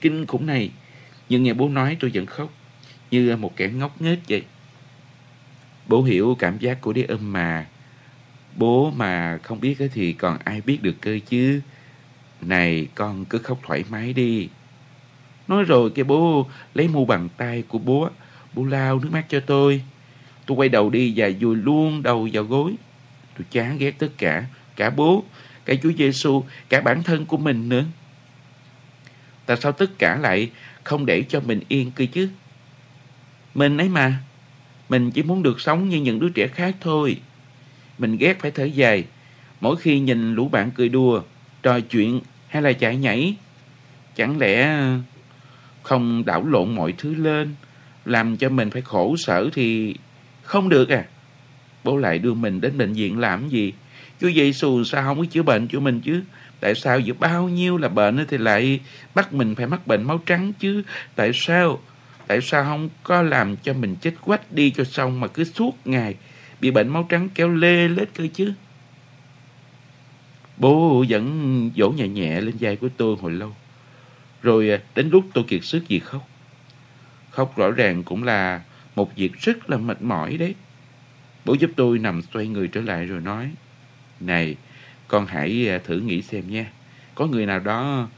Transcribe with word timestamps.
kinh 0.00 0.26
khủng 0.26 0.46
này. 0.46 0.70
Nhưng 1.28 1.42
nghe 1.42 1.52
bố 1.52 1.68
nói 1.68 1.96
tôi 2.00 2.10
vẫn 2.14 2.26
khóc, 2.26 2.52
như 3.10 3.36
một 3.36 3.56
kẻ 3.56 3.68
ngốc 3.68 4.00
nghếch 4.02 4.18
vậy. 4.28 4.42
Bố 5.88 6.02
hiểu 6.02 6.36
cảm 6.38 6.58
giác 6.58 6.80
của 6.80 6.92
đế 6.92 7.02
âm 7.02 7.32
mà. 7.32 7.66
Bố 8.56 8.90
mà 8.90 9.38
không 9.42 9.60
biết 9.60 9.78
thì 9.94 10.12
còn 10.12 10.38
ai 10.44 10.60
biết 10.60 10.82
được 10.82 10.94
cơ 11.00 11.18
chứ. 11.28 11.60
Này, 12.40 12.88
con 12.94 13.24
cứ 13.24 13.38
khóc 13.38 13.60
thoải 13.66 13.84
mái 13.90 14.12
đi. 14.12 14.48
Nói 15.48 15.64
rồi 15.64 15.90
cái 15.90 16.04
bố 16.04 16.46
lấy 16.74 16.88
mu 16.88 17.04
bàn 17.04 17.28
tay 17.36 17.62
của 17.68 17.78
bố, 17.78 18.08
bố 18.54 18.64
lao 18.64 18.98
nước 18.98 19.08
mắt 19.12 19.24
cho 19.28 19.40
tôi. 19.40 19.82
Tôi 20.46 20.56
quay 20.56 20.68
đầu 20.68 20.90
đi 20.90 21.12
và 21.16 21.30
vùi 21.40 21.56
luôn 21.56 22.02
đầu 22.02 22.28
vào 22.32 22.44
gối. 22.44 22.72
Tôi 23.38 23.46
chán 23.50 23.78
ghét 23.78 23.90
tất 23.98 24.08
cả, 24.18 24.46
cả 24.76 24.90
bố, 24.90 25.24
cả 25.64 25.74
Chúa 25.82 25.92
Giêsu, 25.98 26.44
cả 26.68 26.80
bản 26.80 27.02
thân 27.02 27.26
của 27.26 27.36
mình 27.36 27.68
nữa. 27.68 27.84
Tại 29.50 29.56
sao 29.56 29.72
tất 29.72 29.98
cả 29.98 30.16
lại 30.16 30.50
không 30.84 31.06
để 31.06 31.24
cho 31.28 31.40
mình 31.40 31.60
yên 31.68 31.90
cơ 31.90 32.04
chứ? 32.12 32.28
Mình 33.54 33.78
ấy 33.78 33.88
mà, 33.88 34.18
mình 34.88 35.10
chỉ 35.10 35.22
muốn 35.22 35.42
được 35.42 35.60
sống 35.60 35.88
như 35.88 36.00
những 36.00 36.20
đứa 36.20 36.28
trẻ 36.28 36.46
khác 36.46 36.76
thôi. 36.80 37.16
Mình 37.98 38.16
ghét 38.16 38.40
phải 38.40 38.50
thở 38.50 38.64
dài, 38.64 39.04
mỗi 39.60 39.76
khi 39.76 40.00
nhìn 40.00 40.34
lũ 40.34 40.48
bạn 40.48 40.70
cười 40.70 40.88
đùa, 40.88 41.22
trò 41.62 41.80
chuyện 41.80 42.20
hay 42.48 42.62
là 42.62 42.72
chạy 42.72 42.96
nhảy. 42.96 43.36
Chẳng 44.16 44.38
lẽ 44.38 44.80
không 45.82 46.24
đảo 46.24 46.46
lộn 46.46 46.74
mọi 46.74 46.94
thứ 46.98 47.14
lên, 47.14 47.54
làm 48.04 48.36
cho 48.36 48.48
mình 48.48 48.70
phải 48.70 48.82
khổ 48.82 49.16
sở 49.16 49.50
thì 49.52 49.94
không 50.42 50.68
được 50.68 50.88
à? 50.88 51.04
Bố 51.84 51.96
lại 51.96 52.18
đưa 52.18 52.34
mình 52.34 52.60
đến 52.60 52.78
bệnh 52.78 52.92
viện 52.92 53.18
làm 53.18 53.48
gì? 53.48 53.72
Chúa 54.20 54.30
Giêsu 54.30 54.84
sao 54.84 55.02
không 55.02 55.18
có 55.18 55.24
chữa 55.30 55.42
bệnh 55.42 55.68
cho 55.68 55.80
mình 55.80 56.00
chứ? 56.00 56.22
Tại 56.60 56.74
sao 56.74 57.00
giữa 57.00 57.14
bao 57.14 57.48
nhiêu 57.48 57.76
là 57.76 57.88
bệnh 57.88 58.26
thì 58.28 58.38
lại 58.38 58.80
bắt 59.14 59.32
mình 59.32 59.54
phải 59.54 59.66
mắc 59.66 59.86
bệnh 59.86 60.02
máu 60.02 60.20
trắng 60.26 60.52
chứ? 60.58 60.82
Tại 61.14 61.30
sao? 61.34 61.80
Tại 62.26 62.40
sao 62.40 62.64
không 62.64 62.88
có 63.02 63.22
làm 63.22 63.56
cho 63.56 63.72
mình 63.72 63.96
chết 64.00 64.14
quách 64.20 64.52
đi 64.52 64.70
cho 64.70 64.84
xong 64.84 65.20
mà 65.20 65.28
cứ 65.28 65.44
suốt 65.44 65.76
ngày 65.84 66.14
bị 66.60 66.70
bệnh 66.70 66.88
máu 66.88 67.06
trắng 67.08 67.28
kéo 67.34 67.48
lê 67.48 67.88
lết 67.88 68.08
cơ 68.14 68.26
chứ? 68.34 68.52
Bố 70.56 71.04
vẫn 71.08 71.70
vỗ 71.76 71.90
nhẹ 71.90 72.08
nhẹ 72.08 72.40
lên 72.40 72.54
vai 72.60 72.76
của 72.76 72.88
tôi 72.96 73.16
hồi 73.20 73.32
lâu. 73.32 73.56
Rồi 74.42 74.70
à, 74.70 74.78
đến 74.94 75.10
lúc 75.10 75.24
tôi 75.34 75.44
kiệt 75.48 75.64
sức 75.64 75.88
gì 75.88 75.98
khóc. 75.98 76.28
Khóc 77.30 77.56
rõ 77.56 77.70
ràng 77.70 78.02
cũng 78.02 78.22
là 78.22 78.62
một 78.96 79.16
việc 79.16 79.32
rất 79.40 79.70
là 79.70 79.76
mệt 79.76 80.02
mỏi 80.02 80.36
đấy. 80.36 80.54
Bố 81.44 81.54
giúp 81.54 81.70
tôi 81.76 81.98
nằm 81.98 82.22
xoay 82.34 82.48
người 82.48 82.68
trở 82.68 82.80
lại 82.80 83.06
rồi 83.06 83.20
nói. 83.20 83.50
Này, 84.20 84.56
con 85.10 85.26
hãy 85.26 85.68
à, 85.68 85.78
thử 85.84 86.00
nghĩ 86.00 86.22
xem 86.22 86.50
nha. 86.50 86.66
Có 87.14 87.26
người 87.26 87.46
nào 87.46 87.60
đó 87.60 88.08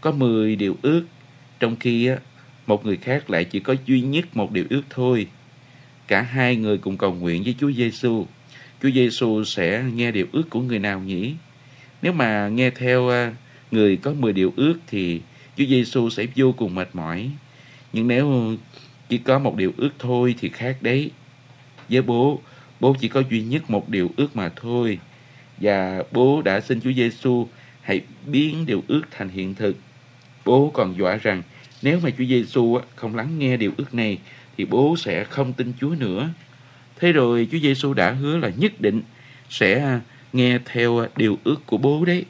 có 0.00 0.12
10 0.12 0.56
điều 0.56 0.76
ước, 0.82 1.04
trong 1.60 1.76
khi 1.76 2.10
một 2.66 2.86
người 2.86 2.96
khác 2.96 3.30
lại 3.30 3.44
chỉ 3.44 3.60
có 3.60 3.74
duy 3.86 4.00
nhất 4.00 4.36
một 4.36 4.52
điều 4.52 4.64
ước 4.70 4.82
thôi. 4.90 5.26
Cả 6.08 6.22
hai 6.22 6.56
người 6.56 6.78
cùng 6.78 6.96
cầu 6.96 7.14
nguyện 7.14 7.42
với 7.42 7.54
Chúa 7.60 7.72
Giêsu. 7.72 8.26
Chúa 8.82 8.90
Giêsu 8.90 9.44
sẽ 9.44 9.84
nghe 9.94 10.10
điều 10.10 10.26
ước 10.32 10.50
của 10.50 10.60
người 10.60 10.78
nào 10.78 11.00
nhỉ? 11.00 11.34
Nếu 12.02 12.12
mà 12.12 12.48
nghe 12.48 12.70
theo 12.70 13.08
à, 13.08 13.34
người 13.70 13.96
có 13.96 14.12
10 14.12 14.32
điều 14.32 14.52
ước 14.56 14.74
thì 14.86 15.20
Chúa 15.56 15.64
Giêsu 15.64 16.10
sẽ 16.10 16.26
vô 16.36 16.52
cùng 16.52 16.74
mệt 16.74 16.88
mỏi. 16.92 17.30
Nhưng 17.92 18.08
nếu 18.08 18.56
chỉ 19.08 19.18
có 19.18 19.38
một 19.38 19.56
điều 19.56 19.72
ước 19.76 19.90
thôi 19.98 20.34
thì 20.40 20.48
khác 20.48 20.76
đấy. 20.80 21.10
Với 21.88 22.02
bố, 22.02 22.40
bố 22.80 22.96
chỉ 23.00 23.08
có 23.08 23.22
duy 23.30 23.42
nhất 23.42 23.70
một 23.70 23.88
điều 23.88 24.10
ước 24.16 24.36
mà 24.36 24.48
thôi. 24.56 24.98
Và 25.64 26.02
bố 26.12 26.42
đã 26.42 26.60
xin 26.60 26.80
Chúa 26.80 26.92
Giêsu 26.92 27.48
hãy 27.82 28.00
biến 28.26 28.66
điều 28.66 28.84
ước 28.88 29.02
thành 29.10 29.28
hiện 29.28 29.54
thực. 29.54 29.76
Bố 30.44 30.70
còn 30.74 30.98
dọa 30.98 31.16
rằng 31.16 31.42
nếu 31.82 32.00
mà 32.02 32.10
Chúa 32.18 32.24
Giêsu 32.24 32.78
không 32.96 33.14
lắng 33.14 33.38
nghe 33.38 33.56
điều 33.56 33.72
ước 33.76 33.94
này 33.94 34.18
thì 34.56 34.64
bố 34.64 34.96
sẽ 34.98 35.24
không 35.24 35.52
tin 35.52 35.72
Chúa 35.80 35.94
nữa. 35.98 36.28
Thế 36.96 37.12
rồi 37.12 37.48
Chúa 37.52 37.58
Giêsu 37.58 37.94
đã 37.94 38.10
hứa 38.10 38.36
là 38.36 38.50
nhất 38.56 38.80
định 38.80 39.02
sẽ 39.50 39.80
à, 39.80 40.00
nghe 40.32 40.58
theo 40.64 40.98
à, 40.98 41.08
điều 41.16 41.38
ước 41.44 41.66
của 41.66 41.78
bố 41.78 42.04
đấy. 42.04 42.24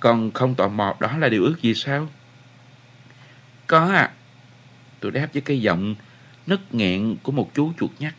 Còn 0.00 0.30
không 0.30 0.54
tò 0.54 0.68
mò 0.68 0.94
đó 1.00 1.16
là 1.18 1.28
điều 1.28 1.44
ước 1.44 1.62
gì 1.62 1.74
sao? 1.74 2.08
Có 3.66 3.86
à. 3.86 4.10
Tôi 5.00 5.12
đáp 5.12 5.28
với 5.32 5.42
cái 5.42 5.60
giọng 5.60 5.94
nấc 6.46 6.74
nghẹn 6.74 7.16
của 7.22 7.32
một 7.32 7.54
chú 7.54 7.72
chuột 7.80 7.90
nhắt. 7.98 8.14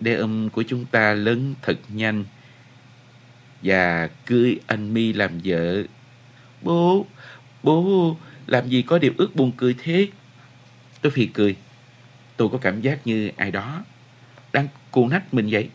Đê 0.00 0.14
âm 0.14 0.50
của 0.50 0.62
chúng 0.62 0.84
ta 0.84 1.14
lớn 1.14 1.54
thật 1.62 1.76
nhanh 1.88 2.24
và 3.64 4.08
cưới 4.26 4.60
anh 4.66 4.94
mi 4.94 5.12
làm 5.12 5.30
vợ. 5.44 5.82
Bố, 6.62 7.06
bố, 7.62 8.16
làm 8.46 8.68
gì 8.68 8.82
có 8.82 8.98
điều 8.98 9.12
ước 9.16 9.36
buồn 9.36 9.52
cười 9.56 9.74
thế? 9.82 10.08
Tôi 11.00 11.12
phì 11.12 11.26
cười. 11.26 11.56
Tôi 12.36 12.48
có 12.52 12.58
cảm 12.58 12.80
giác 12.80 13.06
như 13.06 13.30
ai 13.36 13.50
đó 13.50 13.84
đang 14.52 14.68
cù 14.90 15.08
nách 15.08 15.34
mình 15.34 15.48
vậy. 15.50 15.68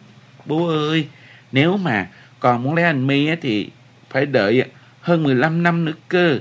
Bố 0.46 0.68
ơi, 0.68 1.08
nếu 1.52 1.78
mà 1.78 2.10
còn 2.40 2.64
muốn 2.64 2.76
lấy 2.76 2.86
anh 2.86 3.08
mi 3.08 3.36
thì 3.42 3.70
phải 4.10 4.26
đợi 4.26 4.64
hơn 5.02 5.24
15 5.24 5.64
năm 5.64 5.86
nữa 5.86 5.94
cơ. 6.08 6.40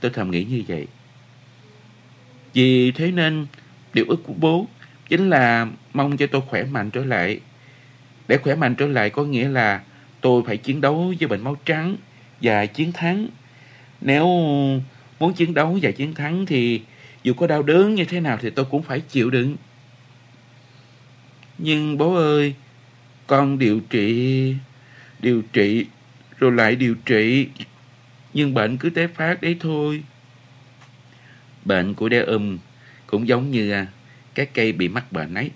Tôi 0.00 0.10
thầm 0.14 0.30
nghĩ 0.30 0.44
như 0.44 0.62
vậy. 0.68 0.86
Vì 2.54 2.92
thế 2.92 3.10
nên 3.10 3.46
điều 3.92 4.04
ước 4.08 4.22
của 4.24 4.34
bố 4.36 4.66
chính 5.08 5.30
là 5.30 5.66
mong 5.92 6.16
cho 6.16 6.26
tôi 6.26 6.42
khỏe 6.48 6.64
mạnh 6.64 6.90
trở 6.90 7.04
lại. 7.04 7.40
Để 8.28 8.38
khỏe 8.38 8.54
mạnh 8.54 8.74
trở 8.74 8.86
lại 8.86 9.10
có 9.10 9.24
nghĩa 9.24 9.48
là 9.48 9.80
tôi 10.22 10.42
phải 10.46 10.56
chiến 10.56 10.80
đấu 10.80 11.14
với 11.20 11.28
bệnh 11.28 11.44
máu 11.44 11.56
trắng 11.64 11.96
và 12.42 12.66
chiến 12.66 12.92
thắng. 12.92 13.28
Nếu 14.00 14.26
muốn 15.20 15.34
chiến 15.36 15.54
đấu 15.54 15.78
và 15.82 15.90
chiến 15.90 16.14
thắng 16.14 16.46
thì 16.46 16.82
dù 17.22 17.32
có 17.34 17.46
đau 17.46 17.62
đớn 17.62 17.94
như 17.94 18.04
thế 18.04 18.20
nào 18.20 18.38
thì 18.40 18.50
tôi 18.50 18.64
cũng 18.64 18.82
phải 18.82 19.00
chịu 19.00 19.30
đựng. 19.30 19.56
Nhưng 21.58 21.98
bố 21.98 22.14
ơi, 22.14 22.54
con 23.26 23.58
điều 23.58 23.80
trị, 23.90 24.54
điều 25.20 25.42
trị, 25.52 25.86
rồi 26.38 26.52
lại 26.52 26.76
điều 26.76 26.94
trị. 26.94 27.48
Nhưng 28.34 28.54
bệnh 28.54 28.76
cứ 28.76 28.90
tái 28.90 29.08
phát 29.08 29.42
đấy 29.42 29.56
thôi. 29.60 30.02
Bệnh 31.64 31.94
của 31.94 32.08
đeo 32.08 32.26
um 32.26 32.58
cũng 33.06 33.28
giống 33.28 33.50
như 33.50 33.70
à, 33.70 33.86
các 34.34 34.54
cây 34.54 34.72
bị 34.72 34.88
mắc 34.88 35.12
bệnh 35.12 35.34
ấy. 35.34 35.50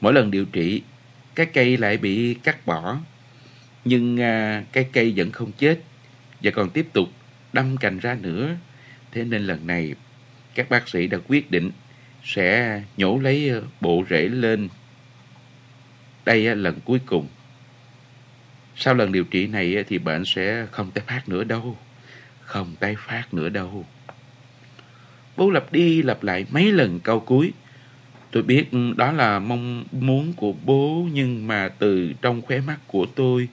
Mỗi 0.00 0.12
lần 0.12 0.30
điều 0.30 0.44
trị, 0.44 0.82
các 1.34 1.52
cây 1.52 1.76
lại 1.76 1.96
bị 1.96 2.34
cắt 2.34 2.66
bỏ. 2.66 2.98
Nhưng 3.84 4.20
à, 4.20 4.64
cái 4.72 4.88
cây 4.92 5.12
vẫn 5.16 5.32
không 5.32 5.52
chết 5.52 5.80
và 6.42 6.50
còn 6.50 6.70
tiếp 6.70 6.88
tục 6.92 7.08
đâm 7.52 7.76
cành 7.76 7.98
ra 7.98 8.16
nữa. 8.20 8.56
Thế 9.12 9.24
nên 9.24 9.42
lần 9.42 9.66
này 9.66 9.94
các 10.54 10.70
bác 10.70 10.88
sĩ 10.88 11.06
đã 11.06 11.18
quyết 11.28 11.50
định 11.50 11.70
sẽ 12.24 12.82
nhổ 12.96 13.18
lấy 13.18 13.50
à, 13.50 13.60
bộ 13.80 14.04
rễ 14.10 14.28
lên. 14.28 14.68
Đây 16.24 16.46
à, 16.46 16.54
lần 16.54 16.80
cuối 16.84 16.98
cùng. 17.06 17.28
Sau 18.76 18.94
lần 18.94 19.12
điều 19.12 19.24
trị 19.24 19.46
này 19.46 19.76
à, 19.76 19.82
thì 19.88 19.98
bệnh 19.98 20.24
sẽ 20.24 20.66
không 20.70 20.90
tái 20.90 21.04
phát 21.06 21.28
nữa 21.28 21.44
đâu. 21.44 21.78
Không 22.40 22.76
tái 22.80 22.96
phát 22.98 23.34
nữa 23.34 23.48
đâu. 23.48 23.86
Bố 25.36 25.50
lặp 25.50 25.72
đi 25.72 26.02
lặp 26.02 26.22
lại 26.22 26.46
mấy 26.50 26.72
lần 26.72 27.00
câu 27.00 27.20
cuối. 27.20 27.52
Tôi 28.30 28.42
biết 28.42 28.68
đó 28.96 29.12
là 29.12 29.38
mong 29.38 29.84
muốn 29.92 30.32
của 30.36 30.52
bố 30.64 31.06
nhưng 31.12 31.46
mà 31.46 31.68
từ 31.68 32.12
trong 32.22 32.42
khóe 32.42 32.60
mắt 32.60 32.78
của 32.86 33.06
tôi, 33.14 33.48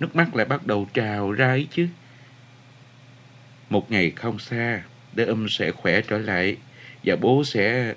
nước 0.00 0.16
mắt 0.16 0.36
lại 0.36 0.46
bắt 0.46 0.66
đầu 0.66 0.88
trào 0.94 1.32
ra 1.32 1.48
ấy 1.48 1.66
chứ. 1.70 1.88
Một 3.70 3.90
ngày 3.90 4.10
không 4.10 4.38
xa, 4.38 4.82
đế 5.12 5.24
âm 5.24 5.48
sẽ 5.48 5.70
khỏe 5.70 6.00
trở 6.00 6.18
lại 6.18 6.56
và 7.04 7.16
bố 7.16 7.44
sẽ 7.44 7.94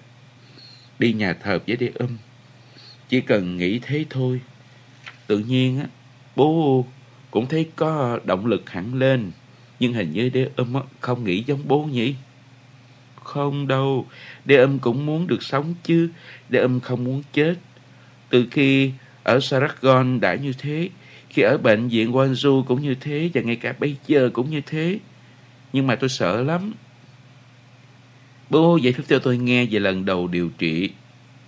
đi 0.99 1.13
nhà 1.13 1.33
thờ 1.33 1.59
với 1.67 1.75
đế 1.75 1.91
âm. 1.95 2.17
Chỉ 3.09 3.21
cần 3.21 3.57
nghĩ 3.57 3.79
thế 3.79 4.05
thôi. 4.09 4.41
Tự 5.27 5.39
nhiên 5.39 5.79
á, 5.79 5.85
bố 6.35 6.85
cũng 7.31 7.47
thấy 7.47 7.69
có 7.75 8.19
động 8.25 8.45
lực 8.45 8.69
hẳn 8.69 8.93
lên. 8.93 9.31
Nhưng 9.79 9.93
hình 9.93 10.13
như 10.13 10.29
đế 10.29 10.49
âm 10.55 10.73
không 10.99 11.23
nghĩ 11.23 11.43
giống 11.47 11.61
bố 11.67 11.83
nhỉ? 11.83 12.15
Không 13.23 13.67
đâu, 13.67 14.07
đế 14.45 14.55
âm 14.55 14.79
cũng 14.79 15.05
muốn 15.05 15.27
được 15.27 15.43
sống 15.43 15.73
chứ, 15.83 16.09
đế 16.49 16.59
âm 16.59 16.79
không 16.79 17.03
muốn 17.03 17.23
chết. 17.33 17.55
Từ 18.29 18.45
khi 18.51 18.91
ở 19.23 19.39
Saragon 19.39 20.19
đã 20.19 20.35
như 20.35 20.53
thế, 20.57 20.89
khi 21.29 21.41
ở 21.41 21.57
bệnh 21.57 21.87
viện 21.87 22.11
Guangzhou 22.11 22.63
cũng 22.63 22.81
như 22.81 22.95
thế, 22.95 23.29
và 23.33 23.41
ngay 23.41 23.55
cả 23.55 23.73
bây 23.79 23.95
giờ 24.07 24.29
cũng 24.33 24.49
như 24.49 24.61
thế. 24.65 24.99
Nhưng 25.73 25.87
mà 25.87 25.95
tôi 25.95 26.09
sợ 26.09 26.41
lắm. 26.41 26.73
Bố 28.49 28.77
giải 28.77 28.93
thích 28.93 29.05
cho 29.09 29.19
tôi 29.19 29.37
nghe 29.37 29.65
về 29.65 29.79
lần 29.79 30.05
đầu 30.05 30.27
điều 30.27 30.49
trị 30.57 30.89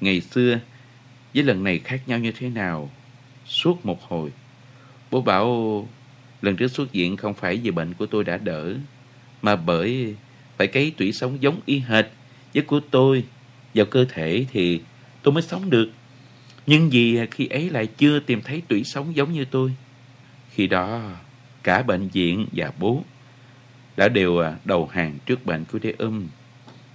ngày 0.01 0.21
xưa 0.21 0.59
với 1.33 1.43
lần 1.43 1.63
này 1.63 1.79
khác 1.79 2.01
nhau 2.07 2.19
như 2.19 2.31
thế 2.31 2.49
nào. 2.49 2.89
Suốt 3.45 3.85
một 3.85 4.01
hồi, 4.01 4.31
bố 5.11 5.21
bảo 5.21 5.87
lần 6.41 6.55
trước 6.55 6.67
xuất 6.67 6.91
viện 6.91 7.17
không 7.17 7.33
phải 7.33 7.57
vì 7.57 7.71
bệnh 7.71 7.93
của 7.93 8.05
tôi 8.05 8.23
đã 8.23 8.37
đỡ, 8.37 8.73
mà 9.41 9.55
bởi 9.55 10.15
phải 10.57 10.67
cấy 10.67 10.93
tủy 10.97 11.11
sống 11.11 11.37
giống 11.41 11.59
y 11.65 11.79
hệt 11.79 12.05
với 12.53 12.63
của 12.63 12.79
tôi 12.91 13.23
vào 13.73 13.85
cơ 13.85 14.05
thể 14.09 14.45
thì 14.51 14.81
tôi 15.23 15.33
mới 15.33 15.43
sống 15.43 15.69
được. 15.69 15.91
Nhưng 16.67 16.89
vì 16.89 17.19
khi 17.31 17.47
ấy 17.47 17.69
lại 17.69 17.87
chưa 17.87 18.19
tìm 18.19 18.41
thấy 18.41 18.61
tủy 18.67 18.83
sống 18.83 19.15
giống 19.15 19.33
như 19.33 19.45
tôi. 19.45 19.73
Khi 20.51 20.67
đó, 20.67 21.01
cả 21.63 21.83
bệnh 21.83 22.07
viện 22.07 22.47
và 22.51 22.71
bố 22.79 23.03
đã 23.97 24.07
đều 24.07 24.37
à, 24.39 24.55
đầu 24.65 24.89
hàng 24.93 25.17
trước 25.25 25.45
bệnh 25.45 25.65
của 25.65 25.79
đế 25.79 25.93
âm. 25.97 26.27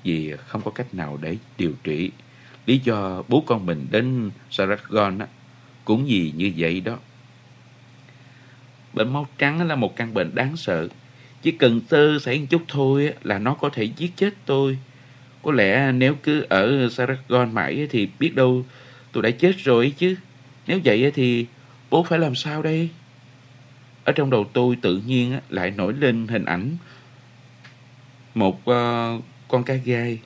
vì 0.05 0.33
không 0.47 0.63
có 0.63 0.71
cách 0.71 0.95
nào 0.95 1.19
để 1.23 1.37
điều 1.59 1.73
trị. 1.85 2.11
Lý 2.67 2.79
do 2.79 3.23
bố 3.29 3.45
con 3.47 3.67
mình 3.67 3.87
đến 3.91 4.31
Saragon 4.51 5.19
cũng 5.85 6.05
vì 6.07 6.33
như 6.37 6.53
vậy 6.57 6.81
đó. 6.81 6.99
Bệnh 8.93 9.13
máu 9.13 9.27
trắng 9.39 9.69
là 9.69 9.75
một 9.75 9.97
căn 9.97 10.15
bệnh 10.15 10.35
đáng 10.35 10.57
sợ. 10.57 10.89
Chỉ 11.43 11.51
cần 11.51 11.81
sơ 11.91 12.19
sẩy 12.19 12.39
một 12.39 12.47
chút 12.51 12.63
thôi 12.69 13.13
là 13.23 13.39
nó 13.39 13.55
có 13.55 13.69
thể 13.69 13.85
giết 13.85 14.11
chết 14.17 14.35
tôi. 14.47 14.79
Có 15.43 15.53
lẽ 15.53 15.93
nếu 15.93 16.15
cứ 16.23 16.47
ở 16.49 16.89
Saragon 16.89 17.55
mãi 17.55 17.87
thì 17.91 18.09
biết 18.19 18.35
đâu 18.35 18.65
tôi 19.13 19.23
đã 19.23 19.31
chết 19.31 19.53
rồi 19.59 19.95
chứ. 19.99 20.17
Nếu 20.67 20.81
vậy 20.85 21.13
thì 21.15 21.47
bố 21.91 22.03
phải 22.03 22.19
làm 22.19 22.35
sao 22.35 22.63
đây? 22.63 22.89
Ở 24.05 24.13
trong 24.13 24.31
đầu 24.31 24.45
tôi 24.53 24.77
tự 24.83 25.03
nhiên 25.07 25.39
lại 25.49 25.71
nổi 25.71 25.93
lên 25.93 26.27
hình 26.29 26.45
ảnh 26.45 26.77
một 28.35 28.65
ờ, 28.65 29.19
con 29.49 29.65
cá 29.65 29.75
gai. 29.75 30.21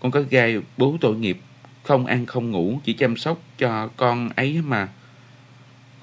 Con 0.00 0.12
cá 0.12 0.20
gai 0.20 0.58
bố 0.76 0.96
tội 1.00 1.16
nghiệp, 1.16 1.38
không 1.82 2.06
ăn 2.06 2.26
không 2.26 2.50
ngủ, 2.50 2.80
chỉ 2.84 2.92
chăm 2.92 3.16
sóc 3.16 3.42
cho 3.58 3.88
con 3.96 4.28
ấy 4.36 4.62
mà. 4.62 4.88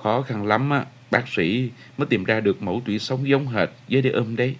Khó 0.03 0.21
khăn 0.21 0.45
lắm 0.45 0.69
á, 0.69 0.85
bác 1.11 1.27
sĩ 1.27 1.69
mới 1.97 2.05
tìm 2.05 2.23
ra 2.23 2.39
được 2.39 2.61
mẫu 2.61 2.81
tủy 2.85 2.99
sống 2.99 3.29
giống 3.29 3.47
hệt 3.47 3.69
với 3.89 4.01
đứa 4.01 4.11
ôm 4.11 4.35
đấy. 4.35 4.55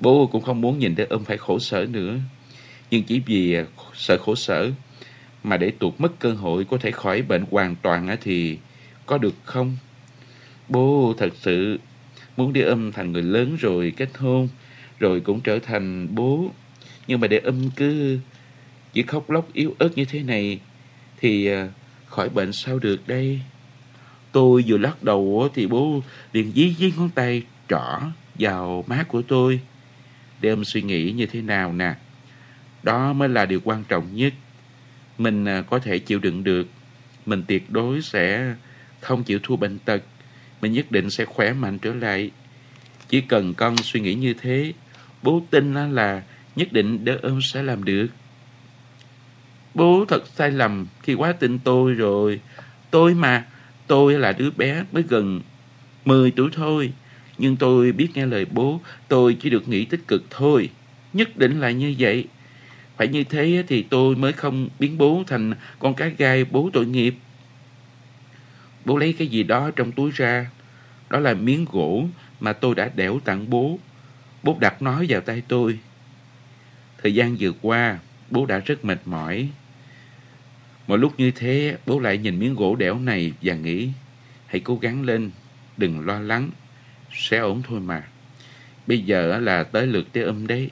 Bố 0.00 0.26
cũng 0.26 0.42
không 0.42 0.60
muốn 0.60 0.78
nhìn 0.78 0.94
đứa 0.94 1.04
ôm 1.04 1.24
phải 1.24 1.36
khổ 1.36 1.58
sở 1.58 1.86
nữa. 1.90 2.18
Nhưng 2.90 3.02
chỉ 3.02 3.20
vì 3.26 3.56
sợ 3.94 4.18
khổ 4.18 4.34
sở 4.34 4.70
mà 5.44 5.56
để 5.56 5.72
tuột 5.78 5.94
mất 5.98 6.18
cơ 6.18 6.32
hội 6.32 6.64
có 6.64 6.78
thể 6.78 6.90
khỏi 6.90 7.22
bệnh 7.22 7.44
hoàn 7.50 7.76
toàn 7.82 8.16
thì 8.20 8.58
có 9.06 9.18
được 9.18 9.34
không? 9.44 9.76
Bố 10.68 11.14
thật 11.18 11.32
sự 11.40 11.78
muốn 12.36 12.52
đi 12.52 12.60
âm 12.60 12.92
thành 12.92 13.12
người 13.12 13.22
lớn 13.22 13.56
rồi 13.60 13.92
kết 13.96 14.08
hôn, 14.18 14.48
rồi 14.98 15.20
cũng 15.20 15.40
trở 15.40 15.58
thành 15.58 16.14
bố. 16.14 16.50
Nhưng 17.06 17.20
mà 17.20 17.26
để 17.26 17.38
âm 17.38 17.70
cứ 17.76 18.18
chỉ 18.92 19.02
khóc 19.02 19.30
lóc 19.30 19.52
yếu 19.52 19.74
ớt 19.78 19.88
như 19.96 20.04
thế 20.04 20.22
này, 20.22 20.60
thì 21.20 21.46
à, 21.46 21.68
khỏi 22.06 22.28
bệnh 22.28 22.52
sao 22.52 22.78
được 22.78 23.08
đây? 23.08 23.40
Tôi 24.36 24.64
vừa 24.66 24.78
lắc 24.78 25.02
đầu 25.02 25.48
thì 25.54 25.66
bố 25.66 26.02
liền 26.32 26.52
dí 26.52 26.74
dí 26.78 26.92
ngón 26.96 27.10
tay 27.10 27.42
trỏ 27.68 28.00
vào 28.38 28.84
má 28.86 29.04
của 29.08 29.22
tôi. 29.22 29.60
Để 30.40 30.50
ông 30.50 30.64
suy 30.64 30.82
nghĩ 30.82 31.12
như 31.12 31.26
thế 31.26 31.42
nào 31.42 31.72
nè. 31.72 31.94
Đó 32.82 33.12
mới 33.12 33.28
là 33.28 33.46
điều 33.46 33.60
quan 33.64 33.84
trọng 33.88 34.16
nhất. 34.16 34.34
Mình 35.18 35.44
à, 35.44 35.62
có 35.62 35.78
thể 35.78 35.98
chịu 35.98 36.18
đựng 36.18 36.44
được. 36.44 36.68
Mình 37.26 37.42
tuyệt 37.48 37.70
đối 37.70 38.02
sẽ 38.02 38.54
không 39.00 39.24
chịu 39.24 39.38
thua 39.42 39.56
bệnh 39.56 39.78
tật. 39.78 40.02
Mình 40.60 40.72
nhất 40.72 40.92
định 40.92 41.10
sẽ 41.10 41.24
khỏe 41.24 41.52
mạnh 41.52 41.78
trở 41.78 41.94
lại. 41.94 42.30
Chỉ 43.08 43.20
cần 43.20 43.54
con 43.54 43.76
suy 43.76 44.00
nghĩ 44.00 44.14
như 44.14 44.34
thế, 44.34 44.72
bố 45.22 45.42
tin 45.50 45.74
là 45.94 46.22
nhất 46.56 46.72
định 46.72 47.04
đỡ 47.04 47.18
ông 47.22 47.42
sẽ 47.42 47.62
làm 47.62 47.84
được. 47.84 48.06
Bố 49.74 50.04
thật 50.08 50.22
sai 50.34 50.50
lầm 50.50 50.86
khi 51.02 51.14
quá 51.14 51.32
tin 51.32 51.58
tôi 51.58 51.92
rồi. 51.94 52.40
Tôi 52.90 53.14
mà, 53.14 53.46
tôi 53.86 54.18
là 54.18 54.32
đứa 54.32 54.50
bé 54.50 54.84
mới 54.92 55.02
gần 55.08 55.40
10 56.04 56.30
tuổi 56.30 56.50
thôi. 56.52 56.92
Nhưng 57.38 57.56
tôi 57.56 57.92
biết 57.92 58.08
nghe 58.14 58.26
lời 58.26 58.44
bố, 58.44 58.80
tôi 59.08 59.36
chỉ 59.40 59.50
được 59.50 59.68
nghĩ 59.68 59.84
tích 59.84 60.08
cực 60.08 60.24
thôi. 60.30 60.70
Nhất 61.12 61.36
định 61.36 61.60
là 61.60 61.70
như 61.70 61.94
vậy. 61.98 62.24
Phải 62.96 63.08
như 63.08 63.24
thế 63.24 63.64
thì 63.68 63.82
tôi 63.82 64.16
mới 64.16 64.32
không 64.32 64.68
biến 64.78 64.98
bố 64.98 65.24
thành 65.26 65.54
con 65.78 65.94
cá 65.94 66.08
gai 66.08 66.44
bố 66.44 66.70
tội 66.72 66.86
nghiệp. 66.86 67.14
Bố 68.84 68.96
lấy 68.96 69.12
cái 69.12 69.28
gì 69.28 69.42
đó 69.42 69.70
trong 69.76 69.92
túi 69.92 70.10
ra. 70.10 70.50
Đó 71.10 71.18
là 71.18 71.34
miếng 71.34 71.64
gỗ 71.72 72.06
mà 72.40 72.52
tôi 72.52 72.74
đã 72.74 72.90
đẽo 72.94 73.20
tặng 73.24 73.50
bố. 73.50 73.78
Bố 74.42 74.56
đặt 74.60 74.82
nó 74.82 75.02
vào 75.08 75.20
tay 75.20 75.42
tôi. 75.48 75.78
Thời 77.02 77.14
gian 77.14 77.36
vừa 77.40 77.52
qua, 77.62 77.98
bố 78.30 78.46
đã 78.46 78.58
rất 78.58 78.84
mệt 78.84 78.98
mỏi. 79.04 79.48
Một 80.86 80.96
lúc 80.96 81.12
như 81.18 81.30
thế, 81.30 81.76
bố 81.86 82.00
lại 82.00 82.18
nhìn 82.18 82.38
miếng 82.38 82.54
gỗ 82.54 82.76
đẽo 82.76 82.98
này 82.98 83.32
và 83.42 83.54
nghĩ, 83.54 83.88
hãy 84.46 84.60
cố 84.60 84.76
gắng 84.76 85.02
lên, 85.02 85.30
đừng 85.76 86.06
lo 86.06 86.20
lắng, 86.20 86.50
sẽ 87.12 87.38
ổn 87.38 87.62
thôi 87.62 87.80
mà. 87.80 88.02
Bây 88.86 88.98
giờ 88.98 89.38
là 89.38 89.64
tới 89.64 89.86
lượt 89.86 90.12
tế 90.12 90.22
âm 90.22 90.46
đấy. 90.46 90.70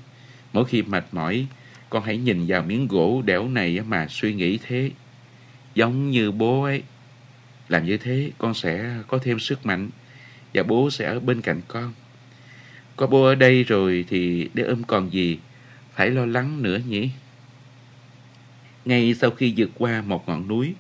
Mỗi 0.53 0.65
khi 0.65 0.83
mệt 0.83 1.05
mỏi, 1.13 1.47
con 1.91 2.03
hãy 2.03 2.17
nhìn 2.17 2.45
vào 2.47 2.63
miếng 2.63 2.89
gỗ 2.89 3.23
đẽo 3.23 3.49
này 3.49 3.81
mà 3.89 4.07
suy 4.11 4.35
nghĩ 4.35 4.59
thế. 4.67 4.91
Giống 5.75 6.11
như 6.11 6.33
bố 6.33 6.63
ấy. 6.63 6.83
Làm 7.69 7.87
như 7.87 7.97
thế 7.97 8.31
con 8.39 8.55
sẽ 8.55 8.95
có 9.09 9.19
thêm 9.19 9.39
sức 9.39 9.67
mạnh 9.67 9.91
và 10.55 10.63
bố 10.63 10.91
sẽ 10.91 11.07
ở 11.07 11.21
bên 11.21 11.41
cạnh 11.41 11.61
con. 11.69 11.93
Có 12.97 13.07
bố 13.07 13.25
ở 13.25 13.35
đây 13.35 13.65
rồi 13.65 14.05
thì 14.09 14.49
để 14.55 14.63
ôm 14.63 14.83
còn 14.85 15.13
gì 15.13 15.39
phải 15.95 16.11
lo 16.11 16.27
lắng 16.27 16.63
nữa 16.63 16.81
nhỉ? 16.89 17.11
Ngay 18.85 19.15
sau 19.15 19.31
khi 19.31 19.55
vượt 19.57 19.71
qua 19.79 20.03
một 20.07 20.29
ngọn 20.29 20.49
núi 20.49 20.75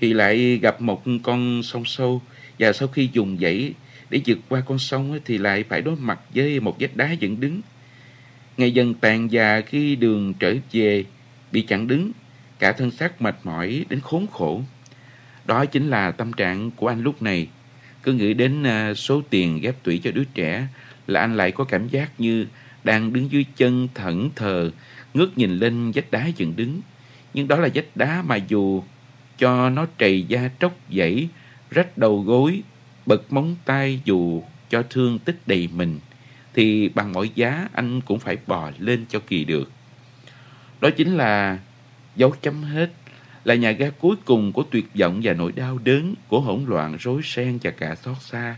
thì 0.00 0.12
lại 0.12 0.58
gặp 0.62 0.80
một 0.80 1.02
con 1.22 1.62
sông 1.62 1.84
sâu 1.84 2.22
và 2.58 2.72
sau 2.72 2.88
khi 2.88 3.08
dùng 3.12 3.38
dãy 3.40 3.72
để 4.10 4.20
vượt 4.26 4.38
qua 4.48 4.60
con 4.60 4.78
sông 4.78 5.18
thì 5.24 5.38
lại 5.38 5.64
phải 5.68 5.82
đối 5.82 5.96
mặt 5.96 6.20
với 6.34 6.60
một 6.60 6.76
vách 6.80 6.96
đá 6.96 7.12
dựng 7.12 7.40
đứng. 7.40 7.60
Ngày 8.56 8.70
dần 8.70 8.94
tàn 8.94 9.32
già 9.32 9.60
khi 9.60 9.96
đường 9.96 10.34
trở 10.34 10.54
về 10.72 11.04
bị 11.52 11.62
chặn 11.62 11.86
đứng, 11.86 12.12
cả 12.58 12.72
thân 12.72 12.90
xác 12.90 13.22
mệt 13.22 13.36
mỏi 13.44 13.84
đến 13.88 14.00
khốn 14.00 14.26
khổ. 14.32 14.62
Đó 15.44 15.64
chính 15.64 15.88
là 15.88 16.10
tâm 16.10 16.32
trạng 16.32 16.70
của 16.70 16.88
anh 16.88 17.02
lúc 17.02 17.22
này. 17.22 17.48
Cứ 18.02 18.12
nghĩ 18.12 18.34
đến 18.34 18.62
à, 18.62 18.94
số 18.94 19.22
tiền 19.30 19.60
ghép 19.60 19.82
tủy 19.82 20.00
cho 20.04 20.10
đứa 20.10 20.24
trẻ 20.24 20.66
là 21.06 21.20
anh 21.20 21.36
lại 21.36 21.52
có 21.52 21.64
cảm 21.64 21.88
giác 21.88 22.20
như 22.20 22.46
đang 22.84 23.12
đứng 23.12 23.30
dưới 23.30 23.44
chân 23.56 23.88
thẫn 23.94 24.30
thờ, 24.36 24.70
ngước 25.14 25.38
nhìn 25.38 25.58
lên 25.58 25.92
vách 25.94 26.10
đá 26.10 26.26
dựng 26.36 26.56
đứng. 26.56 26.80
Nhưng 27.36 27.48
đó 27.48 27.56
là 27.56 27.68
vách 27.74 27.96
đá 27.96 28.22
mà 28.22 28.36
dù 28.36 28.82
cho 29.38 29.70
nó 29.70 29.86
trầy 29.98 30.22
da 30.22 30.50
tróc 30.60 30.76
dãy, 30.96 31.28
rách 31.70 31.98
đầu 31.98 32.22
gối, 32.22 32.62
bật 33.06 33.32
móng 33.32 33.56
tay 33.64 34.00
dù 34.04 34.42
cho 34.70 34.82
thương 34.90 35.18
tích 35.18 35.36
đầy 35.46 35.68
mình, 35.74 35.98
thì 36.54 36.88
bằng 36.88 37.12
mọi 37.12 37.30
giá 37.34 37.68
anh 37.72 38.00
cũng 38.00 38.18
phải 38.18 38.36
bò 38.46 38.70
lên 38.78 39.04
cho 39.08 39.18
kỳ 39.18 39.44
được. 39.44 39.70
Đó 40.80 40.90
chính 40.90 41.16
là 41.16 41.58
dấu 42.16 42.34
chấm 42.42 42.62
hết, 42.62 42.90
là 43.44 43.54
nhà 43.54 43.70
ga 43.70 43.90
cuối 43.90 44.16
cùng 44.24 44.52
của 44.52 44.62
tuyệt 44.70 44.86
vọng 44.94 45.20
và 45.22 45.32
nỗi 45.32 45.52
đau 45.52 45.78
đớn, 45.84 46.14
của 46.28 46.40
hỗn 46.40 46.64
loạn, 46.66 46.96
rối 47.00 47.20
ren 47.24 47.58
và 47.62 47.70
cả 47.70 47.94
xót 47.94 48.16
xa. 48.20 48.56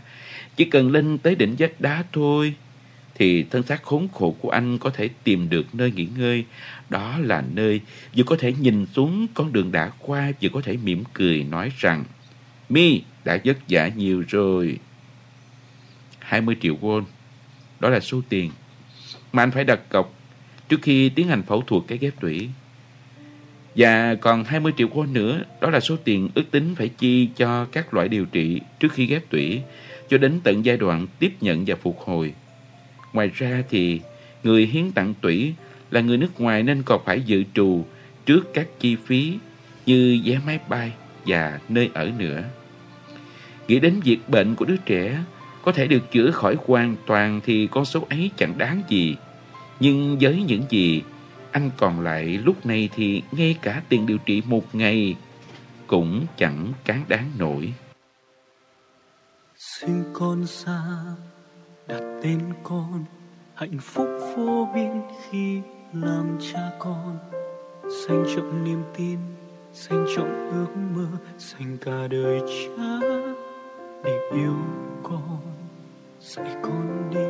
Chỉ 0.55 0.65
cần 0.65 0.91
lên 0.91 1.17
tới 1.17 1.35
đỉnh 1.35 1.55
vách 1.59 1.81
đá 1.81 2.03
thôi, 2.11 2.53
thì 3.15 3.43
thân 3.43 3.63
xác 3.63 3.83
khốn 3.83 4.07
khổ 4.13 4.35
của 4.41 4.49
anh 4.49 4.77
có 4.77 4.89
thể 4.89 5.09
tìm 5.23 5.49
được 5.49 5.75
nơi 5.75 5.91
nghỉ 5.91 6.07
ngơi. 6.17 6.45
Đó 6.89 7.17
là 7.19 7.43
nơi 7.53 7.81
vừa 8.15 8.23
có 8.23 8.35
thể 8.39 8.53
nhìn 8.53 8.85
xuống 8.85 9.27
con 9.33 9.53
đường 9.53 9.71
đã 9.71 9.91
qua, 9.99 10.31
vừa 10.41 10.49
có 10.49 10.61
thể 10.61 10.77
mỉm 10.83 11.03
cười 11.13 11.43
nói 11.43 11.71
rằng 11.79 12.03
Mi 12.69 13.01
đã 13.25 13.39
vất 13.43 13.57
vả 13.69 13.87
nhiều 13.87 14.23
rồi. 14.27 14.79
20 16.19 16.55
triệu 16.61 16.75
won, 16.81 17.03
đó 17.79 17.89
là 17.89 17.99
số 17.99 18.21
tiền 18.29 18.51
mà 19.33 19.43
anh 19.43 19.51
phải 19.51 19.63
đặt 19.63 19.89
cọc 19.89 20.13
trước 20.69 20.79
khi 20.81 21.09
tiến 21.09 21.27
hành 21.27 21.43
phẫu 21.43 21.61
thuật 21.61 21.83
cái 21.87 21.97
ghép 21.97 22.19
tủy. 22.19 22.49
Và 23.75 24.15
còn 24.15 24.43
20 24.43 24.73
triệu 24.77 24.87
won 24.87 25.13
nữa, 25.13 25.43
đó 25.61 25.69
là 25.69 25.79
số 25.79 25.95
tiền 26.03 26.29
ước 26.35 26.51
tính 26.51 26.75
phải 26.75 26.89
chi 26.89 27.29
cho 27.35 27.65
các 27.65 27.93
loại 27.93 28.07
điều 28.07 28.25
trị 28.25 28.61
trước 28.79 28.93
khi 28.93 29.05
ghép 29.05 29.29
tủy, 29.29 29.61
cho 30.09 30.17
đến 30.17 30.39
tận 30.43 30.65
giai 30.65 30.77
đoạn 30.77 31.07
tiếp 31.19 31.33
nhận 31.41 31.65
và 31.65 31.75
phục 31.75 31.99
hồi. 31.99 32.33
Ngoài 33.13 33.31
ra 33.33 33.63
thì 33.69 34.01
người 34.43 34.65
hiến 34.65 34.91
tặng 34.91 35.13
tủy 35.21 35.53
là 35.91 36.01
người 36.01 36.17
nước 36.17 36.41
ngoài 36.41 36.63
nên 36.63 36.83
còn 36.83 37.01
phải 37.05 37.21
dự 37.21 37.43
trù 37.53 37.85
trước 38.25 38.53
các 38.53 38.67
chi 38.79 38.95
phí 39.05 39.37
như 39.85 40.21
vé 40.25 40.39
máy 40.45 40.59
bay 40.69 40.93
và 41.25 41.59
nơi 41.69 41.89
ở 41.93 42.11
nữa. 42.17 42.43
Nghĩ 43.67 43.79
đến 43.79 43.99
việc 44.03 44.29
bệnh 44.29 44.55
của 44.55 44.65
đứa 44.65 44.77
trẻ 44.85 45.23
có 45.63 45.71
thể 45.71 45.87
được 45.87 46.11
chữa 46.11 46.31
khỏi 46.31 46.55
hoàn 46.67 46.95
toàn 47.05 47.41
thì 47.45 47.67
con 47.71 47.85
số 47.85 48.05
ấy 48.09 48.31
chẳng 48.37 48.57
đáng 48.57 48.81
gì. 48.87 49.15
Nhưng 49.79 50.17
với 50.21 50.43
những 50.47 50.63
gì 50.69 51.03
anh 51.51 51.69
còn 51.77 51.99
lại 51.99 52.25
lúc 52.25 52.65
này 52.65 52.89
thì 52.95 53.23
ngay 53.31 53.55
cả 53.61 53.81
tiền 53.89 54.05
điều 54.05 54.17
trị 54.17 54.41
một 54.45 54.75
ngày 54.75 55.15
cũng 55.87 56.25
chẳng 56.37 56.73
cán 56.85 57.03
đáng 57.07 57.31
nổi. 57.37 57.73
Sinh 59.57 60.03
con 60.13 60.45
xa, 60.45 60.81
đặt 61.87 62.01
tên 62.23 62.39
con, 62.63 63.05
hạnh 63.55 63.79
phúc 63.79 64.07
vô 64.35 64.69
biên 64.73 65.01
khi 65.23 65.61
làm 65.93 66.37
cha 66.39 66.71
con. 66.79 67.17
dành 68.07 68.25
trọng 68.35 68.63
niềm 68.63 68.83
tin, 68.97 69.19
dành 69.73 70.05
trọng 70.15 70.49
ước 70.51 70.79
mơ, 70.95 71.07
dành 71.37 71.77
cả 71.81 72.07
đời 72.07 72.41
cha 72.47 72.99
để 74.03 74.19
yêu 74.31 74.55
con. 75.03 75.39
Dạy 76.19 76.55
con 76.61 77.09
đi, 77.13 77.25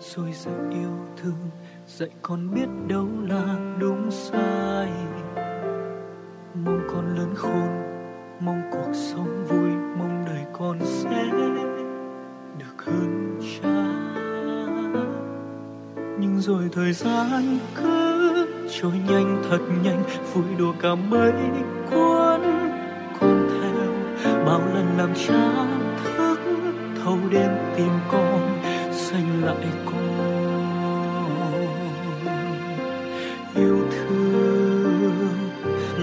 rồi 0.00 0.32
dạy 0.32 0.54
yêu 0.70 0.90
thương 1.16 1.50
dạy 1.86 2.10
con 2.22 2.54
biết 2.54 2.66
đâu 2.88 3.06
là 3.28 3.76
đúng 3.78 4.10
sai 4.10 4.88
mong 6.54 6.80
con 6.88 7.16
lớn 7.16 7.34
khôn 7.36 7.68
mong 8.40 8.62
cuộc 8.72 8.92
sống 8.92 9.44
vui 9.48 9.70
mong 9.98 10.24
đời 10.26 10.44
con 10.52 10.78
sẽ 10.84 11.24
được 12.58 12.84
hơn 12.84 13.19
rồi 16.40 16.68
thời 16.72 16.92
gian 16.92 17.58
cứ 17.74 18.46
trôi 18.80 18.92
nhanh 19.08 19.42
thật 19.50 19.58
nhanh, 19.84 20.02
vui 20.34 20.44
đùa 20.58 20.72
cả 20.82 20.94
mấy 20.94 21.32
cuốn 21.90 22.42
con 23.20 23.48
theo. 23.50 23.92
Bao 24.46 24.60
lần 24.74 24.86
làm 24.98 25.14
cha 25.14 25.66
thức 26.04 26.38
thâu 27.04 27.18
đêm 27.30 27.50
tìm 27.76 27.90
con, 28.12 28.62
xanh 28.92 29.42
lại 29.44 29.66
con. 29.84 29.96
Yêu 33.56 33.78
thương 33.90 35.28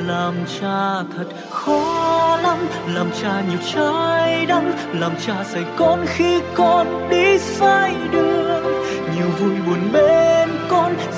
làm 0.08 0.34
cha 0.60 1.04
thật 1.18 1.28
khó 1.50 2.38
lắm, 2.44 2.58
làm 2.94 3.08
cha 3.22 3.44
nhiều 3.50 3.60
trái 3.74 4.46
đắng, 4.46 4.72
làm 4.94 5.12
cha 5.26 5.44
dạy 5.44 5.66
con 5.78 6.06
khi 6.08 6.42
con 6.56 7.10
đi 7.10 7.38
sai 7.40 7.96
đường. 8.12 8.64
Nhiều 9.16 9.28
vui 9.40 9.56
buồn 9.68 9.80
bên 9.94 10.07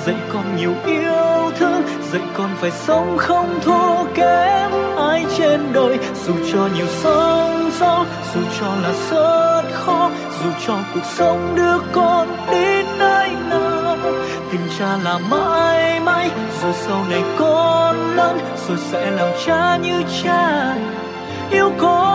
dạy 0.06 0.16
con 0.32 0.56
nhiều 0.56 0.74
yêu 0.86 1.50
thương, 1.58 1.82
dạy 2.12 2.22
con 2.34 2.50
phải 2.60 2.70
sống 2.70 3.16
không 3.18 3.58
thua 3.62 4.04
kém 4.14 4.70
ai 4.98 5.24
trên 5.38 5.72
đời. 5.72 5.98
Dù 6.26 6.32
cho 6.52 6.68
nhiều 6.76 6.86
sóng 6.86 7.70
gió, 7.80 8.04
dù 8.34 8.40
cho 8.60 8.66
là 8.82 8.92
rất 9.10 9.62
khó, 9.72 10.10
dù 10.42 10.50
cho 10.66 10.74
cuộc 10.94 11.04
sống 11.04 11.52
đưa 11.56 11.78
con 11.92 12.28
đi 12.50 12.82
nơi 12.98 13.30
nào, 13.50 13.96
tình 14.52 14.60
cha 14.78 14.96
là 15.04 15.18
mãi 15.18 16.00
mãi, 16.00 16.30
rồi 16.62 16.72
sau 16.72 17.04
này 17.10 17.22
con 17.38 18.16
lớn, 18.16 18.38
rồi 18.68 18.78
sẽ 18.90 19.10
làm 19.10 19.28
cha 19.46 19.76
như 19.76 20.02
cha. 20.22 20.74
Yêu 21.50 21.72
con 21.78 22.09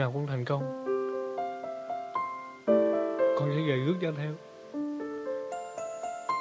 nào 0.00 0.12
con 0.14 0.26
thành 0.26 0.44
công. 0.44 0.62
Con 3.38 3.50
sẽ 3.54 3.62
gầy 3.68 3.78
rước 3.86 3.94
cho 4.02 4.12
theo. 4.16 4.32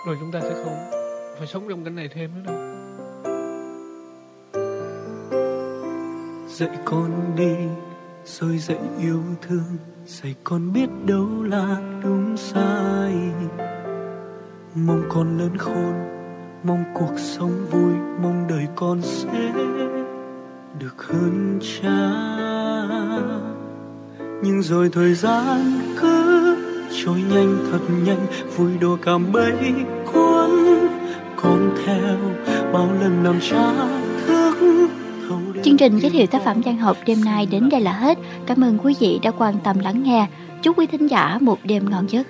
Rồi 0.08 0.18
chúng 0.20 0.32
ta 0.32 0.42
sẽ 0.42 0.54
không 0.64 0.76
phải 1.38 1.48
sống 1.48 1.64
trong 1.70 1.84
cảnh 1.84 1.96
này 1.96 2.10
thêm 2.14 2.32
nữa 2.36 2.42
đâu. 2.46 2.56
Dạy 6.48 6.78
con 6.86 7.12
đi, 7.36 7.56
rồi 8.26 8.58
dạy 8.58 8.80
yêu 9.00 9.22
thương. 9.42 9.78
Dạy 10.06 10.36
con 10.44 10.74
biết 10.74 10.90
đâu 11.06 11.28
là 11.44 11.82
đúng 12.04 12.38
sai. 12.38 13.14
Mong 14.76 15.04
con 15.10 15.38
lớn 15.38 15.58
khôn, 15.58 15.94
mong 16.64 16.84
cuộc 16.94 17.18
sống 17.18 17.66
vui, 17.72 17.94
mong 18.22 18.48
đời 18.50 18.68
con 18.76 19.02
sẽ 19.02 19.54
được 20.80 21.04
hơn 21.04 21.60
cha 21.62 22.30
nhưng 24.42 24.62
rồi 24.62 24.90
thời 24.90 25.14
gian 25.14 25.82
cứ 26.02 26.58
trôi 27.06 27.22
nhanh 27.34 27.58
thật 27.72 27.80
nhanh 28.06 28.28
vui 28.56 28.78
đùa 28.80 28.98
cả 29.02 29.18
mấy 29.18 29.54
cuốn 30.06 30.50
con 31.36 31.76
theo 31.86 32.18
bao 32.74 32.90
lần 33.02 33.24
nằm 33.24 33.40
cha 33.42 33.74
thức 34.28 34.90
Chương 35.64 35.78
trình 35.78 36.00
giới 36.00 36.12
thiệu 36.12 36.28
tác 36.28 36.42
phẩm 36.46 36.62
văn 36.62 36.78
học 36.78 36.98
đêm 37.06 37.26
nay 37.26 37.46
đến 37.46 37.70
đây 37.70 37.82
là 37.82 37.94
hết. 37.94 38.18
Cảm 38.46 38.64
ơn 38.64 38.78
quý 38.84 38.96
vị 39.00 39.20
đã 39.24 39.32
quan 39.32 39.56
tâm 39.64 39.80
lắng 39.80 40.04
nghe. 40.04 40.28
Chúc 40.62 40.78
quý 40.78 40.88
thính 40.88 41.08
giả 41.08 41.38
một 41.42 41.60
đêm 41.64 41.90
ngon 41.90 42.06
giấc. 42.10 42.28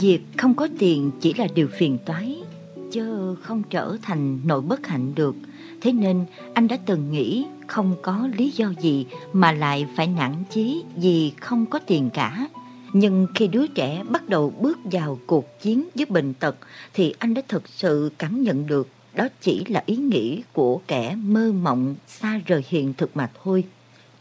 Việc 0.00 0.20
không 0.36 0.54
có 0.54 0.68
tiền 0.78 1.10
chỉ 1.20 1.34
là 1.34 1.46
điều 1.54 1.68
phiền 1.78 1.98
toái, 2.06 2.42
chứ 2.92 3.34
không 3.42 3.62
trở 3.70 3.96
thành 4.02 4.40
nỗi 4.44 4.60
bất 4.60 4.86
hạnh 4.86 5.14
được. 5.14 5.36
Thế 5.80 5.92
nên, 5.92 6.24
anh 6.54 6.68
đã 6.68 6.76
từng 6.86 7.12
nghĩ 7.12 7.46
không 7.66 7.96
có 8.02 8.28
lý 8.36 8.50
do 8.50 8.72
gì 8.80 9.06
mà 9.32 9.52
lại 9.52 9.86
phải 9.96 10.06
nản 10.06 10.34
chí 10.50 10.84
vì 10.96 11.32
không 11.40 11.66
có 11.66 11.78
tiền 11.78 12.10
cả. 12.14 12.48
Nhưng 12.92 13.26
khi 13.34 13.46
đứa 13.46 13.66
trẻ 13.66 14.02
bắt 14.10 14.28
đầu 14.28 14.52
bước 14.60 14.78
vào 14.84 15.18
cuộc 15.26 15.60
chiến 15.60 15.88
với 15.94 16.06
bệnh 16.06 16.34
tật, 16.34 16.56
thì 16.94 17.14
anh 17.18 17.34
đã 17.34 17.42
thực 17.48 17.68
sự 17.68 18.10
cảm 18.18 18.42
nhận 18.42 18.66
được 18.66 18.88
đó 19.16 19.28
chỉ 19.40 19.64
là 19.68 19.82
ý 19.86 19.96
nghĩ 19.96 20.42
của 20.52 20.80
kẻ 20.86 21.16
mơ 21.22 21.52
mộng 21.52 21.94
xa 22.06 22.40
rời 22.46 22.64
hiện 22.68 22.94
thực 22.94 23.16
mà 23.16 23.30
thôi. 23.44 23.64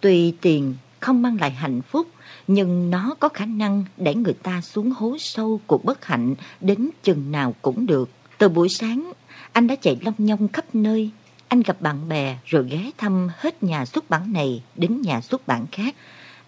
Tuy 0.02 0.34
tiền 0.42 0.76
không 1.00 1.22
mang 1.22 1.38
lại 1.40 1.52
hạnh 1.52 1.82
phúc, 1.82 2.08
nhưng 2.48 2.90
nó 2.90 3.16
có 3.20 3.30
khả 3.30 3.46
năng 3.46 3.84
để 3.98 4.16
người 4.16 4.34
ta 4.34 4.62
xuống 4.62 4.92
hố 4.92 5.16
sâu 5.20 5.60
của 5.68 5.78
bất 5.78 6.06
hạnh 6.06 6.36
đến 6.62 6.90
chừng 7.04 7.32
nào 7.32 7.56
cũng 7.62 7.86
được. 7.86 8.10
Từ 8.38 8.50
buổi 8.50 8.70
sáng, 8.70 9.12
anh 9.52 9.68
đã 9.68 9.76
chạy 9.76 9.98
long 10.02 10.14
nhong 10.18 10.48
khắp 10.48 10.66
nơi. 10.76 11.10
Anh 11.48 11.62
gặp 11.62 11.82
bạn 11.82 12.10
bè 12.10 12.38
rồi 12.46 12.68
ghé 12.70 12.92
thăm 12.98 13.30
hết 13.38 13.64
nhà 13.64 13.86
xuất 13.86 14.10
bản 14.10 14.34
này 14.34 14.64
đến 14.76 15.02
nhà 15.02 15.22
xuất 15.22 15.48
bản 15.48 15.66
khác. 15.72 15.96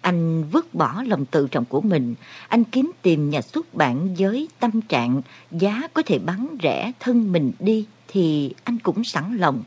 Anh 0.00 0.44
vứt 0.44 0.74
bỏ 0.74 1.02
lòng 1.06 1.26
tự 1.26 1.48
trọng 1.50 1.64
của 1.64 1.80
mình, 1.80 2.14
anh 2.48 2.64
kiếm 2.64 2.92
tìm 3.02 3.30
nhà 3.30 3.40
xuất 3.40 3.74
bản 3.74 4.14
với 4.14 4.48
tâm 4.60 4.80
trạng 4.80 5.22
giá 5.50 5.88
có 5.94 6.02
thể 6.06 6.18
bán 6.18 6.56
rẻ 6.62 6.92
thân 7.00 7.32
mình 7.32 7.52
đi 7.58 7.86
thì 8.08 8.54
anh 8.64 8.78
cũng 8.78 9.04
sẵn 9.04 9.36
lòng. 9.36 9.62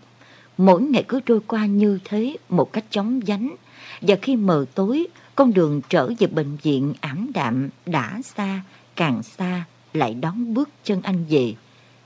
Mỗi 0.58 0.82
ngày 0.82 1.04
cứ 1.08 1.20
trôi 1.20 1.40
qua 1.48 1.66
như 1.66 2.00
thế 2.04 2.38
một 2.50 2.74
cách 2.74 2.86
chóng 2.90 3.20
vánh. 3.28 3.56
Và 4.02 4.16
khi 4.22 4.36
mờ 4.36 4.66
tối, 4.76 5.08
con 5.36 5.54
đường 5.54 5.82
trở 5.90 6.10
về 6.20 6.28
bệnh 6.28 6.58
viện 6.64 6.94
ảm 7.02 7.32
đạm 7.34 7.70
đã 7.86 8.20
xa, 8.24 8.62
càng 8.96 9.24
xa 9.24 9.64
lại 9.94 10.14
đón 10.14 10.54
bước 10.54 10.70
chân 10.84 11.02
anh 11.02 11.26
về. 11.30 11.54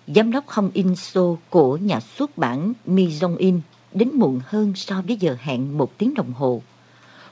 Giám 0.07 0.31
đốc 0.31 0.47
Hong 0.47 0.69
In 0.73 0.95
So 0.95 1.21
của 1.49 1.77
nhà 1.77 1.99
xuất 1.99 2.37
bản 2.37 2.73
Mi 2.85 3.07
Jong 3.07 3.37
In 3.37 3.61
đến 3.93 4.09
muộn 4.13 4.41
hơn 4.45 4.73
so 4.75 5.01
với 5.07 5.17
giờ 5.19 5.37
hẹn 5.39 5.77
một 5.77 5.97
tiếng 5.97 6.13
đồng 6.13 6.33
hồ. 6.33 6.61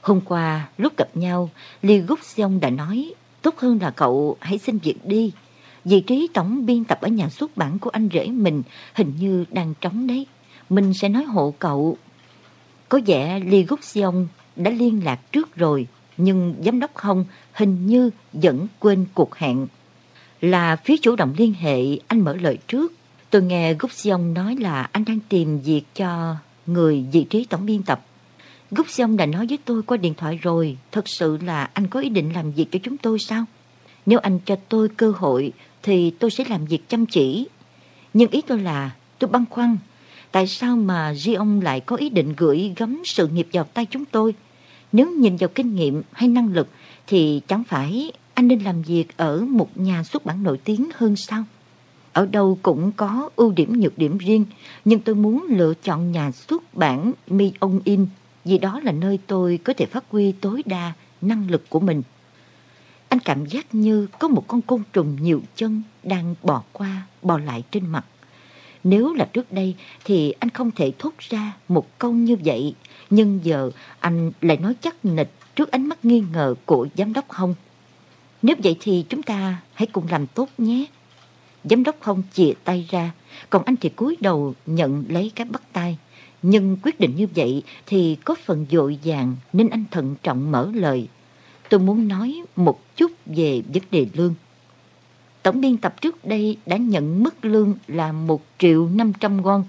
Hôm 0.00 0.20
qua, 0.20 0.68
lúc 0.78 0.96
gặp 0.96 1.08
nhau, 1.14 1.50
Lee 1.82 1.98
Guk 1.98 2.24
Seong 2.24 2.60
đã 2.60 2.70
nói, 2.70 3.14
tốt 3.42 3.58
hơn 3.58 3.78
là 3.82 3.90
cậu 3.90 4.36
hãy 4.40 4.58
xin 4.58 4.78
việc 4.78 4.96
đi. 5.04 5.32
Vị 5.84 6.00
trí 6.00 6.28
tổng 6.34 6.66
biên 6.66 6.84
tập 6.84 6.98
ở 7.00 7.08
nhà 7.08 7.28
xuất 7.28 7.56
bản 7.56 7.78
của 7.78 7.90
anh 7.90 8.08
rể 8.12 8.26
mình 8.26 8.62
hình 8.94 9.12
như 9.18 9.44
đang 9.50 9.74
trống 9.80 10.06
đấy. 10.06 10.26
Mình 10.70 10.94
sẽ 10.94 11.08
nói 11.08 11.24
hộ 11.24 11.54
cậu. 11.58 11.96
Có 12.88 13.00
vẻ 13.06 13.40
Lee 13.40 13.62
Guk 13.62 13.84
Seong 13.84 14.28
đã 14.56 14.70
liên 14.70 15.04
lạc 15.04 15.32
trước 15.32 15.56
rồi, 15.56 15.86
nhưng 16.16 16.54
giám 16.64 16.80
đốc 16.80 16.96
Hong 16.96 17.24
hình 17.52 17.86
như 17.86 18.10
vẫn 18.32 18.66
quên 18.78 19.06
cuộc 19.14 19.36
hẹn. 19.36 19.66
Là 20.40 20.76
phía 20.76 20.96
chủ 20.96 21.16
động 21.16 21.34
liên 21.36 21.54
hệ, 21.54 21.80
anh 22.08 22.20
mở 22.20 22.36
lời 22.36 22.58
trước. 22.68 22.92
Tôi 23.30 23.42
nghe 23.42 23.74
Gúc 23.74 23.92
Seong 23.92 24.34
nói 24.34 24.56
là 24.56 24.88
anh 24.92 25.04
đang 25.04 25.18
tìm 25.28 25.60
việc 25.60 25.82
cho 25.94 26.36
người 26.66 27.04
vị 27.12 27.26
trí 27.30 27.44
tổng 27.44 27.66
biên 27.66 27.82
tập. 27.82 28.06
Gúc 28.70 28.90
Sông 28.90 29.16
đã 29.16 29.26
nói 29.26 29.46
với 29.46 29.58
tôi 29.64 29.82
qua 29.82 29.96
điện 29.96 30.14
thoại 30.14 30.38
rồi, 30.42 30.76
thật 30.92 31.08
sự 31.08 31.38
là 31.42 31.70
anh 31.72 31.86
có 31.86 32.00
ý 32.00 32.08
định 32.08 32.32
làm 32.34 32.52
việc 32.52 32.66
cho 32.72 32.78
chúng 32.82 32.98
tôi 32.98 33.18
sao? 33.18 33.44
Nếu 34.06 34.18
anh 34.18 34.38
cho 34.44 34.56
tôi 34.68 34.88
cơ 34.88 35.12
hội 35.16 35.52
thì 35.82 36.10
tôi 36.10 36.30
sẽ 36.30 36.44
làm 36.48 36.64
việc 36.64 36.88
chăm 36.88 37.06
chỉ. 37.06 37.46
Nhưng 38.14 38.30
ý 38.30 38.42
tôi 38.42 38.60
là 38.60 38.90
tôi 39.18 39.30
băn 39.30 39.44
khoăn, 39.50 39.76
tại 40.32 40.46
sao 40.46 40.76
mà 40.76 41.14
Gion 41.14 41.60
lại 41.60 41.80
có 41.80 41.96
ý 41.96 42.08
định 42.08 42.34
gửi 42.36 42.72
gắm 42.76 43.02
sự 43.04 43.28
nghiệp 43.28 43.48
vào 43.52 43.64
tay 43.64 43.86
chúng 43.90 44.04
tôi? 44.04 44.34
Nếu 44.92 45.10
nhìn 45.10 45.36
vào 45.36 45.48
kinh 45.54 45.74
nghiệm 45.74 46.02
hay 46.12 46.28
năng 46.28 46.52
lực 46.52 46.68
thì 47.06 47.40
chẳng 47.48 47.64
phải 47.64 48.12
anh 48.34 48.48
nên 48.48 48.60
làm 48.60 48.82
việc 48.82 49.16
ở 49.16 49.40
một 49.40 49.78
nhà 49.78 50.02
xuất 50.02 50.24
bản 50.24 50.42
nổi 50.42 50.58
tiếng 50.64 50.88
hơn 50.94 51.16
sao? 51.16 51.44
Ở 52.12 52.26
đâu 52.26 52.58
cũng 52.62 52.92
có 52.92 53.30
ưu 53.36 53.52
điểm 53.52 53.80
nhược 53.80 53.98
điểm 53.98 54.18
riêng, 54.18 54.44
nhưng 54.84 55.00
tôi 55.00 55.14
muốn 55.14 55.46
lựa 55.48 55.74
chọn 55.74 56.12
nhà 56.12 56.30
xuất 56.30 56.74
bản 56.74 57.12
Mi 57.26 57.52
Ông 57.58 57.80
In 57.84 58.06
vì 58.44 58.58
đó 58.58 58.80
là 58.80 58.92
nơi 58.92 59.18
tôi 59.26 59.58
có 59.64 59.72
thể 59.72 59.86
phát 59.86 60.04
huy 60.10 60.32
tối 60.32 60.62
đa 60.66 60.92
năng 61.20 61.50
lực 61.50 61.64
của 61.68 61.80
mình. 61.80 62.02
Anh 63.08 63.20
cảm 63.20 63.46
giác 63.46 63.74
như 63.74 64.06
có 64.18 64.28
một 64.28 64.44
con 64.48 64.62
côn 64.62 64.82
trùng 64.92 65.16
nhiều 65.22 65.42
chân 65.56 65.82
đang 66.02 66.34
bò 66.42 66.62
qua, 66.72 67.02
bò 67.22 67.38
lại 67.38 67.62
trên 67.70 67.86
mặt. 67.86 68.04
Nếu 68.84 69.14
là 69.14 69.24
trước 69.32 69.52
đây 69.52 69.74
thì 70.04 70.30
anh 70.30 70.50
không 70.50 70.70
thể 70.70 70.92
thốt 70.98 71.12
ra 71.18 71.52
một 71.68 71.98
câu 71.98 72.12
như 72.12 72.36
vậy, 72.44 72.74
nhưng 73.10 73.40
giờ 73.42 73.70
anh 74.00 74.32
lại 74.40 74.56
nói 74.56 74.74
chắc 74.80 75.04
nịch 75.04 75.30
trước 75.56 75.70
ánh 75.70 75.86
mắt 75.86 76.04
nghi 76.04 76.22
ngờ 76.32 76.54
của 76.66 76.86
giám 76.96 77.12
đốc 77.12 77.30
Hồng. 77.30 77.54
Nếu 78.44 78.56
vậy 78.64 78.76
thì 78.80 79.04
chúng 79.08 79.22
ta 79.22 79.60
hãy 79.74 79.86
cùng 79.86 80.04
làm 80.10 80.26
tốt 80.26 80.48
nhé. 80.58 80.86
Giám 81.64 81.82
đốc 81.84 81.96
không 82.00 82.22
chìa 82.32 82.52
tay 82.64 82.86
ra, 82.90 83.10
còn 83.50 83.62
anh 83.64 83.76
thì 83.76 83.88
cúi 83.88 84.16
đầu 84.20 84.54
nhận 84.66 85.04
lấy 85.08 85.32
cái 85.34 85.46
bắt 85.50 85.62
tay. 85.72 85.98
Nhưng 86.42 86.76
quyết 86.82 87.00
định 87.00 87.16
như 87.16 87.26
vậy 87.34 87.62
thì 87.86 88.16
có 88.24 88.34
phần 88.44 88.66
dội 88.70 88.98
vàng 89.04 89.36
nên 89.52 89.68
anh 89.68 89.84
thận 89.90 90.14
trọng 90.22 90.52
mở 90.52 90.70
lời. 90.74 91.08
Tôi 91.68 91.80
muốn 91.80 92.08
nói 92.08 92.42
một 92.56 92.96
chút 92.96 93.12
về 93.26 93.62
vấn 93.74 93.82
đề 93.90 94.06
lương. 94.12 94.34
Tổng 95.42 95.60
biên 95.60 95.76
tập 95.76 96.00
trước 96.00 96.24
đây 96.24 96.56
đã 96.66 96.76
nhận 96.76 97.22
mức 97.22 97.44
lương 97.44 97.74
là 97.88 98.12
1 98.12 98.42
triệu 98.58 98.88
500 98.88 99.42
won. 99.42 99.62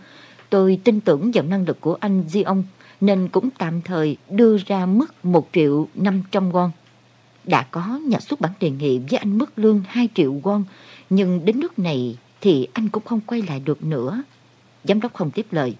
Tôi 0.49 0.79
tin 0.83 1.01
tưởng 1.01 1.31
vào 1.33 1.43
năng 1.43 1.65
lực 1.65 1.81
của 1.81 1.97
anh 1.99 2.23
Di 2.27 2.41
ông 2.41 2.63
nên 3.01 3.27
cũng 3.27 3.49
tạm 3.57 3.81
thời 3.81 4.17
đưa 4.29 4.57
ra 4.57 4.85
mức 4.85 5.25
1 5.25 5.49
triệu 5.53 5.87
500 5.95 6.51
won. 6.51 6.69
Đã 7.47 7.61
có 7.71 7.99
nhà 8.07 8.19
xuất 8.19 8.41
bản 8.41 8.51
đề 8.59 8.69
nghị 8.69 8.99
với 8.99 9.19
anh 9.19 9.37
mức 9.37 9.59
lương 9.59 9.83
2 9.87 10.09
triệu 10.13 10.33
won, 10.43 10.63
nhưng 11.09 11.45
đến 11.45 11.59
nước 11.59 11.79
này 11.79 12.17
thì 12.41 12.67
anh 12.73 12.89
cũng 12.89 13.03
không 13.05 13.21
quay 13.21 13.41
lại 13.41 13.59
được 13.59 13.83
nữa. 13.83 14.23
Giám 14.83 15.01
đốc 15.01 15.13
không 15.13 15.31
tiếp 15.31 15.45
lời. 15.51 15.75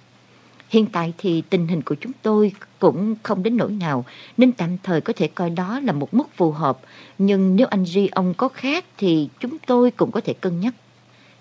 Hiện 0.70 0.86
tại 0.86 1.14
thì 1.18 1.42
tình 1.50 1.68
hình 1.68 1.82
của 1.82 1.96
chúng 2.02 2.12
tôi 2.22 2.52
cũng 2.80 3.16
không 3.24 3.44
đến 3.44 3.58
nỗi 3.58 3.72
nào, 3.72 4.06
nên 4.38 4.52
tạm 4.52 4.78
thời 4.84 5.02
có 5.02 5.14
thể 5.16 5.28
coi 5.28 5.50
đó 5.50 5.80
là 5.80 5.94
một 5.94 6.14
mức 6.14 6.36
phù 6.36 6.52
hợp. 6.52 6.80
Nhưng 7.18 7.56
nếu 7.56 7.68
anh 7.68 7.86
Ri 7.86 8.08
ông 8.08 8.34
có 8.34 8.48
khác 8.48 8.86
thì 8.98 9.30
chúng 9.40 9.58
tôi 9.68 9.92
cũng 9.92 10.12
có 10.12 10.22
thể 10.22 10.34
cân 10.34 10.60
nhắc. 10.60 10.74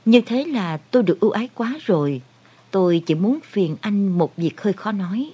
Như 0.04 0.20
thế 0.20 0.44
là 0.44 0.76
tôi 0.76 1.02
được 1.02 1.20
ưu 1.20 1.30
ái 1.30 1.48
quá 1.54 1.78
rồi. 1.84 2.20
Tôi 2.70 3.02
chỉ 3.06 3.14
muốn 3.14 3.38
phiền 3.42 3.76
anh 3.80 4.18
một 4.18 4.36
việc 4.36 4.60
hơi 4.60 4.72
khó 4.72 4.92
nói. 4.92 5.32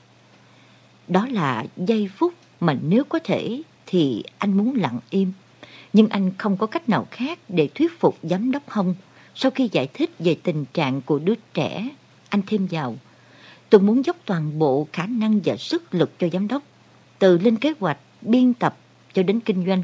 Đó 1.08 1.26
là 1.30 1.64
giây 1.76 2.10
phút 2.16 2.34
mà 2.60 2.76
nếu 2.88 3.04
có 3.04 3.18
thể 3.24 3.62
thì 3.90 4.22
anh 4.38 4.56
muốn 4.56 4.74
lặng 4.76 5.00
im. 5.10 5.32
Nhưng 5.92 6.08
anh 6.08 6.30
không 6.38 6.56
có 6.56 6.66
cách 6.66 6.88
nào 6.88 7.06
khác 7.10 7.38
để 7.48 7.68
thuyết 7.74 8.00
phục 8.00 8.18
giám 8.22 8.50
đốc 8.50 8.70
Hông. 8.70 8.94
Sau 9.34 9.50
khi 9.50 9.68
giải 9.72 9.88
thích 9.94 10.10
về 10.18 10.36
tình 10.42 10.64
trạng 10.64 11.02
của 11.02 11.18
đứa 11.18 11.34
trẻ, 11.54 11.88
anh 12.28 12.42
thêm 12.46 12.66
vào. 12.70 12.96
Tôi 13.70 13.80
muốn 13.80 14.04
dốc 14.04 14.16
toàn 14.26 14.58
bộ 14.58 14.88
khả 14.92 15.06
năng 15.06 15.40
và 15.44 15.56
sức 15.56 15.94
lực 15.94 16.18
cho 16.18 16.28
giám 16.32 16.48
đốc. 16.48 16.62
Từ 17.18 17.38
lên 17.38 17.56
kế 17.56 17.72
hoạch, 17.80 17.98
biên 18.22 18.54
tập 18.54 18.76
cho 19.12 19.22
đến 19.22 19.40
kinh 19.40 19.66
doanh. 19.66 19.82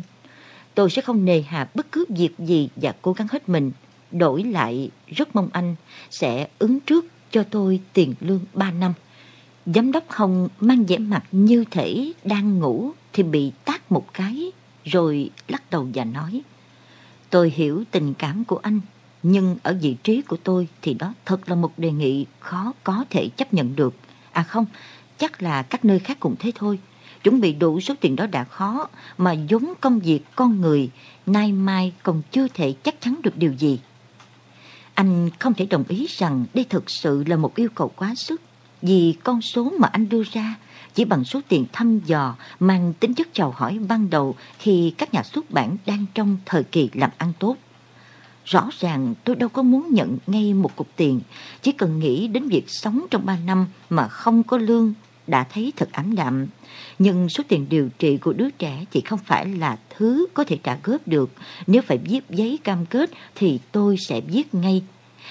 Tôi 0.74 0.90
sẽ 0.90 1.02
không 1.02 1.24
nề 1.24 1.42
hà 1.42 1.68
bất 1.74 1.92
cứ 1.92 2.04
việc 2.08 2.38
gì 2.38 2.68
và 2.76 2.94
cố 3.02 3.12
gắng 3.12 3.26
hết 3.30 3.48
mình. 3.48 3.72
Đổi 4.12 4.42
lại, 4.42 4.90
rất 5.06 5.36
mong 5.36 5.48
anh 5.52 5.76
sẽ 6.10 6.48
ứng 6.58 6.80
trước 6.80 7.04
cho 7.30 7.42
tôi 7.42 7.80
tiền 7.92 8.14
lương 8.20 8.40
3 8.54 8.70
năm. 8.70 8.92
Giám 9.74 9.92
đốc 9.92 10.10
Hồng 10.10 10.48
mang 10.60 10.84
vẻ 10.84 10.98
mặt 10.98 11.24
như 11.32 11.64
thể 11.70 12.12
đang 12.24 12.58
ngủ 12.58 12.90
thì 13.12 13.22
bị 13.22 13.52
tát 13.64 13.92
một 13.92 14.14
cái 14.14 14.52
rồi 14.84 15.30
lắc 15.48 15.62
đầu 15.70 15.88
và 15.94 16.04
nói 16.04 16.42
Tôi 17.30 17.52
hiểu 17.56 17.84
tình 17.90 18.14
cảm 18.14 18.44
của 18.44 18.56
anh 18.56 18.80
nhưng 19.22 19.56
ở 19.62 19.78
vị 19.82 19.96
trí 20.02 20.22
của 20.22 20.36
tôi 20.36 20.68
thì 20.82 20.94
đó 20.94 21.14
thật 21.24 21.48
là 21.48 21.54
một 21.54 21.72
đề 21.76 21.90
nghị 21.90 22.26
khó 22.40 22.72
có 22.84 23.04
thể 23.10 23.28
chấp 23.36 23.54
nhận 23.54 23.76
được. 23.76 23.94
À 24.32 24.42
không, 24.42 24.66
chắc 25.18 25.42
là 25.42 25.62
các 25.62 25.84
nơi 25.84 25.98
khác 25.98 26.16
cũng 26.20 26.34
thế 26.38 26.52
thôi. 26.54 26.78
Chuẩn 27.24 27.40
bị 27.40 27.52
đủ 27.52 27.80
số 27.80 27.94
tiền 28.00 28.16
đó 28.16 28.26
đã 28.26 28.44
khó 28.44 28.88
mà 29.18 29.32
giống 29.32 29.72
công 29.80 29.98
việc 30.00 30.20
con 30.34 30.60
người 30.60 30.90
nay 31.26 31.52
mai 31.52 31.92
còn 32.02 32.22
chưa 32.30 32.48
thể 32.48 32.74
chắc 32.82 33.00
chắn 33.00 33.20
được 33.22 33.36
điều 33.36 33.52
gì. 33.52 33.80
Anh 34.94 35.30
không 35.38 35.54
thể 35.54 35.66
đồng 35.66 35.84
ý 35.88 36.06
rằng 36.10 36.44
đây 36.54 36.64
thực 36.68 36.90
sự 36.90 37.24
là 37.26 37.36
một 37.36 37.54
yêu 37.54 37.68
cầu 37.74 37.92
quá 37.96 38.14
sức 38.14 38.40
vì 38.82 39.14
con 39.24 39.42
số 39.42 39.72
mà 39.78 39.88
anh 39.92 40.08
đưa 40.08 40.22
ra 40.32 40.56
chỉ 40.94 41.04
bằng 41.04 41.24
số 41.24 41.40
tiền 41.48 41.66
thăm 41.72 42.00
dò 42.06 42.36
mang 42.60 42.92
tính 43.00 43.14
chất 43.14 43.28
chào 43.32 43.50
hỏi 43.50 43.78
ban 43.88 44.10
đầu 44.10 44.34
khi 44.58 44.94
các 44.98 45.14
nhà 45.14 45.22
xuất 45.22 45.50
bản 45.50 45.76
đang 45.86 46.06
trong 46.14 46.36
thời 46.46 46.64
kỳ 46.64 46.90
làm 46.94 47.10
ăn 47.18 47.32
tốt. 47.38 47.56
Rõ 48.44 48.68
ràng 48.80 49.14
tôi 49.24 49.36
đâu 49.36 49.48
có 49.48 49.62
muốn 49.62 49.86
nhận 49.90 50.18
ngay 50.26 50.54
một 50.54 50.76
cục 50.76 50.88
tiền, 50.96 51.20
chỉ 51.62 51.72
cần 51.72 51.98
nghĩ 51.98 52.28
đến 52.28 52.48
việc 52.48 52.64
sống 52.68 53.06
trong 53.10 53.26
3 53.26 53.36
năm 53.46 53.66
mà 53.90 54.08
không 54.08 54.42
có 54.42 54.58
lương 54.58 54.94
đã 55.26 55.44
thấy 55.44 55.72
thật 55.76 55.88
ảm 55.92 56.14
đạm. 56.14 56.46
Nhưng 56.98 57.28
số 57.28 57.44
tiền 57.48 57.66
điều 57.68 57.88
trị 57.98 58.16
của 58.16 58.32
đứa 58.32 58.50
trẻ 58.50 58.84
chỉ 58.90 59.00
không 59.00 59.18
phải 59.18 59.46
là 59.46 59.78
thứ 59.96 60.26
có 60.34 60.44
thể 60.44 60.58
trả 60.62 60.78
góp 60.84 61.08
được. 61.08 61.30
Nếu 61.66 61.82
phải 61.82 61.98
viết 61.98 62.30
giấy 62.30 62.58
cam 62.64 62.86
kết 62.86 63.10
thì 63.34 63.60
tôi 63.72 63.96
sẽ 64.08 64.20
viết 64.20 64.54
ngay. 64.54 64.82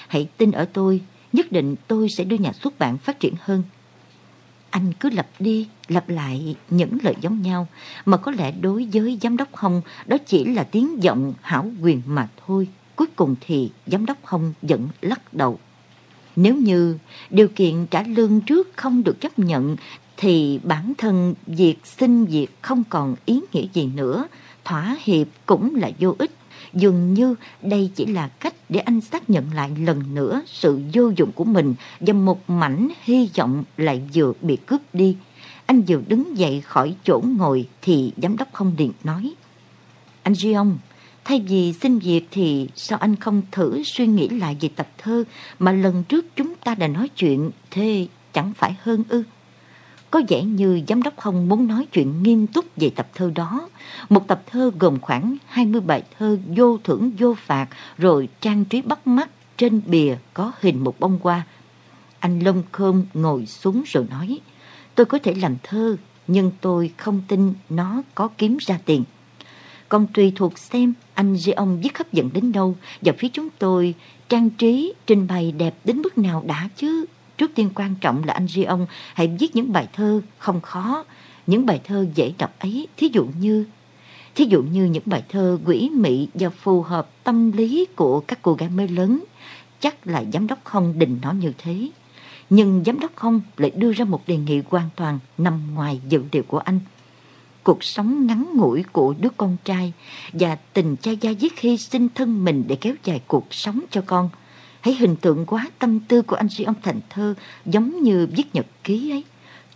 Hãy 0.08 0.28
tin 0.36 0.50
ở 0.50 0.64
tôi, 0.72 1.00
nhất 1.36 1.52
định 1.52 1.76
tôi 1.88 2.08
sẽ 2.08 2.24
đưa 2.24 2.36
nhà 2.36 2.52
xuất 2.52 2.78
bản 2.78 2.98
phát 2.98 3.20
triển 3.20 3.34
hơn. 3.40 3.62
Anh 4.70 4.92
cứ 5.00 5.10
lặp 5.10 5.26
đi, 5.38 5.68
lặp 5.88 6.08
lại 6.08 6.56
những 6.70 6.98
lời 7.02 7.14
giống 7.20 7.42
nhau, 7.42 7.66
mà 8.04 8.16
có 8.16 8.32
lẽ 8.32 8.50
đối 8.50 8.88
với 8.92 9.18
giám 9.22 9.36
đốc 9.36 9.56
Hồng 9.56 9.82
đó 10.06 10.16
chỉ 10.26 10.44
là 10.44 10.64
tiếng 10.64 11.02
giọng 11.02 11.34
hảo 11.40 11.70
quyền 11.82 12.02
mà 12.06 12.28
thôi. 12.46 12.68
Cuối 12.96 13.06
cùng 13.16 13.36
thì 13.40 13.70
giám 13.86 14.06
đốc 14.06 14.26
Hồng 14.26 14.52
vẫn 14.62 14.88
lắc 15.00 15.34
đầu. 15.34 15.58
Nếu 16.36 16.56
như 16.56 16.98
điều 17.30 17.48
kiện 17.48 17.86
trả 17.86 18.02
lương 18.02 18.40
trước 18.40 18.68
không 18.76 19.04
được 19.04 19.20
chấp 19.20 19.38
nhận 19.38 19.76
thì 20.16 20.60
bản 20.62 20.92
thân 20.98 21.34
việc 21.46 21.76
xin 21.84 22.24
việc 22.24 22.48
không 22.62 22.82
còn 22.88 23.16
ý 23.24 23.40
nghĩa 23.52 23.66
gì 23.72 23.86
nữa, 23.86 24.26
thỏa 24.64 24.96
hiệp 25.00 25.26
cũng 25.46 25.74
là 25.74 25.90
vô 25.98 26.14
ích. 26.18 26.35
Dường 26.76 27.14
như 27.14 27.34
đây 27.62 27.90
chỉ 27.94 28.06
là 28.06 28.28
cách 28.28 28.54
để 28.68 28.80
anh 28.80 29.00
xác 29.00 29.30
nhận 29.30 29.54
lại 29.54 29.70
lần 29.80 30.14
nữa 30.14 30.42
sự 30.46 30.80
vô 30.92 31.12
dụng 31.16 31.32
của 31.32 31.44
mình 31.44 31.74
và 32.00 32.12
một 32.12 32.50
mảnh 32.50 32.88
hy 33.02 33.30
vọng 33.36 33.64
lại 33.76 34.02
vừa 34.14 34.32
bị 34.42 34.56
cướp 34.56 34.80
đi. 34.92 35.16
Anh 35.66 35.82
vừa 35.82 36.00
đứng 36.08 36.38
dậy 36.38 36.60
khỏi 36.60 36.96
chỗ 37.04 37.22
ngồi 37.36 37.68
thì 37.82 38.12
giám 38.22 38.36
đốc 38.36 38.48
không 38.52 38.72
điện 38.76 38.92
nói. 39.04 39.34
Anh 40.22 40.34
Gion, 40.34 40.78
thay 41.24 41.40
vì 41.48 41.72
xin 41.72 41.98
việc 41.98 42.28
thì 42.30 42.68
sao 42.74 42.98
anh 42.98 43.16
không 43.16 43.42
thử 43.52 43.82
suy 43.84 44.06
nghĩ 44.06 44.28
lại 44.28 44.56
về 44.60 44.68
tập 44.76 44.88
thơ 44.98 45.24
mà 45.58 45.72
lần 45.72 46.04
trước 46.04 46.24
chúng 46.36 46.54
ta 46.54 46.74
đã 46.74 46.88
nói 46.88 47.08
chuyện, 47.08 47.50
thế 47.70 48.06
chẳng 48.32 48.52
phải 48.54 48.76
hơn 48.80 49.04
ư? 49.08 49.22
Có 50.16 50.22
vẻ 50.28 50.42
như 50.42 50.80
giám 50.88 51.02
đốc 51.02 51.16
không 51.16 51.48
muốn 51.48 51.66
nói 51.66 51.86
chuyện 51.92 52.22
nghiêm 52.22 52.46
túc 52.46 52.64
về 52.76 52.90
tập 52.96 53.08
thơ 53.14 53.30
đó. 53.34 53.68
Một 54.08 54.28
tập 54.28 54.42
thơ 54.46 54.70
gồm 54.78 55.00
khoảng 55.00 55.36
20 55.46 55.80
bài 55.80 56.02
thơ 56.18 56.38
vô 56.56 56.78
thưởng 56.84 57.10
vô 57.18 57.34
phạt 57.34 57.66
rồi 57.98 58.28
trang 58.40 58.64
trí 58.64 58.82
bắt 58.82 59.06
mắt 59.06 59.30
trên 59.56 59.80
bìa 59.86 60.16
có 60.34 60.52
hình 60.60 60.84
một 60.84 61.00
bông 61.00 61.18
hoa. 61.22 61.42
Anh 62.18 62.40
Lông 62.40 62.62
Khơm 62.72 63.04
ngồi 63.14 63.46
xuống 63.46 63.82
rồi 63.86 64.06
nói, 64.10 64.38
tôi 64.94 65.06
có 65.06 65.18
thể 65.22 65.34
làm 65.34 65.56
thơ 65.62 65.96
nhưng 66.26 66.52
tôi 66.60 66.90
không 66.96 67.22
tin 67.28 67.54
nó 67.68 68.02
có 68.14 68.28
kiếm 68.38 68.56
ra 68.60 68.78
tiền. 68.84 69.04
Còn 69.88 70.06
tùy 70.14 70.32
thuộc 70.36 70.58
xem 70.58 70.94
anh 71.14 71.36
ông 71.56 71.80
viết 71.80 71.98
hấp 71.98 72.12
dẫn 72.12 72.30
đến 72.32 72.52
đâu 72.52 72.76
và 73.00 73.12
phía 73.18 73.28
chúng 73.28 73.48
tôi 73.58 73.94
trang 74.28 74.50
trí, 74.50 74.92
trình 75.06 75.26
bày 75.26 75.52
đẹp 75.52 75.74
đến 75.84 76.02
mức 76.02 76.18
nào 76.18 76.44
đã 76.46 76.68
chứ. 76.76 77.06
Trước 77.38 77.50
tiên 77.54 77.70
quan 77.74 77.94
trọng 77.94 78.24
là 78.24 78.34
anh 78.34 78.46
ông 78.66 78.86
hãy 79.14 79.36
viết 79.38 79.56
những 79.56 79.72
bài 79.72 79.88
thơ 79.92 80.20
không 80.38 80.60
khó, 80.60 81.04
những 81.46 81.66
bài 81.66 81.80
thơ 81.84 82.06
dễ 82.14 82.32
đọc 82.38 82.54
ấy, 82.58 82.88
thí 82.96 83.10
dụ 83.12 83.26
như 83.40 83.66
thí 84.34 84.44
dụ 84.44 84.62
như 84.62 84.84
những 84.84 85.02
bài 85.06 85.22
thơ 85.28 85.58
quỷ 85.64 85.90
mị 85.94 86.28
và 86.34 86.50
phù 86.50 86.82
hợp 86.82 87.10
tâm 87.24 87.52
lý 87.52 87.86
của 87.96 88.20
các 88.20 88.38
cô 88.42 88.54
gái 88.54 88.68
mới 88.68 88.88
lớn. 88.88 89.24
Chắc 89.80 90.06
là 90.06 90.24
giám 90.32 90.46
đốc 90.46 90.58
không 90.64 90.98
định 90.98 91.18
nó 91.22 91.32
như 91.32 91.52
thế. 91.58 91.88
Nhưng 92.50 92.82
giám 92.86 93.00
đốc 93.00 93.16
không 93.16 93.40
lại 93.56 93.70
đưa 93.70 93.92
ra 93.92 94.04
một 94.04 94.22
đề 94.26 94.36
nghị 94.36 94.62
hoàn 94.68 94.88
toàn 94.96 95.18
nằm 95.38 95.74
ngoài 95.74 96.00
dự 96.08 96.22
liệu 96.32 96.42
của 96.42 96.58
anh 96.58 96.80
cuộc 97.66 97.84
sống 97.84 98.26
ngắn 98.26 98.46
ngủi 98.54 98.84
của 98.92 99.14
đứa 99.20 99.28
con 99.36 99.56
trai 99.64 99.92
và 100.32 100.56
tình 100.72 100.96
cha 100.96 101.10
gia 101.10 101.30
giết 101.30 101.60
hy 101.60 101.76
sinh 101.76 102.08
thân 102.14 102.44
mình 102.44 102.64
để 102.66 102.76
kéo 102.76 102.94
dài 103.04 103.20
cuộc 103.26 103.46
sống 103.50 103.80
cho 103.90 104.02
con. 104.06 104.30
Hãy 104.86 104.94
hình 104.94 105.16
tượng 105.16 105.46
quá 105.46 105.70
tâm 105.78 106.00
tư 106.00 106.22
của 106.22 106.36
anh 106.36 106.48
Duy 106.48 106.64
ông 106.64 106.74
thành 106.82 107.00
thơ 107.10 107.34
giống 107.64 108.02
như 108.02 108.28
viết 108.36 108.54
nhật 108.54 108.66
ký 108.84 109.10
ấy. 109.10 109.24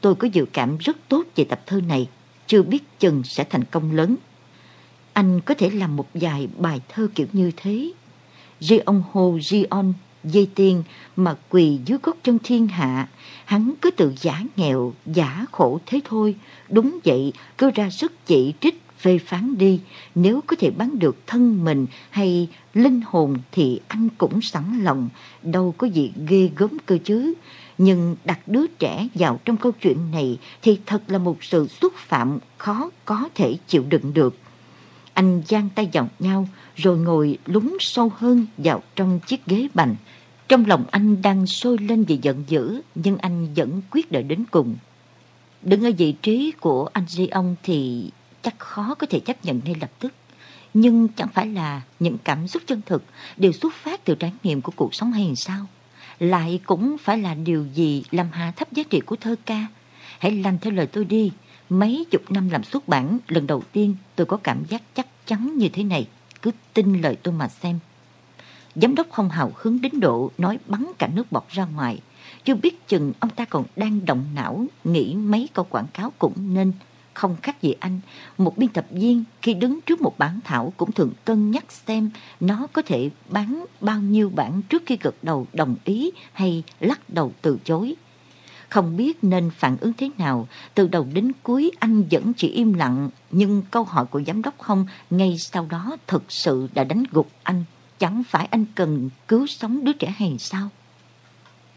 Tôi 0.01 0.15
có 0.15 0.29
dự 0.33 0.47
cảm 0.53 0.79
rất 0.79 0.97
tốt 1.09 1.25
về 1.37 1.45
tập 1.45 1.61
thơ 1.67 1.81
này, 1.81 2.09
chưa 2.47 2.63
biết 2.63 2.83
chừng 2.99 3.23
sẽ 3.25 3.45
thành 3.45 3.65
công 3.65 3.93
lớn. 3.93 4.17
Anh 5.13 5.41
có 5.41 5.55
thể 5.55 5.71
làm 5.71 5.97
một 5.97 6.09
vài 6.15 6.49
bài 6.59 6.81
thơ 6.89 7.09
kiểu 7.15 7.27
như 7.33 7.51
thế. 7.57 7.93
Ri 8.61 8.79
ông 8.79 9.03
Hồ 9.13 9.39
Ri 9.43 9.65
On 9.65 9.93
dây 10.25 10.49
tiên 10.55 10.83
mà 11.17 11.37
quỳ 11.49 11.79
dưới 11.85 11.99
gót 12.03 12.17
chân 12.23 12.39
thiên 12.45 12.67
hạ, 12.67 13.09
hắn 13.45 13.73
cứ 13.83 13.91
tự 13.91 14.15
giả 14.21 14.43
nghèo, 14.57 14.93
giả 15.07 15.47
khổ 15.53 15.81
thế 15.87 16.01
thôi. 16.05 16.37
Đúng 16.69 16.99
vậy, 17.05 17.33
cứ 17.59 17.71
ra 17.71 17.91
sức 17.91 18.13
chỉ 18.27 18.55
trích, 18.61 18.83
phê 19.01 19.19
phán 19.19 19.59
đi. 19.59 19.81
Nếu 20.15 20.41
có 20.47 20.57
thể 20.57 20.71
bán 20.71 20.99
được 20.99 21.17
thân 21.27 21.65
mình 21.65 21.87
hay 22.11 22.49
linh 22.75 23.01
hồn 23.07 23.37
thì 23.53 23.81
anh 23.89 24.09
cũng 24.19 24.41
sẵn 24.41 24.81
lòng, 24.83 25.09
đâu 25.43 25.75
có 25.79 25.87
gì 25.87 26.13
ghê 26.29 26.51
gớm 26.57 26.79
cơ 26.87 26.99
chứ. 27.05 27.35
Nhưng 27.79 28.17
đặt 28.25 28.49
đứa 28.49 28.67
trẻ 28.67 29.09
vào 29.15 29.41
trong 29.45 29.57
câu 29.57 29.73
chuyện 29.73 30.11
này 30.11 30.39
thì 30.63 30.79
thật 30.87 31.03
là 31.07 31.19
một 31.19 31.45
sự 31.45 31.67
xúc 31.67 31.93
phạm 31.97 32.39
khó 32.59 32.91
có 33.05 33.29
thể 33.35 33.57
chịu 33.67 33.85
đựng 33.89 34.15
được. 34.15 34.37
Anh 35.15 35.43
giang 35.49 35.69
tay 35.75 35.89
vào 35.93 36.09
nhau 36.19 36.49
rồi 36.77 36.99
ngồi 36.99 37.39
lúng 37.47 37.77
sâu 37.81 38.13
hơn 38.17 38.47
vào 38.59 38.83
trong 38.97 39.21
chiếc 39.27 39.47
ghế 39.47 39.69
bành. 39.75 39.97
Trong 40.49 40.67
lòng 40.67 40.85
anh 40.91 41.23
đang 41.23 41.47
sôi 41.47 41.79
lên 41.79 42.05
vì 42.05 42.19
giận 42.23 42.45
dữ, 42.49 42.81
nhưng 42.95 43.19
anh 43.19 43.55
vẫn 43.57 43.83
quyết 43.91 44.13
đợi 44.13 44.23
đến 44.23 44.45
cùng. 44.51 44.77
Đứng 45.63 45.85
ở 45.85 45.91
vị 45.99 46.13
trí 46.13 46.53
của 46.61 46.89
anh 46.93 47.05
Di 47.09 47.27
ông 47.27 47.57
thì 47.63 48.11
chắc 48.43 48.59
khó 48.59 48.95
có 48.95 49.07
thể 49.11 49.21
chấp 49.21 49.45
nhận 49.45 49.61
ngay 49.65 49.75
lập 49.81 49.91
tức. 49.99 50.13
Nhưng 50.75 51.09
chẳng 51.09 51.29
phải 51.29 51.47
là 51.47 51.83
những 52.01 52.19
cảm 52.25 52.49
xúc 52.49 52.63
chân 52.67 52.81
thực 52.87 53.05
đều 53.37 53.53
xuất 53.53 53.75
phát 53.75 54.05
từ 54.05 54.15
trải 54.15 54.33
nghiệm 54.43 54.61
của 54.61 54.73
cuộc 54.77 54.95
sống 54.95 55.13
hay 55.13 55.37
sao? 55.37 55.67
Lại 56.19 56.61
cũng 56.65 56.97
phải 56.99 57.19
là 57.19 57.35
điều 57.35 57.67
gì 57.75 58.05
làm 58.11 58.31
hạ 58.33 58.53
thấp 58.57 58.73
giá 58.73 58.83
trị 58.91 59.01
của 59.01 59.17
thơ 59.17 59.37
ca? 59.47 59.67
Hãy 60.19 60.33
làm 60.33 60.59
theo 60.59 60.73
lời 60.73 60.87
tôi 60.87 61.05
đi. 61.05 61.33
Mấy 61.69 62.07
chục 62.11 62.31
năm 62.31 62.51
làm 62.51 62.65
xuất 62.65 62.89
bản, 62.89 63.19
lần 63.29 63.47
đầu 63.47 63.63
tiên 63.73 63.97
tôi 64.17 64.27
có 64.27 64.37
cảm 64.37 64.65
giác 64.65 64.83
chắc 64.95 65.07
chắn 65.27 65.59
như 65.59 65.69
thế 65.69 65.83
này. 65.83 66.09
Cứ 66.43 66.51
tin 66.75 67.01
lời 67.01 67.17
tôi 67.23 67.35
mà 67.35 67.49
xem. 67.49 67.79
Giám 68.75 68.95
đốc 68.95 69.11
không 69.11 69.29
hào 69.29 69.53
hứng 69.57 69.81
đến 69.81 70.01
độ 70.01 70.31
nói 70.39 70.59
bắn 70.67 70.87
cả 70.99 71.09
nước 71.15 71.33
bọt 71.33 71.49
ra 71.49 71.65
ngoài. 71.65 72.01
Chưa 72.45 72.55
biết 72.55 72.89
chừng 72.89 73.13
ông 73.21 73.31
ta 73.31 73.45
còn 73.45 73.65
đang 73.77 74.05
động 74.05 74.25
não 74.35 74.65
nghĩ 74.85 75.15
mấy 75.15 75.49
câu 75.55 75.65
quảng 75.65 75.87
cáo 75.93 76.13
cũng 76.19 76.55
nên. 76.55 76.73
Không 77.21 77.37
khác 77.43 77.63
gì 77.63 77.75
anh, 77.81 78.01
một 78.39 78.59
biên 78.59 78.69
tập 78.69 78.87
viên 78.91 79.25
khi 79.43 79.55
đứng 79.55 79.81
trước 79.81 80.01
một 80.01 80.19
bản 80.19 80.41
thảo 80.45 80.73
cũng 80.77 80.93
thường 80.93 81.13
cân 81.25 81.51
nhắc 81.51 81.73
xem 81.73 82.11
nó 82.41 82.67
có 82.73 82.83
thể 82.83 83.11
bán 83.29 83.65
bao 83.81 84.01
nhiêu 84.01 84.31
bản 84.31 84.63
trước 84.63 84.83
khi 84.87 84.99
gật 85.01 85.15
đầu 85.23 85.47
đồng 85.53 85.77
ý 85.85 86.11
hay 86.33 86.63
lắc 86.81 87.11
đầu 87.11 87.33
từ 87.43 87.59
chối. 87.65 87.95
Không 88.69 88.97
biết 88.97 89.25
nên 89.25 89.51
phản 89.51 89.77
ứng 89.81 89.93
thế 89.93 90.11
nào, 90.19 90.49
từ 90.75 90.89
đầu 90.89 91.07
đến 91.13 91.33
cuối 91.43 91.71
anh 91.79 92.05
vẫn 92.11 92.33
chỉ 92.37 92.49
im 92.49 92.73
lặng, 92.73 93.11
nhưng 93.31 93.63
câu 93.71 93.85
hỏi 93.85 94.07
của 94.07 94.23
giám 94.27 94.43
đốc 94.43 94.59
không 94.59 94.87
ngay 95.11 95.37
sau 95.39 95.67
đó 95.71 95.97
thực 96.07 96.33
sự 96.33 96.69
đã 96.75 96.85
đánh 96.85 97.05
gục 97.11 97.31
anh. 97.43 97.65
Chẳng 97.99 98.23
phải 98.29 98.49
anh 98.51 98.65
cần 98.75 99.11
cứu 99.29 99.47
sống 99.47 99.85
đứa 99.85 99.93
trẻ 99.93 100.15
hay 100.17 100.37
sao? 100.39 100.69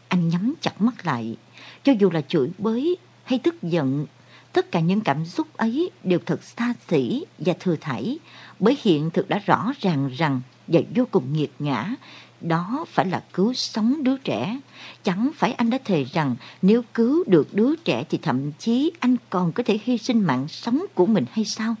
Anh 0.08 0.28
nhắm 0.28 0.54
chặt 0.60 0.82
mắt 0.82 1.06
lại, 1.06 1.36
cho 1.82 1.92
dù 1.92 2.10
là 2.10 2.20
chửi 2.20 2.50
bới 2.58 2.96
hay 3.24 3.38
tức 3.38 3.62
giận, 3.62 4.06
tất 4.54 4.70
cả 4.72 4.80
những 4.80 5.00
cảm 5.00 5.24
xúc 5.24 5.56
ấy 5.56 5.90
đều 6.04 6.18
thật 6.26 6.42
xa 6.42 6.74
xỉ 6.88 7.24
và 7.38 7.54
thừa 7.60 7.76
thải, 7.76 8.18
bởi 8.60 8.76
hiện 8.82 9.10
thực 9.10 9.28
đã 9.28 9.38
rõ 9.46 9.72
ràng 9.80 10.10
rằng 10.16 10.40
và 10.66 10.80
vô 10.94 11.04
cùng 11.10 11.32
nghiệt 11.32 11.52
ngã, 11.58 11.94
đó 12.40 12.84
phải 12.88 13.06
là 13.06 13.24
cứu 13.32 13.54
sống 13.54 14.02
đứa 14.02 14.18
trẻ. 14.18 14.60
Chẳng 15.02 15.30
phải 15.36 15.52
anh 15.52 15.70
đã 15.70 15.78
thề 15.84 16.04
rằng 16.04 16.36
nếu 16.62 16.82
cứu 16.94 17.24
được 17.26 17.54
đứa 17.54 17.76
trẻ 17.76 18.04
thì 18.10 18.18
thậm 18.18 18.52
chí 18.52 18.92
anh 19.00 19.16
còn 19.30 19.52
có 19.52 19.62
thể 19.62 19.78
hy 19.84 19.98
sinh 19.98 20.20
mạng 20.20 20.48
sống 20.48 20.84
của 20.94 21.06
mình 21.06 21.24
hay 21.30 21.44
sao? 21.44 21.74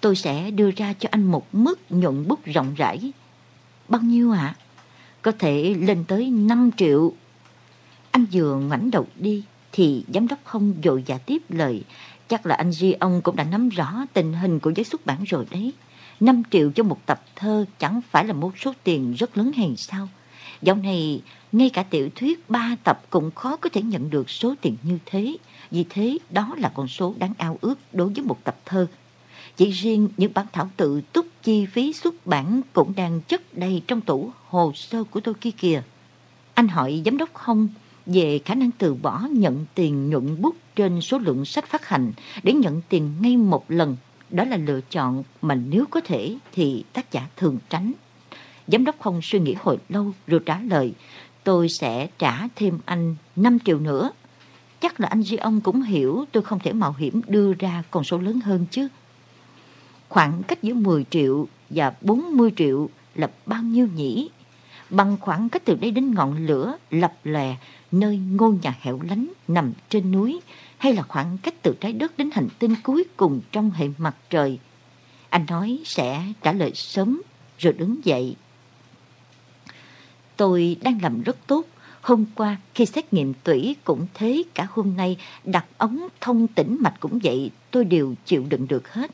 Tôi 0.00 0.16
sẽ 0.16 0.50
đưa 0.50 0.70
ra 0.70 0.94
cho 0.98 1.08
anh 1.12 1.22
một 1.24 1.54
mức 1.54 1.92
nhuận 1.92 2.28
bút 2.28 2.44
rộng 2.44 2.74
rãi. 2.76 3.12
Bao 3.88 4.00
nhiêu 4.00 4.32
ạ? 4.32 4.38
À? 4.38 4.56
Có 5.22 5.32
thể 5.38 5.74
lên 5.78 6.04
tới 6.08 6.30
5 6.30 6.70
triệu. 6.76 7.12
Anh 8.10 8.26
vừa 8.32 8.56
ngoảnh 8.56 8.90
đầu 8.90 9.06
đi 9.16 9.44
thì 9.76 10.04
giám 10.14 10.28
đốc 10.28 10.38
không 10.44 10.74
dội 10.84 11.02
dạ 11.06 11.18
tiếp 11.18 11.42
lời. 11.48 11.82
Chắc 12.28 12.46
là 12.46 12.54
anh 12.54 12.72
Di 12.72 12.92
ông 12.92 13.20
cũng 13.22 13.36
đã 13.36 13.44
nắm 13.44 13.68
rõ 13.68 14.04
tình 14.12 14.32
hình 14.32 14.60
của 14.60 14.70
giới 14.70 14.84
xuất 14.84 15.06
bản 15.06 15.24
rồi 15.24 15.46
đấy. 15.50 15.72
5 16.20 16.42
triệu 16.50 16.70
cho 16.74 16.82
một 16.82 17.06
tập 17.06 17.24
thơ 17.36 17.64
chẳng 17.78 18.00
phải 18.10 18.24
là 18.24 18.32
một 18.32 18.58
số 18.58 18.72
tiền 18.84 19.14
rất 19.14 19.36
lớn 19.36 19.52
hay 19.56 19.74
sao? 19.76 20.08
Dạo 20.62 20.76
này, 20.76 21.22
ngay 21.52 21.70
cả 21.70 21.82
tiểu 21.82 22.08
thuyết 22.14 22.50
ba 22.50 22.76
tập 22.84 23.02
cũng 23.10 23.30
khó 23.30 23.56
có 23.56 23.68
thể 23.68 23.82
nhận 23.82 24.10
được 24.10 24.30
số 24.30 24.54
tiền 24.60 24.76
như 24.82 24.98
thế. 25.06 25.36
Vì 25.70 25.84
thế, 25.90 26.18
đó 26.30 26.54
là 26.58 26.72
con 26.74 26.88
số 26.88 27.14
đáng 27.18 27.34
ao 27.38 27.58
ước 27.60 27.78
đối 27.92 28.08
với 28.08 28.24
một 28.24 28.44
tập 28.44 28.56
thơ. 28.64 28.86
Chỉ 29.56 29.70
riêng 29.70 30.08
những 30.16 30.32
bản 30.34 30.46
thảo 30.52 30.70
tự 30.76 31.00
túc 31.00 31.26
chi 31.42 31.66
phí 31.66 31.92
xuất 31.92 32.26
bản 32.26 32.60
cũng 32.72 32.92
đang 32.96 33.20
chất 33.20 33.54
đầy 33.54 33.82
trong 33.86 34.00
tủ 34.00 34.30
hồ 34.48 34.72
sơ 34.74 35.04
của 35.04 35.20
tôi 35.20 35.34
kia 35.34 35.50
kìa. 35.50 35.82
Anh 36.54 36.68
hỏi 36.68 37.02
giám 37.04 37.18
đốc 37.18 37.34
không 37.34 37.68
về 38.06 38.40
khả 38.44 38.54
năng 38.54 38.70
từ 38.78 38.94
bỏ 38.94 39.20
nhận 39.30 39.66
tiền 39.74 40.10
nhuận 40.10 40.42
bút 40.42 40.56
trên 40.76 41.00
số 41.00 41.18
lượng 41.18 41.44
sách 41.44 41.66
phát 41.66 41.88
hành 41.88 42.12
để 42.42 42.52
nhận 42.52 42.80
tiền 42.88 43.12
ngay 43.20 43.36
một 43.36 43.64
lần 43.68 43.96
đó 44.30 44.44
là 44.44 44.56
lựa 44.56 44.80
chọn 44.90 45.22
mà 45.42 45.54
nếu 45.54 45.84
có 45.90 46.00
thể 46.00 46.36
thì 46.52 46.84
tác 46.92 47.12
giả 47.12 47.26
thường 47.36 47.58
tránh. 47.68 47.92
Giám 48.66 48.84
đốc 48.84 49.00
không 49.00 49.20
suy 49.22 49.38
nghĩ 49.38 49.54
hồi 49.60 49.78
lâu 49.88 50.12
rồi 50.26 50.40
trả 50.46 50.60
lời, 50.60 50.92
tôi 51.44 51.68
sẽ 51.68 52.08
trả 52.18 52.48
thêm 52.56 52.78
anh 52.84 53.16
5 53.36 53.58
triệu 53.64 53.78
nữa. 53.78 54.10
Chắc 54.80 55.00
là 55.00 55.08
anh 55.08 55.22
Duy 55.22 55.36
ông 55.36 55.60
cũng 55.60 55.82
hiểu 55.82 56.24
tôi 56.32 56.42
không 56.42 56.58
thể 56.58 56.72
mạo 56.72 56.94
hiểm 56.98 57.20
đưa 57.28 57.52
ra 57.52 57.82
con 57.90 58.04
số 58.04 58.18
lớn 58.18 58.40
hơn 58.44 58.66
chứ. 58.70 58.88
Khoảng 60.08 60.42
cách 60.42 60.62
giữa 60.62 60.74
10 60.74 61.04
triệu 61.10 61.46
và 61.70 61.92
40 62.00 62.50
triệu 62.56 62.88
là 63.14 63.30
bao 63.46 63.62
nhiêu 63.62 63.88
nhỉ? 63.94 64.30
Bằng 64.90 65.16
khoảng 65.20 65.48
cách 65.48 65.62
từ 65.64 65.74
đây 65.74 65.90
đến 65.90 66.14
ngọn 66.14 66.46
lửa 66.46 66.76
lập 66.90 67.14
lè 67.24 67.56
nơi 68.00 68.16
ngôi 68.16 68.58
nhà 68.62 68.76
hẻo 68.80 69.00
lánh 69.08 69.32
nằm 69.48 69.72
trên 69.88 70.12
núi 70.12 70.40
hay 70.78 70.92
là 70.92 71.02
khoảng 71.02 71.38
cách 71.38 71.54
từ 71.62 71.76
trái 71.80 71.92
đất 71.92 72.18
đến 72.18 72.30
hành 72.32 72.48
tinh 72.58 72.74
cuối 72.82 73.04
cùng 73.16 73.40
trong 73.52 73.70
hệ 73.70 73.88
mặt 73.98 74.16
trời. 74.30 74.58
Anh 75.28 75.46
nói 75.48 75.80
sẽ 75.84 76.22
trả 76.42 76.52
lời 76.52 76.70
sớm 76.74 77.22
rồi 77.58 77.72
đứng 77.72 78.04
dậy. 78.04 78.36
Tôi 80.36 80.76
đang 80.82 81.02
làm 81.02 81.22
rất 81.22 81.36
tốt. 81.46 81.66
Hôm 82.00 82.24
qua 82.34 82.56
khi 82.74 82.86
xét 82.86 83.12
nghiệm 83.12 83.34
tủy 83.34 83.76
cũng 83.84 84.06
thế, 84.14 84.42
cả 84.54 84.66
hôm 84.70 84.96
nay 84.96 85.16
đặt 85.44 85.66
ống 85.78 86.08
thông 86.20 86.46
tĩnh 86.46 86.76
mạch 86.80 86.94
cũng 87.00 87.18
vậy, 87.22 87.50
tôi 87.70 87.84
đều 87.84 88.14
chịu 88.24 88.44
đựng 88.48 88.68
được 88.68 88.92
hết. 88.92 89.10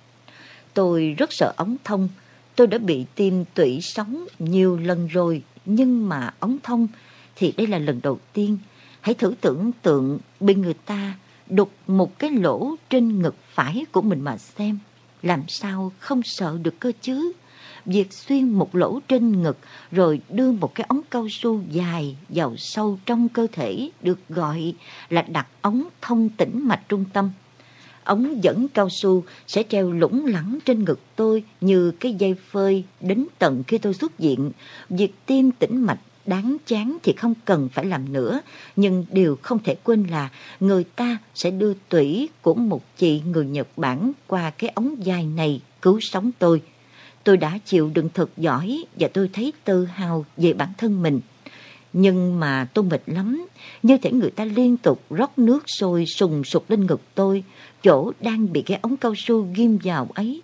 Tôi 0.75 1.15
rất 1.19 1.33
sợ 1.33 1.53
ống 1.57 1.77
thông. 1.85 2.09
Tôi 2.57 2.67
đã 2.67 2.79
bị 2.79 3.05
tiêm 3.15 3.35
tủy 3.55 3.81
sống 3.81 4.27
nhiều 4.39 4.77
lần 4.77 5.07
rồi, 5.07 5.43
nhưng 5.65 6.09
mà 6.09 6.35
ống 6.41 6.59
thông 6.63 6.89
thì 7.37 7.53
đây 7.57 7.67
là 7.67 7.79
lần 7.79 8.01
đầu 8.03 8.19
tiên. 8.33 8.59
Hãy 9.01 9.15
thử 9.15 9.35
tưởng 9.41 9.73
tượng 9.83 10.19
bị 10.41 10.55
người 10.55 10.75
ta 10.75 11.15
đục 11.49 11.73
một 11.87 12.19
cái 12.19 12.31
lỗ 12.31 12.75
trên 12.91 13.23
ngực 13.23 13.35
phải 13.55 13.85
của 13.93 14.03
mình 14.03 14.21
mà 14.21 14.39
xem. 14.39 14.79
Làm 15.23 15.43
sao 15.49 15.93
không 15.99 16.23
sợ 16.23 16.59
được 16.63 16.81
cơ 16.81 16.93
chứ? 17.01 17.33
Việc 17.85 18.13
xuyên 18.13 18.49
một 18.49 18.75
lỗ 18.75 19.01
trên 19.09 19.43
ngực 19.43 19.59
rồi 19.93 20.21
đưa 20.29 20.53
một 20.53 20.75
cái 20.75 20.87
ống 20.89 21.01
cao 21.11 21.27
su 21.31 21.61
dài 21.71 22.17
vào 22.29 22.57
sâu 22.57 22.99
trong 23.07 23.29
cơ 23.29 23.47
thể 23.53 23.91
được 24.03 24.19
gọi 24.29 24.75
là 25.09 25.23
đặt 25.23 25.47
ống 25.63 25.89
thông 26.01 26.29
tĩnh 26.29 26.69
mạch 26.69 26.89
trung 26.89 27.05
tâm. 27.13 27.31
Ống 28.05 28.45
dẫn 28.45 28.69
cao 28.69 28.89
su 28.91 29.25
sẽ 29.47 29.63
treo 29.63 29.93
lủng 29.93 30.27
lẳng 30.27 30.59
trên 30.65 30.85
ngực 30.85 31.01
tôi 31.17 31.45
như 31.61 31.91
cái 31.91 32.15
dây 32.15 32.35
phơi 32.51 32.85
đến 33.01 33.27
tận 33.39 33.63
khi 33.67 33.79
tôi 33.79 33.95
xuất 33.95 34.19
viện. 34.19 34.53
Việc 34.89 35.13
tiêm 35.27 35.51
tĩnh 35.51 35.77
mạch 35.77 36.01
đáng 36.27 36.57
chán 36.67 36.99
thì 37.03 37.13
không 37.13 37.35
cần 37.45 37.69
phải 37.69 37.85
làm 37.85 38.13
nữa, 38.13 38.41
nhưng 38.77 39.05
điều 39.11 39.39
không 39.43 39.59
thể 39.65 39.75
quên 39.75 40.05
là 40.05 40.29
người 40.61 40.85
ta 40.85 41.19
sẽ 41.35 41.51
đưa 41.51 41.75
tủy 41.89 42.29
của 42.43 42.55
một 42.55 42.83
chị 42.97 43.21
người 43.21 43.47
Nhật 43.47 43.69
Bản 43.77 44.13
qua 44.27 44.51
cái 44.51 44.71
ống 44.75 45.07
dài 45.07 45.27
này 45.27 45.61
cứu 45.83 46.01
sống 46.01 46.31
tôi. 46.39 46.63
Tôi 47.25 47.37
đã 47.37 47.59
chịu 47.65 47.91
đựng 47.95 48.09
thật 48.15 48.31
giỏi 48.37 48.85
và 49.01 49.09
tôi 49.13 49.31
thấy 49.33 49.53
tự 49.65 49.85
hào 49.85 50.25
về 50.37 50.53
bản 50.53 50.69
thân 50.79 51.03
mình. 51.03 51.21
Nhưng 51.93 52.41
mà 52.41 52.69
tôi 52.75 52.85
mệt 52.85 53.03
lắm, 53.07 53.47
như 53.83 53.97
thể 53.99 54.13
người 54.13 54.31
ta 54.31 54.45
liên 54.45 54.77
tục 54.77 55.03
rót 55.11 55.39
nước 55.39 55.65
sôi 55.67 56.05
sùng 56.07 56.45
sục 56.45 56.71
lên 56.71 56.87
ngực 56.87 57.01
tôi, 57.15 57.45
chỗ 57.83 58.13
đang 58.21 58.53
bị 58.53 58.63
cái 58.63 58.79
ống 58.83 58.97
cao 58.97 59.15
su 59.17 59.47
ghim 59.55 59.79
vào 59.85 60.09
ấy. 60.15 60.43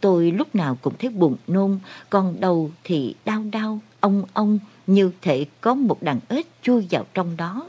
Tôi 0.00 0.30
lúc 0.30 0.54
nào 0.54 0.78
cũng 0.82 0.94
thấy 0.98 1.10
buồn 1.10 1.36
nôn, 1.46 1.78
còn 2.10 2.40
đầu 2.40 2.70
thì 2.84 3.14
đau 3.24 3.44
đau, 3.52 3.80
ông 4.00 4.24
ông, 4.32 4.58
như 4.86 5.10
thể 5.22 5.46
có 5.60 5.74
một 5.74 6.02
đàn 6.02 6.20
ếch 6.28 6.46
chui 6.62 6.86
vào 6.90 7.06
trong 7.14 7.36
đó. 7.36 7.68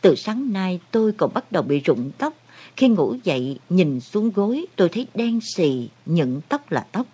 Từ 0.00 0.14
sáng 0.14 0.52
nay 0.52 0.80
tôi 0.90 1.12
còn 1.12 1.34
bắt 1.34 1.52
đầu 1.52 1.62
bị 1.62 1.80
rụng 1.80 2.10
tóc. 2.18 2.34
Khi 2.76 2.88
ngủ 2.88 3.14
dậy, 3.24 3.58
nhìn 3.68 4.00
xuống 4.00 4.30
gối, 4.30 4.66
tôi 4.76 4.88
thấy 4.88 5.06
đen 5.14 5.40
xì, 5.40 5.88
những 6.06 6.40
tóc 6.48 6.72
là 6.72 6.86
tóc. 6.92 7.06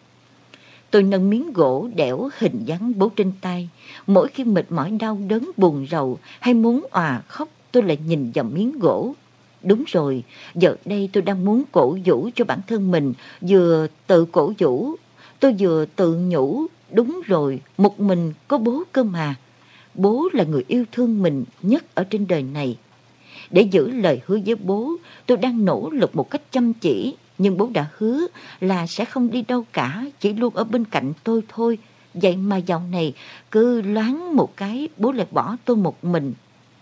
Tôi 0.90 1.02
nâng 1.02 1.30
miếng 1.30 1.52
gỗ 1.52 1.88
đẽo 1.96 2.28
hình 2.38 2.64
dáng 2.64 2.92
bố 2.96 3.08
trên 3.08 3.32
tay. 3.40 3.68
Mỗi 4.06 4.28
khi 4.28 4.44
mệt 4.44 4.72
mỏi 4.72 4.90
đau 4.90 5.18
đớn 5.28 5.50
buồn 5.56 5.86
rầu 5.90 6.18
hay 6.40 6.54
muốn 6.54 6.86
òa 6.90 7.22
khóc, 7.28 7.48
tôi 7.72 7.82
lại 7.82 7.98
nhìn 8.06 8.30
vào 8.34 8.44
miếng 8.44 8.78
gỗ. 8.78 9.14
Đúng 9.62 9.84
rồi, 9.86 10.22
giờ 10.54 10.76
đây 10.84 11.10
tôi 11.12 11.22
đang 11.22 11.44
muốn 11.44 11.62
cổ 11.72 11.98
vũ 12.04 12.30
cho 12.34 12.44
bản 12.44 12.60
thân 12.66 12.90
mình, 12.90 13.14
vừa 13.40 13.86
tự 14.06 14.24
cổ 14.24 14.52
vũ, 14.58 14.94
tôi 15.40 15.54
vừa 15.58 15.84
tự 15.96 16.14
nhủ 16.14 16.66
Đúng 16.92 17.20
rồi, 17.26 17.60
một 17.78 18.00
mình 18.00 18.32
có 18.48 18.58
bố 18.58 18.82
cơ 18.92 19.02
mà. 19.02 19.34
Bố 19.94 20.28
là 20.32 20.44
người 20.44 20.64
yêu 20.68 20.84
thương 20.92 21.22
mình 21.22 21.44
nhất 21.62 21.94
ở 21.94 22.04
trên 22.04 22.26
đời 22.26 22.42
này. 22.42 22.78
Để 23.50 23.62
giữ 23.62 23.90
lời 23.90 24.20
hứa 24.26 24.38
với 24.46 24.54
bố, 24.54 24.92
tôi 25.26 25.36
đang 25.36 25.64
nỗ 25.64 25.90
lực 25.90 26.16
một 26.16 26.30
cách 26.30 26.42
chăm 26.50 26.72
chỉ. 26.72 27.14
Nhưng 27.38 27.56
bố 27.56 27.70
đã 27.74 27.86
hứa 27.96 28.26
là 28.60 28.86
sẽ 28.86 29.04
không 29.04 29.30
đi 29.30 29.42
đâu 29.42 29.64
cả, 29.72 30.04
chỉ 30.20 30.32
luôn 30.32 30.54
ở 30.54 30.64
bên 30.64 30.84
cạnh 30.84 31.12
tôi 31.24 31.42
thôi. 31.48 31.78
Vậy 32.14 32.36
mà 32.36 32.56
dạo 32.56 32.82
này 32.90 33.14
cứ 33.50 33.82
loáng 33.82 34.36
một 34.36 34.56
cái 34.56 34.88
bố 34.96 35.12
lại 35.12 35.26
bỏ 35.30 35.56
tôi 35.64 35.76
một 35.76 36.04
mình. 36.04 36.34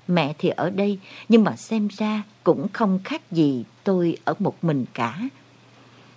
Mẹ 0.09 0.35
thì 0.39 0.49
ở 0.49 0.71
đây, 0.71 0.99
nhưng 1.29 1.45
mà 1.45 1.57
xem 1.57 1.89
ra 1.99 2.23
cũng 2.45 2.67
không 2.73 3.01
khác 3.05 3.33
gì 3.33 3.65
tôi 3.85 4.17
ở 4.25 4.35
một 4.39 4.65
mình 4.65 4.85
cả. 4.95 5.21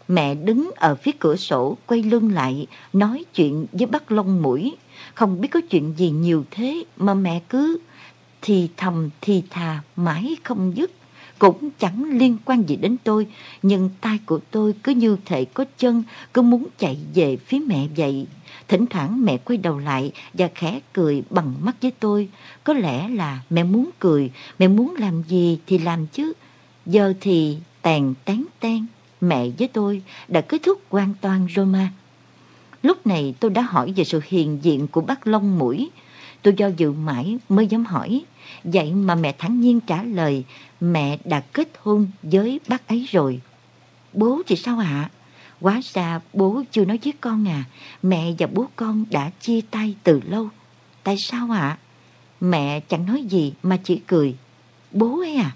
Mẹ 0.07 0.35
đứng 0.35 0.71
ở 0.75 0.95
phía 0.95 1.11
cửa 1.19 1.35
sổ 1.35 1.77
quay 1.87 2.03
lưng 2.03 2.31
lại 2.31 2.67
nói 2.93 3.25
chuyện 3.33 3.65
với 3.71 3.85
bác 3.85 4.11
Long 4.11 4.41
Mũi. 4.41 4.75
Không 5.13 5.41
biết 5.41 5.47
có 5.47 5.61
chuyện 5.69 5.93
gì 5.97 6.09
nhiều 6.09 6.45
thế 6.51 6.83
mà 6.97 7.13
mẹ 7.13 7.41
cứ 7.49 7.79
thì 8.41 8.69
thầm 8.77 9.09
thì 9.21 9.43
thà 9.49 9.81
mãi 9.95 10.35
không 10.43 10.77
dứt. 10.77 10.91
Cũng 11.39 11.69
chẳng 11.79 12.17
liên 12.17 12.37
quan 12.45 12.63
gì 12.63 12.75
đến 12.75 12.97
tôi, 13.03 13.27
nhưng 13.61 13.89
tai 14.01 14.19
của 14.25 14.39
tôi 14.51 14.73
cứ 14.83 14.91
như 14.91 15.17
thể 15.25 15.45
có 15.45 15.65
chân, 15.77 16.03
cứ 16.33 16.41
muốn 16.41 16.67
chạy 16.77 16.97
về 17.13 17.37
phía 17.37 17.59
mẹ 17.59 17.87
vậy. 17.97 18.27
Thỉnh 18.67 18.85
thoảng 18.89 19.25
mẹ 19.25 19.37
quay 19.37 19.57
đầu 19.57 19.79
lại 19.79 20.11
và 20.33 20.49
khẽ 20.55 20.79
cười 20.93 21.23
bằng 21.29 21.53
mắt 21.61 21.75
với 21.81 21.91
tôi. 21.99 22.29
Có 22.63 22.73
lẽ 22.73 23.07
là 23.09 23.39
mẹ 23.49 23.63
muốn 23.63 23.89
cười, 23.99 24.31
mẹ 24.59 24.67
muốn 24.67 24.95
làm 24.95 25.23
gì 25.27 25.59
thì 25.67 25.77
làm 25.77 26.07
chứ. 26.07 26.33
Giờ 26.85 27.13
thì 27.21 27.57
tàn 27.81 28.13
tán 28.25 28.45
tan 28.59 28.85
mẹ 29.23 29.49
với 29.59 29.67
tôi 29.67 30.01
đã 30.27 30.41
kết 30.41 30.63
thúc 30.63 30.81
hoàn 30.89 31.13
toàn 31.21 31.45
rồi 31.45 31.65
mà. 31.65 31.91
Lúc 32.83 33.07
này 33.07 33.35
tôi 33.39 33.51
đã 33.51 33.61
hỏi 33.61 33.93
về 33.95 34.03
sự 34.03 34.21
hiền 34.25 34.59
diện 34.61 34.87
của 34.87 35.01
bác 35.01 35.27
Long 35.27 35.59
Mũi. 35.59 35.89
Tôi 36.41 36.53
do 36.57 36.67
dự 36.67 36.91
mãi 36.91 37.37
mới 37.49 37.67
dám 37.67 37.85
hỏi. 37.85 38.23
Vậy 38.63 38.93
mà 38.93 39.15
mẹ 39.15 39.31
thẳng 39.37 39.59
nhiên 39.59 39.79
trả 39.79 40.03
lời 40.03 40.43
mẹ 40.81 41.17
đã 41.25 41.39
kết 41.39 41.69
hôn 41.81 42.07
với 42.23 42.59
bác 42.67 42.87
ấy 42.87 43.07
rồi. 43.11 43.41
Bố 44.13 44.41
thì 44.47 44.55
sao 44.55 44.79
ạ? 44.79 45.09
Quá 45.61 45.81
ra 45.93 46.19
bố 46.33 46.63
chưa 46.71 46.85
nói 46.85 46.99
với 47.03 47.13
con 47.21 47.47
à. 47.47 47.63
Mẹ 48.03 48.31
và 48.39 48.47
bố 48.47 48.67
con 48.75 49.05
đã 49.09 49.29
chia 49.41 49.61
tay 49.71 49.95
từ 50.03 50.21
lâu. 50.29 50.49
Tại 51.03 51.17
sao 51.17 51.51
ạ? 51.51 51.77
Mẹ 52.41 52.79
chẳng 52.79 53.05
nói 53.05 53.23
gì 53.23 53.53
mà 53.63 53.77
chỉ 53.83 54.01
cười. 54.07 54.35
Bố 54.91 55.19
ấy 55.19 55.35
à? 55.35 55.51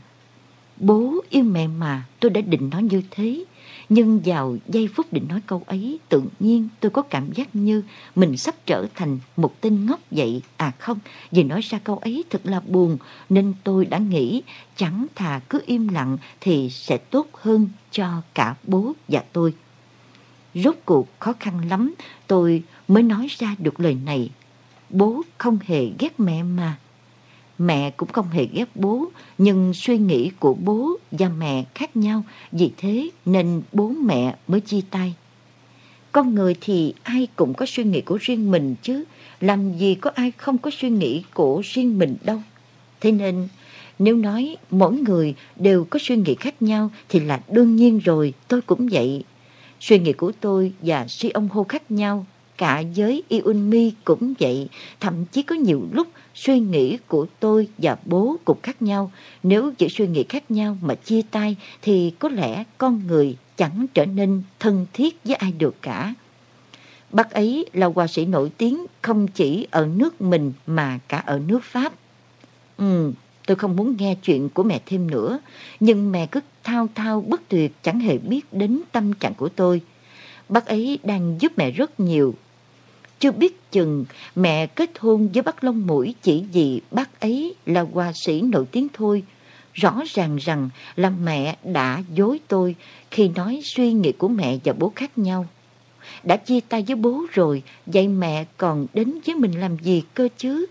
Bố 0.78 1.16
yêu 1.30 1.44
mẹ 1.44 1.68
mà, 1.68 2.06
tôi 2.20 2.32
đã 2.32 2.42
định 2.42 2.70
nói 2.70 2.84
như 2.84 3.02
thế. 3.12 3.44
Nhưng 3.90 4.22
vào 4.26 4.58
giây 4.68 4.90
phút 4.96 5.14
định 5.14 5.28
nói 5.30 5.42
câu 5.46 5.64
ấy, 5.66 6.00
tự 6.10 6.24
nhiên 6.40 6.70
tôi 6.80 6.92
có 6.92 7.02
cảm 7.02 7.32
giác 7.32 7.56
như 7.56 7.84
mình 8.16 8.38
sắp 8.38 8.56
trở 8.66 8.86
thành 8.96 9.20
một 9.38 9.62
tên 9.62 9.86
ngốc 9.86 10.00
vậy. 10.12 10.42
À 10.58 10.72
không, 10.80 11.00
vì 11.32 11.44
nói 11.44 11.62
ra 11.62 11.80
câu 11.84 11.98
ấy 11.98 12.24
thật 12.30 12.42
là 12.44 12.60
buồn, 12.60 12.98
nên 13.30 13.54
tôi 13.64 13.86
đã 13.86 13.98
nghĩ 13.98 14.44
chẳng 14.76 15.08
thà 15.16 15.42
cứ 15.50 15.62
im 15.66 15.88
lặng 15.88 16.18
thì 16.42 16.70
sẽ 16.70 16.98
tốt 16.98 17.28
hơn 17.34 17.70
cho 17.92 18.22
cả 18.34 18.56
bố 18.64 18.94
và 19.08 19.24
tôi. 19.34 19.54
Rốt 20.54 20.76
cuộc 20.86 21.08
khó 21.20 21.34
khăn 21.40 21.70
lắm, 21.70 21.94
tôi 22.28 22.64
mới 22.88 23.04
nói 23.04 23.28
ra 23.30 23.56
được 23.60 23.80
lời 23.80 23.98
này. 24.06 24.30
Bố 24.90 25.22
không 25.38 25.58
hề 25.66 25.90
ghét 26.00 26.20
mẹ 26.20 26.44
mà. 26.44 26.78
Mẹ 27.60 27.92
cũng 27.98 28.10
không 28.12 28.30
hề 28.30 28.48
ghét 28.54 28.70
bố, 28.76 29.06
nhưng 29.38 29.74
suy 29.74 29.98
nghĩ 29.98 30.32
của 30.40 30.54
bố 30.54 30.98
và 31.12 31.30
mẹ 31.30 31.64
khác 31.76 31.98
nhau, 31.98 32.24
vì 32.52 32.72
thế 32.78 33.10
nên 33.26 33.62
bố 33.74 33.88
mẹ 33.88 34.36
mới 34.48 34.62
chia 34.62 34.82
tay. 34.92 35.14
Con 36.12 36.36
người 36.36 36.56
thì 36.62 36.94
ai 37.04 37.28
cũng 37.36 37.54
có 37.54 37.66
suy 37.66 37.84
nghĩ 37.84 38.02
của 38.02 38.18
riêng 38.22 38.52
mình 38.52 38.76
chứ, 38.82 39.04
làm 39.42 39.78
gì 39.78 39.96
có 39.96 40.12
ai 40.16 40.32
không 40.32 40.58
có 40.58 40.72
suy 40.74 40.90
nghĩ 40.90 41.24
của 41.34 41.62
riêng 41.66 42.00
mình 42.00 42.16
đâu. 42.24 42.42
Thế 43.02 43.12
nên 43.12 43.48
nếu 44.00 44.16
nói 44.16 44.58
mỗi 44.70 44.94
người 44.94 45.36
đều 45.56 45.84
có 45.84 46.00
suy 46.02 46.16
nghĩ 46.16 46.36
khác 46.36 46.62
nhau 46.62 46.92
thì 47.10 47.20
là 47.20 47.40
đương 47.52 47.76
nhiên 47.76 48.00
rồi, 48.00 48.34
tôi 48.48 48.62
cũng 48.62 48.88
vậy. 48.92 49.24
Suy 49.80 50.00
nghĩ 50.00 50.14
của 50.14 50.32
tôi 50.40 50.74
và 50.82 51.08
si 51.08 51.30
ông 51.30 51.50
hô 51.50 51.64
khác 51.64 51.92
nhau, 51.92 52.26
cả 52.58 52.80
giới 52.80 53.24
Iunmi 53.30 53.92
cũng 54.04 54.34
vậy, 54.40 54.70
thậm 55.00 55.26
chí 55.26 55.42
có 55.42 55.56
nhiều 55.56 55.88
lúc 55.92 56.08
suy 56.38 56.60
nghĩ 56.60 56.98
của 57.08 57.26
tôi 57.40 57.68
và 57.78 57.98
bố 58.06 58.36
cũng 58.46 58.58
khác 58.64 58.82
nhau. 58.82 59.12
Nếu 59.44 59.72
chỉ 59.78 59.90
suy 59.90 60.08
nghĩ 60.08 60.26
khác 60.30 60.52
nhau 60.52 60.78
mà 60.82 60.96
chia 60.96 61.22
tay 61.32 61.56
thì 61.82 62.14
có 62.20 62.30
lẽ 62.30 62.64
con 62.78 63.08
người 63.08 63.38
chẳng 63.58 63.86
trở 63.94 64.06
nên 64.06 64.44
thân 64.60 64.86
thiết 64.94 65.18
với 65.24 65.36
ai 65.36 65.52
được 65.52 65.76
cả. 65.82 66.14
Bác 67.12 67.32
ấy 67.32 67.66
là 67.74 67.88
họa 67.88 68.08
sĩ 68.08 68.26
nổi 68.26 68.52
tiếng 68.58 68.86
không 69.02 69.28
chỉ 69.28 69.68
ở 69.72 69.86
nước 69.86 70.22
mình 70.22 70.54
mà 70.68 71.00
cả 71.08 71.18
ở 71.18 71.40
nước 71.48 71.64
Pháp. 71.64 71.94
Ừ, 72.78 73.12
tôi 73.46 73.56
không 73.56 73.76
muốn 73.76 73.96
nghe 74.00 74.16
chuyện 74.16 74.50
của 74.50 74.64
mẹ 74.64 74.82
thêm 74.86 75.12
nữa, 75.12 75.40
nhưng 75.80 76.12
mẹ 76.12 76.26
cứ 76.26 76.40
thao 76.64 76.88
thao 76.96 77.22
bất 77.22 77.42
tuyệt 77.50 77.72
chẳng 77.84 78.00
hề 78.00 78.18
biết 78.18 78.54
đến 78.54 78.82
tâm 78.92 79.14
trạng 79.14 79.34
của 79.34 79.50
tôi. 79.50 79.82
Bác 80.50 80.66
ấy 80.66 81.00
đang 81.04 81.38
giúp 81.40 81.52
mẹ 81.58 81.72
rất 81.72 82.00
nhiều 82.00 82.34
chưa 83.20 83.32
biết 83.32 83.72
chừng 83.72 84.06
mẹ 84.36 84.68
kết 84.68 85.00
hôn 85.00 85.30
với 85.34 85.44
bác 85.44 85.64
Long 85.64 85.88
Mũi 85.88 86.16
chỉ 86.22 86.44
vì 86.54 86.82
bác 86.92 87.20
ấy 87.20 87.56
là 87.66 87.86
họa 87.94 88.12
sĩ 88.26 88.42
nổi 88.42 88.66
tiếng 88.72 88.88
thôi. 88.94 89.24
Rõ 89.74 90.04
ràng 90.08 90.36
rằng 90.36 90.70
là 90.96 91.10
mẹ 91.10 91.58
đã 91.64 92.04
dối 92.14 92.40
tôi 92.48 92.76
khi 93.12 93.30
nói 93.36 93.62
suy 93.64 93.94
nghĩ 93.94 94.12
của 94.12 94.28
mẹ 94.28 94.58
và 94.64 94.74
bố 94.74 94.92
khác 94.96 95.18
nhau. 95.18 95.48
Đã 96.24 96.38
chia 96.38 96.60
tay 96.60 96.84
với 96.88 96.96
bố 96.96 97.26
rồi, 97.34 97.64
vậy 97.86 98.08
mẹ 98.08 98.46
còn 98.58 98.88
đến 98.94 99.20
với 99.26 99.36
mình 99.36 99.60
làm 99.60 99.78
gì 99.78 100.04
cơ 100.14 100.28
chứ? 100.38 100.66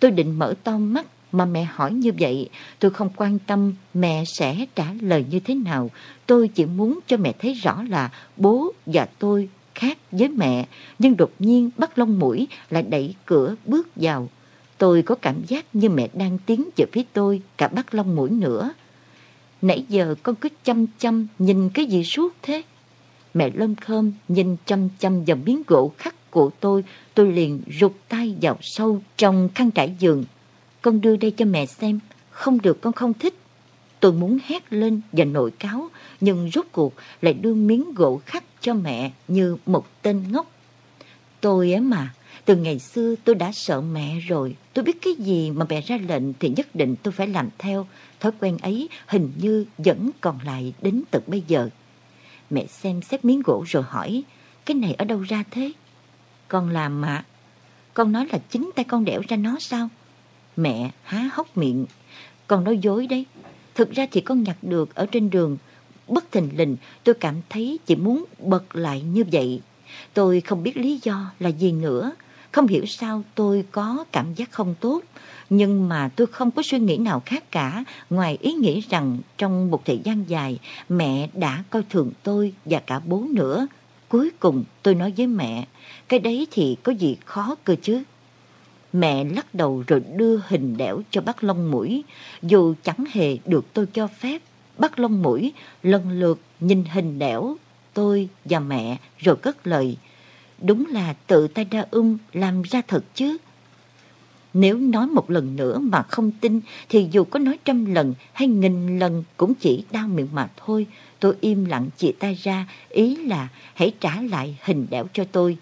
Tôi 0.00 0.10
định 0.10 0.38
mở 0.38 0.54
to 0.64 0.78
mắt 0.78 1.06
mà 1.32 1.44
mẹ 1.44 1.64
hỏi 1.64 1.92
như 1.92 2.12
vậy, 2.18 2.48
tôi 2.78 2.90
không 2.90 3.10
quan 3.16 3.38
tâm 3.38 3.74
mẹ 3.94 4.24
sẽ 4.26 4.66
trả 4.74 4.86
lời 5.00 5.24
như 5.30 5.40
thế 5.40 5.54
nào. 5.54 5.90
Tôi 6.26 6.48
chỉ 6.48 6.64
muốn 6.64 6.98
cho 7.06 7.16
mẹ 7.16 7.32
thấy 7.38 7.54
rõ 7.54 7.82
là 7.82 8.10
bố 8.36 8.72
và 8.86 9.08
tôi 9.18 9.48
khác 9.76 9.98
với 10.12 10.28
mẹ, 10.28 10.66
nhưng 10.98 11.16
đột 11.16 11.32
nhiên 11.38 11.70
bắt 11.76 11.98
lông 11.98 12.18
mũi 12.18 12.48
lại 12.70 12.82
đẩy 12.82 13.14
cửa 13.26 13.54
bước 13.64 13.88
vào. 13.96 14.28
Tôi 14.78 15.02
có 15.02 15.14
cảm 15.14 15.44
giác 15.46 15.64
như 15.72 15.88
mẹ 15.88 16.08
đang 16.14 16.38
tiến 16.46 16.68
về 16.76 16.84
phía 16.92 17.02
tôi, 17.12 17.42
cả 17.56 17.68
bắt 17.68 17.94
lông 17.94 18.16
mũi 18.16 18.30
nữa. 18.30 18.72
Nãy 19.62 19.84
giờ 19.88 20.14
con 20.22 20.34
cứ 20.34 20.48
chăm 20.64 20.86
chăm 20.98 21.26
nhìn 21.38 21.70
cái 21.74 21.86
gì 21.86 22.04
suốt 22.04 22.34
thế? 22.42 22.62
Mẹ 23.34 23.50
lâm 23.54 23.74
khơm 23.74 24.12
nhìn 24.28 24.56
chăm 24.66 24.88
chăm 24.98 25.24
vào 25.24 25.36
miếng 25.44 25.62
gỗ 25.66 25.92
khắc 25.98 26.30
của 26.30 26.50
tôi, 26.60 26.84
tôi 27.14 27.32
liền 27.32 27.60
rụt 27.80 27.92
tay 28.08 28.34
vào 28.42 28.58
sâu 28.60 29.02
trong 29.16 29.48
khăn 29.54 29.70
trải 29.70 29.94
giường. 29.98 30.24
Con 30.82 31.00
đưa 31.00 31.16
đây 31.16 31.30
cho 31.30 31.44
mẹ 31.44 31.66
xem, 31.66 32.00
không 32.30 32.60
được 32.62 32.80
con 32.80 32.92
không 32.92 33.14
thích. 33.14 33.34
Tôi 34.06 34.12
muốn 34.12 34.38
hét 34.46 34.72
lên 34.72 35.00
và 35.12 35.24
nội 35.24 35.50
cáo, 35.50 35.88
nhưng 36.20 36.50
rốt 36.54 36.66
cuộc 36.72 36.94
lại 37.22 37.34
đưa 37.34 37.54
miếng 37.54 37.94
gỗ 37.94 38.20
khắc 38.26 38.44
cho 38.60 38.74
mẹ 38.74 39.12
như 39.28 39.56
một 39.66 39.86
tên 40.02 40.32
ngốc. 40.32 40.50
Tôi 41.40 41.72
ấy 41.72 41.80
mà, 41.80 42.14
từ 42.44 42.56
ngày 42.56 42.78
xưa 42.78 43.14
tôi 43.24 43.34
đã 43.34 43.50
sợ 43.52 43.80
mẹ 43.80 44.18
rồi. 44.20 44.56
Tôi 44.72 44.84
biết 44.84 45.02
cái 45.02 45.14
gì 45.18 45.50
mà 45.50 45.66
mẹ 45.68 45.80
ra 45.80 45.98
lệnh 46.08 46.32
thì 46.32 46.48
nhất 46.48 46.74
định 46.74 46.96
tôi 47.02 47.12
phải 47.12 47.26
làm 47.26 47.48
theo. 47.58 47.86
Thói 48.20 48.32
quen 48.40 48.58
ấy 48.58 48.88
hình 49.06 49.32
như 49.36 49.66
vẫn 49.78 50.10
còn 50.20 50.38
lại 50.44 50.72
đến 50.82 51.02
tận 51.10 51.22
bây 51.26 51.42
giờ. 51.48 51.68
Mẹ 52.50 52.66
xem 52.66 53.02
xét 53.02 53.24
miếng 53.24 53.42
gỗ 53.44 53.64
rồi 53.68 53.82
hỏi, 53.82 54.22
cái 54.66 54.74
này 54.74 54.94
ở 54.94 55.04
đâu 55.04 55.20
ra 55.20 55.44
thế? 55.50 55.72
Con 56.48 56.70
làm 56.70 57.00
mà. 57.00 57.24
Con 57.94 58.12
nói 58.12 58.26
là 58.32 58.38
chính 58.50 58.70
tay 58.76 58.84
con 58.84 59.04
đẽo 59.04 59.22
ra 59.28 59.36
nó 59.36 59.56
sao? 59.60 59.88
Mẹ 60.56 60.90
há 61.02 61.30
hốc 61.32 61.56
miệng. 61.56 61.86
Con 62.46 62.64
nói 62.64 62.78
dối 62.78 63.06
đấy. 63.06 63.26
Thực 63.76 63.90
ra 63.90 64.06
thì 64.10 64.20
con 64.20 64.42
nhặt 64.42 64.56
được 64.62 64.94
ở 64.94 65.06
trên 65.06 65.30
đường 65.30 65.56
Bất 66.08 66.32
thình 66.32 66.50
lình 66.56 66.76
tôi 67.04 67.14
cảm 67.14 67.34
thấy 67.48 67.78
chỉ 67.86 67.96
muốn 67.96 68.24
bật 68.38 68.76
lại 68.76 69.00
như 69.00 69.24
vậy. 69.32 69.60
Tôi 70.14 70.40
không 70.40 70.62
biết 70.62 70.76
lý 70.76 71.00
do 71.02 71.30
là 71.38 71.48
gì 71.48 71.72
nữa. 71.72 72.12
Không 72.52 72.66
hiểu 72.66 72.86
sao 72.86 73.22
tôi 73.34 73.64
có 73.70 74.04
cảm 74.12 74.34
giác 74.34 74.52
không 74.52 74.74
tốt. 74.80 75.00
Nhưng 75.50 75.88
mà 75.88 76.10
tôi 76.16 76.26
không 76.26 76.50
có 76.50 76.62
suy 76.62 76.78
nghĩ 76.78 76.96
nào 76.96 77.22
khác 77.26 77.50
cả 77.50 77.84
ngoài 78.10 78.38
ý 78.40 78.52
nghĩ 78.52 78.82
rằng 78.90 79.18
trong 79.38 79.70
một 79.70 79.84
thời 79.84 80.00
gian 80.04 80.24
dài 80.28 80.58
mẹ 80.88 81.28
đã 81.34 81.64
coi 81.70 81.82
thường 81.90 82.10
tôi 82.22 82.52
và 82.64 82.78
cả 82.78 82.98
bố 82.98 83.24
nữa. 83.30 83.66
Cuối 84.08 84.30
cùng 84.40 84.64
tôi 84.82 84.94
nói 84.94 85.12
với 85.16 85.26
mẹ, 85.26 85.66
cái 86.08 86.20
đấy 86.20 86.46
thì 86.50 86.76
có 86.82 86.92
gì 86.92 87.16
khó 87.24 87.54
cơ 87.64 87.76
chứ. 87.82 88.02
Mẹ 88.92 89.24
lắc 89.24 89.54
đầu 89.54 89.84
rồi 89.86 90.02
đưa 90.16 90.40
hình 90.48 90.76
đẻo 90.76 91.02
cho 91.10 91.20
bác 91.20 91.44
Long 91.44 91.70
mũi, 91.70 92.04
dù 92.42 92.74
chẳng 92.82 93.04
hề 93.12 93.38
được 93.44 93.64
tôi 93.72 93.86
cho 93.86 94.06
phép 94.06 94.42
bác 94.78 94.98
Long 94.98 95.22
mũi, 95.22 95.52
lần 95.82 96.20
lượt 96.20 96.40
nhìn 96.60 96.84
hình 96.84 97.18
đẻo, 97.18 97.56
tôi 97.94 98.28
và 98.44 98.60
mẹ 98.60 98.98
rồi 99.18 99.36
cất 99.36 99.66
lời. 99.66 99.96
Đúng 100.62 100.86
là 100.90 101.14
tự 101.26 101.48
tay 101.48 101.64
đa 101.64 101.86
ung 101.90 102.18
làm 102.32 102.62
ra 102.62 102.82
thật 102.88 103.04
chứ. 103.14 103.36
Nếu 104.54 104.78
nói 104.78 105.06
một 105.06 105.30
lần 105.30 105.56
nữa 105.56 105.78
mà 105.78 106.02
không 106.02 106.30
tin 106.40 106.60
thì 106.88 107.08
dù 107.12 107.24
có 107.24 107.38
nói 107.38 107.58
trăm 107.64 107.94
lần 107.94 108.14
hay 108.32 108.48
nghìn 108.48 108.98
lần 108.98 109.24
cũng 109.36 109.54
chỉ 109.54 109.84
đau 109.90 110.08
miệng 110.08 110.28
mà 110.32 110.48
thôi. 110.56 110.86
Tôi 111.20 111.34
im 111.40 111.64
lặng 111.64 111.88
chị 111.96 112.12
ta 112.12 112.32
ra, 112.42 112.66
ý 112.88 113.16
là 113.16 113.48
hãy 113.74 113.92
trả 114.00 114.20
lại 114.20 114.58
hình 114.62 114.86
đẻo 114.90 115.06
cho 115.12 115.24
tôi. 115.32 115.56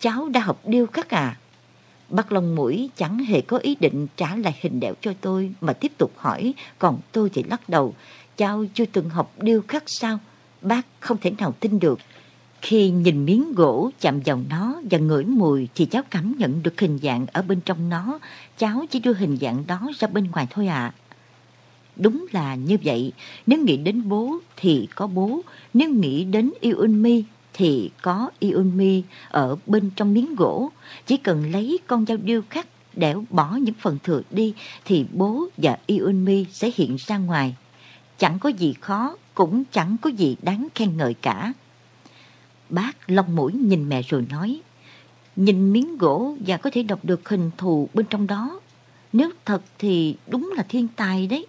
Cháu 0.00 0.28
đã 0.28 0.40
học 0.40 0.60
điêu 0.66 0.86
khắc 0.86 1.10
à? 1.10 1.38
Bác 2.08 2.32
Long 2.32 2.54
Mũi 2.54 2.90
chẳng 2.96 3.18
hề 3.18 3.40
có 3.40 3.58
ý 3.58 3.76
định 3.80 4.06
trả 4.16 4.36
lại 4.36 4.58
hình 4.60 4.80
đẻo 4.80 4.94
cho 5.00 5.12
tôi 5.20 5.52
mà 5.60 5.72
tiếp 5.72 5.92
tục 5.98 6.12
hỏi, 6.16 6.54
còn 6.78 6.98
tôi 7.12 7.30
thì 7.30 7.42
lắc 7.42 7.68
đầu 7.68 7.94
cháu 8.36 8.64
chưa 8.74 8.84
từng 8.92 9.10
học 9.10 9.32
điêu 9.40 9.62
khắc 9.68 9.82
sao? 9.86 10.18
Bác 10.62 10.86
không 11.00 11.16
thể 11.20 11.30
nào 11.30 11.54
tin 11.60 11.78
được. 11.78 11.98
Khi 12.62 12.90
nhìn 12.90 13.24
miếng 13.24 13.54
gỗ 13.54 13.90
chạm 14.00 14.20
vào 14.24 14.40
nó 14.48 14.80
và 14.90 14.98
ngửi 14.98 15.24
mùi 15.24 15.68
thì 15.74 15.86
cháu 15.86 16.02
cảm 16.10 16.34
nhận 16.38 16.62
được 16.62 16.80
hình 16.80 16.98
dạng 17.02 17.26
ở 17.32 17.42
bên 17.42 17.60
trong 17.60 17.88
nó. 17.88 18.18
Cháu 18.58 18.84
chỉ 18.90 19.00
đưa 19.00 19.14
hình 19.14 19.36
dạng 19.40 19.64
đó 19.66 19.80
ra 19.98 20.08
bên 20.08 20.30
ngoài 20.30 20.46
thôi 20.50 20.66
ạ. 20.66 20.74
À. 20.74 20.94
Đúng 21.96 22.26
là 22.32 22.54
như 22.54 22.76
vậy, 22.84 23.12
nếu 23.46 23.58
nghĩ 23.58 23.76
đến 23.76 24.08
bố 24.08 24.38
thì 24.56 24.88
có 24.94 25.06
bố, 25.06 25.40
nếu 25.74 25.88
nghĩ 25.88 26.24
đến 26.24 26.50
yêu 26.60 26.86
mi 26.88 27.24
thì 27.52 27.90
có 28.02 28.30
Iunmi 28.38 29.02
ở 29.28 29.56
bên 29.66 29.90
trong 29.96 30.14
miếng 30.14 30.34
gỗ. 30.34 30.70
Chỉ 31.06 31.16
cần 31.16 31.50
lấy 31.52 31.78
con 31.86 32.06
dao 32.06 32.16
điêu 32.16 32.42
khắc 32.50 32.66
đẽo 32.96 33.24
bỏ 33.30 33.56
những 33.62 33.74
phần 33.74 33.98
thừa 34.04 34.22
đi 34.30 34.54
thì 34.84 35.06
bố 35.12 35.46
và 35.56 35.78
Iunmi 35.86 36.46
sẽ 36.50 36.70
hiện 36.74 36.96
ra 36.98 37.18
ngoài. 37.18 37.56
Chẳng 38.18 38.38
có 38.38 38.48
gì 38.48 38.74
khó, 38.80 39.16
cũng 39.34 39.64
chẳng 39.72 39.96
có 40.02 40.10
gì 40.10 40.36
đáng 40.42 40.68
khen 40.74 40.96
ngợi 40.96 41.14
cả. 41.14 41.52
Bác 42.70 43.10
lông 43.10 43.36
mũi 43.36 43.52
nhìn 43.52 43.88
mẹ 43.88 44.02
rồi 44.02 44.24
nói, 44.30 44.60
nhìn 45.36 45.72
miếng 45.72 45.98
gỗ 45.98 46.36
và 46.46 46.56
có 46.56 46.70
thể 46.70 46.82
đọc 46.82 47.00
được 47.02 47.28
hình 47.28 47.50
thù 47.56 47.88
bên 47.94 48.06
trong 48.10 48.26
đó. 48.26 48.60
Nếu 49.12 49.30
thật 49.44 49.62
thì 49.78 50.16
đúng 50.26 50.52
là 50.56 50.62
thiên 50.68 50.88
tài 50.96 51.26
đấy. 51.26 51.46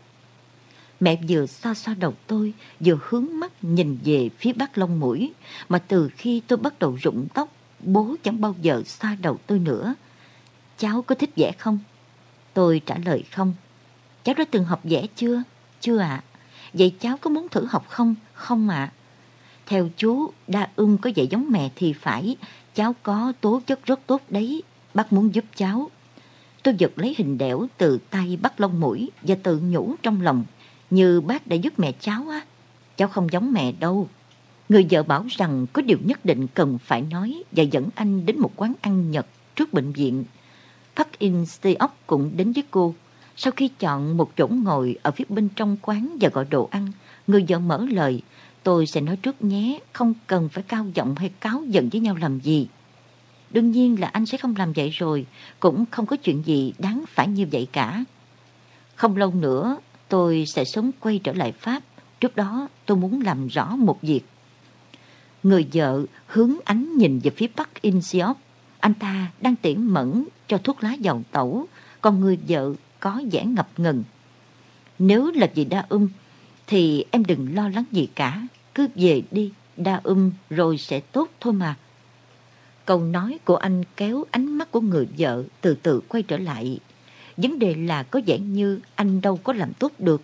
Mẹ 0.99 1.19
vừa 1.29 1.45
xoa 1.45 1.73
xoa 1.73 1.93
đầu 1.93 2.13
tôi, 2.27 2.53
vừa 2.79 2.99
hướng 3.01 3.39
mắt 3.39 3.51
nhìn 3.63 3.97
về 4.03 4.29
phía 4.37 4.53
bác 4.53 4.77
lông 4.77 4.99
mũi, 4.99 5.33
mà 5.69 5.79
từ 5.79 6.09
khi 6.17 6.41
tôi 6.47 6.57
bắt 6.57 6.79
đầu 6.79 6.97
rụng 7.01 7.27
tóc, 7.33 7.49
bố 7.79 8.15
chẳng 8.23 8.41
bao 8.41 8.55
giờ 8.61 8.83
xoa 8.85 9.17
đầu 9.21 9.39
tôi 9.47 9.59
nữa. 9.59 9.95
Cháu 10.77 11.01
có 11.01 11.15
thích 11.15 11.29
vẽ 11.35 11.51
không? 11.57 11.79
Tôi 12.53 12.81
trả 12.85 12.95
lời 13.05 13.23
không. 13.31 13.53
Cháu 14.23 14.35
đã 14.37 14.45
từng 14.51 14.65
học 14.65 14.79
vẽ 14.83 15.07
chưa? 15.15 15.43
Chưa 15.81 15.97
ạ. 15.97 16.07
À? 16.07 16.23
Vậy 16.73 16.93
cháu 16.99 17.17
có 17.17 17.29
muốn 17.29 17.49
thử 17.49 17.65
học 17.65 17.85
không? 17.89 18.15
Không 18.33 18.69
ạ. 18.69 18.75
À. 18.75 18.93
Theo 19.65 19.89
chú, 19.97 20.31
đa 20.47 20.69
ưng 20.75 20.97
có 20.97 21.09
dạy 21.15 21.27
giống 21.27 21.45
mẹ 21.49 21.69
thì 21.75 21.93
phải. 21.93 22.35
Cháu 22.75 22.95
có 23.03 23.33
tố 23.41 23.61
chất 23.67 23.85
rất 23.85 23.99
tốt 24.07 24.21
đấy. 24.29 24.63
Bác 24.93 25.13
muốn 25.13 25.35
giúp 25.35 25.45
cháu. 25.55 25.89
tôi 26.63 26.75
giật 26.77 26.91
lấy 26.95 27.15
hình 27.17 27.37
đẽo 27.37 27.67
từ 27.77 27.99
tay 28.09 28.37
bắt 28.41 28.59
lông 28.61 28.79
mũi 28.79 29.09
và 29.21 29.35
tự 29.43 29.59
nhủ 29.59 29.95
trong 30.03 30.21
lòng. 30.21 30.45
Như 30.89 31.21
bác 31.21 31.47
đã 31.47 31.55
giúp 31.55 31.79
mẹ 31.79 31.91
cháu 31.99 32.25
á. 32.29 32.41
Cháu 32.97 33.07
không 33.07 33.27
giống 33.31 33.51
mẹ 33.53 33.71
đâu. 33.71 34.07
Người 34.69 34.87
vợ 34.89 35.03
bảo 35.03 35.25
rằng 35.29 35.65
có 35.73 35.81
điều 35.81 35.97
nhất 36.03 36.25
định 36.25 36.47
cần 36.53 36.77
phải 36.77 37.01
nói 37.01 37.43
và 37.51 37.63
dẫn 37.63 37.89
anh 37.95 38.25
đến 38.25 38.39
một 38.39 38.51
quán 38.55 38.73
ăn 38.81 39.11
Nhật 39.11 39.27
trước 39.55 39.73
bệnh 39.73 39.91
viện. 39.91 40.23
Park 40.95 41.19
In 41.19 41.45
Seok 41.45 42.07
cũng 42.07 42.31
đến 42.37 42.51
với 42.51 42.63
cô. 42.71 42.95
Sau 43.35 43.53
khi 43.55 43.67
chọn 43.79 44.17
một 44.17 44.31
chỗ 44.37 44.47
ngồi 44.47 44.95
ở 45.03 45.11
phía 45.11 45.25
bên 45.29 45.49
trong 45.55 45.77
quán 45.81 46.17
và 46.21 46.29
gọi 46.29 46.45
đồ 46.45 46.67
ăn, 46.71 46.91
người 47.27 47.45
vợ 47.47 47.59
mở 47.59 47.85
lời, 47.89 48.21
tôi 48.63 48.87
sẽ 48.87 49.01
nói 49.01 49.15
trước 49.15 49.43
nhé, 49.43 49.79
không 49.93 50.13
cần 50.27 50.49
phải 50.49 50.63
cao 50.63 50.85
giọng 50.93 51.15
hay 51.15 51.29
cáo 51.39 51.63
giận 51.67 51.89
với 51.89 52.01
nhau 52.01 52.15
làm 52.15 52.39
gì. 52.39 52.67
Đương 53.49 53.71
nhiên 53.71 53.99
là 53.99 54.07
anh 54.07 54.25
sẽ 54.25 54.37
không 54.37 54.55
làm 54.57 54.73
vậy 54.73 54.89
rồi, 54.89 55.25
cũng 55.59 55.85
không 55.91 56.05
có 56.05 56.15
chuyện 56.15 56.43
gì 56.45 56.73
đáng 56.77 57.03
phải 57.07 57.27
như 57.27 57.47
vậy 57.51 57.67
cả. 57.71 58.03
Không 58.95 59.17
lâu 59.17 59.33
nữa, 59.33 59.77
tôi 60.09 60.45
sẽ 60.45 60.65
sớm 60.65 60.91
quay 60.99 61.19
trở 61.23 61.33
lại 61.33 61.51
Pháp. 61.51 61.83
Trước 62.19 62.35
đó, 62.35 62.67
tôi 62.85 62.97
muốn 62.97 63.21
làm 63.21 63.47
rõ 63.47 63.75
một 63.75 64.01
việc. 64.01 64.21
Người 65.43 65.67
vợ 65.73 66.05
hướng 66.27 66.55
ánh 66.65 66.97
nhìn 66.97 67.19
về 67.19 67.31
phía 67.31 67.47
Bắc 67.55 67.81
Insiop. 67.81 68.37
Anh 68.79 68.93
ta 68.93 69.31
đang 69.41 69.55
tỉ 69.55 69.75
mẫn 69.75 70.25
cho 70.47 70.57
thuốc 70.57 70.83
lá 70.83 70.93
dầu 70.93 71.21
tẩu, 71.31 71.67
còn 72.01 72.19
người 72.19 72.37
vợ 72.47 72.73
có 72.99 73.21
vẻ 73.31 73.45
ngập 73.45 73.69
ngừng. 73.77 74.03
Nếu 74.99 75.31
là 75.35 75.47
vì 75.55 75.65
đa 75.65 75.85
um, 75.89 76.07
thì 76.67 77.05
em 77.11 77.25
đừng 77.25 77.55
lo 77.55 77.69
lắng 77.69 77.85
gì 77.91 78.07
cả. 78.15 78.47
Cứ 78.75 78.87
về 78.95 79.21
đi, 79.31 79.51
đa 79.77 80.01
um 80.03 80.31
rồi 80.49 80.77
sẽ 80.77 80.99
tốt 80.99 81.29
thôi 81.39 81.53
mà. 81.53 81.75
Câu 82.85 83.03
nói 83.03 83.39
của 83.45 83.55
anh 83.55 83.83
kéo 83.95 84.23
ánh 84.31 84.57
mắt 84.57 84.71
của 84.71 84.81
người 84.81 85.07
vợ 85.17 85.43
từ 85.61 85.75
từ 85.83 86.01
quay 86.07 86.23
trở 86.23 86.37
lại. 86.37 86.79
Vấn 87.41 87.59
đề 87.59 87.75
là 87.75 88.03
có 88.03 88.21
vẻ 88.25 88.39
như 88.39 88.79
anh 88.95 89.21
đâu 89.21 89.39
có 89.43 89.53
làm 89.53 89.73
tốt 89.73 89.91
được. 89.99 90.21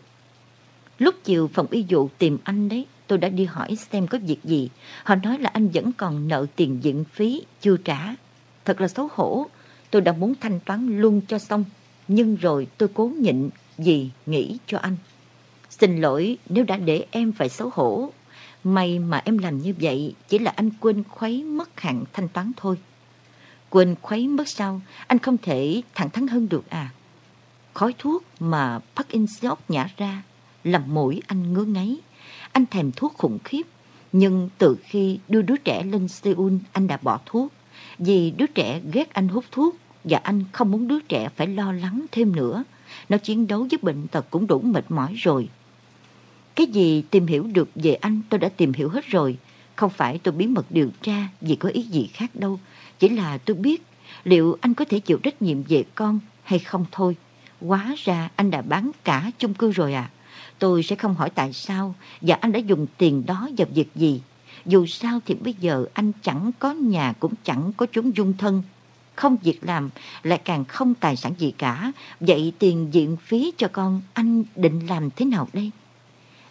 Lúc 1.00 1.16
chiều 1.24 1.50
phòng 1.54 1.68
y 1.72 1.86
dụ 1.88 2.10
tìm 2.18 2.38
anh 2.44 2.70
đấy, 2.70 2.86
tôi 3.08 3.18
đã 3.18 3.30
đi 3.30 3.46
hỏi 3.46 3.76
xem 3.76 4.08
có 4.08 4.18
việc 4.18 4.44
gì. 4.44 4.70
Họ 5.04 5.16
nói 5.16 5.40
là 5.40 5.50
anh 5.54 5.68
vẫn 5.70 5.92
còn 5.98 6.28
nợ 6.28 6.46
tiền 6.56 6.80
viện 6.82 7.04
phí, 7.14 7.42
chưa 7.62 7.78
trả. 7.78 8.16
Thật 8.66 8.82
là 8.82 8.88
xấu 8.88 9.10
hổ, 9.12 9.46
tôi 9.92 10.02
đã 10.02 10.12
muốn 10.12 10.34
thanh 10.42 10.60
toán 10.60 11.02
luôn 11.02 11.22
cho 11.28 11.40
xong. 11.40 11.66
Nhưng 12.08 12.36
rồi 12.36 12.68
tôi 12.78 12.90
cố 12.94 13.12
nhịn 13.20 13.50
vì 13.78 14.10
nghĩ 14.26 14.58
cho 14.68 14.78
anh. 14.78 14.98
Xin 15.70 16.02
lỗi 16.02 16.38
nếu 16.50 16.64
đã 16.64 16.78
để 16.78 17.06
em 17.12 17.32
phải 17.32 17.50
xấu 17.50 17.70
hổ. 17.74 18.12
May 18.64 19.00
mà 19.00 19.22
em 19.26 19.38
làm 19.38 19.62
như 19.62 19.74
vậy 19.82 20.16
chỉ 20.28 20.40
là 20.40 20.54
anh 20.56 20.70
quên 20.80 21.04
khuấy 21.04 21.44
mất 21.44 21.80
hạn 21.80 22.04
thanh 22.14 22.28
toán 22.28 22.52
thôi. 22.58 22.78
Quên 23.70 23.96
khuấy 24.02 24.28
mất 24.28 24.48
sao? 24.48 24.82
Anh 25.08 25.20
không 25.20 25.38
thể 25.38 25.82
thẳng 25.94 26.10
thắn 26.10 26.28
hơn 26.28 26.50
được 26.50 26.70
à? 26.70 26.90
Khói 27.76 27.94
thuốc 27.98 28.24
mà 28.40 28.80
Park 28.96 29.08
In 29.08 29.28
Seok 29.28 29.70
nhả 29.70 29.90
ra 29.98 30.24
làm 30.64 30.94
mũi 30.94 31.22
anh 31.28 31.54
ngứa 31.54 31.64
ngáy. 31.64 31.98
Anh 32.52 32.66
thèm 32.66 32.92
thuốc 32.92 33.14
khủng 33.18 33.40
khiếp. 33.44 33.62
Nhưng 34.12 34.50
từ 34.58 34.78
khi 34.84 35.20
đưa 35.28 35.42
đứa 35.42 35.58
trẻ 35.58 35.84
lên 35.84 36.08
Seoul, 36.08 36.54
anh 36.72 36.88
đã 36.88 36.98
bỏ 37.02 37.20
thuốc. 37.26 37.54
Vì 38.00 38.32
đứa 38.32 38.48
trẻ 38.48 38.82
ghét 38.92 39.14
anh 39.14 39.28
hút 39.28 39.46
thuốc 39.52 39.76
và 40.04 40.18
anh 40.18 40.44
không 40.52 40.72
muốn 40.72 40.88
đứa 40.88 41.00
trẻ 41.00 41.30
phải 41.36 41.48
lo 41.48 41.72
lắng 41.72 42.06
thêm 42.12 42.36
nữa. 42.36 42.64
Nó 43.10 43.18
chiến 43.18 43.48
đấu 43.48 43.68
với 43.72 43.80
bệnh 43.82 44.08
tật 44.08 44.26
cũng 44.30 44.48
đủ 44.48 44.60
mệt 44.60 44.92
mỏi 44.92 45.14
rồi. 45.18 45.50
Cái 46.56 46.68
gì 46.68 47.02
tìm 47.02 47.28
hiểu 47.28 47.44
được 47.44 47.70
về 47.76 47.94
anh 47.94 48.22
tôi 48.30 48.40
đã 48.40 48.50
tìm 48.50 48.74
hiểu 48.74 48.90
hết 48.90 49.06
rồi. 49.06 49.38
Không 49.76 49.90
phải 49.90 50.20
tôi 50.24 50.34
bí 50.34 50.48
mật 50.48 50.66
điều 50.70 50.90
tra 51.02 51.28
vì 51.42 51.56
có 51.56 51.70
ý 51.70 51.82
gì 51.82 52.10
khác 52.14 52.36
đâu. 52.36 52.60
Chỉ 53.00 53.10
là 53.10 53.38
tôi 53.38 53.56
biết 53.56 53.84
liệu 54.24 54.58
anh 54.62 54.74
có 54.74 54.86
thể 54.86 55.00
chịu 55.00 55.18
trách 55.18 55.42
nhiệm 55.42 55.64
về 55.64 55.84
con 55.96 56.20
hay 56.44 56.60
không 56.60 56.86
thôi. 56.92 57.16
Quá 57.68 57.96
ra 58.04 58.30
anh 58.36 58.52
đã 58.52 58.62
bán 58.62 58.92
cả 59.04 59.32
chung 59.38 59.54
cư 59.54 59.72
rồi 59.72 59.94
à. 59.94 60.10
Tôi 60.60 60.84
sẽ 60.84 60.96
không 60.96 61.16
hỏi 61.16 61.30
tại 61.30 61.54
sao 61.54 61.96
và 62.22 62.38
anh 62.42 62.52
đã 62.52 62.60
dùng 62.60 62.88
tiền 62.98 63.26
đó 63.26 63.50
vào 63.58 63.68
việc 63.74 63.96
gì. 63.96 64.22
Dù 64.66 64.86
sao 64.86 65.20
thì 65.26 65.36
bây 65.36 65.54
giờ 65.54 65.86
anh 65.94 66.12
chẳng 66.22 66.52
có 66.60 66.72
nhà 66.72 67.14
cũng 67.20 67.34
chẳng 67.44 67.72
có 67.78 67.86
chốn 67.92 68.12
dung 68.16 68.34
thân. 68.38 68.64
Không 69.16 69.38
việc 69.44 69.60
làm, 69.62 69.90
lại 70.24 70.42
càng 70.46 70.66
không 70.66 70.94
tài 70.94 71.16
sản 71.16 71.34
gì 71.38 71.52
cả. 71.52 71.92
Vậy 72.20 72.54
tiền 72.60 72.92
viện 72.92 73.18
phí 73.18 73.54
cho 73.58 73.68
con 73.68 74.02
anh 74.14 74.44
định 74.56 74.88
làm 74.88 75.10
thế 75.10 75.26
nào 75.26 75.48
đây? 75.54 75.72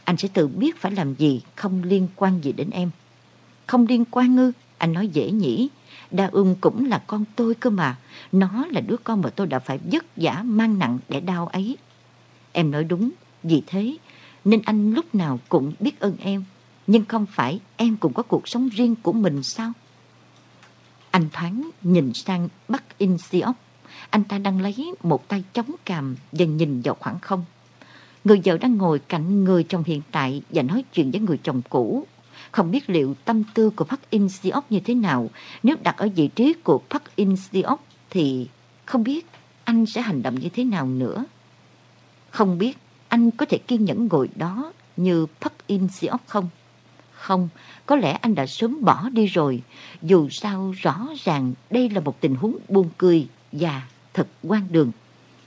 Anh 0.05 0.17
sẽ 0.17 0.29
tự 0.29 0.49
biết 0.49 0.81
phải 0.81 0.93
làm 0.93 1.15
gì, 1.15 1.43
không 1.57 1.83
liên 1.83 2.09
quan 2.17 2.41
gì 2.45 2.53
đến 2.53 2.71
em. 2.71 2.91
Không 3.67 3.87
liên 3.87 4.05
quan 4.11 4.37
ngư, 4.37 4.53
anh 4.79 4.93
nói 4.93 5.09
dễ 5.09 5.31
nhỉ. 5.31 5.69
Đa 6.11 6.29
ưng 6.33 6.57
cũng 6.61 6.87
là 6.87 7.03
con 7.07 7.25
tôi 7.37 7.55
cơ 7.55 7.71
mà. 7.71 7.97
Nó 8.33 8.67
là 8.71 8.81
đứa 8.81 8.97
con 8.97 9.23
mà 9.23 9.31
tôi 9.31 9.47
đã 9.47 9.59
phải 9.59 9.79
vất 9.93 10.05
vả 10.17 10.43
mang 10.45 10.79
nặng 10.79 10.99
để 11.09 11.21
đau 11.21 11.47
ấy. 11.47 11.77
Em 12.53 12.71
nói 12.71 12.85
đúng, 12.85 13.11
vì 13.43 13.63
thế 13.67 13.97
nên 14.45 14.63
anh 14.65 14.95
lúc 14.95 15.15
nào 15.15 15.41
cũng 15.49 15.73
biết 15.81 16.01
ơn 16.01 16.17
em. 16.21 16.45
Nhưng 16.87 17.05
không 17.05 17.27
phải 17.27 17.61
em 17.77 17.97
cũng 17.97 18.13
có 18.13 18.23
cuộc 18.23 18.49
sống 18.49 18.69
riêng 18.69 18.95
của 19.03 19.13
mình 19.13 19.43
sao? 19.43 19.73
Anh 21.11 21.29
thoáng 21.33 21.71
nhìn 21.83 22.13
sang 22.15 22.49
Bắc 22.69 22.99
In 22.99 23.19
Siop. 23.19 23.57
Anh 24.11 24.25
ta 24.25 24.39
đang 24.39 24.61
lấy 24.61 24.95
một 25.03 25.29
tay 25.29 25.45
chống 25.53 25.71
cằm 25.85 26.17
và 26.33 26.45
nhìn 26.45 26.81
vào 26.81 26.97
khoảng 27.01 27.19
không. 27.19 27.45
Người 28.25 28.41
vợ 28.45 28.59
đang 28.59 28.77
ngồi 28.77 28.99
cạnh 28.99 29.45
người 29.45 29.65
chồng 29.65 29.83
hiện 29.87 30.03
tại 30.11 30.43
và 30.51 30.63
nói 30.63 30.85
chuyện 30.93 31.11
với 31.11 31.21
người 31.21 31.39
chồng 31.43 31.63
cũ. 31.69 32.07
Không 32.53 32.71
biết 32.71 32.91
liệu 32.91 33.15
tâm 33.25 33.43
tư 33.55 33.71
của 33.71 33.85
Park 33.85 34.11
In 34.11 34.29
Seok 34.29 34.73
như 34.73 34.81
thế 34.81 34.95
nào. 34.95 35.31
Nếu 35.63 35.77
đặt 35.83 35.97
ở 35.97 36.09
vị 36.17 36.29
trí 36.29 36.53
của 36.53 36.81
Park 36.91 37.03
In 37.17 37.37
Seok 37.37 37.85
thì 38.11 38.49
không 38.85 39.05
biết 39.05 39.27
anh 39.65 39.87
sẽ 39.87 40.01
hành 40.01 40.23
động 40.23 40.35
như 40.35 40.49
thế 40.49 40.65
nào 40.65 40.87
nữa. 40.87 41.25
Không 42.31 42.59
biết 42.59 42.79
anh 43.09 43.31
có 43.31 43.47
thể 43.47 43.59
kiên 43.59 43.85
nhẫn 43.85 44.09
ngồi 44.11 44.29
đó 44.37 44.73
như 44.97 45.27
Park 45.41 45.55
In 45.67 45.89
Seok 45.89 46.23
không? 46.27 46.49
Không, 47.13 47.49
có 47.87 47.97
lẽ 47.97 48.13
anh 48.13 48.35
đã 48.35 48.47
sớm 48.47 48.85
bỏ 48.85 49.09
đi 49.13 49.27
rồi. 49.27 49.63
Dù 50.03 50.29
sao 50.29 50.75
rõ 50.83 51.09
ràng 51.25 51.55
đây 51.71 51.89
là 51.89 52.01
một 52.01 52.21
tình 52.21 52.35
huống 52.35 52.57
buồn 52.69 52.89
cười 52.99 53.29
và 53.53 53.83
thật 54.15 54.29
quan 54.43 54.67
đường. 54.71 54.93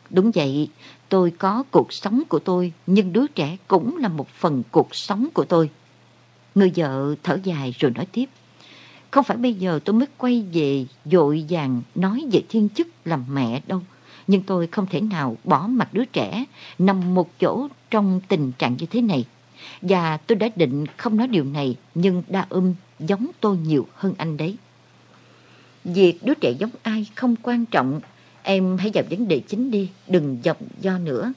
Đúng 0.10 0.32
vậy, 0.32 0.70
tôi 1.10 1.32
có 1.32 1.64
cuộc 1.72 1.94
sống 1.94 2.24
của 2.30 2.40
tôi, 2.40 2.74
nhưng 2.88 3.14
đứa 3.14 3.28
trẻ 3.28 3.58
cũng 3.68 3.98
là 3.98 4.08
một 4.08 4.30
phần 4.30 4.64
cuộc 4.72 4.96
sống 4.96 5.28
của 5.34 5.46
tôi. 5.46 5.70
Người 6.58 6.72
vợ 6.76 7.16
thở 7.24 7.40
dài 7.44 7.76
rồi 7.80 7.92
nói 7.92 8.06
tiếp. 8.12 8.30
Không 9.12 9.24
phải 9.24 9.38
bây 9.38 9.54
giờ 9.54 9.80
tôi 9.86 9.94
mới 9.94 10.08
quay 10.18 10.46
về 10.54 10.86
dội 11.06 11.46
vàng 11.50 11.82
nói 11.96 12.26
về 12.32 12.42
thiên 12.50 12.70
chức 12.70 12.88
làm 13.06 13.26
mẹ 13.34 13.62
đâu. 13.68 13.82
Nhưng 14.28 14.42
tôi 14.42 14.68
không 14.68 14.86
thể 14.90 15.02
nào 15.02 15.38
bỏ 15.44 15.68
mặt 15.68 15.94
đứa 15.94 16.06
trẻ 16.06 16.46
nằm 16.80 17.14
một 17.14 17.40
chỗ 17.40 17.68
trong 17.92 18.22
tình 18.28 18.52
trạng 18.52 18.76
như 18.80 18.86
thế 18.86 19.02
này. 19.02 19.26
Và 19.82 20.18
tôi 20.18 20.36
đã 20.36 20.50
định 20.56 20.86
không 20.98 21.18
nói 21.18 21.28
điều 21.28 21.44
này, 21.44 21.78
nhưng 21.96 22.24
đa 22.28 22.46
âm 22.50 22.74
giống 23.00 23.28
tôi 23.40 23.58
nhiều 23.58 23.88
hơn 23.94 24.14
anh 24.18 24.38
đấy. 24.38 24.58
Việc 25.84 26.20
đứa 26.24 26.34
trẻ 26.34 26.52
giống 26.60 26.72
ai 26.84 27.08
không 27.16 27.36
quan 27.42 27.66
trọng, 27.66 28.02
em 28.44 28.78
hãy 28.78 28.92
vào 28.94 29.04
vấn 29.10 29.28
đề 29.28 29.40
chính 29.40 29.72
đi, 29.72 29.90
đừng 30.08 30.38
dọc 30.44 30.58
do 30.82 30.98
nữa. 30.98 31.34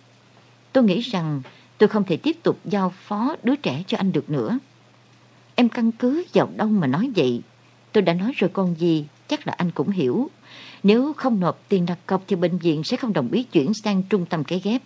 Tôi 0.72 0.84
nghĩ 0.84 1.00
rằng 1.00 1.42
tôi 1.78 1.88
không 1.88 2.04
thể 2.04 2.16
tiếp 2.16 2.36
tục 2.42 2.58
giao 2.64 2.92
phó 2.96 3.36
đứa 3.42 3.56
trẻ 3.56 3.82
cho 3.86 3.98
anh 3.98 4.12
được 4.12 4.30
nữa. 4.30 4.58
Em 5.60 5.68
căn 5.68 5.92
cứ 5.92 6.24
vào 6.34 6.48
đâu 6.56 6.68
mà 6.68 6.86
nói 6.86 7.10
vậy? 7.16 7.40
Tôi 7.92 8.02
đã 8.02 8.14
nói 8.14 8.32
rồi 8.36 8.50
con 8.52 8.74
gì, 8.78 9.06
chắc 9.28 9.46
là 9.46 9.52
anh 9.56 9.70
cũng 9.70 9.90
hiểu. 9.90 10.30
Nếu 10.82 11.12
không 11.12 11.40
nộp 11.40 11.60
tiền 11.68 11.86
đặt 11.86 11.98
cọc 12.06 12.22
thì 12.26 12.36
bệnh 12.36 12.58
viện 12.58 12.84
sẽ 12.84 12.96
không 12.96 13.12
đồng 13.12 13.30
ý 13.30 13.42
chuyển 13.42 13.74
sang 13.74 14.02
trung 14.02 14.26
tâm 14.26 14.44
cái 14.44 14.60
ghép. 14.64 14.82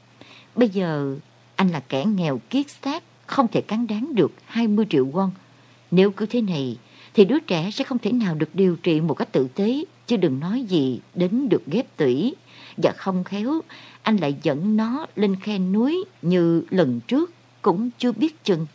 Bây 0.56 0.68
giờ 0.68 1.16
anh 1.56 1.68
là 1.68 1.80
kẻ 1.80 2.04
nghèo 2.04 2.40
kiết 2.50 2.66
xác, 2.70 3.02
không 3.26 3.48
thể 3.48 3.60
cán 3.60 3.86
đáng 3.86 4.14
được 4.14 4.32
20 4.46 4.86
triệu 4.90 5.06
won. 5.06 5.30
Nếu 5.90 6.10
cứ 6.10 6.26
thế 6.26 6.40
này, 6.40 6.78
thì 7.14 7.24
đứa 7.24 7.40
trẻ 7.40 7.70
sẽ 7.70 7.84
không 7.84 7.98
thể 7.98 8.12
nào 8.12 8.34
được 8.34 8.54
điều 8.54 8.76
trị 8.76 9.00
một 9.00 9.14
cách 9.14 9.32
tử 9.32 9.48
tế, 9.54 9.84
chứ 10.06 10.16
đừng 10.16 10.40
nói 10.40 10.62
gì 10.62 11.00
đến 11.14 11.48
được 11.48 11.62
ghép 11.66 11.96
tủy. 11.96 12.34
Và 12.76 12.92
không 12.96 13.24
khéo, 13.24 13.60
anh 14.02 14.16
lại 14.16 14.36
dẫn 14.42 14.76
nó 14.76 15.06
lên 15.16 15.36
khe 15.36 15.58
núi 15.58 16.04
như 16.22 16.64
lần 16.70 17.00
trước, 17.00 17.32
cũng 17.62 17.90
chưa 17.98 18.12
biết 18.12 18.44
chừng. 18.44 18.66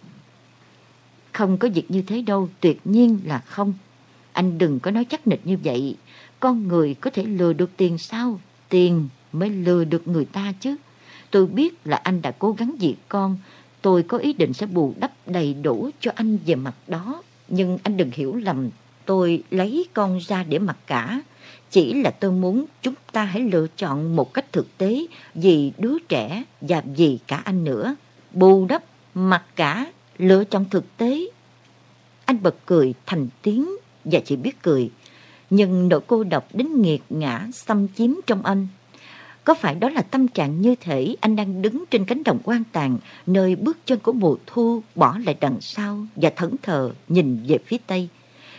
Không 1.40 1.58
có 1.58 1.70
việc 1.74 1.92
như 1.92 2.02
thế 2.02 2.22
đâu, 2.22 2.50
tuyệt 2.60 2.82
nhiên 2.86 3.20
là 3.26 3.40
không. 3.40 3.74
Anh 4.34 4.58
đừng 4.58 4.80
có 4.80 4.92
nói 4.92 5.06
chắc 5.06 5.28
nịch 5.28 5.42
như 5.44 5.58
vậy. 5.64 5.96
Con 6.40 6.68
người 6.68 6.94
có 6.94 7.10
thể 7.10 7.24
lừa 7.24 7.54
được 7.54 7.70
tiền 7.78 7.98
sao? 7.98 8.40
Tiền 8.70 9.10
mới 9.32 9.50
lừa 9.50 9.84
được 9.84 10.08
người 10.08 10.26
ta 10.26 10.54
chứ. 10.60 10.76
Tôi 11.32 11.48
biết 11.48 11.88
là 11.88 11.98
anh 11.98 12.22
đã 12.22 12.32
cố 12.32 12.52
gắng 12.52 12.76
diệt 12.80 12.96
con, 13.10 13.38
Tôi 13.82 14.04
có 14.04 14.18
ý 14.18 14.34
định 14.34 14.54
sẽ 14.54 14.66
bù 14.66 14.94
đắp 15.00 15.12
đầy 15.26 15.54
đủ 15.54 15.90
cho 16.00 16.12
anh 16.16 16.38
về 16.46 16.56
mặt 16.56 16.76
đó. 16.88 17.24
Nhưng 17.48 17.78
anh 17.84 17.98
đừng 17.98 18.12
hiểu 18.14 18.36
lầm, 18.36 18.70
tôi 19.06 19.44
lấy 19.52 19.86
con 19.94 20.18
ra 20.18 20.44
để 20.44 20.60
mặc 20.60 20.78
cả. 20.88 21.22
Chỉ 21.72 21.94
là 21.94 22.12
tôi 22.12 22.32
muốn 22.32 22.66
chúng 22.82 22.96
ta 23.12 23.24
hãy 23.24 23.42
lựa 23.42 23.68
chọn 23.78 24.16
một 24.16 24.34
cách 24.34 24.52
thực 24.52 24.78
tế 24.78 25.06
vì 25.34 25.72
đứa 25.78 26.00
trẻ 26.10 26.44
và 26.62 26.84
vì 26.96 27.20
cả 27.28 27.42
anh 27.46 27.64
nữa. 27.64 27.96
Bù 28.32 28.66
đắp, 28.66 28.84
mặc 29.14 29.44
cả, 29.56 29.86
lựa 30.20 30.44
chọn 30.44 30.66
thực 30.70 30.98
tế. 30.98 31.30
Anh 32.26 32.44
bật 32.44 32.56
cười 32.66 32.94
thành 33.06 33.28
tiếng 33.42 33.70
và 34.06 34.20
chỉ 34.26 34.36
biết 34.36 34.62
cười. 34.62 34.90
Nhưng 35.50 35.90
nỗi 35.90 36.02
cô 36.08 36.24
độc 36.24 36.48
đến 36.54 36.82
nghiệt 36.82 37.02
ngã 37.10 37.48
xâm 37.54 37.88
chiếm 37.96 38.12
trong 38.28 38.46
anh. 38.46 38.68
Có 39.44 39.54
phải 39.54 39.76
đó 39.76 39.90
là 39.90 40.02
tâm 40.02 40.28
trạng 40.28 40.62
như 40.62 40.76
thể 40.76 41.16
anh 41.22 41.36
đang 41.36 41.62
đứng 41.62 41.84
trên 41.92 42.06
cánh 42.06 42.24
đồng 42.24 42.40
quan 42.44 42.64
tàn, 42.72 42.98
nơi 43.28 43.56
bước 43.56 43.78
chân 43.86 44.00
của 44.00 44.14
mùa 44.14 44.36
thu 44.46 44.84
bỏ 44.96 45.18
lại 45.26 45.36
đằng 45.40 45.62
sau 45.62 46.06
và 46.16 46.30
thẫn 46.30 46.56
thờ 46.62 46.92
nhìn 47.08 47.40
về 47.48 47.58
phía 47.66 47.78
tây? 47.88 48.08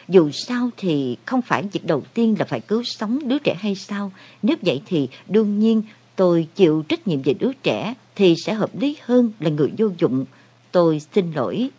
Dù 0.08 0.30
sao 0.30 0.70
thì 0.76 1.16
không 1.26 1.42
phải 1.42 1.62
việc 1.72 1.86
đầu 1.86 2.02
tiên 2.14 2.36
là 2.38 2.44
phải 2.44 2.60
cứu 2.60 2.82
sống 2.82 3.28
đứa 3.28 3.38
trẻ 3.38 3.54
hay 3.60 3.74
sao? 3.74 4.12
Nếu 4.42 4.56
vậy 4.62 4.82
thì 4.86 5.08
đương 5.28 5.58
nhiên 5.58 5.82
tôi 6.16 6.48
chịu 6.54 6.84
trách 6.88 7.08
nhiệm 7.08 7.22
về 7.22 7.34
đứa 7.34 7.52
trẻ 7.62 7.94
thì 8.16 8.34
sẽ 8.44 8.54
hợp 8.54 8.70
lý 8.80 8.96
hơn 9.02 9.32
là 9.40 9.50
người 9.50 9.72
vô 9.78 9.88
dụng. 9.98 10.24
Tôi 10.72 11.00
xin 11.14 11.32
lỗi. 11.32 11.70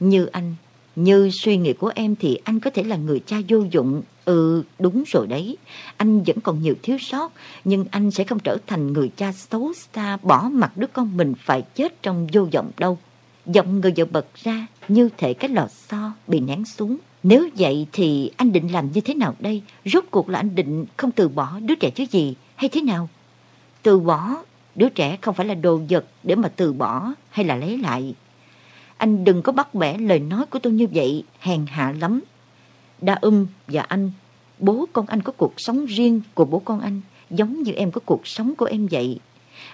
Như 0.00 0.26
anh, 0.26 0.54
như 0.96 1.30
suy 1.32 1.56
nghĩ 1.56 1.72
của 1.72 1.92
em 1.94 2.16
thì 2.16 2.38
anh 2.44 2.60
có 2.60 2.70
thể 2.70 2.82
là 2.82 2.96
người 2.96 3.20
cha 3.26 3.36
vô 3.48 3.58
dụng. 3.70 4.02
Ừ, 4.24 4.62
đúng 4.78 5.04
rồi 5.06 5.26
đấy. 5.26 5.56
Anh 5.96 6.22
vẫn 6.22 6.40
còn 6.40 6.62
nhiều 6.62 6.74
thiếu 6.82 6.98
sót, 7.00 7.32
nhưng 7.64 7.84
anh 7.90 8.10
sẽ 8.10 8.24
không 8.24 8.38
trở 8.38 8.56
thành 8.66 8.92
người 8.92 9.10
cha 9.16 9.32
xấu 9.32 9.72
xa 9.92 10.18
bỏ 10.22 10.48
mặt 10.52 10.76
đứa 10.76 10.86
con 10.86 11.16
mình 11.16 11.34
phải 11.38 11.62
chết 11.62 12.02
trong 12.02 12.26
vô 12.32 12.48
vọng 12.52 12.70
đâu. 12.78 12.98
Giọng 13.46 13.80
người 13.80 13.92
vợ 13.96 14.04
bật 14.04 14.26
ra 14.34 14.66
như 14.88 15.08
thể 15.16 15.34
cái 15.34 15.50
lò 15.50 15.68
xo 15.68 16.12
bị 16.26 16.40
nén 16.40 16.64
xuống. 16.64 16.96
Nếu 17.22 17.48
vậy 17.58 17.86
thì 17.92 18.30
anh 18.36 18.52
định 18.52 18.72
làm 18.72 18.92
như 18.92 19.00
thế 19.00 19.14
nào 19.14 19.34
đây? 19.38 19.62
Rốt 19.84 20.04
cuộc 20.10 20.28
là 20.28 20.38
anh 20.38 20.54
định 20.54 20.84
không 20.96 21.10
từ 21.10 21.28
bỏ 21.28 21.58
đứa 21.60 21.74
trẻ 21.74 21.90
chứ 21.90 22.04
gì? 22.10 22.34
Hay 22.56 22.68
thế 22.68 22.80
nào? 22.80 23.08
Từ 23.82 23.98
bỏ, 23.98 24.36
đứa 24.74 24.88
trẻ 24.88 25.18
không 25.22 25.34
phải 25.34 25.46
là 25.46 25.54
đồ 25.54 25.80
vật 25.88 26.04
để 26.22 26.34
mà 26.34 26.48
từ 26.48 26.72
bỏ 26.72 27.12
hay 27.30 27.46
là 27.46 27.56
lấy 27.56 27.78
lại. 27.78 28.14
Anh 28.98 29.24
đừng 29.24 29.42
có 29.42 29.52
bắt 29.52 29.74
bẻ 29.74 29.98
lời 29.98 30.18
nói 30.18 30.46
của 30.46 30.58
tôi 30.58 30.72
như 30.72 30.86
vậy, 30.92 31.24
hèn 31.40 31.66
hạ 31.66 31.94
lắm. 32.00 32.20
Đa 33.00 33.18
um 33.20 33.46
và 33.66 33.82
anh, 33.82 34.10
bố 34.58 34.86
con 34.92 35.06
anh 35.06 35.22
có 35.22 35.32
cuộc 35.32 35.54
sống 35.56 35.86
riêng 35.86 36.20
của 36.34 36.44
bố 36.44 36.58
con 36.58 36.80
anh, 36.80 37.00
giống 37.30 37.62
như 37.62 37.72
em 37.72 37.90
có 37.90 38.00
cuộc 38.04 38.26
sống 38.26 38.54
của 38.54 38.64
em 38.64 38.86
vậy. 38.90 39.18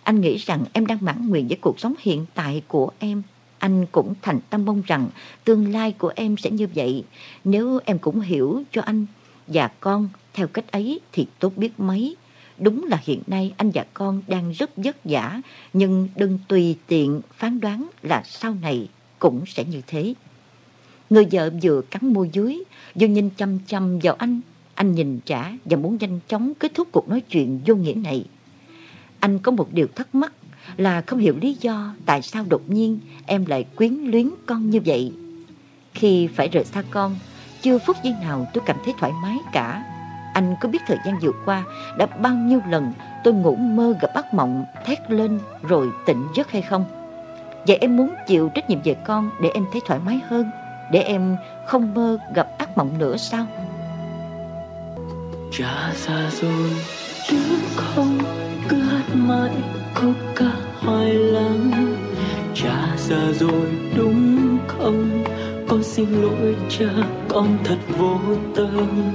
Anh 0.02 0.20
nghĩ 0.20 0.36
rằng 0.36 0.64
em 0.72 0.86
đang 0.86 0.98
mãn 1.00 1.28
nguyện 1.28 1.48
với 1.48 1.58
cuộc 1.60 1.80
sống 1.80 1.94
hiện 1.98 2.26
tại 2.34 2.62
của 2.68 2.90
em. 2.98 3.22
Anh 3.58 3.86
cũng 3.86 4.14
thành 4.22 4.40
tâm 4.50 4.64
mong 4.64 4.82
rằng 4.86 5.08
tương 5.44 5.72
lai 5.72 5.92
của 5.98 6.12
em 6.16 6.36
sẽ 6.36 6.50
như 6.50 6.66
vậy. 6.74 7.04
Nếu 7.44 7.80
em 7.84 7.98
cũng 7.98 8.20
hiểu 8.20 8.62
cho 8.72 8.82
anh 8.82 9.06
và 9.46 9.68
con 9.80 10.08
theo 10.34 10.46
cách 10.46 10.72
ấy 10.72 11.00
thì 11.12 11.26
tốt 11.38 11.52
biết 11.56 11.80
mấy. 11.80 12.16
Đúng 12.58 12.84
là 12.84 12.98
hiện 13.02 13.22
nay 13.26 13.54
anh 13.56 13.70
và 13.74 13.84
con 13.94 14.22
đang 14.28 14.50
rất 14.50 14.70
vất 14.76 14.96
vả, 15.04 15.40
nhưng 15.72 16.08
đừng 16.16 16.38
tùy 16.48 16.76
tiện 16.86 17.20
phán 17.36 17.60
đoán 17.60 17.88
là 18.02 18.22
sau 18.24 18.54
này 18.62 18.88
cũng 19.22 19.46
sẽ 19.46 19.64
như 19.64 19.80
thế. 19.86 20.14
Người 21.10 21.26
vợ 21.32 21.50
vừa 21.62 21.82
cắn 21.90 22.12
môi 22.12 22.30
dưới, 22.32 22.62
vừa 22.94 23.06
nhìn 23.06 23.30
chăm 23.36 23.58
chăm 23.66 23.98
vào 23.98 24.14
anh. 24.14 24.40
Anh 24.74 24.92
nhìn 24.92 25.20
trả 25.24 25.52
và 25.64 25.76
muốn 25.76 25.96
nhanh 26.00 26.20
chóng 26.28 26.52
kết 26.58 26.74
thúc 26.74 26.88
cuộc 26.92 27.08
nói 27.08 27.20
chuyện 27.20 27.60
vô 27.66 27.74
nghĩa 27.74 27.94
này. 27.94 28.24
Anh 29.20 29.38
có 29.38 29.52
một 29.52 29.68
điều 29.72 29.86
thắc 29.94 30.14
mắc 30.14 30.32
là 30.76 31.00
không 31.00 31.18
hiểu 31.18 31.36
lý 31.40 31.56
do 31.60 31.94
tại 32.06 32.22
sao 32.22 32.44
đột 32.48 32.70
nhiên 32.70 32.98
em 33.26 33.46
lại 33.46 33.64
quyến 33.76 33.94
luyến 33.94 34.30
con 34.46 34.70
như 34.70 34.80
vậy. 34.84 35.12
Khi 35.94 36.26
phải 36.26 36.48
rời 36.48 36.64
xa 36.64 36.82
con, 36.90 37.16
chưa 37.62 37.78
phút 37.78 37.96
giây 38.04 38.14
nào 38.22 38.46
tôi 38.54 38.64
cảm 38.66 38.76
thấy 38.84 38.94
thoải 38.98 39.12
mái 39.22 39.36
cả. 39.52 39.84
Anh 40.34 40.54
có 40.60 40.68
biết 40.68 40.82
thời 40.86 40.98
gian 41.06 41.18
vừa 41.18 41.32
qua 41.44 41.64
đã 41.98 42.06
bao 42.06 42.34
nhiêu 42.34 42.60
lần 42.68 42.92
tôi 43.24 43.34
ngủ 43.34 43.56
mơ 43.56 43.94
gặp 44.00 44.10
ác 44.14 44.34
mộng 44.34 44.64
thét 44.86 45.10
lên 45.10 45.38
rồi 45.62 45.90
tỉnh 46.06 46.26
giấc 46.36 46.50
hay 46.50 46.62
không? 46.62 47.01
Vậy 47.66 47.78
em 47.80 47.96
muốn 47.96 48.14
chịu 48.26 48.50
trách 48.54 48.70
nhiệm 48.70 48.82
về 48.84 48.96
con 49.04 49.30
để 49.42 49.50
em 49.54 49.64
thấy 49.72 49.80
thoải 49.86 50.00
mái 50.04 50.20
hơn, 50.28 50.50
để 50.90 51.02
em 51.02 51.36
không 51.66 51.94
mơ 51.94 52.18
gặp 52.34 52.48
ác 52.58 52.76
mộng 52.76 52.98
nữa 52.98 53.16
sao? 53.16 53.46
Cha 55.58 55.92
xa 55.94 56.30
rồi 56.30 56.70
chứ 57.28 57.38
không 57.76 58.18
cứ 58.68 58.76
hát 58.76 59.04
mãi 59.14 59.50
khúc 59.94 60.14
ca 60.36 60.50
hoài 60.80 61.14
lắng. 61.14 61.70
Cha 62.54 62.88
xa 62.96 63.32
rồi 63.40 63.68
đúng 63.96 64.58
không? 64.68 65.24
Con 65.68 65.82
xin 65.82 66.22
lỗi 66.22 66.56
cha 66.68 66.86
con 67.28 67.58
thật 67.64 67.78
vô 67.98 68.18
tâm. 68.56 69.12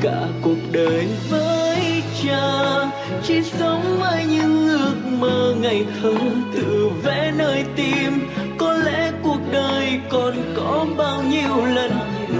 Cả 0.00 0.26
cuộc 0.42 0.58
đời 0.72 1.08
với 1.30 1.73
cha 2.26 2.90
chỉ 3.22 3.42
sống 3.42 3.96
với 4.00 4.24
những 4.26 4.68
ước 4.68 4.96
mơ 5.18 5.54
ngày 5.60 5.86
thơ 6.00 6.14
tự 6.54 6.90
vẽ 7.02 7.32
nơi 7.38 7.64
tim. 7.76 8.12
Có 8.58 8.72
lẽ 8.72 9.12
cuộc 9.22 9.40
đời 9.52 10.00
còn 10.08 10.34
có 10.56 10.86
bao 10.96 11.22
nhiêu 11.22 11.64
lần 11.64 11.90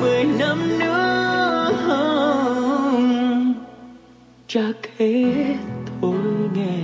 mười 0.01 0.25
năm 0.25 0.79
nữa. 0.79 1.71
Chắc 4.47 4.77
hết 4.99 5.57
thôi 6.01 6.15
nghe. 6.55 6.79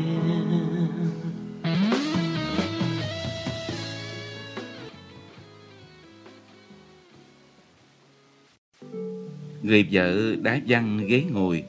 Người 9.62 9.86
vợ 9.92 10.36
đá 10.42 10.60
văng 10.68 11.06
ghế 11.06 11.24
ngồi, 11.30 11.64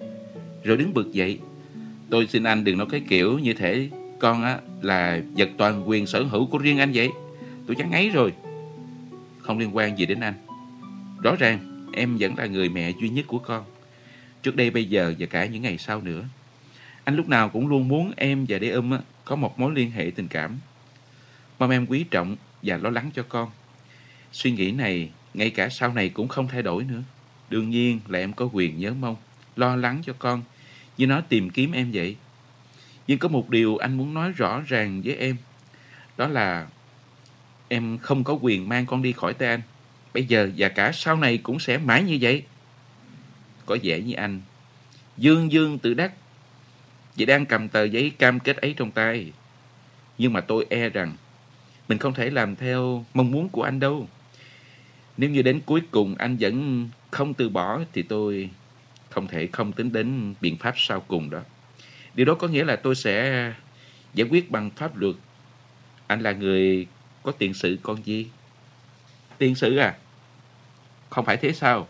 rồi 0.63 0.77
đứng 0.77 0.93
bực 0.93 1.11
dậy. 1.13 1.39
Tôi 2.09 2.27
xin 2.27 2.43
anh 2.43 2.63
đừng 2.63 2.77
nói 2.77 2.87
cái 2.91 3.01
kiểu 3.09 3.39
như 3.39 3.53
thể 3.53 3.89
con 4.19 4.43
á 4.43 4.59
là 4.81 5.21
vật 5.37 5.49
toàn 5.57 5.89
quyền 5.89 6.07
sở 6.07 6.23
hữu 6.23 6.45
của 6.45 6.57
riêng 6.57 6.79
anh 6.79 6.91
vậy. 6.93 7.09
Tôi 7.67 7.75
chán 7.75 7.91
ấy 7.91 8.09
rồi. 8.09 8.33
Không 9.39 9.59
liên 9.59 9.75
quan 9.75 9.97
gì 9.97 10.05
đến 10.05 10.19
anh. 10.19 10.33
Rõ 11.23 11.35
ràng 11.35 11.85
em 11.93 12.17
vẫn 12.19 12.37
là 12.37 12.45
người 12.45 12.69
mẹ 12.69 12.91
duy 13.01 13.09
nhất 13.09 13.25
của 13.27 13.39
con. 13.39 13.63
Trước 14.43 14.55
đây 14.55 14.69
bây 14.69 14.85
giờ 14.85 15.13
và 15.19 15.25
cả 15.25 15.45
những 15.45 15.61
ngày 15.61 15.77
sau 15.77 16.01
nữa. 16.01 16.23
Anh 17.03 17.15
lúc 17.15 17.29
nào 17.29 17.49
cũng 17.49 17.67
luôn 17.67 17.87
muốn 17.87 18.11
em 18.15 18.45
và 18.49 18.59
Đế 18.59 18.69
Âm 18.69 18.91
có 19.25 19.35
một 19.35 19.59
mối 19.59 19.71
liên 19.75 19.91
hệ 19.91 20.11
tình 20.15 20.27
cảm. 20.27 20.59
Mong 21.59 21.69
em 21.69 21.85
quý 21.85 22.05
trọng 22.11 22.35
và 22.63 22.77
lo 22.77 22.89
lắng 22.89 23.09
cho 23.13 23.23
con. 23.29 23.49
Suy 24.31 24.51
nghĩ 24.51 24.71
này 24.71 25.09
ngay 25.33 25.49
cả 25.49 25.69
sau 25.69 25.93
này 25.93 26.09
cũng 26.09 26.27
không 26.27 26.47
thay 26.47 26.61
đổi 26.61 26.83
nữa. 26.83 27.01
Đương 27.49 27.69
nhiên 27.69 27.99
là 28.07 28.19
em 28.19 28.33
có 28.33 28.49
quyền 28.53 28.79
nhớ 28.79 28.93
mong, 28.93 29.15
lo 29.55 29.75
lắng 29.75 30.01
cho 30.05 30.13
con, 30.19 30.43
như 30.97 31.07
nó 31.07 31.21
tìm 31.21 31.49
kiếm 31.49 31.71
em 31.71 31.91
vậy. 31.93 32.15
Nhưng 33.07 33.19
có 33.19 33.29
một 33.29 33.49
điều 33.49 33.77
anh 33.77 33.97
muốn 33.97 34.13
nói 34.13 34.31
rõ 34.31 34.61
ràng 34.67 35.01
với 35.05 35.15
em, 35.15 35.37
đó 36.17 36.27
là 36.27 36.67
em 37.67 37.97
không 37.97 38.23
có 38.23 38.37
quyền 38.41 38.69
mang 38.69 38.85
con 38.85 39.01
đi 39.01 39.11
khỏi 39.11 39.33
tay 39.33 39.49
anh. 39.49 39.61
Bây 40.13 40.25
giờ 40.25 40.49
và 40.57 40.69
cả 40.69 40.91
sau 40.91 41.15
này 41.15 41.37
cũng 41.37 41.59
sẽ 41.59 41.77
mãi 41.77 42.03
như 42.03 42.17
vậy. 42.21 42.43
Có 43.65 43.77
vẻ 43.83 43.99
như 43.99 44.13
anh, 44.13 44.41
dương 45.17 45.51
dương 45.51 45.79
tự 45.79 45.93
đắc, 45.93 46.11
vì 47.15 47.25
đang 47.25 47.45
cầm 47.45 47.69
tờ 47.69 47.83
giấy 47.83 48.09
cam 48.09 48.39
kết 48.39 48.57
ấy 48.57 48.73
trong 48.77 48.91
tay. 48.91 49.31
Nhưng 50.17 50.33
mà 50.33 50.41
tôi 50.41 50.65
e 50.69 50.89
rằng 50.89 51.15
mình 51.87 51.97
không 51.97 52.13
thể 52.13 52.29
làm 52.29 52.55
theo 52.55 53.05
mong 53.13 53.31
muốn 53.31 53.49
của 53.49 53.63
anh 53.63 53.79
đâu. 53.79 54.07
Nếu 55.17 55.29
như 55.29 55.41
đến 55.41 55.61
cuối 55.65 55.81
cùng 55.91 56.15
anh 56.15 56.37
vẫn 56.39 56.89
không 57.11 57.33
từ 57.33 57.49
bỏ 57.49 57.79
thì 57.93 58.01
tôi 58.01 58.49
không 59.11 59.27
thể 59.27 59.47
không 59.47 59.71
tính 59.71 59.91
đến 59.91 60.33
biện 60.41 60.57
pháp 60.57 60.73
sau 60.77 60.99
cùng 60.99 61.29
đó. 61.29 61.39
Điều 62.13 62.25
đó 62.25 62.33
có 62.33 62.47
nghĩa 62.47 62.63
là 62.63 62.75
tôi 62.75 62.95
sẽ 62.95 63.53
giải 64.13 64.27
quyết 64.31 64.51
bằng 64.51 64.69
pháp 64.69 64.97
luật. 64.97 65.15
Anh 66.07 66.21
là 66.21 66.31
người 66.31 66.87
có 67.23 67.31
tiền 67.31 67.53
sự 67.53 67.77
con 67.83 68.05
gì? 68.05 68.27
Tiền 69.37 69.55
sự 69.55 69.77
à? 69.77 69.95
Không 71.09 71.25
phải 71.25 71.37
thế 71.37 71.53
sao? 71.53 71.87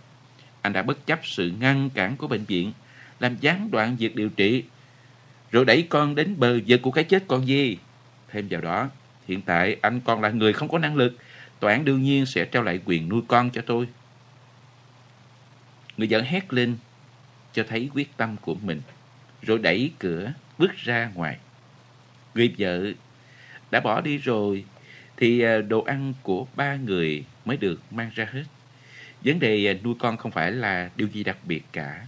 Anh 0.62 0.74
đã 0.74 0.82
bất 0.82 1.06
chấp 1.06 1.20
sự 1.24 1.52
ngăn 1.60 1.90
cản 1.90 2.18
của 2.18 2.28
bệnh 2.28 2.46
viện, 2.46 2.72
làm 3.20 3.38
gián 3.42 3.72
đoạn 3.72 3.96
việc 3.96 4.16
điều 4.16 4.30
trị, 4.30 4.64
rồi 5.52 5.66
đẩy 5.66 5.88
con 5.90 6.16
đến 6.16 6.36
bờ 6.38 6.60
vực 6.68 6.82
của 6.82 6.92
cái 6.92 7.04
chết 7.04 7.24
con 7.28 7.48
gì? 7.48 7.78
Thêm 8.30 8.48
vào 8.50 8.62
đó, 8.62 8.90
hiện 9.28 9.42
tại 9.42 9.76
anh 9.82 10.02
còn 10.02 10.22
là 10.22 10.30
người 10.30 10.54
không 10.54 10.70
có 10.70 10.80
năng 10.80 10.96
lực, 10.96 11.18
tòa 11.60 11.72
án 11.72 11.86
đương 11.86 12.04
nhiên 12.04 12.26
sẽ 12.26 12.46
trao 12.46 12.64
lại 12.64 12.80
quyền 12.86 13.10
nuôi 13.10 13.22
con 13.28 13.50
cho 13.50 13.62
tôi. 13.66 13.88
Người 15.98 16.08
vợ 16.12 16.22
hét 16.22 16.54
lên 16.54 16.78
cho 17.54 17.64
thấy 17.68 17.90
quyết 17.94 18.18
tâm 18.18 18.36
của 18.42 18.56
mình, 18.56 18.82
rồi 19.42 19.60
đẩy 19.60 19.92
cửa 20.00 20.34
bước 20.58 20.72
ra 20.76 21.12
ngoài. 21.16 21.38
Người 22.36 22.56
vợ 22.58 22.92
đã 23.72 23.80
bỏ 23.80 24.02
đi 24.02 24.18
rồi 24.18 24.66
thì 25.18 25.42
à, 25.42 25.62
đồ 25.62 25.82
ăn 25.82 26.14
của 26.22 26.48
ba 26.56 26.76
người 26.76 27.24
mới 27.46 27.58
được 27.58 27.82
mang 27.92 28.12
ra 28.16 28.28
hết. 28.32 28.44
Vấn 29.26 29.40
đề 29.40 29.68
à, 29.68 29.74
nuôi 29.84 29.96
con 30.00 30.18
không 30.18 30.32
phải 30.32 30.52
là 30.52 30.90
điều 30.96 31.08
gì 31.08 31.24
đặc 31.24 31.38
biệt 31.44 31.64
cả. 31.72 32.08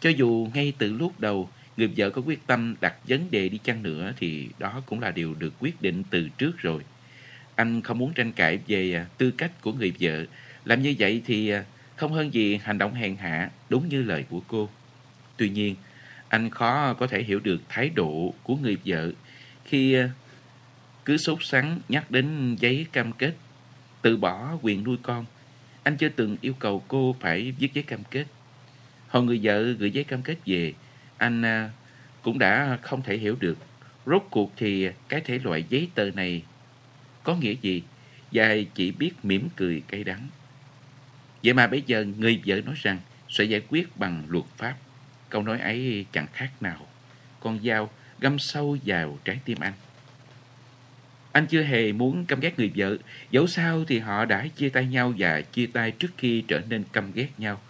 Cho 0.00 0.10
dù 0.10 0.48
ngay 0.54 0.72
từ 0.78 0.92
lúc 0.92 1.20
đầu 1.20 1.48
người 1.76 1.90
vợ 1.96 2.10
có 2.10 2.22
quyết 2.26 2.46
tâm 2.46 2.74
đặt 2.80 2.94
vấn 3.08 3.30
đề 3.30 3.48
đi 3.48 3.58
chăng 3.64 3.82
nữa 3.82 4.12
thì 4.16 4.48
đó 4.58 4.82
cũng 4.86 5.00
là 5.00 5.10
điều 5.10 5.34
được 5.34 5.54
quyết 5.60 5.82
định 5.82 6.02
từ 6.10 6.28
trước 6.38 6.58
rồi. 6.58 6.82
Anh 7.54 7.82
không 7.82 7.98
muốn 7.98 8.12
tranh 8.12 8.32
cãi 8.32 8.58
về 8.66 8.94
à, 8.94 9.06
tư 9.18 9.30
cách 9.30 9.60
của 9.60 9.72
người 9.72 9.92
vợ. 10.00 10.24
Làm 10.64 10.82
như 10.82 10.94
vậy 10.98 11.22
thì 11.26 11.52
không 11.96 12.12
hơn 12.12 12.34
gì 12.34 12.56
hành 12.56 12.78
động 12.78 12.94
hèn 12.94 13.16
hạ 13.16 13.50
đúng 13.68 13.88
như 13.88 14.02
lời 14.02 14.24
của 14.28 14.40
cô. 14.48 14.68
Tuy 15.36 15.48
nhiên, 15.48 15.74
anh 16.28 16.50
khó 16.50 16.94
có 16.94 17.06
thể 17.06 17.22
hiểu 17.22 17.40
được 17.40 17.62
thái 17.68 17.90
độ 17.90 18.34
của 18.42 18.56
người 18.56 18.76
vợ 18.84 19.10
khi 19.64 19.92
ờ, 19.94 20.08
cứ 21.04 21.16
sốt 21.16 21.38
sắng 21.40 21.80
nhắc 21.88 22.10
đến 22.10 22.56
giấy 22.60 22.86
cam 22.92 23.12
kết, 23.12 23.34
từ 24.02 24.16
bỏ 24.16 24.58
quyền 24.62 24.84
nuôi 24.84 24.96
con. 25.02 25.24
Anh 25.82 25.96
chưa 25.96 26.08
từng 26.08 26.36
yêu 26.40 26.52
cầu 26.58 26.84
cô 26.88 27.16
phải 27.20 27.52
viết 27.58 27.74
giấy 27.74 27.84
cam 27.84 28.00
kết. 28.10 28.24
Hồi 29.08 29.22
người 29.22 29.40
vợ 29.42 29.62
gửi 29.62 29.90
giấy 29.90 30.04
cam 30.04 30.22
kết 30.22 30.36
về, 30.46 30.74
anh 31.16 31.42
ờ, 31.42 31.68
cũng 32.22 32.38
đã 32.38 32.78
không 32.82 33.02
thể 33.02 33.18
hiểu 33.18 33.36
được 33.40 33.58
rốt 34.06 34.26
cuộc 34.30 34.52
thì 34.56 34.88
cái 35.08 35.20
thể 35.20 35.38
loại 35.38 35.64
giấy 35.68 35.88
tờ 35.94 36.10
này 36.10 36.42
có 37.22 37.34
nghĩa 37.34 37.54
gì 37.62 37.82
và 38.32 38.54
chỉ 38.74 38.90
biết 38.90 39.12
mỉm 39.22 39.48
cười 39.56 39.82
cay 39.88 40.04
đắng. 40.04 40.28
Vậy 41.44 41.54
mà 41.54 41.66
bây 41.66 41.82
giờ 41.86 42.04
người 42.18 42.42
vợ 42.46 42.60
nói 42.60 42.74
rằng 42.82 42.98
sẽ 43.28 43.44
giải 43.44 43.62
quyết 43.68 43.96
bằng 43.96 44.24
luật 44.28 44.44
pháp. 44.56 44.76
Câu 45.28 45.42
nói 45.42 45.60
ấy 45.60 46.06
chẳng 46.12 46.26
khác 46.32 46.50
nào. 46.60 46.86
Con 47.40 47.60
dao 47.64 47.90
găm 48.20 48.38
sâu 48.38 48.76
vào 48.84 49.18
trái 49.24 49.38
tim 49.44 49.58
anh. 49.60 49.72
Anh 51.32 51.46
chưa 51.46 51.62
hề 51.62 51.92
muốn 51.92 52.26
căm 52.26 52.40
ghét 52.40 52.58
người 52.58 52.72
vợ, 52.76 52.96
dẫu 53.30 53.46
sao 53.46 53.84
thì 53.84 53.98
họ 53.98 54.24
đã 54.24 54.46
chia 54.56 54.68
tay 54.68 54.86
nhau 54.86 55.14
và 55.18 55.40
chia 55.40 55.66
tay 55.66 55.90
trước 55.90 56.10
khi 56.18 56.44
trở 56.48 56.60
nên 56.68 56.84
căm 56.92 57.12
ghét 57.12 57.28
nhau. 57.38 57.60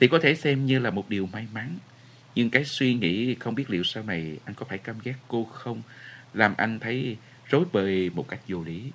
Thì 0.00 0.08
có 0.08 0.18
thể 0.18 0.34
xem 0.34 0.66
như 0.66 0.78
là 0.78 0.90
một 0.90 1.08
điều 1.08 1.26
may 1.26 1.46
mắn. 1.52 1.78
Nhưng 2.34 2.50
cái 2.50 2.64
suy 2.64 2.94
nghĩ 2.94 3.34
không 3.34 3.54
biết 3.54 3.70
liệu 3.70 3.84
sau 3.84 4.02
này 4.02 4.36
anh 4.44 4.54
có 4.54 4.66
phải 4.68 4.78
căm 4.78 4.96
ghét 5.04 5.14
cô 5.28 5.44
không, 5.44 5.82
làm 6.34 6.54
anh 6.56 6.78
thấy 6.78 7.16
rối 7.50 7.64
bời 7.72 8.10
một 8.10 8.28
cách 8.28 8.40
vô 8.48 8.64
lý. 8.64 8.90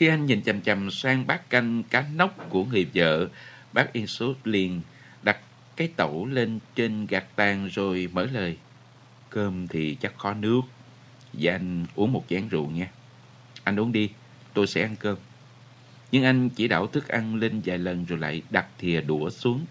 Khi 0.00 0.06
anh 0.06 0.26
nhìn 0.26 0.42
chầm 0.42 0.60
chầm 0.60 0.90
sang 0.90 1.26
bát 1.26 1.50
canh 1.50 1.82
cá 1.82 2.04
nóc 2.14 2.50
của 2.50 2.64
người 2.64 2.86
vợ, 2.94 3.28
bác 3.72 3.92
Yên 3.92 4.06
Sốt 4.06 4.36
liền 4.44 4.80
đặt 5.22 5.36
cái 5.76 5.88
tẩu 5.96 6.26
lên 6.26 6.58
trên 6.74 7.06
gạt 7.06 7.24
tàn 7.36 7.68
rồi 7.68 8.08
mở 8.12 8.26
lời. 8.32 8.56
Cơm 9.30 9.68
thì 9.68 9.96
chắc 10.00 10.18
khó 10.18 10.34
nước, 10.34 10.60
và 11.32 11.52
anh 11.52 11.86
uống 11.94 12.12
một 12.12 12.24
chén 12.28 12.48
rượu 12.48 12.70
nha. 12.70 12.90
Anh 13.64 13.80
uống 13.80 13.92
đi, 13.92 14.10
tôi 14.54 14.66
sẽ 14.66 14.82
ăn 14.82 14.96
cơm. 14.96 15.16
Nhưng 16.12 16.24
anh 16.24 16.48
chỉ 16.48 16.68
đảo 16.68 16.86
thức 16.86 17.08
ăn 17.08 17.34
lên 17.34 17.60
vài 17.64 17.78
lần 17.78 18.04
rồi 18.04 18.18
lại 18.18 18.42
đặt 18.50 18.66
thìa 18.78 19.00
đũa 19.00 19.30
xuống. 19.30 19.64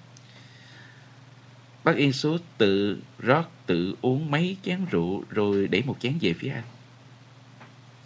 Bác 1.83 1.95
Yên 1.95 2.13
Sốt 2.13 2.41
tự 2.57 2.99
rót 3.19 3.51
tự 3.65 3.95
uống 4.01 4.31
mấy 4.31 4.57
chén 4.63 4.85
rượu 4.91 5.23
rồi 5.29 5.67
đẩy 5.67 5.83
một 5.83 5.97
chén 5.99 6.17
về 6.21 6.33
phía 6.33 6.49
anh. 6.49 6.63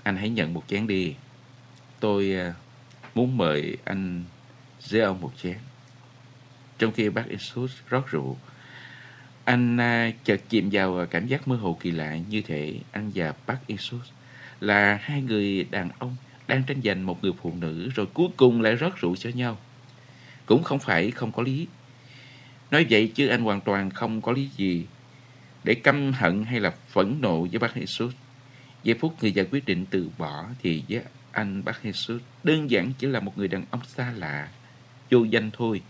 Anh 0.03 0.17
hãy 0.17 0.29
nhận 0.29 0.53
một 0.53 0.63
chén 0.67 0.87
đi. 0.87 1.15
Tôi 2.03 2.33
à, 2.33 2.53
muốn 3.15 3.37
mời 3.37 3.77
anh 3.85 4.23
với 4.89 5.01
ông 5.01 5.21
một 5.21 5.31
chén. 5.43 5.57
Trong 6.77 6.91
khi 6.91 7.09
bác 7.09 7.29
Isus 7.29 7.71
rót 7.89 8.11
rượu, 8.11 8.37
anh 9.43 9.77
à, 9.77 10.11
chợt 10.23 10.41
chìm 10.49 10.69
vào 10.71 11.05
cảm 11.05 11.27
giác 11.27 11.47
mơ 11.47 11.55
hồ 11.55 11.77
kỳ 11.79 11.91
lạ 11.91 12.17
như 12.29 12.41
thể 12.41 12.79
anh 12.91 13.11
và 13.15 13.33
bác 13.47 13.67
Isus 13.67 14.01
là 14.59 14.99
hai 15.01 15.21
người 15.21 15.63
đàn 15.71 15.89
ông 15.99 16.15
đang 16.47 16.63
tranh 16.63 16.81
giành 16.83 17.05
một 17.05 17.23
người 17.23 17.31
phụ 17.41 17.53
nữ 17.61 17.89
rồi 17.95 18.05
cuối 18.13 18.27
cùng 18.37 18.61
lại 18.61 18.75
rót 18.75 18.97
rượu 18.97 19.15
cho 19.15 19.29
nhau. 19.29 19.57
Cũng 20.45 20.63
không 20.63 20.79
phải 20.79 21.11
không 21.11 21.31
có 21.31 21.43
lý. 21.43 21.67
Nói 22.71 22.85
vậy 22.89 23.11
chứ 23.15 23.27
anh 23.27 23.41
hoàn 23.41 23.61
toàn 23.61 23.89
không 23.89 24.21
có 24.21 24.31
lý 24.31 24.49
gì 24.57 24.85
để 25.63 25.75
căm 25.75 26.11
hận 26.13 26.43
hay 26.43 26.59
là 26.59 26.73
phẫn 26.87 27.17
nộ 27.21 27.41
với 27.41 27.59
bác 27.59 27.77
Jesus. 27.77 28.11
Giây 28.83 28.97
phút 28.99 29.15
người 29.21 29.31
già 29.31 29.43
quyết 29.51 29.65
định 29.65 29.85
từ 29.89 30.09
bỏ 30.17 30.45
thì 30.61 30.83
với 30.89 31.01
anh 31.33 31.63
bác 31.65 31.85
Jesus 31.85 32.19
đơn 32.43 32.69
giản 32.71 32.93
chỉ 32.97 33.07
là 33.07 33.19
một 33.19 33.37
người 33.37 33.47
đàn 33.47 33.65
ông 33.71 33.81
xa 33.85 34.11
lạ, 34.17 34.49
vô 35.11 35.23
danh 35.23 35.51
thôi. 35.51 35.81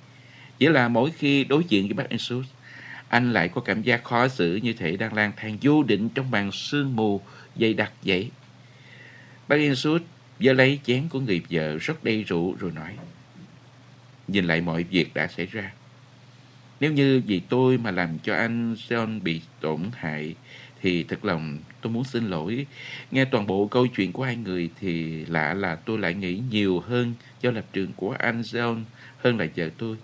Chỉ 0.58 0.68
là 0.68 0.88
mỗi 0.88 1.12
khi 1.12 1.44
đối 1.44 1.64
diện 1.70 1.88
với 1.88 1.94
bác 1.94 2.10
Jesus, 2.10 2.44
anh 3.08 3.34
lại 3.34 3.50
có 3.50 3.62
cảm 3.62 3.82
giác 3.82 4.04
khó 4.04 4.28
xử 4.28 4.56
như 4.56 4.74
thể 4.74 4.98
đang 4.98 5.14
lang 5.14 5.32
thang 5.36 5.58
vô 5.62 5.84
định 5.84 6.10
trong 6.10 6.32
màn 6.32 6.52
sương 6.52 6.96
mù 6.96 7.22
dày 7.56 7.74
đặc 7.74 7.92
vậy. 8.04 8.32
Bác 9.48 9.56
Jesus 9.58 10.00
giơ 10.40 10.54
lấy 10.54 10.80
chén 10.84 11.10
của 11.10 11.20
người 11.20 11.42
vợ 11.50 11.78
rất 11.78 12.04
đầy 12.04 12.24
rượu 12.24 12.56
rồi 12.60 12.72
nói 12.72 12.96
Nhìn 14.28 14.46
lại 14.46 14.62
mọi 14.62 14.84
việc 14.84 15.14
đã 15.14 15.28
xảy 15.28 15.46
ra 15.46 15.72
Nếu 16.80 16.92
như 16.92 17.22
vì 17.28 17.40
tôi 17.40 17.78
mà 17.78 17.92
làm 17.92 18.20
cho 18.20 18.36
anh 18.36 18.74
John 18.74 19.22
bị 19.22 19.42
tổn 19.62 19.80
hại 19.96 20.36
Thì 20.82 21.04
thật 21.04 21.26
lòng 21.26 21.60
tôi 21.84 21.94
muốn 21.94 22.04
xin 22.04 22.30
lỗi 22.30 22.66
Nghe 23.12 23.26
toàn 23.26 23.48
bộ 23.48 23.68
câu 23.68 23.88
chuyện 23.88 24.12
của 24.12 24.24
hai 24.24 24.36
người 24.36 24.70
Thì 24.80 25.26
lạ 25.26 25.54
là 25.54 25.76
tôi 25.76 25.98
lại 25.98 26.14
nghĩ 26.14 26.42
nhiều 26.50 26.80
hơn 26.80 27.14
do 27.42 27.52
lập 27.52 27.66
trường 27.74 27.92
của 27.96 28.16
anh 28.20 28.42
John 28.42 28.84
hơn 29.18 29.40
là 29.40 29.46
vợ 29.56 29.70
tôi 29.78 29.98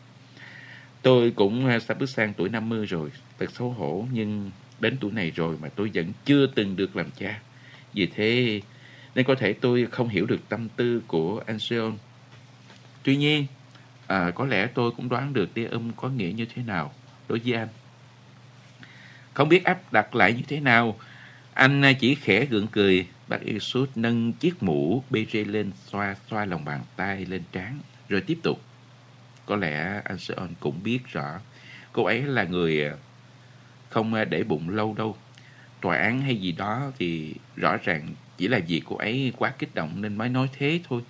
Tôi 1.02 1.32
cũng 1.32 1.68
à, 1.68 1.80
sắp 1.80 2.00
bước 2.00 2.10
sang 2.10 2.34
tuổi 2.34 2.50
50 2.50 2.86
rồi 2.86 3.10
Thật 3.40 3.52
xấu 3.52 3.70
hổ 3.70 4.08
Nhưng 4.12 4.52
đến 4.80 4.98
tuổi 5.00 5.12
này 5.12 5.32
rồi 5.32 5.56
mà 5.62 5.70
tôi 5.70 5.92
vẫn 5.94 6.12
chưa 6.26 6.48
từng 6.48 6.76
được 6.76 6.96
làm 6.96 7.10
cha 7.20 7.40
Vì 7.94 8.06
thế 8.06 8.62
nên 9.16 9.26
có 9.26 9.36
thể 9.36 9.54
tôi 9.54 9.88
không 9.92 10.10
hiểu 10.10 10.26
được 10.26 10.50
tâm 10.50 10.70
tư 10.70 11.02
của 11.08 11.44
anh 11.46 11.60
Seon. 11.60 11.92
Tuy 13.04 13.18
nhiên, 13.18 13.46
à, 14.08 14.32
có 14.36 14.46
lẽ 14.46 14.68
tôi 14.74 14.92
cũng 14.92 15.10
đoán 15.10 15.34
được 15.34 15.54
tia 15.54 15.68
âm 15.68 15.92
có 15.96 16.10
nghĩa 16.10 16.32
như 16.32 16.46
thế 16.56 16.64
nào 16.64 16.94
đối 17.28 17.40
với 17.40 17.54
anh. 17.54 17.68
Không 19.34 19.50
biết 19.50 19.64
áp 19.64 19.94
đặt 19.94 20.16
lại 20.16 20.34
như 20.34 20.42
thế 20.48 20.60
nào, 20.60 21.00
anh 21.60 21.84
chỉ 22.00 22.16
khẽ 22.16 22.46
gượng 22.46 22.68
cười, 22.68 23.08
bác 23.28 23.42
Isus 23.42 23.90
nâng 23.96 24.34
chiếc 24.34 24.64
mũ 24.64 25.04
bê 25.10 25.26
rê 25.32 25.44
lên 25.44 25.72
xoa 25.86 26.16
xoa 26.30 26.46
lòng 26.46 26.66
bàn 26.66 26.82
tay 26.96 27.26
lên 27.26 27.42
trán, 27.52 27.80
rồi 28.10 28.22
tiếp 28.22 28.40
tục. 28.44 28.62
Có 29.46 29.56
lẽ 29.56 30.02
anh 30.06 30.18
Seon 30.18 30.50
cũng 30.60 30.84
biết 30.84 31.00
rõ, 31.12 31.40
cô 31.94 32.04
ấy 32.04 32.22
là 32.22 32.44
người 32.44 32.86
à, 32.86 32.94
không 33.90 34.30
để 34.30 34.44
bụng 34.44 34.70
lâu 34.70 34.94
đâu. 34.98 35.18
Tòa 35.82 35.98
án 35.98 36.22
hay 36.22 36.36
gì 36.36 36.52
đó 36.52 36.92
thì 36.98 37.36
rõ 37.56 37.78
ràng 37.78 38.14
chỉ 38.38 38.48
là 38.48 38.60
vì 38.68 38.82
cô 38.86 38.96
ấy 38.96 39.34
quá 39.38 39.54
kích 39.60 39.76
động 39.76 40.02
nên 40.02 40.16
mới 40.18 40.30
nói 40.30 40.50
thế 40.58 40.80
thôi. 40.90 41.02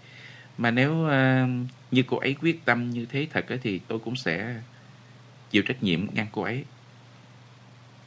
Mà 0.58 0.72
nếu 0.72 0.92
uh, 0.92 1.50
như 1.92 2.04
cô 2.08 2.18
ấy 2.18 2.36
quyết 2.42 2.66
tâm 2.66 2.90
như 2.90 3.06
thế 3.06 3.28
thật 3.34 3.46
thì 3.62 3.80
tôi 3.88 4.00
cũng 4.00 4.16
sẽ 4.16 4.62
chịu 5.52 5.64
trách 5.64 5.84
nhiệm 5.84 6.08
ngăn 6.14 6.28
cô 6.32 6.42
ấy. 6.42 6.64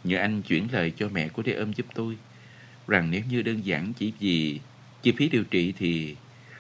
Nhờ 0.05 0.19
anh 0.19 0.43
chuyển 0.43 0.69
lời 0.73 0.93
cho 0.97 1.09
mẹ 1.09 1.29
của 1.29 1.43
đế 1.43 1.53
ôm 1.53 1.73
giúp 1.73 1.87
tôi 1.95 2.17
rằng 2.89 3.11
nếu 3.11 3.23
như 3.29 3.43
đơn 3.43 3.67
giản 3.67 3.93
chỉ 3.93 4.13
vì 4.21 4.61
chi 5.03 5.13
phí 5.13 5.29
điều 5.29 5.45
trị 5.45 5.75
thì 5.79 6.17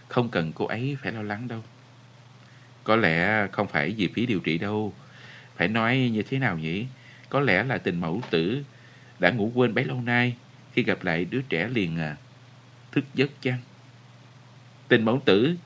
không 0.08 0.28
cần 0.28 0.52
cô 0.52 0.66
ấy 0.66 0.96
phải 1.02 1.12
lo 1.12 1.22
lắng 1.22 1.48
đâu. 1.48 1.62
Có 2.84 2.96
lẽ 2.96 3.46
không 3.52 3.68
phải 3.68 3.94
vì 3.96 4.08
phí 4.08 4.26
điều 4.26 4.40
trị 4.40 4.58
đâu. 4.58 4.94
Phải 5.56 5.68
nói 5.68 6.10
như 6.12 6.22
thế 6.22 6.38
nào 6.38 6.58
nhỉ? 6.58 6.86
Có 7.28 7.40
lẽ 7.40 7.64
là 7.64 7.78
tình 7.78 8.00
mẫu 8.00 8.22
tử 8.30 8.62
đã 9.18 9.30
ngủ 9.30 9.52
quên 9.54 9.74
bấy 9.74 9.84
lâu 9.84 10.00
nay 10.00 10.36
khi 10.72 10.82
gặp 10.82 11.04
lại 11.04 11.24
đứa 11.24 11.42
trẻ 11.48 11.68
liền 11.68 11.98
à 11.98 12.16
thức 12.92 13.04
giấc 13.14 13.30
chăng? 13.40 13.58
Tình 14.88 15.04
mẫu 15.04 15.22
tử 15.24 15.56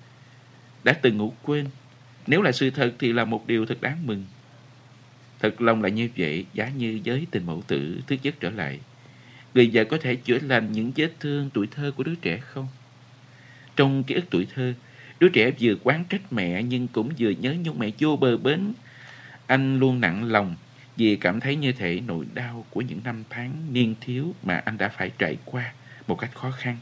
đã 0.84 0.92
từng 0.92 1.16
ngủ 1.16 1.34
quên. 1.42 1.66
Nếu 2.26 2.42
là 2.42 2.52
sự 2.52 2.70
thật 2.70 2.94
thì 2.98 3.12
là 3.12 3.24
một 3.24 3.46
điều 3.46 3.66
thật 3.66 3.80
đáng 3.80 4.06
mừng. 4.06 4.24
Thật 5.38 5.60
lòng 5.60 5.82
là 5.82 5.88
như 5.88 6.08
vậy, 6.16 6.46
giá 6.54 6.68
như 6.68 7.00
với 7.04 7.26
tình 7.30 7.46
mẫu 7.46 7.62
tử 7.66 8.00
thức 8.06 8.22
giấc 8.22 8.40
trở 8.40 8.50
lại. 8.50 8.80
Người 9.56 9.68
già 9.68 9.84
có 9.84 9.98
thể 9.98 10.16
chữa 10.16 10.38
lành 10.38 10.72
những 10.72 10.92
vết 10.96 11.10
thương 11.20 11.50
tuổi 11.54 11.66
thơ 11.66 11.92
của 11.96 12.02
đứa 12.02 12.14
trẻ 12.14 12.38
không? 12.38 12.68
Trong 13.76 14.04
ký 14.04 14.14
ức 14.14 14.24
tuổi 14.30 14.46
thơ, 14.54 14.74
đứa 15.20 15.28
trẻ 15.28 15.50
vừa 15.60 15.74
quán 15.82 16.04
trách 16.08 16.32
mẹ 16.32 16.62
nhưng 16.62 16.88
cũng 16.88 17.12
vừa 17.18 17.30
nhớ 17.30 17.54
nhung 17.64 17.78
mẹ 17.78 17.90
vô 17.98 18.16
bờ 18.16 18.36
bến. 18.36 18.72
Anh 19.46 19.78
luôn 19.78 20.00
nặng 20.00 20.24
lòng 20.24 20.56
vì 20.96 21.16
cảm 21.16 21.40
thấy 21.40 21.56
như 21.56 21.72
thể 21.72 22.00
nỗi 22.06 22.26
đau 22.34 22.66
của 22.70 22.80
những 22.80 23.00
năm 23.04 23.24
tháng 23.30 23.72
niên 23.72 23.94
thiếu 24.00 24.34
mà 24.42 24.56
anh 24.56 24.78
đã 24.78 24.88
phải 24.88 25.10
trải 25.18 25.36
qua 25.44 25.72
một 26.06 26.14
cách 26.14 26.34
khó 26.34 26.50
khăn 26.50 26.76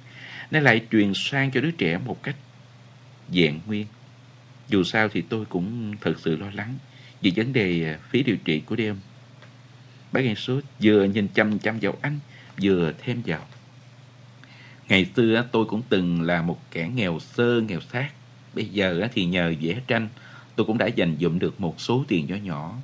nó 0.51 0.61
lại 0.61 0.87
truyền 0.91 1.13
sang 1.15 1.51
cho 1.51 1.61
đứa 1.61 1.71
trẻ 1.71 1.99
một 1.99 2.23
cách 2.23 2.37
dạng 3.35 3.61
nguyên. 3.67 3.87
Dù 4.69 4.85
sao 4.85 5.09
thì 5.09 5.23
tôi 5.29 5.45
cũng 5.45 5.95
thật 6.01 6.15
sự 6.19 6.37
lo 6.37 6.51
lắng 6.55 6.75
vì 7.21 7.33
vấn 7.37 7.53
đề 7.53 7.85
à, 7.85 7.99
phí 8.11 8.23
điều 8.23 8.37
trị 8.37 8.61
của 8.61 8.77
đêm. 8.77 8.97
Bác 10.13 10.21
Yên 10.21 10.37
Sốt 10.37 10.65
vừa 10.83 11.05
nhìn 11.05 11.29
chăm 11.29 11.59
chăm 11.59 11.79
vào 11.79 11.95
anh, 12.03 12.19
vừa 12.63 12.93
thêm 12.99 13.23
vào. 13.27 13.47
Ngày 14.89 15.07
xưa 15.17 15.45
tôi 15.53 15.65
cũng 15.65 15.83
từng 15.89 16.23
là 16.23 16.43
một 16.43 16.61
kẻ 16.71 16.91
nghèo 16.95 17.21
sơ, 17.21 17.61
nghèo 17.61 17.81
sát. 17.81 18.11
Bây 18.55 18.65
giờ 18.65 19.09
thì 19.13 19.25
nhờ 19.25 19.55
vẽ 19.61 19.81
tranh, 19.87 20.09
tôi 20.57 20.67
cũng 20.67 20.79
đã 20.79 20.87
dành 20.87 21.17
dụm 21.21 21.39
được 21.39 21.61
một 21.61 21.81
số 21.81 22.05
tiền 22.09 22.27
nhỏ 22.27 22.37
nhỏ. 22.37 22.77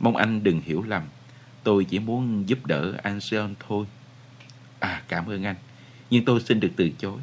Mong 0.00 0.16
anh 0.16 0.42
đừng 0.42 0.60
hiểu 0.60 0.82
lầm, 0.82 1.02
tôi 1.62 1.84
chỉ 1.84 1.98
muốn 1.98 2.48
giúp 2.48 2.66
đỡ 2.66 2.94
anh 3.02 3.20
Seon 3.20 3.54
thôi. 3.68 3.86
À, 4.78 5.02
cảm 5.08 5.26
ơn 5.26 5.44
anh 5.44 5.56
nhưng 6.12 6.24
tôi 6.24 6.40
xin 6.40 6.60
được 6.60 6.70
từ 6.76 6.90
chối. 6.98 7.20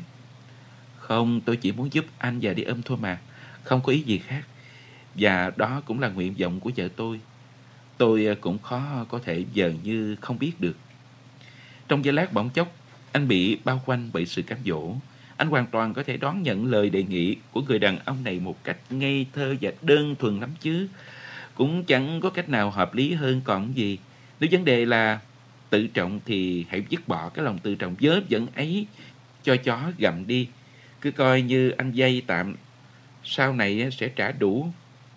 Không, 0.98 1.42
tôi 1.42 1.56
chỉ 1.56 1.72
muốn 1.72 1.94
giúp 1.94 2.06
anh 2.18 2.40
và 2.42 2.54
đi 2.54 2.64
âm 2.64 2.82
thôi 2.82 2.98
mà, 3.02 3.20
không 3.64 3.82
có 3.82 3.92
ý 3.92 4.00
gì 4.00 4.18
khác. 4.18 4.44
Và 5.16 5.52
đó 5.56 5.82
cũng 5.86 6.00
là 6.00 6.10
nguyện 6.10 6.36
vọng 6.40 6.60
của 6.60 6.72
vợ 6.76 6.88
tôi. 6.96 7.20
Tôi 7.98 8.28
à, 8.28 8.34
cũng 8.42 8.60
khó 8.60 9.06
có 9.10 9.20
thể 9.20 9.46
giờ 9.54 9.74
như 9.84 10.16
không 10.22 10.40
biết 10.40 10.52
được. 10.60 10.76
Trong 11.90 12.06
giây 12.06 12.14
lát 12.14 12.34
bỗng 12.34 12.50
chốc, 12.50 12.76
anh 13.12 13.28
bị 13.28 13.58
bao 13.64 13.82
quanh 13.86 14.10
bởi 14.14 14.26
sự 14.26 14.42
cám 14.42 14.58
dỗ. 14.66 14.94
Anh 15.38 15.48
hoàn 15.50 15.66
toàn 15.66 15.94
có 15.94 16.04
thể 16.04 16.18
đón 16.18 16.44
nhận 16.44 16.66
lời 16.66 16.90
đề 16.90 17.04
nghị 17.04 17.36
của 17.52 17.62
người 17.62 17.80
đàn 17.80 18.00
ông 18.06 18.24
này 18.24 18.40
một 18.40 18.64
cách 18.64 18.78
ngây 18.90 19.26
thơ 19.34 19.56
và 19.62 19.72
đơn 19.82 20.16
thuần 20.20 20.40
lắm 20.40 20.50
chứ. 20.60 20.88
Cũng 21.56 21.84
chẳng 21.84 22.22
có 22.22 22.30
cách 22.30 22.50
nào 22.50 22.70
hợp 22.70 22.94
lý 22.94 23.14
hơn 23.14 23.42
còn 23.44 23.78
gì. 23.78 23.98
Nếu 24.40 24.50
vấn 24.52 24.66
đề 24.66 24.86
là 24.86 25.20
tự 25.70 25.88
trọng 25.88 26.20
thì 26.26 26.66
hãy 26.70 26.84
dứt 26.90 27.08
bỏ 27.08 27.30
cái 27.30 27.46
lòng 27.46 27.60
tự 27.60 27.76
trọng 27.76 27.96
dớp 28.00 28.30
dẫn 28.30 28.48
ấy 28.56 28.88
cho 29.44 29.56
chó 29.56 29.92
gặm 29.98 30.28
đi. 30.28 30.48
Cứ 31.02 31.12
coi 31.12 31.42
như 31.42 31.70
anh 31.70 31.92
dây 31.92 32.22
tạm 32.28 32.56
sau 33.24 33.54
này 33.54 33.90
sẽ 33.92 34.08
trả 34.08 34.32
đủ. 34.32 34.68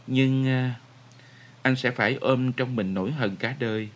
Nhưng 0.06 0.46
à, 0.46 0.74
anh 1.62 1.76
sẽ 1.76 1.90
phải 1.90 2.14
ôm 2.14 2.52
trong 2.52 2.76
mình 2.76 2.94
nỗi 2.94 3.12
hận 3.12 3.36
cả 3.36 3.54
đời. 3.58 3.88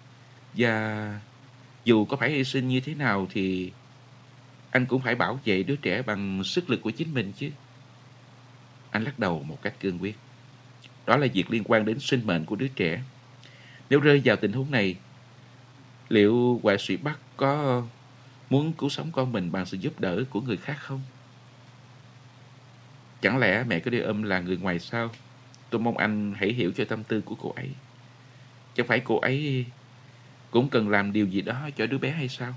Và 0.54 1.20
dù 1.87 2.05
có 2.05 2.16
phải 2.16 2.30
hy 2.30 2.45
sinh 2.45 2.68
như 2.68 2.80
thế 2.80 2.95
nào 2.95 3.26
thì 3.30 3.72
anh 4.70 4.87
cũng 4.87 5.03
phải 5.03 5.14
bảo 5.14 5.41
vệ 5.45 5.62
đứa 5.62 5.76
trẻ 5.76 6.03
bằng 6.03 6.45
sức 6.45 6.70
lực 6.70 6.82
của 6.82 6.91
chính 6.91 7.14
mình 7.14 7.32
chứ. 7.37 7.51
Anh 8.91 9.05
lắc 9.05 9.18
đầu 9.18 9.43
một 9.43 9.59
cách 9.62 9.74
cương 9.80 9.99
quyết. 9.99 10.16
Đó 11.07 11.16
là 11.16 11.26
việc 11.34 11.51
liên 11.51 11.62
quan 11.64 11.84
đến 11.84 12.01
sinh 12.01 12.26
mệnh 12.26 12.45
của 12.45 12.57
đứa 12.57 12.68
trẻ. 12.68 13.03
Nếu 13.91 14.01
rơi 14.01 14.22
vào 14.24 14.37
tình 14.37 14.53
huống 14.53 14.70
này, 14.70 14.97
liệu 16.09 16.61
họa 16.62 16.76
sĩ 16.78 16.97
Bắc 16.97 17.18
có 17.37 17.82
muốn 18.51 18.72
cứu 18.72 18.89
sống 18.89 19.11
con 19.12 19.32
mình 19.32 19.53
bằng 19.53 19.66
sự 19.66 19.76
giúp 19.76 20.01
đỡ 20.01 20.24
của 20.30 20.41
người 20.41 20.57
khác 20.57 20.76
không? 20.80 21.01
Chẳng 23.20 23.39
lẽ 23.39 23.64
mẹ 23.64 23.80
có 23.80 23.91
đi 23.91 23.99
ôm 23.99 24.22
là 24.22 24.41
người 24.41 24.57
ngoài 24.57 24.78
sao? 24.78 25.11
Tôi 25.70 25.80
mong 25.80 25.97
anh 25.97 26.34
hãy 26.37 26.53
hiểu 26.53 26.72
cho 26.76 26.84
tâm 26.84 27.05
tư 27.05 27.20
của 27.20 27.34
cô 27.34 27.53
ấy. 27.57 27.70
Chẳng 28.74 28.87
phải 28.87 29.01
cô 29.01 29.18
ấy 29.18 29.66
cũng 30.51 30.68
cần 30.68 30.88
làm 30.88 31.12
điều 31.12 31.26
gì 31.26 31.40
đó 31.40 31.68
cho 31.76 31.86
đứa 31.86 31.99
bé 31.99 32.11
hay 32.11 32.28
sao? 32.28 32.55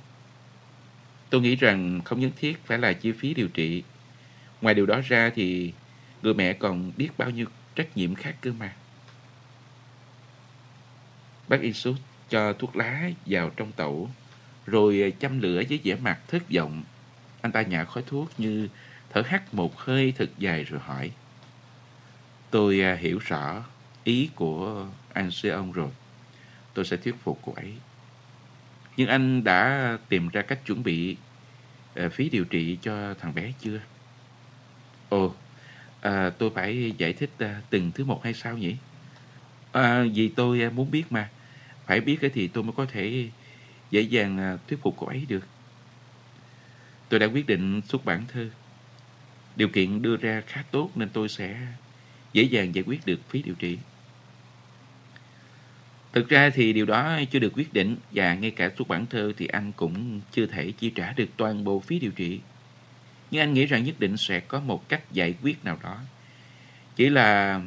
Tôi 1.30 1.42
nghĩ 1.42 1.56
rằng 1.56 2.02
không 2.06 2.20
nhất 2.20 2.32
thiết 2.38 2.66
phải 2.66 2.78
là 2.78 2.94
chi 2.94 3.12
phí 3.12 3.34
điều 3.34 3.48
trị. 3.48 3.84
Ngoài 4.62 4.76
điều 4.76 4.86
đó 4.86 5.02
ra 5.08 5.32
thì 5.36 5.74
người 6.22 6.34
mẹ 6.34 6.54
còn 6.54 6.92
biết 6.98 7.10
bao 7.18 7.30
nhiêu 7.30 7.46
trách 7.76 7.98
nhiệm 7.98 8.16
khác 8.16 8.36
cơ 8.42 8.52
mà. 8.60 8.74
Bác 11.48 11.62
Isus 11.62 11.98
cho 12.30 12.54
thuốc 12.54 12.76
lá 12.76 13.10
vào 13.26 13.50
trong 13.50 13.72
tẩu, 13.72 14.10
rồi 14.66 15.14
châm 15.20 15.42
lửa 15.42 15.64
với 15.70 15.80
vẻ 15.84 15.96
mặt 15.96 16.20
thất 16.28 16.44
vọng. 16.56 16.84
Anh 17.42 17.52
ta 17.52 17.62
nhả 17.62 17.84
khói 17.84 18.04
thuốc 18.08 18.40
như 18.40 18.68
thở 19.10 19.22
hắt 19.26 19.54
một 19.54 19.80
hơi 19.80 20.14
thật 20.18 20.30
dài 20.38 20.64
rồi 20.64 20.80
hỏi. 20.80 21.12
Tôi 22.52 22.82
à, 22.82 22.96
hiểu 22.96 23.20
rõ 23.20 23.64
ý 24.04 24.30
của 24.36 24.88
anh 25.14 25.32
sư 25.32 25.50
ông 25.50 25.72
rồi. 25.72 25.90
Tôi 26.74 26.86
sẽ 26.86 26.98
thuyết 26.98 27.16
phục 27.24 27.40
cô 27.44 27.54
ấy. 27.54 27.86
Nhưng 28.98 29.08
anh 29.08 29.44
đã 29.44 29.98
tìm 30.10 30.28
ra 30.28 30.42
cách 30.42 30.60
chuẩn 30.66 30.84
bị 30.84 31.18
ờ, 31.94 32.10
phí 32.10 32.30
điều 32.30 32.46
trị 32.46 32.80
cho 32.82 33.14
thằng 33.20 33.34
bé 33.36 33.54
chưa? 33.60 33.82
Ồ, 35.10 35.36
à, 36.00 36.30
tôi 36.40 36.52
phải 36.56 36.96
giải 36.98 37.14
thích 37.14 37.36
ờ, 37.40 37.62
từng 37.70 37.92
thứ 37.96 38.06
một 38.06 38.22
hay 38.24 38.34
sao 38.34 38.58
nhỉ? 38.58 38.76
À, 39.72 40.06
vì 40.16 40.34
tôi 40.38 40.70
muốn 40.72 40.92
biết 40.92 41.12
mà. 41.12 41.34
Phải 41.88 42.02
biết 42.02 42.20
thì 42.34 42.48
tôi 42.48 42.64
mới 42.64 42.74
có 42.78 42.86
thể 42.86 43.32
dễ 43.92 44.02
dàng 44.02 44.60
thuyết 44.68 44.80
phục 44.84 44.96
cô 44.98 45.08
ấy 45.08 45.26
được. 45.26 45.52
Tôi 47.10 47.20
đã 47.20 47.26
quyết 47.26 47.46
định 47.48 47.82
xuất 47.86 48.06
bản 48.06 48.28
thơ. 48.28 48.50
Điều 49.56 49.70
kiện 49.70 50.02
đưa 50.02 50.18
ra 50.18 50.42
khá 50.48 50.64
tốt 50.72 50.92
nên 50.96 51.10
tôi 51.14 51.30
sẽ 51.30 51.78
dễ 52.34 52.44
dàng 52.44 52.76
giải 52.76 52.84
quyết 52.88 53.06
được 53.06 53.22
phí 53.30 53.42
điều 53.44 53.56
trị. 53.56 53.89
Thực 56.14 56.30
ra 56.30 56.50
thì 56.50 56.74
điều 56.74 56.86
đó 56.86 57.20
chưa 57.32 57.40
được 57.40 57.54
quyết 57.56 57.74
định 57.74 57.96
và 58.12 58.34
ngay 58.34 58.52
cả 58.52 58.72
xuất 58.78 58.88
bản 58.88 59.06
thơ 59.06 59.32
thì 59.38 59.48
anh 59.48 59.72
cũng 59.72 60.22
chưa 60.32 60.46
thể 60.46 60.72
chi 60.72 60.90
trả 60.96 61.14
được 61.14 61.30
toàn 61.38 61.64
bộ 61.64 61.80
phí 61.80 62.00
điều 62.00 62.12
trị. 62.12 62.40
Nhưng 63.32 63.42
anh 63.42 63.54
nghĩ 63.54 63.66
rằng 63.66 63.84
nhất 63.84 64.00
định 64.00 64.18
sẽ 64.18 64.40
có 64.40 64.60
một 64.60 64.90
cách 64.90 65.12
giải 65.12 65.36
quyết 65.42 65.66
nào 65.66 65.78
đó. 65.84 65.98
Chỉ 66.96 67.10
là 67.10 67.62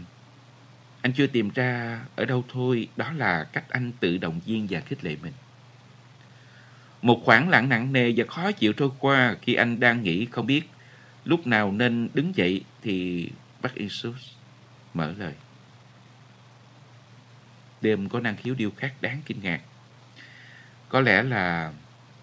anh 1.02 1.12
chưa 1.12 1.26
tìm 1.26 1.50
ra 1.54 2.00
ở 2.16 2.24
đâu 2.24 2.44
thôi, 2.48 2.88
đó 2.96 3.12
là 3.16 3.44
cách 3.44 3.64
anh 3.68 3.92
tự 4.00 4.18
động 4.18 4.40
viên 4.46 4.66
và 4.70 4.80
khích 4.80 5.04
lệ 5.04 5.16
mình. 5.22 5.32
Một 7.02 7.22
khoảng 7.24 7.48
lặng 7.48 7.68
nặng 7.68 7.92
nề 7.92 8.12
và 8.16 8.24
khó 8.28 8.52
chịu 8.52 8.72
trôi 8.72 8.90
qua 8.98 9.36
khi 9.42 9.54
anh 9.54 9.80
đang 9.80 10.02
nghĩ 10.02 10.26
không 10.26 10.46
biết 10.46 10.62
lúc 11.24 11.46
nào 11.46 11.72
nên 11.72 12.08
đứng 12.14 12.36
dậy 12.36 12.64
thì 12.82 13.28
bác 13.62 13.74
Jesus 13.76 14.12
mở 14.94 15.14
lời. 15.18 15.32
Đêm 17.82 18.08
có 18.08 18.20
năng 18.20 18.36
khiếu 18.36 18.54
điêu 18.54 18.70
khắc 18.70 19.02
đáng 19.02 19.20
kinh 19.26 19.42
ngạc. 19.42 19.60
Có 20.88 21.00
lẽ 21.00 21.22
là 21.22 21.72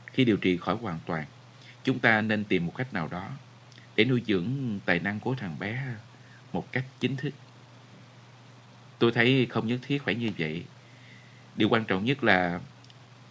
khi 0.05 0.25
điều 0.25 0.37
trị 0.37 0.57
khỏi 0.57 0.75
hoàn 0.75 0.99
toàn, 1.05 1.25
chúng 1.83 1.99
ta 1.99 2.21
nên 2.21 2.43
tìm 2.43 2.65
một 2.65 2.73
cách 2.75 2.93
nào 2.93 3.07
đó 3.07 3.29
để 3.95 4.05
nuôi 4.05 4.23
dưỡng 4.27 4.79
tài 4.85 4.99
năng 4.99 5.19
của 5.19 5.35
thằng 5.35 5.59
bé 5.59 5.83
một 6.53 6.71
cách 6.71 6.85
chính 6.99 7.15
thức. 7.15 7.33
Tôi 8.99 9.11
thấy 9.11 9.47
không 9.49 9.67
nhất 9.67 9.79
thiết 9.81 10.01
phải 10.05 10.15
như 10.15 10.29
vậy. 10.37 10.63
Điều 11.55 11.69
quan 11.69 11.85
trọng 11.85 12.05
nhất 12.05 12.23
là 12.23 12.59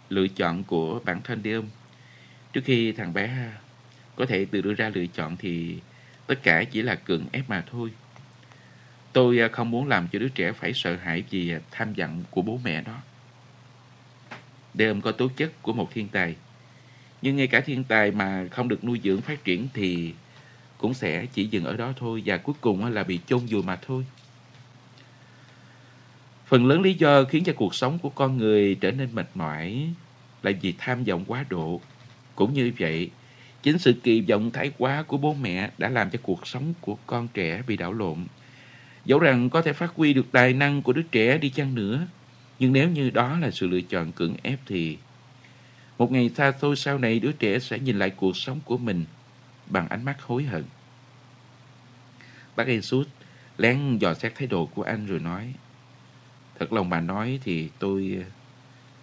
lựa 0.09 0.27
chọn 0.27 0.63
của 0.63 0.99
bản 1.05 1.21
thân 1.21 1.43
đi 1.43 1.53
ông. 1.53 1.69
Trước 2.53 2.61
khi 2.65 2.91
thằng 2.91 3.13
bé 3.13 3.51
có 4.15 4.25
thể 4.25 4.45
tự 4.45 4.61
đưa 4.61 4.73
ra 4.73 4.91
lựa 4.93 5.05
chọn 5.05 5.37
thì 5.37 5.79
tất 6.27 6.43
cả 6.43 6.63
chỉ 6.63 6.81
là 6.81 6.95
cường 6.95 7.25
ép 7.31 7.49
mà 7.49 7.63
thôi. 7.71 7.89
Tôi 9.13 9.39
à, 9.39 9.47
không 9.47 9.71
muốn 9.71 9.87
làm 9.87 10.07
cho 10.11 10.19
đứa 10.19 10.29
trẻ 10.29 10.51
phải 10.51 10.73
sợ 10.73 10.95
hãi 10.95 11.23
vì 11.29 11.51
à, 11.51 11.59
tham 11.71 11.93
vọng 11.93 12.23
của 12.29 12.41
bố 12.41 12.59
mẹ 12.63 12.83
nó. 12.85 12.95
Đêm 14.73 15.01
có 15.01 15.11
tố 15.11 15.27
chất 15.35 15.61
của 15.61 15.73
một 15.73 15.93
thiên 15.93 16.07
tài. 16.07 16.35
Nhưng 17.21 17.35
ngay 17.35 17.47
cả 17.47 17.59
thiên 17.59 17.83
tài 17.83 18.11
mà 18.11 18.47
không 18.51 18.67
được 18.67 18.83
nuôi 18.83 18.99
dưỡng 19.03 19.21
phát 19.21 19.43
triển 19.43 19.67
thì 19.73 20.13
cũng 20.77 20.93
sẽ 20.93 21.25
chỉ 21.25 21.47
dừng 21.47 21.65
ở 21.65 21.75
đó 21.75 21.93
thôi 21.97 22.23
và 22.25 22.37
cuối 22.37 22.55
cùng 22.61 22.85
à, 22.85 22.89
là 22.89 23.03
bị 23.03 23.19
chôn 23.27 23.39
vùi 23.39 23.63
mà 23.63 23.75
thôi. 23.75 24.05
Phần 26.45 26.65
lớn 26.65 26.81
lý 26.81 26.93
do 26.93 27.23
khiến 27.23 27.43
cho 27.43 27.53
cuộc 27.53 27.75
sống 27.75 27.99
của 27.99 28.09
con 28.09 28.37
người 28.37 28.75
trở 28.75 28.91
nên 28.91 29.15
mệt 29.15 29.27
mỏi 29.35 29.93
là 30.43 30.51
vì 30.61 30.73
tham 30.77 31.03
vọng 31.03 31.23
quá 31.27 31.45
độ. 31.49 31.81
Cũng 32.35 32.53
như 32.53 32.71
vậy, 32.79 33.09
chính 33.63 33.79
sự 33.79 33.93
kỳ 34.03 34.21
vọng 34.21 34.51
thái 34.51 34.71
quá 34.77 35.03
của 35.07 35.17
bố 35.17 35.33
mẹ 35.33 35.69
đã 35.77 35.89
làm 35.89 36.09
cho 36.09 36.19
cuộc 36.23 36.47
sống 36.47 36.73
của 36.81 36.97
con 37.07 37.27
trẻ 37.33 37.61
bị 37.67 37.77
đảo 37.77 37.93
lộn 37.93 38.25
Dẫu 39.09 39.19
rằng 39.19 39.49
có 39.49 39.61
thể 39.61 39.73
phát 39.73 39.91
huy 39.95 40.13
được 40.13 40.25
tài 40.31 40.53
năng 40.53 40.81
của 40.81 40.93
đứa 40.93 41.01
trẻ 41.01 41.37
đi 41.37 41.49
chăng 41.49 41.75
nữa, 41.75 42.07
nhưng 42.59 42.73
nếu 42.73 42.89
như 42.89 43.09
đó 43.09 43.39
là 43.39 43.51
sự 43.51 43.67
lựa 43.67 43.81
chọn 43.81 44.11
cưỡng 44.11 44.35
ép 44.43 44.59
thì 44.65 44.97
một 45.97 46.11
ngày 46.11 46.29
xa 46.29 46.51
xôi 46.61 46.75
sau 46.75 46.97
này 46.97 47.19
đứa 47.19 47.31
trẻ 47.31 47.59
sẽ 47.59 47.79
nhìn 47.79 47.99
lại 47.99 48.09
cuộc 48.09 48.37
sống 48.37 48.59
của 48.65 48.77
mình 48.77 49.05
bằng 49.67 49.89
ánh 49.89 50.05
mắt 50.05 50.21
hối 50.21 50.43
hận. 50.43 50.63
Bác 52.55 52.67
Jesus 52.67 53.03
lén 53.57 53.97
dò 53.97 54.13
xét 54.13 54.35
thái 54.35 54.47
độ 54.47 54.65
của 54.65 54.83
anh 54.83 55.05
rồi 55.05 55.19
nói 55.19 55.53
Thật 56.59 56.73
lòng 56.73 56.89
mà 56.89 56.99
nói 56.99 57.39
thì 57.43 57.69
tôi 57.79 58.17
ờ, 58.23 58.29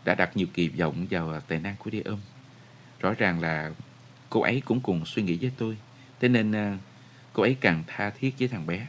đã 0.04 0.14
đặt 0.14 0.36
nhiều 0.36 0.46
kỳ 0.54 0.68
vọng 0.68 1.06
vào 1.10 1.40
tài 1.40 1.58
năng 1.60 1.76
của 1.78 1.90
Đế 1.90 2.00
âm. 2.00 2.18
Rõ 3.00 3.14
ràng 3.18 3.40
là 3.40 3.72
cô 4.30 4.40
ấy 4.40 4.62
cũng 4.64 4.80
cùng 4.80 5.06
suy 5.06 5.22
nghĩ 5.22 5.38
với 5.40 5.50
tôi. 5.58 5.76
Thế 6.20 6.28
nên 6.28 6.52
ờ, 6.52 6.76
cô 7.32 7.42
ấy 7.42 7.56
càng 7.60 7.84
tha 7.86 8.10
thiết 8.10 8.34
với 8.38 8.48
thằng 8.48 8.66
bé. 8.66 8.86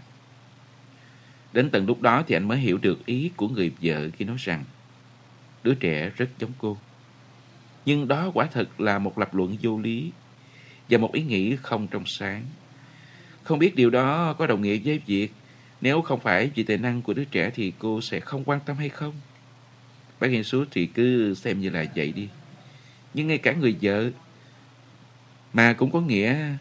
Đến 1.58 1.70
tận 1.70 1.86
lúc 1.86 2.02
đó 2.02 2.24
thì 2.28 2.36
anh 2.36 2.48
mới 2.48 2.58
hiểu 2.58 2.78
được 2.78 3.06
ý 3.06 3.32
của 3.36 3.48
người 3.48 3.72
vợ 3.82 4.10
khi 4.18 4.26
nói 4.26 4.36
rằng, 4.40 4.64
đứa 5.64 5.74
trẻ 5.74 6.12
rất 6.18 6.30
giống 6.40 6.52
cô. 6.58 6.78
Nhưng 7.86 8.08
đó 8.08 8.32
quả 8.34 8.48
thật 8.52 8.82
là 8.82 9.00
một 9.00 9.18
lập 9.18 9.36
luận 9.36 9.58
vô 9.62 9.80
lý 9.80 10.12
và 10.90 10.98
một 10.98 11.14
ý 11.14 11.24
nghĩ 11.24 11.56
không 11.56 11.88
trong 11.88 12.04
sáng. 12.06 12.46
Không 13.44 13.60
biết 13.60 13.76
điều 13.76 13.90
đó 13.90 14.34
có 14.34 14.48
đồng 14.48 14.62
nghĩa 14.62 14.78
với 14.78 15.02
việc 15.06 15.32
nếu 15.82 16.02
không 16.02 16.20
phải 16.20 16.52
vì 16.56 16.64
tài 16.64 16.78
năng 16.78 17.02
của 17.02 17.14
đứa 17.14 17.26
trẻ 17.26 17.52
thì 17.56 17.74
cô 17.80 18.02
sẽ 18.02 18.20
không 18.20 18.44
quan 18.44 18.60
tâm 18.66 18.78
hay 18.78 18.90
không? 18.90 19.14
Bác 20.20 20.28
Hiền 20.28 20.44
Suốt 20.44 20.66
thì 20.72 20.86
cứ 20.86 21.34
xem 21.34 21.62
như 21.62 21.70
là 21.70 21.86
vậy 21.96 22.12
đi. 22.12 22.30
Nhưng 23.14 23.28
ngay 23.28 23.38
cả 23.38 23.54
người 23.54 23.76
vợ 23.82 24.10
mà 25.54 25.74
cũng 25.74 25.92
có 25.92 26.02
nghĩa 26.02 26.56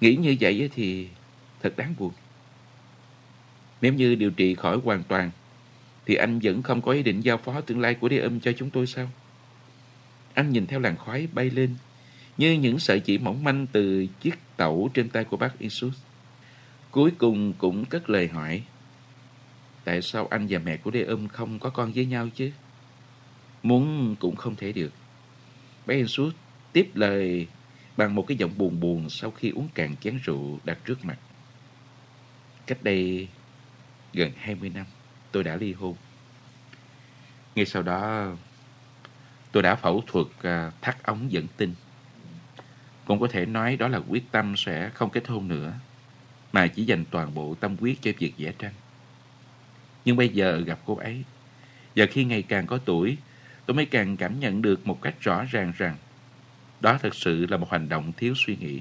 nghĩ 0.00 0.16
như 0.16 0.36
vậy 0.40 0.70
thì 0.74 1.08
thật 1.62 1.76
đáng 1.76 1.94
buồn. 1.98 2.12
Nếu 3.84 3.92
như 3.92 4.14
điều 4.14 4.30
trị 4.30 4.54
khỏi 4.54 4.78
hoàn 4.84 5.02
toàn, 5.02 5.30
thì 6.06 6.14
anh 6.14 6.38
vẫn 6.42 6.62
không 6.62 6.82
có 6.82 6.92
ý 6.92 7.02
định 7.02 7.20
giao 7.20 7.38
phó 7.38 7.60
tương 7.60 7.80
lai 7.80 7.94
của 7.94 8.08
đế 8.08 8.18
âm 8.18 8.40
cho 8.40 8.52
chúng 8.52 8.70
tôi 8.70 8.86
sao? 8.86 9.10
Anh 10.34 10.50
nhìn 10.50 10.66
theo 10.66 10.80
làn 10.80 10.96
khói 10.96 11.28
bay 11.32 11.50
lên, 11.50 11.74
như 12.36 12.52
những 12.52 12.78
sợi 12.78 13.00
chỉ 13.00 13.18
mỏng 13.18 13.44
manh 13.44 13.66
từ 13.72 14.06
chiếc 14.20 14.34
tẩu 14.56 14.90
trên 14.94 15.08
tay 15.08 15.24
của 15.24 15.36
bác 15.36 15.58
Isus. 15.58 15.94
Cuối 16.90 17.10
cùng 17.18 17.52
cũng 17.58 17.84
cất 17.84 18.10
lời 18.10 18.28
hỏi, 18.28 18.62
tại 19.84 20.02
sao 20.02 20.26
anh 20.26 20.46
và 20.50 20.58
mẹ 20.58 20.76
của 20.76 20.90
đê 20.90 21.02
âm 21.02 21.28
không 21.28 21.58
có 21.58 21.70
con 21.70 21.92
với 21.92 22.06
nhau 22.06 22.28
chứ? 22.34 22.50
Muốn 23.62 24.16
cũng 24.18 24.36
không 24.36 24.56
thể 24.56 24.72
được. 24.72 24.92
Bác 25.86 25.94
Isus 25.94 26.34
tiếp 26.72 26.90
lời 26.94 27.46
bằng 27.96 28.14
một 28.14 28.24
cái 28.28 28.36
giọng 28.36 28.58
buồn 28.58 28.80
buồn 28.80 29.10
sau 29.10 29.30
khi 29.30 29.50
uống 29.50 29.68
cạn 29.74 29.96
chén 29.96 30.18
rượu 30.24 30.58
đặt 30.64 30.78
trước 30.84 31.04
mặt. 31.04 31.18
Cách 32.66 32.82
đây 32.82 33.28
gần 34.14 34.32
20 34.36 34.70
năm, 34.74 34.86
tôi 35.32 35.44
đã 35.44 35.56
ly 35.56 35.72
hôn. 35.72 35.94
Ngay 37.54 37.66
sau 37.66 37.82
đó, 37.82 38.26
tôi 39.52 39.62
đã 39.62 39.74
phẫu 39.74 40.04
thuật 40.06 40.26
à, 40.42 40.72
thắt 40.80 41.02
ống 41.02 41.32
dẫn 41.32 41.46
tinh. 41.56 41.74
Cũng 43.04 43.20
có 43.20 43.28
thể 43.30 43.46
nói 43.46 43.76
đó 43.76 43.88
là 43.88 44.00
quyết 44.08 44.32
tâm 44.32 44.56
sẽ 44.56 44.90
không 44.94 45.10
kết 45.10 45.28
hôn 45.28 45.48
nữa, 45.48 45.72
mà 46.52 46.66
chỉ 46.66 46.84
dành 46.84 47.04
toàn 47.10 47.34
bộ 47.34 47.54
tâm 47.54 47.76
quyết 47.80 48.02
cho 48.02 48.10
việc 48.18 48.34
vẽ 48.38 48.52
tranh. 48.58 48.72
Nhưng 50.04 50.16
bây 50.16 50.28
giờ 50.28 50.60
gặp 50.66 50.78
cô 50.86 50.96
ấy, 50.96 51.24
và 51.96 52.06
khi 52.06 52.24
ngày 52.24 52.42
càng 52.42 52.66
có 52.66 52.78
tuổi, 52.78 53.16
tôi 53.66 53.74
mới 53.74 53.86
càng 53.86 54.16
cảm 54.16 54.40
nhận 54.40 54.62
được 54.62 54.86
một 54.86 55.02
cách 55.02 55.14
rõ 55.20 55.44
ràng 55.50 55.72
rằng 55.78 55.96
đó 56.80 56.98
thật 57.02 57.14
sự 57.14 57.46
là 57.46 57.56
một 57.56 57.70
hành 57.70 57.88
động 57.88 58.12
thiếu 58.16 58.34
suy 58.36 58.56
nghĩ. 58.56 58.80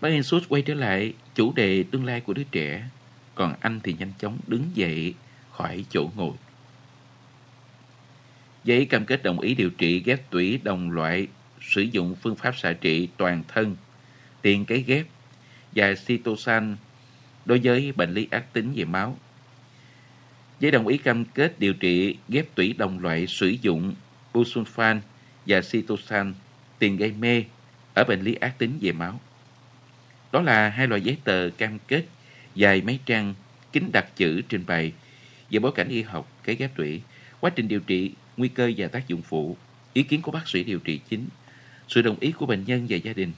Bác 0.00 0.08
Jesus 0.08 0.40
quay 0.48 0.62
trở 0.62 0.74
lại 0.74 1.14
chủ 1.34 1.52
đề 1.52 1.84
tương 1.90 2.04
lai 2.04 2.20
của 2.20 2.32
đứa 2.32 2.44
trẻ 2.44 2.88
còn 3.34 3.54
anh 3.60 3.80
thì 3.82 3.94
nhanh 3.98 4.12
chóng 4.18 4.38
đứng 4.46 4.70
dậy 4.74 5.14
khỏi 5.52 5.84
chỗ 5.90 6.10
ngồi. 6.16 6.36
Giấy 8.64 8.84
cam 8.84 9.04
kết 9.04 9.22
đồng 9.22 9.40
ý 9.40 9.54
điều 9.54 9.70
trị 9.70 10.02
ghép 10.04 10.30
tủy 10.30 10.60
đồng 10.64 10.90
loại, 10.90 11.28
sử 11.60 11.82
dụng 11.82 12.14
phương 12.14 12.36
pháp 12.36 12.56
xạ 12.56 12.72
trị 12.72 13.08
toàn 13.16 13.42
thân, 13.48 13.76
tiền 14.42 14.64
cái 14.64 14.84
ghép 14.86 15.06
và 15.74 15.94
cytosan 16.06 16.76
đối 17.44 17.60
với 17.64 17.92
bệnh 17.92 18.14
lý 18.14 18.28
ác 18.30 18.52
tính 18.52 18.72
về 18.76 18.84
máu. 18.84 19.18
Giấy 20.60 20.70
đồng 20.70 20.86
ý 20.86 20.98
cam 20.98 21.24
kết 21.24 21.58
điều 21.58 21.74
trị 21.74 22.16
ghép 22.28 22.54
tủy 22.54 22.74
đồng 22.78 22.98
loại 22.98 23.26
sử 23.26 23.48
dụng 23.48 23.94
busulfan 24.32 25.00
và 25.46 25.60
cytosan, 25.60 26.34
tiền 26.78 26.96
gây 26.96 27.12
mê 27.12 27.44
ở 27.94 28.04
bệnh 28.04 28.20
lý 28.20 28.34
ác 28.34 28.58
tính 28.58 28.78
về 28.80 28.92
máu. 28.92 29.20
Đó 30.32 30.40
là 30.40 30.68
hai 30.68 30.86
loại 30.86 31.00
giấy 31.00 31.16
tờ 31.24 31.50
cam 31.50 31.78
kết 31.88 32.04
dài 32.60 32.82
mấy 32.82 32.98
trang 33.06 33.34
kính 33.72 33.92
đặc 33.92 34.06
chữ 34.16 34.42
trình 34.48 34.64
bày 34.66 34.92
về 35.50 35.58
bối 35.58 35.72
cảnh 35.74 35.88
y 35.88 36.02
học, 36.02 36.32
cái 36.44 36.56
ghép 36.56 36.76
tủy, 36.76 37.00
quá 37.40 37.50
trình 37.50 37.68
điều 37.68 37.80
trị, 37.80 38.10
nguy 38.36 38.48
cơ 38.48 38.72
và 38.76 38.88
tác 38.88 39.08
dụng 39.08 39.22
phụ, 39.22 39.56
ý 39.92 40.02
kiến 40.02 40.22
của 40.22 40.32
bác 40.32 40.48
sĩ 40.48 40.64
điều 40.64 40.78
trị 40.78 41.00
chính, 41.08 41.26
sự 41.88 42.02
đồng 42.02 42.16
ý 42.20 42.32
của 42.32 42.46
bệnh 42.46 42.64
nhân 42.64 42.86
và 42.88 42.96
gia 42.96 43.12
đình. 43.12 43.32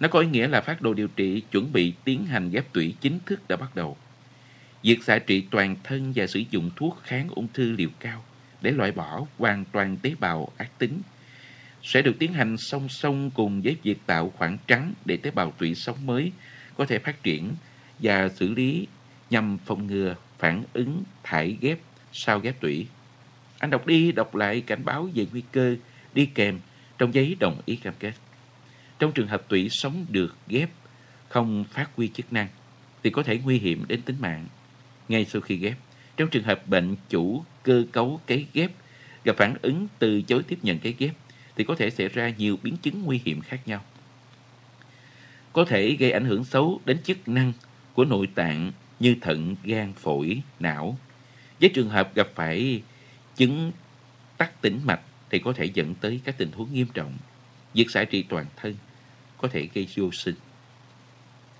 Nó 0.00 0.08
có 0.08 0.20
ý 0.20 0.26
nghĩa 0.26 0.48
là 0.48 0.60
phát 0.60 0.82
đồ 0.82 0.94
điều 0.94 1.08
trị 1.08 1.42
chuẩn 1.50 1.72
bị 1.72 1.92
tiến 2.04 2.26
hành 2.26 2.50
ghép 2.50 2.72
tủy 2.72 2.94
chính 3.00 3.18
thức 3.26 3.48
đã 3.48 3.56
bắt 3.56 3.76
đầu. 3.76 3.96
Việc 4.82 5.04
xạ 5.04 5.18
trị 5.18 5.44
toàn 5.50 5.76
thân 5.84 6.12
và 6.16 6.26
sử 6.26 6.42
dụng 6.50 6.70
thuốc 6.76 7.00
kháng 7.02 7.28
ung 7.28 7.48
thư 7.54 7.72
liều 7.72 7.90
cao 8.00 8.24
để 8.60 8.70
loại 8.70 8.92
bỏ 8.92 9.26
hoàn 9.38 9.64
toàn 9.72 9.96
tế 9.96 10.14
bào 10.20 10.48
ác 10.56 10.78
tính 10.78 11.00
sẽ 11.82 12.02
được 12.02 12.16
tiến 12.18 12.32
hành 12.32 12.56
song 12.58 12.88
song 12.88 13.30
cùng 13.30 13.62
với 13.62 13.76
việc 13.82 13.98
tạo 14.06 14.32
khoảng 14.36 14.58
trắng 14.66 14.92
để 15.04 15.16
tế 15.16 15.30
bào 15.30 15.50
tủy 15.58 15.74
sống 15.74 16.06
mới 16.06 16.32
có 16.76 16.86
thể 16.86 16.98
phát 16.98 17.22
triển 17.22 17.52
và 17.98 18.28
xử 18.28 18.54
lý 18.54 18.86
nhằm 19.30 19.58
phòng 19.58 19.86
ngừa 19.86 20.16
phản 20.38 20.62
ứng 20.72 21.02
thải 21.22 21.56
ghép 21.60 21.78
sau 22.12 22.38
ghép 22.38 22.60
tủy. 22.60 22.86
Anh 23.58 23.70
đọc 23.70 23.86
đi 23.86 24.12
đọc 24.12 24.34
lại 24.34 24.60
cảnh 24.60 24.84
báo 24.84 25.08
về 25.14 25.26
nguy 25.32 25.42
cơ 25.52 25.76
đi 26.14 26.26
kèm 26.26 26.58
trong 26.98 27.14
giấy 27.14 27.36
đồng 27.40 27.60
ý 27.66 27.76
cam 27.76 27.94
kết. 27.98 28.12
Trong 28.98 29.12
trường 29.12 29.28
hợp 29.28 29.48
tủy 29.48 29.68
sống 29.70 30.06
được 30.08 30.36
ghép 30.48 30.70
không 31.28 31.64
phát 31.70 31.90
huy 31.96 32.08
chức 32.08 32.32
năng 32.32 32.48
thì 33.02 33.10
có 33.10 33.22
thể 33.22 33.38
nguy 33.44 33.58
hiểm 33.58 33.84
đến 33.88 34.02
tính 34.02 34.16
mạng. 34.20 34.46
Ngay 35.08 35.24
sau 35.24 35.42
khi 35.42 35.56
ghép, 35.56 35.76
trong 36.16 36.28
trường 36.28 36.44
hợp 36.44 36.68
bệnh 36.68 36.96
chủ 37.08 37.44
cơ 37.62 37.84
cấu 37.92 38.20
cấy 38.26 38.46
ghép 38.52 38.70
gặp 39.24 39.36
phản 39.36 39.54
ứng 39.62 39.88
từ 39.98 40.22
chối 40.22 40.42
tiếp 40.42 40.58
nhận 40.62 40.78
cấy 40.78 40.94
ghép 40.98 41.14
thì 41.56 41.64
có 41.64 41.74
thể 41.74 41.90
xảy 41.90 42.08
ra 42.08 42.28
nhiều 42.38 42.58
biến 42.62 42.76
chứng 42.76 43.02
nguy 43.02 43.20
hiểm 43.24 43.40
khác 43.40 43.68
nhau. 43.68 43.80
Có 45.54 45.64
thể 45.64 45.96
gây 45.98 46.12
ảnh 46.12 46.24
hưởng 46.24 46.44
xấu 46.44 46.80
đến 46.84 46.98
chức 47.02 47.28
năng 47.28 47.52
của 47.92 48.04
nội 48.04 48.28
tạng 48.34 48.72
như 49.00 49.16
thận, 49.20 49.56
gan, 49.64 49.92
phổi, 49.92 50.42
não. 50.60 50.98
Với 51.60 51.70
trường 51.74 51.88
hợp 51.88 52.14
gặp 52.14 52.28
phải 52.34 52.82
chứng 53.36 53.72
tắc 54.36 54.60
tĩnh 54.60 54.80
mạch 54.84 55.00
thì 55.30 55.38
có 55.38 55.52
thể 55.52 55.64
dẫn 55.74 55.94
tới 55.94 56.20
các 56.24 56.38
tình 56.38 56.52
huống 56.52 56.74
nghiêm 56.74 56.86
trọng. 56.94 57.12
Việc 57.74 57.90
xạ 57.90 58.04
trị 58.04 58.24
toàn 58.28 58.46
thân 58.56 58.74
có 59.38 59.48
thể 59.48 59.68
gây 59.74 59.88
vô 59.96 60.10
sinh. 60.12 60.34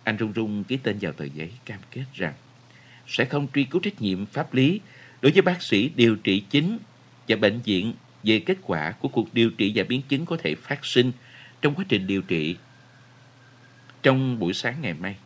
Anh 0.04 0.16
rung 0.18 0.32
rung 0.32 0.64
ký 0.64 0.76
tên 0.76 0.98
vào 1.00 1.12
tờ 1.12 1.24
giấy 1.24 1.50
cam 1.64 1.78
kết 1.90 2.04
rằng 2.14 2.34
sẽ 3.06 3.24
không 3.24 3.46
truy 3.54 3.64
cứu 3.64 3.80
trách 3.80 4.02
nhiệm 4.02 4.26
pháp 4.26 4.54
lý 4.54 4.80
đối 5.22 5.32
với 5.32 5.42
bác 5.42 5.62
sĩ 5.62 5.90
điều 5.96 6.16
trị 6.16 6.42
chính 6.50 6.78
và 7.28 7.36
bệnh 7.36 7.60
viện 7.60 7.94
về 8.22 8.38
kết 8.38 8.58
quả 8.62 8.92
của 8.92 9.08
cuộc 9.08 9.34
điều 9.34 9.50
trị 9.50 9.72
và 9.74 9.84
biến 9.84 10.02
chứng 10.08 10.26
có 10.26 10.36
thể 10.36 10.54
phát 10.54 10.84
sinh 10.84 11.12
trong 11.62 11.74
quá 11.74 11.84
trình 11.88 12.06
điều 12.06 12.22
trị. 12.22 12.56
Trong 14.04 14.38
buổi 14.38 14.54
sáng 14.54 14.74
ngày 14.80 14.94
mai, 14.94 15.16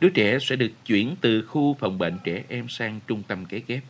đứa 0.00 0.08
trẻ 0.08 0.38
sẽ 0.38 0.56
được 0.56 0.72
chuyển 0.86 1.16
từ 1.20 1.42
khu 1.42 1.76
phòng 1.80 1.98
bệnh 1.98 2.18
trẻ 2.24 2.44
em 2.48 2.68
sang 2.68 3.00
trung 3.06 3.22
tâm 3.28 3.44
kế 3.46 3.62
ghép 3.66 3.82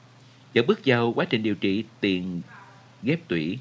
và 0.55 0.63
bước 0.67 0.81
vào 0.85 1.13
quá 1.13 1.25
trình 1.25 1.43
điều 1.43 1.55
trị 1.55 1.85
tiền 2.01 2.43
ghép 3.03 3.29
tủy. 3.29 3.59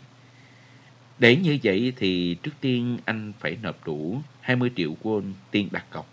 Để 1.20 1.36
như 1.36 1.58
vậy 1.64 1.94
thì 1.98 2.38
trước 2.44 2.52
tiên 2.62 2.98
anh 3.06 3.34
phải 3.40 3.58
nộp 3.62 3.86
đủ 3.86 4.22
20 4.42 4.72
triệu 4.76 4.96
won 5.04 5.34
tiền 5.52 5.68
đặt 5.72 5.86
cọc. 5.90 6.10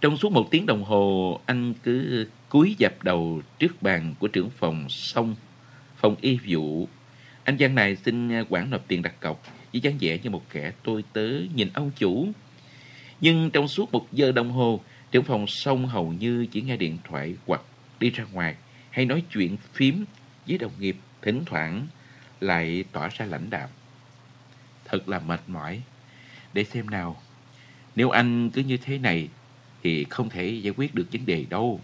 Trong 0.00 0.16
suốt 0.16 0.32
một 0.32 0.48
tiếng 0.50 0.66
đồng 0.66 0.84
hồ, 0.84 1.40
anh 1.46 1.74
cứ 1.82 2.26
cúi 2.48 2.74
dập 2.78 3.02
đầu 3.02 3.42
trước 3.58 3.82
bàn 3.82 4.14
của 4.18 4.28
trưởng 4.28 4.50
phòng 4.50 4.88
xong 4.88 5.34
phòng 5.96 6.16
y 6.20 6.38
vụ. 6.48 6.88
Anh 7.44 7.58
Giang 7.58 7.74
này 7.74 7.96
xin 7.96 8.44
quản 8.48 8.70
nộp 8.70 8.88
tiền 8.88 9.02
đặt 9.02 9.20
cọc 9.20 9.42
với 9.72 9.80
dáng 9.80 9.96
vẻ 10.00 10.18
như 10.22 10.30
một 10.30 10.42
kẻ 10.50 10.72
tôi 10.82 11.04
tớ 11.12 11.28
nhìn 11.54 11.68
ông 11.74 11.90
chủ. 11.96 12.28
Nhưng 13.22 13.50
trong 13.50 13.68
suốt 13.68 13.92
một 13.92 14.12
giờ 14.12 14.32
đồng 14.32 14.50
hồ, 14.50 14.80
trưởng 15.10 15.24
phòng 15.24 15.46
sông 15.46 15.86
hầu 15.86 16.12
như 16.12 16.46
chỉ 16.46 16.62
nghe 16.62 16.76
điện 16.76 16.98
thoại 17.04 17.36
hoặc 17.46 17.60
đi 18.00 18.10
ra 18.10 18.24
ngoài 18.32 18.56
hay 18.90 19.04
nói 19.04 19.22
chuyện 19.32 19.56
phím 19.72 20.04
với 20.48 20.58
đồng 20.58 20.72
nghiệp, 20.78 20.96
thỉnh 21.22 21.42
thoảng 21.46 21.86
lại 22.40 22.84
tỏ 22.92 23.08
ra 23.08 23.26
lãnh 23.26 23.50
đạm. 23.50 23.68
Thật 24.84 25.08
là 25.08 25.18
mệt 25.18 25.40
mỏi. 25.46 25.82
Để 26.52 26.64
xem 26.64 26.90
nào, 26.90 27.22
nếu 27.96 28.10
anh 28.10 28.50
cứ 28.50 28.62
như 28.62 28.76
thế 28.76 28.98
này 28.98 29.28
thì 29.82 30.04
không 30.04 30.28
thể 30.28 30.48
giải 30.48 30.74
quyết 30.76 30.94
được 30.94 31.06
vấn 31.12 31.26
đề 31.26 31.44
đâu. 31.50 31.80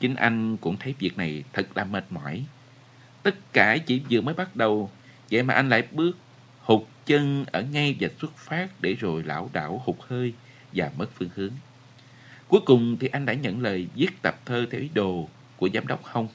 Chính 0.00 0.14
anh 0.14 0.56
cũng 0.56 0.76
thấy 0.76 0.94
việc 0.98 1.18
này 1.18 1.44
thật 1.52 1.76
là 1.76 1.84
mệt 1.84 2.04
mỏi. 2.10 2.44
Tất 3.22 3.52
cả 3.52 3.76
chỉ 3.86 4.02
vừa 4.10 4.20
mới 4.20 4.34
bắt 4.34 4.56
đầu, 4.56 4.90
vậy 5.30 5.42
mà 5.42 5.54
anh 5.54 5.68
lại 5.68 5.82
bước 5.92 6.18
chân 7.06 7.44
ở 7.52 7.62
ngay 7.62 7.96
vạch 8.00 8.12
xuất 8.20 8.36
phát 8.36 8.68
để 8.80 8.94
rồi 8.94 9.22
lão 9.22 9.50
đảo 9.52 9.82
hụt 9.84 9.96
hơi 10.08 10.32
và 10.72 10.90
mất 10.96 11.06
phương 11.14 11.30
hướng. 11.34 11.52
Cuối 12.48 12.60
cùng 12.66 12.96
thì 13.00 13.08
anh 13.08 13.26
đã 13.26 13.32
nhận 13.32 13.62
lời 13.62 13.86
viết 13.94 14.22
tập 14.22 14.40
thơ 14.44 14.66
theo 14.70 14.80
ý 14.80 14.88
đồ 14.94 15.28
của 15.56 15.68
giám 15.74 15.86
đốc 15.86 16.04
Hông. 16.04 16.28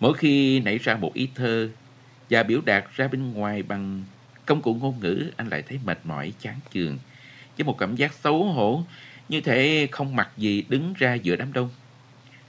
Mỗi 0.00 0.14
khi 0.14 0.60
nảy 0.60 0.78
ra 0.78 0.96
một 0.96 1.14
ý 1.14 1.28
thơ 1.34 1.68
và 2.30 2.42
biểu 2.42 2.60
đạt 2.66 2.84
ra 2.96 3.08
bên 3.08 3.32
ngoài 3.32 3.62
bằng 3.62 4.04
công 4.46 4.62
cụ 4.62 4.74
ngôn 4.74 5.00
ngữ, 5.00 5.30
anh 5.36 5.48
lại 5.48 5.62
thấy 5.62 5.78
mệt 5.84 5.98
mỏi, 6.04 6.32
chán 6.40 6.54
chường, 6.72 6.98
với 7.58 7.64
một 7.64 7.78
cảm 7.78 7.96
giác 7.96 8.12
xấu 8.12 8.44
hổ, 8.44 8.84
như 9.28 9.40
thể 9.40 9.88
không 9.92 10.16
mặc 10.16 10.30
gì 10.36 10.64
đứng 10.68 10.94
ra 10.98 11.14
giữa 11.14 11.36
đám 11.36 11.52
đông. 11.52 11.70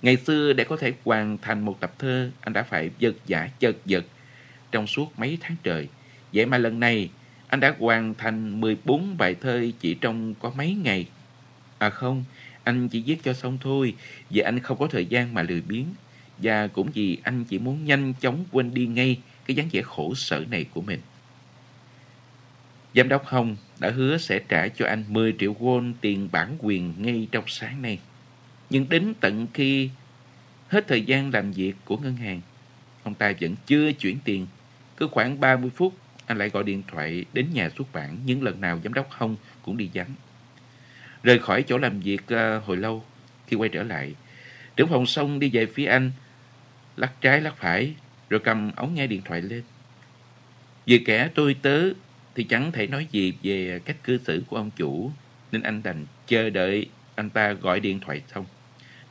Ngày 0.02 0.18
xưa 0.18 0.54
để 0.54 0.64
có 0.64 0.78
thể 0.78 0.94
hoàn 1.06 1.38
thành 1.38 1.66
một 1.66 1.80
tập 1.80 1.94
thơ, 2.00 2.32
anh 2.42 2.54
đã 2.54 2.64
phải 2.64 2.90
giật 3.00 3.16
giả 3.26 3.50
chật 3.60 3.76
vật 3.86 4.06
trong 4.72 4.88
suốt 4.88 5.20
mấy 5.20 5.38
tháng 5.42 5.56
trời. 5.64 5.88
Vậy 6.34 6.46
mà 6.46 6.58
lần 6.58 6.80
này, 6.80 7.10
anh 7.48 7.60
đã 7.60 7.76
hoàn 7.80 8.14
thành 8.14 8.62
14 8.62 9.18
bài 9.18 9.36
thơ 9.42 9.66
chỉ 9.80 9.94
trong 9.94 10.34
có 10.36 10.52
mấy 10.58 10.74
ngày. 10.74 11.08
À 11.78 11.90
không, 11.90 12.24
anh 12.64 12.90
chỉ 12.90 13.02
viết 13.02 13.24
cho 13.24 13.34
xong 13.34 13.58
thôi, 13.62 13.96
vì 14.30 14.42
anh 14.42 14.60
không 14.60 14.78
có 14.78 14.88
thời 14.88 15.06
gian 15.06 15.34
mà 15.34 15.42
lười 15.42 15.62
biếng. 15.62 15.86
Và 16.38 16.68
cũng 16.68 16.92
vì 16.94 17.18
anh 17.24 17.44
chỉ 17.44 17.60
muốn 17.60 17.86
nhanh 17.86 18.14
chóng 18.20 18.46
quên 18.52 18.74
đi 18.74 18.86
ngay 18.86 19.20
cái 19.46 19.56
dáng 19.56 19.70
vẻ 19.72 19.82
khổ 19.82 20.16
sở 20.16 20.44
này 20.50 20.66
của 20.74 20.82
mình. 20.82 21.00
Giám 22.96 23.10
đốc 23.10 23.26
Hồng 23.26 23.56
đã 23.80 23.90
hứa 23.90 24.18
sẽ 24.18 24.40
trả 24.40 24.68
cho 24.68 24.86
anh 24.86 25.04
10 25.08 25.36
triệu 25.40 25.56
won 25.60 25.94
tiền 26.02 26.30
bản 26.32 26.56
quyền 26.60 26.94
ngay 26.98 27.28
trong 27.32 27.44
sáng 27.48 27.82
nay. 27.82 28.00
Nhưng 28.70 28.90
đến 28.90 29.14
tận 29.20 29.48
khi 29.54 29.90
hết 30.68 30.88
thời 30.88 31.02
gian 31.02 31.34
làm 31.34 31.52
việc 31.52 31.74
của 31.86 31.98
ngân 31.98 32.16
hàng, 32.16 32.42
ông 33.04 33.14
ta 33.14 33.34
vẫn 33.42 33.56
chưa 33.66 33.92
chuyển 33.92 34.18
tiền. 34.24 34.48
Cứ 34.98 35.08
khoảng 35.12 35.40
30 35.40 35.70
phút, 35.76 35.94
anh 36.28 36.38
lại 36.38 36.50
gọi 36.50 36.64
điện 36.64 36.84
thoại 36.88 37.26
đến 37.34 37.48
nhà 37.54 37.70
xuất 37.78 37.94
bản, 37.94 38.18
những 38.26 38.44
lần 38.44 38.62
nào 38.62 38.80
giám 38.84 38.94
đốc 38.94 39.12
hông 39.12 39.36
cũng 39.62 39.78
đi 39.78 39.90
vắng. 39.94 40.14
Rời 41.24 41.40
khỏi 41.40 41.64
chỗ 41.68 41.78
làm 41.78 42.00
việc 42.00 42.22
ờ, 42.28 42.60
hồi 42.60 42.78
lâu, 42.78 43.06
khi 43.48 43.56
quay 43.58 43.70
trở 43.70 43.84
lại, 43.84 44.16
trưởng 44.76 44.88
phòng 44.88 45.06
xong 45.06 45.40
đi 45.40 45.50
về 45.50 45.66
phía 45.66 45.86
anh, 45.86 46.12
lắc 46.98 47.22
trái 47.22 47.42
lắc 47.42 47.58
phải, 47.58 47.94
rồi 48.30 48.40
cầm 48.40 48.72
ống 48.76 48.96
nghe 48.96 49.08
điện 49.08 49.22
thoại 49.26 49.42
lên. 49.42 49.64
Vì 50.86 50.98
kẻ 50.98 51.30
tôi 51.36 51.56
tớ 51.62 51.90
thì 52.36 52.44
chẳng 52.44 52.72
thể 52.72 52.88
nói 52.88 53.08
gì 53.12 53.34
về 53.44 53.82
cách 53.86 53.98
cư 54.04 54.18
xử 54.18 54.44
của 54.48 54.58
ông 54.58 54.72
chủ, 54.72 55.12
nên 55.52 55.64
anh 55.64 55.84
đành 55.84 56.06
chờ 56.28 56.50
đợi 56.50 56.86
anh 57.16 57.30
ta 57.30 57.54
gọi 57.54 57.80
điện 57.80 58.00
thoại 58.00 58.22
xong. 58.34 58.46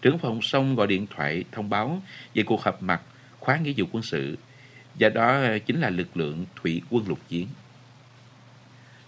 Trưởng 0.03 0.19
phòng 0.19 0.43
xong 0.43 0.75
gọi 0.75 0.87
điện 0.87 1.07
thoại 1.17 1.45
thông 1.53 1.71
báo 1.71 2.03
về 2.35 2.43
cuộc 2.43 2.63
họp 2.63 2.83
mặt 2.83 3.03
khóa 3.41 3.59
nghĩa 3.59 3.73
vụ 3.77 3.87
quân 3.93 4.03
sự, 4.03 4.37
và 4.99 5.09
đó 5.09 5.59
chính 5.67 5.81
là 5.81 5.91
lực 5.91 6.17
lượng 6.17 6.47
thủy 6.57 6.83
quân 6.91 7.09
lục 7.09 7.19
chiến. 7.29 7.49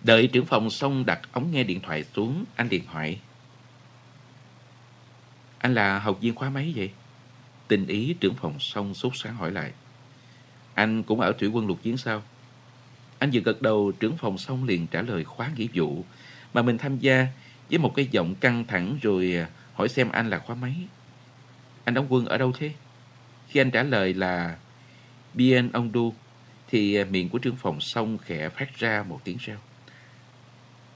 Đợi 0.04 0.26
trưởng 0.26 0.46
phòng 0.46 0.70
xong 0.70 1.06
đặt 1.06 1.20
ống 1.32 1.50
nghe 1.50 1.64
điện 1.64 1.80
thoại 1.80 2.04
xuống, 2.14 2.44
anh 2.56 2.68
điện 2.68 2.82
thoại 2.92 3.20
Anh 5.58 5.74
là 5.74 5.98
học 5.98 6.18
viên 6.20 6.34
khóa 6.34 6.50
mấy 6.50 6.72
vậy? 6.76 6.90
Tình 7.68 7.86
ý 7.86 8.14
trưởng 8.20 8.34
phòng 8.34 8.60
xong 8.60 8.94
sốt 8.94 9.12
sáng 9.14 9.34
hỏi 9.34 9.50
lại. 9.50 9.72
Anh 10.74 11.02
cũng 11.02 11.20
ở 11.20 11.32
thủy 11.32 11.48
quân 11.48 11.66
lục 11.66 11.82
chiến 11.82 11.96
sao? 11.96 12.22
Anh 13.18 13.30
vừa 13.32 13.40
gật 13.40 13.62
đầu, 13.62 13.92
trưởng 14.00 14.16
phòng 14.16 14.38
xong 14.38 14.64
liền 14.64 14.86
trả 14.86 15.02
lời 15.02 15.24
khóa 15.24 15.50
nghĩa 15.56 15.66
vụ 15.74 16.04
mà 16.54 16.62
mình 16.62 16.78
tham 16.78 16.98
gia 16.98 17.26
với 17.70 17.78
một 17.78 17.92
cái 17.96 18.08
giọng 18.10 18.34
căng 18.34 18.64
thẳng 18.64 18.98
rồi 19.02 19.34
à, 19.34 19.48
hỏi 19.74 19.88
xem 19.88 20.08
anh 20.08 20.30
là 20.30 20.38
khóa 20.38 20.56
mấy. 20.56 20.74
Anh 21.84 21.94
đóng 21.94 22.06
quân 22.08 22.26
ở 22.26 22.38
đâu 22.38 22.52
thế? 22.58 22.72
Khi 23.48 23.60
anh 23.60 23.70
trả 23.70 23.82
lời 23.82 24.14
là 24.14 24.56
Bien 25.38 25.70
ông 25.72 25.90
Du 25.94 26.12
thì 26.68 26.94
à, 26.94 27.04
miệng 27.04 27.28
của 27.28 27.38
trưởng 27.38 27.56
phòng 27.56 27.80
xong 27.80 28.18
khẽ 28.18 28.48
phát 28.48 28.78
ra 28.78 29.04
một 29.08 29.20
tiếng 29.24 29.36
reo. 29.40 29.56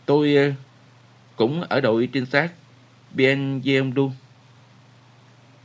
Tôi 0.06 0.36
à, 0.36 0.54
cũng 1.36 1.62
ở 1.62 1.80
đội 1.80 2.08
trinh 2.12 2.26
sát 2.26 2.52
Bien 3.14 3.62
Du. 3.96 4.10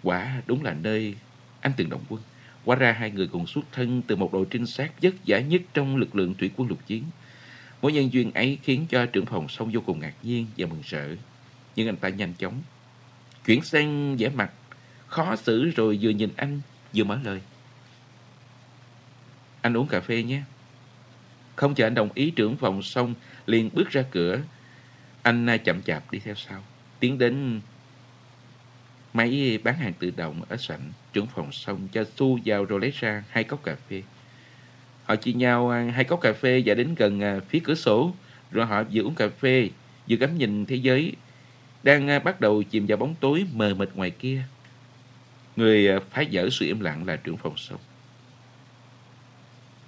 Quả 0.04 0.42
đúng 0.48 0.64
là 0.64 0.74
nơi 0.74 1.16
anh 1.62 1.72
từng 1.78 1.90
động 1.90 2.02
quân. 2.10 2.22
Quá 2.66 2.76
ra 2.76 2.92
hai 2.92 3.12
người 3.12 3.28
cùng 3.28 3.48
xuất 3.48 3.66
thân 3.72 4.02
từ 4.08 4.16
một 4.16 4.34
đội 4.34 4.46
trinh 4.50 4.66
sát 4.66 4.92
vất 5.02 5.14
vả 5.28 5.40
nhất 5.40 5.62
trong 5.74 5.96
lực 5.96 6.16
lượng 6.16 6.34
thủy 6.34 6.52
quân 6.56 6.70
lục 6.70 6.80
chiến. 6.88 7.04
Mối 7.82 7.94
nhân 7.94 8.14
duyên 8.14 8.32
ấy 8.34 8.58
khiến 8.64 8.86
cho 8.90 9.06
trưởng 9.06 9.26
phòng 9.26 9.50
sông 9.50 9.72
vô 9.74 9.82
cùng 9.86 10.00
ngạc 10.00 10.14
nhiên 10.24 10.46
và 10.58 10.68
mừng 10.68 10.82
rỡ. 10.86 11.16
Nhưng 11.76 11.90
anh 11.90 11.96
ta 11.96 12.10
nhanh 12.10 12.34
chóng. 12.38 12.62
Chuyển 13.46 13.62
sang 13.62 14.18
vẻ 14.18 14.30
mặt, 14.30 14.52
khó 15.08 15.36
xử 15.36 15.66
rồi 15.66 16.00
vừa 16.02 16.10
nhìn 16.10 16.30
anh, 16.36 16.62
vừa 16.94 17.04
mở 17.04 17.20
lời. 17.24 17.42
Anh 19.62 19.78
uống 19.78 19.88
cà 19.88 20.00
phê 20.00 20.24
nhé. 20.24 20.42
Không 21.56 21.76
chờ 21.76 21.86
anh 21.88 21.94
đồng 21.94 22.10
ý 22.14 22.32
trưởng 22.32 22.58
phòng 22.58 22.84
xong, 22.84 23.14
liền 23.46 23.70
bước 23.74 23.90
ra 23.90 24.04
cửa. 24.12 24.40
Anh 25.22 25.50
à, 25.50 25.58
chậm 25.58 25.82
chạp 25.82 26.12
đi 26.12 26.20
theo 26.20 26.36
sau. 26.36 26.64
Tiến 27.00 27.18
đến 27.18 27.62
máy 29.14 29.60
bán 29.64 29.78
hàng 29.78 29.94
tự 30.00 30.12
động 30.18 30.42
ở 30.50 30.58
sảnh. 30.58 30.92
Trưởng 31.14 31.28
phòng 31.28 31.52
xong 31.52 31.88
cho 31.92 32.04
su 32.16 32.40
vào 32.46 32.66
rồi 32.66 32.80
lấy 32.80 32.94
ra 33.00 33.24
hai 33.30 33.44
cốc 33.44 33.64
cà 33.64 33.76
phê. 33.90 34.04
Họ 35.04 35.16
chia 35.16 35.34
nhau 35.34 35.70
à, 35.70 35.92
hai 35.96 36.04
cốc 36.04 36.22
cà 36.22 36.34
phê 36.34 36.64
và 36.66 36.74
đến 36.74 36.96
gần 36.96 37.24
à, 37.24 37.40
phía 37.50 37.60
cửa 37.64 37.76
sổ. 37.76 38.14
Rồi 38.52 38.66
họ 38.66 38.84
vừa 38.94 39.02
uống 39.02 39.16
cà 39.16 39.30
phê, 39.30 39.70
vừa 40.10 40.18
ngắm 40.18 40.38
nhìn 40.38 40.66
thế 40.66 40.76
giới 40.76 41.14
đang 41.84 42.24
bắt 42.24 42.42
đầu 42.42 42.64
chìm 42.64 42.86
vào 42.88 42.98
bóng 42.98 43.16
tối 43.20 43.46
mờ 43.54 43.74
mịt 43.74 43.90
ngoài 43.96 44.12
kia. 44.12 44.42
Người 45.56 46.00
phá 46.12 46.24
vỡ 46.32 46.50
sự 46.52 46.66
im 46.66 46.80
lặng 46.80 47.06
là 47.06 47.16
trưởng 47.16 47.38
phòng 47.38 47.58
sông. 47.58 47.80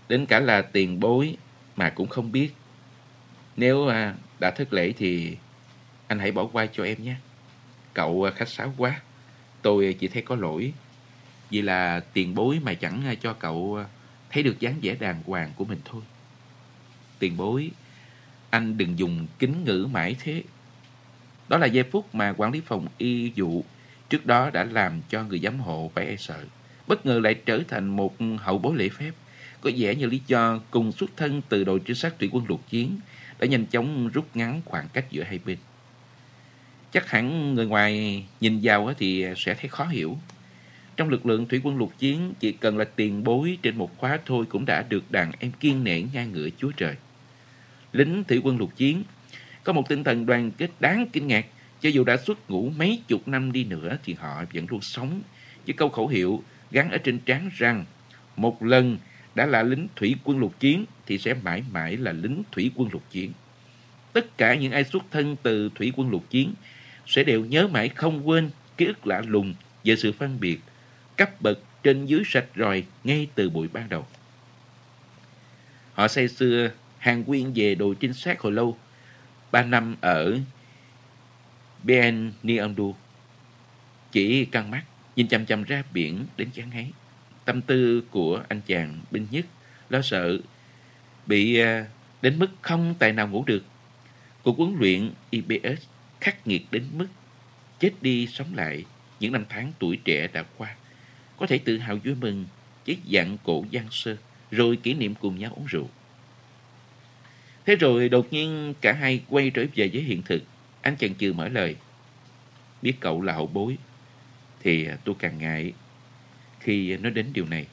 Đến 0.10 0.26
cả 0.26 0.40
là 0.40 0.62
tiền 0.62 1.00
bối 1.00 1.38
mà 1.76 1.90
cũng 1.90 2.08
không 2.08 2.32
biết. 2.32 2.54
Nếu 3.58 3.88
à, 3.88 4.16
đã 4.40 4.52
thất 4.52 4.74
lễ 4.74 4.94
thì 4.98 5.38
anh 6.08 6.20
hãy 6.20 6.32
bỏ 6.32 6.46
qua 6.46 6.66
cho 6.66 6.84
em 6.84 7.04
nhé. 7.04 7.16
Cậu 7.94 8.24
à, 8.24 8.32
khách 8.32 8.50
sáo 8.50 8.74
quá. 8.78 9.02
Tôi 9.62 9.96
chỉ 10.00 10.08
thấy 10.08 10.22
có 10.22 10.36
lỗi. 10.36 10.74
Vì 11.50 11.62
là 11.62 12.00
tiền 12.14 12.36
bối 12.36 12.60
mà 12.64 12.74
chẳng 12.74 13.02
à, 13.06 13.16
cho 13.16 13.34
cậu 13.34 13.76
à, 13.76 13.86
thấy 14.30 14.44
được 14.44 14.60
dáng 14.60 14.76
vẻ 14.82 14.96
đàng 15.00 15.24
hoàng 15.26 15.52
của 15.56 15.66
mình 15.66 15.80
thôi. 15.86 16.02
Tiền 17.20 17.38
bối, 17.38 17.72
anh 18.50 18.78
đừng 18.78 19.00
dùng 19.00 19.28
kính 19.40 19.64
ngữ 19.64 19.88
mãi 19.92 20.16
thế. 20.20 20.44
Đó 21.50 21.58
là 21.58 21.68
giây 21.68 21.84
phút 21.84 22.16
mà 22.16 22.34
quản 22.38 22.52
lý 22.52 22.62
phòng 22.66 22.88
y 22.98 23.32
dụ 23.36 23.64
trước 24.10 24.26
đó 24.26 24.50
đã 24.50 24.64
làm 24.64 25.02
cho 25.10 25.24
người 25.24 25.40
giám 25.40 25.60
hộ 25.60 25.92
phải 25.96 26.06
e 26.06 26.16
sợ. 26.16 26.46
Bất 26.88 27.06
ngờ 27.06 27.20
lại 27.24 27.34
trở 27.34 27.60
thành 27.68 27.88
một 27.88 28.16
hậu 28.38 28.58
bối 28.58 28.76
lễ 28.78 28.90
phép. 28.90 29.12
Có 29.62 29.72
vẻ 29.78 29.96
như 29.96 30.06
lý 30.06 30.22
do 30.28 30.60
cùng 30.72 30.92
xuất 30.92 31.10
thân 31.18 31.42
từ 31.50 31.64
đội 31.64 31.80
trinh 31.86 31.96
sát 31.96 32.20
thủy 32.20 32.30
quân 32.32 32.46
lục 32.48 32.70
chiến 32.70 33.00
đã 33.40 33.48
nhanh 33.48 33.66
chóng 33.66 34.08
rút 34.08 34.28
ngắn 34.34 34.62
khoảng 34.66 34.88
cách 34.94 35.06
giữa 35.12 35.24
hai 35.24 35.40
bên. 35.46 35.58
Chắc 36.92 37.10
hẳn 37.10 37.54
người 37.54 37.66
ngoài 37.66 38.24
nhìn 38.42 38.60
vào 38.64 38.94
thì 38.98 39.26
sẽ 39.38 39.54
thấy 39.54 39.70
khó 39.70 39.86
hiểu. 39.86 40.18
Trong 40.98 41.10
lực 41.10 41.26
lượng 41.26 41.46
thủy 41.48 41.62
quân 41.64 41.78
lục 41.78 41.94
chiến, 41.98 42.34
chỉ 42.40 42.52
cần 42.52 42.78
là 42.78 42.86
tiền 42.86 43.24
bối 43.24 43.58
trên 43.62 43.78
một 43.78 43.98
khóa 43.98 44.20
thôi 44.26 44.46
cũng 44.50 44.66
đã 44.66 44.86
được 44.90 45.12
đàn 45.12 45.32
em 45.40 45.52
kiên 45.60 45.84
nể 45.84 46.02
ngang 46.14 46.32
ngửa 46.32 46.48
Chúa 46.58 46.72
Trời. 46.72 46.96
Lính 47.94 48.24
thủy 48.24 48.42
quân 48.44 48.58
lục 48.58 48.76
chiến 48.76 49.04
có 49.64 49.74
một 49.74 49.90
tinh 49.90 50.04
thần 50.04 50.26
đoàn 50.26 50.52
kết 50.52 50.70
đáng 50.80 51.08
kinh 51.14 51.28
ngạc. 51.28 51.46
Cho 51.82 51.90
dù 51.90 52.04
đã 52.04 52.18
xuất 52.18 52.50
ngũ 52.50 52.70
mấy 52.78 53.02
chục 53.08 53.28
năm 53.28 53.52
đi 53.52 53.64
nữa 53.64 53.98
thì 54.04 54.14
họ 54.14 54.44
vẫn 54.54 54.66
luôn 54.70 54.82
sống 54.82 55.22
với 55.66 55.74
câu 55.74 55.90
khẩu 55.90 56.08
hiệu 56.08 56.44
gắn 56.72 56.92
ở 56.92 56.98
trên 56.98 57.20
trán 57.20 57.50
rằng 57.58 57.86
một 58.36 58.64
lần 58.64 58.98
đã 59.36 59.46
là 59.46 59.64
lính 59.64 59.88
thủy 59.96 60.16
quân 60.24 60.40
lục 60.40 60.60
chiến 60.60 60.86
thì 61.06 61.18
sẽ 61.18 61.34
mãi 61.34 61.64
mãi 61.72 61.98
là 61.98 62.12
lính 62.12 62.44
thủy 62.52 62.72
quân 62.76 62.90
lục 62.92 63.04
chiến. 63.12 63.32
Tất 64.14 64.38
cả 64.38 64.56
những 64.56 64.72
ai 64.72 64.84
xuất 64.84 65.04
thân 65.12 65.36
từ 65.44 65.70
thủy 65.76 65.94
quân 65.96 66.10
lục 66.10 66.30
chiến 66.30 66.54
sẽ 67.08 67.24
đều 67.24 67.46
nhớ 67.46 67.68
mãi 67.68 67.90
không 67.90 68.30
quên 68.30 68.50
ký 68.78 68.86
ức 68.86 69.08
lạ 69.08 69.22
lùng 69.28 69.54
về 69.84 69.96
sự 69.96 70.12
phân 70.12 70.40
biệt, 70.40 70.60
cấp 71.18 71.42
bậc 71.42 71.60
trên 71.84 72.06
dưới 72.06 72.22
sạch 72.26 72.46
ròi 72.56 72.84
ngay 73.04 73.28
từ 73.36 73.50
buổi 73.50 73.68
ban 73.74 73.90
đầu. 73.90 74.08
Họ 75.94 76.08
say 76.08 76.28
xưa 76.28 76.72
hàng 76.98 77.24
quyên 77.24 77.52
về 77.56 77.76
đội 77.76 77.96
trinh 78.00 78.14
sát 78.14 78.40
hồi 78.40 78.54
lâu, 78.54 78.78
ba 79.52 79.64
năm 79.64 79.96
ở 80.02 80.40
Ben 81.84 82.32
Niandu. 82.44 82.96
Chỉ 84.12 84.46
căng 84.46 84.72
mắt, 84.72 84.84
nhìn 85.16 85.28
chăm 85.28 85.46
chăm 85.46 85.64
ra 85.64 85.84
biển 85.94 86.26
đến 86.38 86.50
chán 86.54 86.70
ngấy. 86.70 86.92
Tâm 87.50 87.62
tư 87.62 88.04
của 88.12 88.44
anh 88.50 88.62
chàng 88.66 89.00
binh 89.12 89.28
nhất, 89.32 89.46
lo 89.90 90.02
sợ 90.02 90.38
bị 91.26 91.60
à, 91.60 91.86
đến 92.22 92.40
mức 92.40 92.48
không 92.62 92.96
tài 93.00 93.14
nào 93.14 93.28
ngủ 93.28 93.44
được. 93.48 93.64
Cuộc 94.44 94.58
huấn 94.58 94.76
luyện 94.80 95.12
IBS 95.30 95.84
khắc 96.22 96.48
nghiệt 96.48 96.62
đến 96.72 96.84
mức 96.94 97.08
chết 97.80 97.92
đi 98.02 98.28
sống 98.28 98.56
lại 98.56 98.86
những 99.20 99.32
năm 99.32 99.46
tháng 99.50 99.72
tuổi 99.80 100.00
trẻ 100.06 100.28
đã 100.34 100.44
qua. 100.58 100.76
Có 101.38 101.48
thể 101.48 101.58
tự 101.58 101.78
hào 101.78 101.96
vui 101.96 102.16
mừng 102.16 102.46
với 102.88 102.98
dặn 103.06 103.38
cổ 103.44 103.66
giang 103.74 103.88
sơ, 103.92 104.16
rồi 104.52 104.76
kỷ 104.76 104.94
niệm 104.94 105.16
cùng 105.16 105.40
nhau 105.40 105.54
uống 105.56 105.66
rượu. 105.66 105.90
Thế 107.66 107.76
rồi 107.76 108.10
đột 108.10 108.34
nhiên 108.34 108.74
cả 108.82 108.94
hai 108.94 109.22
quay 109.30 109.50
trở 109.50 109.66
về 109.76 109.90
với 109.94 110.02
hiện 110.02 110.22
thực. 110.22 110.44
Anh 110.82 110.96
chàng 110.96 111.16
chừ 111.16 111.34
mở 111.34 111.48
lời. 111.48 111.76
Biết 112.82 112.94
cậu 113.00 113.22
là 113.22 113.34
hậu 113.34 113.48
bối, 113.48 113.78
thì 114.62 114.86
à, 114.86 114.98
tôi 115.04 115.16
càng 115.20 115.38
ngại 115.38 115.74
khi 116.70 116.98
nói 116.98 117.12
đến 117.12 117.26
điều 117.34 117.46
này. 117.46 117.68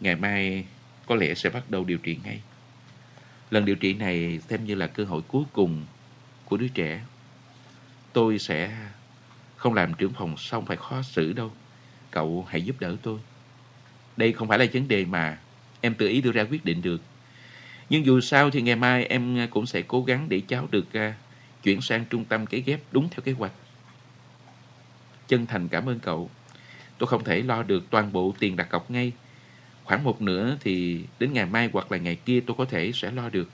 Ngày 0.00 0.16
mai 0.16 0.64
có 1.06 1.14
lẽ 1.14 1.34
sẽ 1.34 1.50
bắt 1.50 1.70
đầu 1.70 1.84
điều 1.84 1.98
trị 1.98 2.18
ngay. 2.24 2.40
Lần 3.50 3.64
điều 3.64 3.76
trị 3.76 3.94
này 3.94 4.40
xem 4.48 4.64
như 4.64 4.74
là 4.74 4.86
cơ 4.86 5.04
hội 5.04 5.22
cuối 5.28 5.44
cùng 5.52 5.84
của 6.44 6.56
đứa 6.56 6.68
trẻ. 6.68 7.00
Tôi 8.12 8.38
sẽ 8.38 8.78
không 9.56 9.74
làm 9.74 9.94
trưởng 9.94 10.12
phòng 10.12 10.36
xong 10.36 10.66
phải 10.66 10.76
khó 10.76 11.02
xử 11.02 11.32
đâu. 11.32 11.52
Cậu 12.10 12.46
hãy 12.48 12.62
giúp 12.62 12.80
đỡ 12.80 12.96
tôi. 13.02 13.18
Đây 14.16 14.32
không 14.32 14.48
phải 14.48 14.58
là 14.58 14.66
vấn 14.72 14.88
đề 14.88 15.04
mà 15.04 15.38
em 15.80 15.94
tự 15.94 16.08
ý 16.08 16.20
đưa 16.20 16.32
ra 16.32 16.42
quyết 16.50 16.64
định 16.64 16.82
được. 16.82 17.02
Nhưng 17.88 18.06
dù 18.06 18.20
sao 18.20 18.50
thì 18.50 18.62
ngày 18.62 18.76
mai 18.76 19.04
em 19.04 19.48
cũng 19.50 19.66
sẽ 19.66 19.82
cố 19.82 20.02
gắng 20.02 20.28
để 20.28 20.42
cháu 20.48 20.68
được 20.70 20.92
à, 20.92 21.14
chuyển 21.62 21.80
sang 21.80 22.04
trung 22.10 22.24
tâm 22.24 22.46
cấy 22.46 22.60
ghép 22.60 22.80
đúng 22.92 23.08
theo 23.10 23.20
kế 23.24 23.32
hoạch. 23.32 23.52
Chân 25.28 25.46
thành 25.46 25.68
cảm 25.68 25.88
ơn 25.88 26.00
cậu. 26.00 26.30
Tôi 26.98 27.06
không 27.06 27.24
thể 27.24 27.42
lo 27.42 27.62
được 27.62 27.90
toàn 27.90 28.12
bộ 28.12 28.34
tiền 28.38 28.56
đặt 28.56 28.70
cọc 28.70 28.90
ngay. 28.90 29.12
Khoảng 29.84 30.04
một 30.04 30.22
nửa 30.22 30.56
thì 30.60 31.04
đến 31.18 31.32
ngày 31.32 31.46
mai 31.46 31.70
hoặc 31.72 31.92
là 31.92 31.98
ngày 31.98 32.16
kia 32.16 32.40
tôi 32.46 32.56
có 32.58 32.64
thể 32.64 32.92
sẽ 32.94 33.10
lo 33.10 33.28
được. 33.28 33.50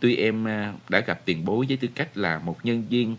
Tuy 0.00 0.16
em 0.16 0.48
à, 0.48 0.74
đã 0.88 1.00
gặp 1.00 1.20
tiền 1.24 1.44
bối 1.44 1.66
với 1.68 1.76
tư 1.76 1.88
cách 1.94 2.16
là 2.16 2.38
một 2.38 2.58
nhân 2.62 2.84
viên 2.90 3.16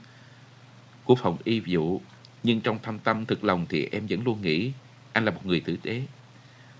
của 1.03 1.15
phòng 1.15 1.37
y 1.43 1.61
vụ, 1.67 2.01
nhưng 2.43 2.61
trong 2.61 2.79
thâm 2.83 2.99
tâm 2.99 3.25
thực 3.25 3.43
lòng 3.43 3.65
thì 3.69 3.87
em 3.91 4.07
vẫn 4.09 4.23
luôn 4.23 4.41
nghĩ 4.41 4.71
anh 5.13 5.25
là 5.25 5.31
một 5.31 5.45
người 5.45 5.59
tử 5.59 5.77
tế. 5.83 6.01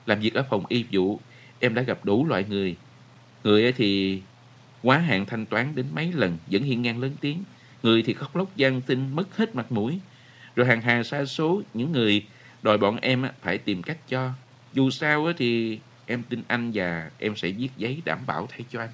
Làm 0.06 0.20
việc 0.20 0.34
ở 0.34 0.44
phòng 0.50 0.66
y 0.68 0.86
vụ, 0.92 1.20
em 1.60 1.74
đã 1.74 1.82
gặp 1.82 2.06
đủ 2.06 2.26
loại 2.26 2.46
người. 2.50 2.76
Người 3.44 3.72
thì 3.72 4.22
quá 4.82 4.98
hạn 4.98 5.26
thanh 5.26 5.46
toán 5.46 5.76
đến 5.76 5.86
mấy 5.94 6.12
lần 6.14 6.38
vẫn 6.48 6.64
hiên 6.64 6.82
ngang 6.82 7.00
lớn 7.00 7.12
tiếng. 7.22 7.44
Người 7.84 8.04
thì 8.04 8.14
khóc 8.14 8.36
lóc 8.36 8.56
gian 8.56 8.82
xin 8.88 9.16
mất 9.16 9.38
hết 9.38 9.56
mặt 9.56 9.72
mũi. 9.72 10.00
Rồi 10.56 10.68
hàng 10.68 10.82
hà 10.82 11.04
xa 11.04 11.26
số 11.26 11.62
những 11.74 11.92
người 11.92 12.26
đòi 12.64 12.78
bọn 12.78 12.98
em 13.02 13.26
phải 13.42 13.58
tìm 13.58 13.84
cách 13.84 13.98
cho. 14.08 14.32
Dù 14.74 14.90
sao 14.90 15.34
thì 15.38 15.80
em 16.06 16.24
tin 16.24 16.44
anh 16.48 16.72
và 16.74 17.12
em 17.20 17.36
sẽ 17.36 17.50
viết 17.50 17.70
giấy 17.78 18.02
đảm 18.06 18.20
bảo 18.28 18.48
thay 18.50 18.66
cho 18.70 18.80
anh. 18.80 18.90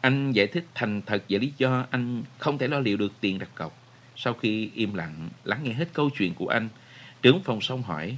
Anh 0.00 0.32
giải 0.32 0.46
thích 0.46 0.64
thành 0.74 1.02
thật 1.02 1.24
về 1.28 1.38
lý 1.38 1.52
do 1.58 1.86
anh 1.90 2.22
không 2.38 2.58
thể 2.58 2.68
lo 2.68 2.78
liệu 2.78 2.96
được 2.96 3.12
tiền 3.20 3.38
đặt 3.38 3.48
cọc. 3.54 3.82
Sau 4.16 4.34
khi 4.34 4.70
im 4.74 4.94
lặng 4.94 5.28
lắng 5.44 5.60
nghe 5.62 5.72
hết 5.72 5.88
câu 5.92 6.10
chuyện 6.10 6.34
của 6.34 6.48
anh, 6.48 6.68
trưởng 7.22 7.42
phòng 7.42 7.60
xong 7.60 7.82
hỏi. 7.82 8.16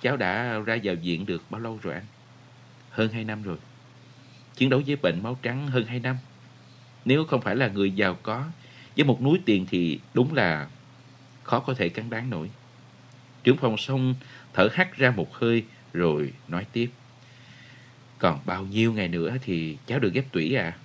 Cháu 0.00 0.16
đã 0.16 0.58
ra 0.58 0.78
vào 0.82 0.94
viện 1.02 1.26
được 1.26 1.42
bao 1.50 1.60
lâu 1.60 1.78
rồi 1.82 1.94
anh? 1.94 2.06
Hơn 2.90 3.12
2 3.12 3.24
năm 3.24 3.42
rồi. 3.42 3.56
Chiến 4.54 4.70
đấu 4.70 4.82
với 4.86 4.96
bệnh 4.96 5.22
máu 5.22 5.38
trắng 5.42 5.68
hơn 5.68 5.86
2 5.86 6.00
năm. 6.00 6.16
Nếu 7.04 7.24
không 7.24 7.40
phải 7.40 7.56
là 7.56 7.68
người 7.68 7.90
giàu 7.90 8.18
có, 8.22 8.44
với 8.96 9.04
một 9.04 9.22
núi 9.22 9.40
tiền 9.44 9.66
thì 9.70 10.00
đúng 10.14 10.34
là 10.34 10.68
khó 11.48 11.60
có 11.60 11.74
thể 11.74 11.88
cắn 11.88 12.10
đáng 12.10 12.30
nổi. 12.30 12.50
Trưởng 13.44 13.56
phòng 13.56 13.76
xong, 13.76 14.14
thở 14.52 14.68
hắt 14.72 14.96
ra 14.96 15.10
một 15.10 15.34
hơi, 15.34 15.64
rồi 15.92 16.32
nói 16.48 16.66
tiếp. 16.72 16.90
Còn 18.18 18.40
bao 18.44 18.64
nhiêu 18.64 18.92
ngày 18.92 19.08
nữa 19.08 19.36
thì 19.42 19.76
cháu 19.86 19.98
được 19.98 20.12
ghép 20.14 20.32
tủy 20.32 20.54
à? 20.54 20.76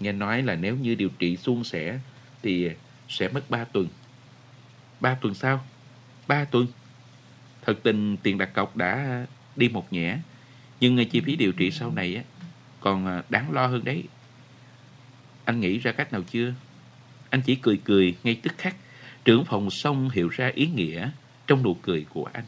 Nghe 0.00 0.12
nói 0.12 0.42
là 0.42 0.54
nếu 0.54 0.76
như 0.76 0.94
điều 0.94 1.08
trị 1.18 1.36
suôn 1.36 1.64
sẻ 1.64 1.98
thì 2.42 2.70
sẽ 3.08 3.28
mất 3.28 3.50
3 3.50 3.64
tuần. 3.64 3.88
3 5.00 5.14
tuần 5.14 5.34
sau? 5.34 5.64
3 6.28 6.44
tuần? 6.44 6.66
Thật 7.62 7.78
tình 7.82 8.16
tiền 8.16 8.38
đặt 8.38 8.54
cọc 8.54 8.76
đã 8.76 9.26
đi 9.56 9.68
một 9.68 9.92
nhẽ. 9.92 10.18
Nhưng 10.80 11.08
chi 11.08 11.20
phí 11.20 11.36
điều 11.36 11.52
trị 11.52 11.70
sau 11.70 11.92
này 11.92 12.16
á, 12.16 12.22
còn 12.80 13.06
à, 13.06 13.22
đáng 13.28 13.52
lo 13.52 13.66
hơn 13.66 13.84
đấy. 13.84 14.04
Anh 15.44 15.60
nghĩ 15.60 15.78
ra 15.78 15.92
cách 15.92 16.12
nào 16.12 16.22
chưa? 16.30 16.54
Anh 17.30 17.42
chỉ 17.42 17.54
cười 17.54 17.80
cười 17.84 18.16
ngay 18.24 18.40
tức 18.42 18.52
khắc. 18.58 18.76
Trưởng 19.28 19.44
phòng 19.44 19.70
xong 19.70 20.10
hiểu 20.10 20.28
ra 20.28 20.50
ý 20.54 20.66
nghĩa 20.66 21.10
trong 21.46 21.62
nụ 21.62 21.74
cười 21.74 22.06
của 22.10 22.28
anh. 22.32 22.44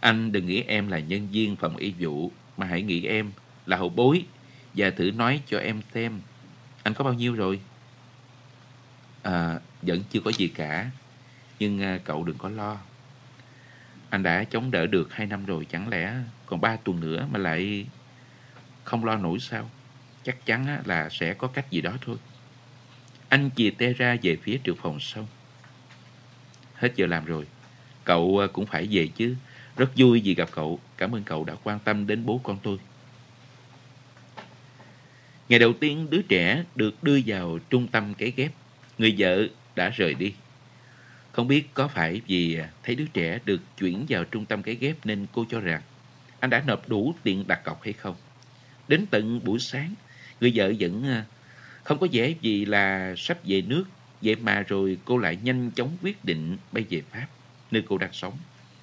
Anh 0.00 0.32
đừng 0.32 0.46
nghĩ 0.46 0.62
em 0.62 0.88
là 0.88 0.98
nhân 0.98 1.28
viên 1.32 1.56
phòng 1.56 1.76
y 1.76 1.94
vụ, 1.98 2.32
mà 2.56 2.66
hãy 2.66 2.82
nghĩ 2.82 3.06
em 3.06 3.32
là 3.66 3.76
hậu 3.76 3.88
bối 3.88 4.24
và 4.74 4.90
thử 4.90 5.10
nói 5.10 5.42
cho 5.46 5.58
em 5.58 5.80
xem. 5.94 6.20
Anh 6.82 6.94
có 6.94 7.04
bao 7.04 7.14
nhiêu 7.14 7.34
rồi? 7.34 7.60
À, 9.22 9.60
vẫn 9.82 10.02
chưa 10.10 10.20
có 10.20 10.32
gì 10.32 10.48
cả, 10.48 10.90
nhưng 11.58 11.82
à, 11.82 11.98
cậu 12.04 12.24
đừng 12.24 12.38
có 12.38 12.48
lo. 12.48 12.78
Anh 14.10 14.22
đã 14.22 14.44
chống 14.44 14.70
đỡ 14.70 14.86
được 14.86 15.14
hai 15.14 15.26
năm 15.26 15.46
rồi, 15.46 15.66
chẳng 15.70 15.88
lẽ 15.88 16.14
còn 16.46 16.60
ba 16.60 16.76
tuần 16.76 17.00
nữa 17.00 17.26
mà 17.32 17.38
lại 17.38 17.86
không 18.84 19.04
lo 19.04 19.16
nổi 19.16 19.38
sao? 19.40 19.70
Chắc 20.22 20.46
chắn 20.46 20.82
là 20.84 21.08
sẽ 21.08 21.34
có 21.34 21.48
cách 21.48 21.70
gì 21.70 21.80
đó 21.80 21.92
thôi. 22.00 22.16
Anh 23.32 23.50
chìa 23.56 23.70
te 23.70 23.92
ra 23.92 24.16
về 24.22 24.36
phía 24.36 24.58
trường 24.64 24.76
phòng 24.76 25.00
xong. 25.00 25.26
Hết 26.74 26.92
giờ 26.96 27.06
làm 27.06 27.24
rồi, 27.24 27.46
cậu 28.04 28.38
à, 28.38 28.46
cũng 28.52 28.66
phải 28.66 28.88
về 28.90 29.08
chứ. 29.16 29.36
Rất 29.76 29.90
vui 29.96 30.20
vì 30.24 30.34
gặp 30.34 30.48
cậu. 30.52 30.80
Cảm 30.96 31.14
ơn 31.14 31.22
cậu 31.24 31.44
đã 31.44 31.54
quan 31.64 31.78
tâm 31.78 32.06
đến 32.06 32.26
bố 32.26 32.40
con 32.42 32.58
tôi. 32.62 32.78
Ngày 35.48 35.58
đầu 35.58 35.72
tiên 35.72 36.06
đứa 36.10 36.22
trẻ 36.22 36.64
được 36.74 37.02
đưa 37.02 37.18
vào 37.26 37.58
trung 37.70 37.88
tâm 37.88 38.14
cấy 38.14 38.32
ghép. 38.36 38.52
Người 38.98 39.14
vợ 39.18 39.46
đã 39.76 39.88
rời 39.88 40.14
đi. 40.14 40.34
Không 41.32 41.48
biết 41.48 41.68
có 41.74 41.88
phải 41.88 42.20
vì 42.26 42.56
à, 42.56 42.70
thấy 42.82 42.94
đứa 42.94 43.06
trẻ 43.12 43.38
được 43.44 43.60
chuyển 43.78 44.06
vào 44.08 44.24
trung 44.24 44.44
tâm 44.44 44.62
cấy 44.62 44.74
ghép 44.74 44.96
nên 45.04 45.26
cô 45.32 45.44
cho 45.50 45.60
rằng 45.60 45.82
anh 46.40 46.50
đã 46.50 46.62
nộp 46.66 46.88
đủ 46.88 47.14
tiền 47.22 47.44
đặt 47.46 47.64
cọc 47.64 47.82
hay 47.82 47.92
không. 47.92 48.16
Đến 48.88 49.06
tận 49.10 49.40
buổi 49.44 49.58
sáng, 49.58 49.94
người 50.40 50.52
vợ 50.54 50.72
vẫn 50.78 51.04
à, 51.04 51.24
không 51.84 51.98
có 51.98 52.06
dễ 52.10 52.34
gì 52.40 52.64
là 52.64 53.14
sắp 53.16 53.38
về 53.44 53.62
nước. 53.62 53.84
Vậy 54.22 54.36
mà 54.36 54.60
rồi 54.60 54.98
cô 55.04 55.18
lại 55.18 55.38
nhanh 55.42 55.70
chóng 55.70 55.96
quyết 56.02 56.24
định 56.24 56.56
bay 56.72 56.84
về 56.90 57.02
Pháp, 57.10 57.26
nơi 57.70 57.82
cô 57.88 57.98
đang 57.98 58.12
sống. 58.12 58.38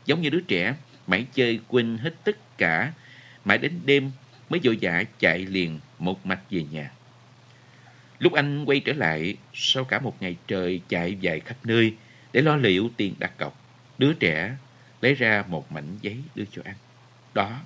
Giống 0.06 0.22
như 0.22 0.30
đứa 0.30 0.42
trẻ, 0.42 0.76
mãi 1.08 1.26
chơi 1.34 1.60
quên 1.68 1.98
hết 1.98 2.14
tất 2.24 2.58
cả, 2.58 2.94
mãi 3.46 3.58
đến 3.58 3.74
đêm 3.86 4.12
mới 4.50 4.60
vội 4.64 4.78
vã 4.82 5.04
chạy 5.20 5.46
liền 5.46 5.80
một 6.00 6.26
mạch 6.26 6.42
về 6.50 6.66
nhà. 6.72 6.92
Lúc 8.20 8.34
anh 8.34 8.66
quay 8.66 8.80
trở 8.80 8.94
lại, 8.94 9.38
sau 9.54 9.84
cả 9.84 10.00
một 10.00 10.22
ngày 10.22 10.36
trời 10.48 10.82
chạy 10.90 11.18
dài 11.22 11.40
khắp 11.40 11.58
nơi 11.64 11.94
để 12.34 12.42
lo 12.42 12.56
liệu 12.56 12.90
tiền 12.98 13.14
đặt 13.20 13.38
cọc, 13.38 13.62
đứa 13.98 14.14
trẻ 14.14 14.56
lấy 15.02 15.14
ra 15.14 15.44
một 15.48 15.72
mảnh 15.72 15.98
giấy 16.02 16.18
đưa 16.36 16.46
cho 16.52 16.62
anh. 16.66 16.76
Đó 17.34 17.60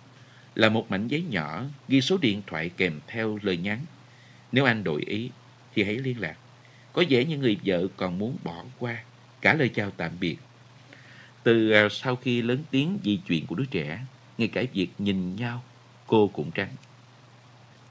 là 0.56 0.70
một 0.70 0.92
mảnh 0.92 1.08
giấy 1.08 1.24
nhỏ 1.30 1.64
ghi 1.88 2.02
số 2.02 2.18
điện 2.18 2.42
thoại 2.48 2.70
kèm 2.78 3.00
theo 3.08 3.40
lời 3.42 3.58
nhắn. 3.58 3.80
Nếu 4.54 4.66
anh 4.66 4.84
đổi 4.84 5.02
ý 5.02 5.30
thì 5.76 5.84
hãy 5.84 5.98
liên 5.98 6.20
lạc. 6.20 6.36
Có 6.94 7.04
vẻ 7.10 7.26
như 7.26 7.38
người 7.38 7.58
vợ 7.66 7.88
còn 7.98 8.18
muốn 8.18 8.38
bỏ 8.44 8.64
qua 8.80 8.98
cả 9.42 9.54
lời 9.54 9.70
chào 9.70 9.92
tạm 9.92 10.12
biệt. 10.20 10.38
Từ 11.44 11.72
à, 11.72 11.88
sau 11.92 12.16
khi 12.16 12.42
lớn 12.42 12.64
tiếng 12.72 13.00
vì 13.04 13.20
chuyện 13.28 13.46
của 13.46 13.56
đứa 13.56 13.66
trẻ, 13.72 14.06
ngay 14.38 14.48
cả 14.48 14.64
việc 14.74 14.90
nhìn 14.98 15.36
nhau, 15.36 15.64
cô 16.08 16.28
cũng 16.28 16.52
tránh. 16.52 16.70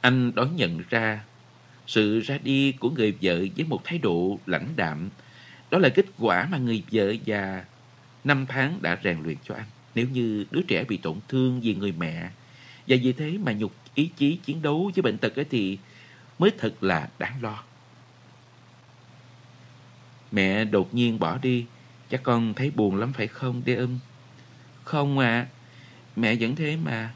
Anh 0.00 0.34
đón 0.34 0.56
nhận 0.56 0.82
ra 0.90 1.24
sự 1.86 2.20
ra 2.20 2.38
đi 2.44 2.72
của 2.72 2.90
người 2.90 3.14
vợ 3.22 3.44
với 3.56 3.66
một 3.68 3.80
thái 3.84 3.98
độ 3.98 4.38
lãnh 4.46 4.68
đạm. 4.76 5.10
Đó 5.70 5.78
là 5.78 5.88
kết 5.88 6.06
quả 6.18 6.48
mà 6.50 6.58
người 6.58 6.82
vợ 6.92 7.14
già 7.24 7.64
năm 8.24 8.46
tháng 8.48 8.78
đã 8.82 8.98
rèn 9.04 9.22
luyện 9.22 9.36
cho 9.44 9.54
anh. 9.54 9.66
Nếu 9.94 10.06
như 10.12 10.44
đứa 10.50 10.62
trẻ 10.68 10.84
bị 10.84 10.96
tổn 10.96 11.16
thương 11.28 11.60
vì 11.60 11.74
người 11.74 11.92
mẹ 11.92 12.30
và 12.88 12.96
vì 13.02 13.12
thế 13.12 13.38
mà 13.44 13.52
nhục 13.52 13.74
ý 13.94 14.10
chí 14.16 14.38
chiến 14.44 14.62
đấu 14.62 14.90
với 14.94 15.02
bệnh 15.02 15.18
tật 15.18 15.36
ấy 15.36 15.44
thì 15.50 15.78
mới 16.42 16.50
thật 16.58 16.82
là 16.82 17.08
đáng 17.18 17.42
lo. 17.42 17.62
Mẹ 20.32 20.64
đột 20.64 20.94
nhiên 20.94 21.18
bỏ 21.18 21.38
đi, 21.38 21.66
chắc 22.10 22.22
con 22.22 22.54
thấy 22.54 22.70
buồn 22.70 22.96
lắm 22.96 23.12
phải 23.12 23.26
không, 23.26 23.62
đê 23.64 23.74
âm? 23.74 23.98
Không 24.84 25.18
à, 25.18 25.46
mẹ 26.16 26.36
vẫn 26.40 26.56
thế 26.56 26.76
mà. 26.76 27.14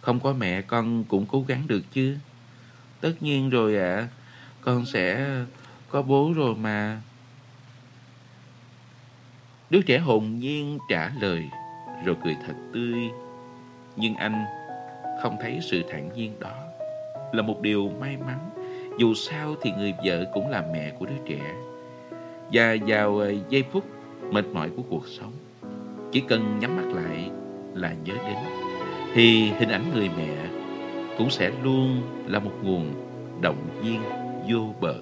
Không 0.00 0.20
có 0.20 0.32
mẹ 0.32 0.62
con 0.62 1.04
cũng 1.04 1.26
cố 1.26 1.44
gắng 1.48 1.66
được 1.66 1.82
chứ. 1.92 2.16
Tất 3.00 3.12
nhiên 3.20 3.50
rồi 3.50 3.76
ạ, 3.76 3.96
à, 3.96 4.08
con 4.60 4.86
sẽ 4.86 5.28
có 5.88 6.02
bố 6.02 6.32
rồi 6.36 6.54
mà. 6.54 7.00
Đứa 9.70 9.82
trẻ 9.82 9.98
hồn 9.98 10.38
nhiên 10.38 10.78
trả 10.88 11.12
lời, 11.20 11.44
rồi 12.04 12.16
cười 12.24 12.36
thật 12.46 12.54
tươi. 12.72 13.10
Nhưng 13.96 14.14
anh 14.14 14.44
không 15.22 15.36
thấy 15.40 15.58
sự 15.62 15.82
thản 15.90 16.12
nhiên 16.12 16.40
đó 16.40 16.65
là 17.32 17.42
một 17.42 17.60
điều 17.60 17.90
may 18.00 18.16
mắn. 18.16 18.50
Dù 18.98 19.14
sao 19.14 19.54
thì 19.62 19.72
người 19.78 19.94
vợ 20.04 20.24
cũng 20.34 20.50
là 20.50 20.64
mẹ 20.72 20.92
của 20.98 21.06
đứa 21.06 21.18
trẻ. 21.26 21.54
Và 22.52 22.76
vào 22.86 23.18
ờ, 23.18 23.34
giây 23.48 23.64
phút 23.72 23.84
mệt 24.30 24.44
mỏi 24.52 24.70
của 24.76 24.82
cuộc 24.90 25.08
sống, 25.08 25.32
chỉ 26.12 26.20
cần 26.20 26.58
nhắm 26.60 26.76
mắt 26.76 27.02
lại 27.02 27.30
là 27.74 27.94
nhớ 28.04 28.14
đến, 28.26 28.36
thì 29.14 29.50
hình 29.50 29.68
ảnh 29.68 29.84
người 29.94 30.10
mẹ 30.16 30.48
cũng 31.18 31.30
sẽ 31.30 31.50
luôn 31.62 32.02
là 32.26 32.38
một 32.38 32.52
nguồn 32.62 32.92
động 33.40 33.68
viên 33.82 34.00
vô 34.48 34.74
bờ. 34.80 34.94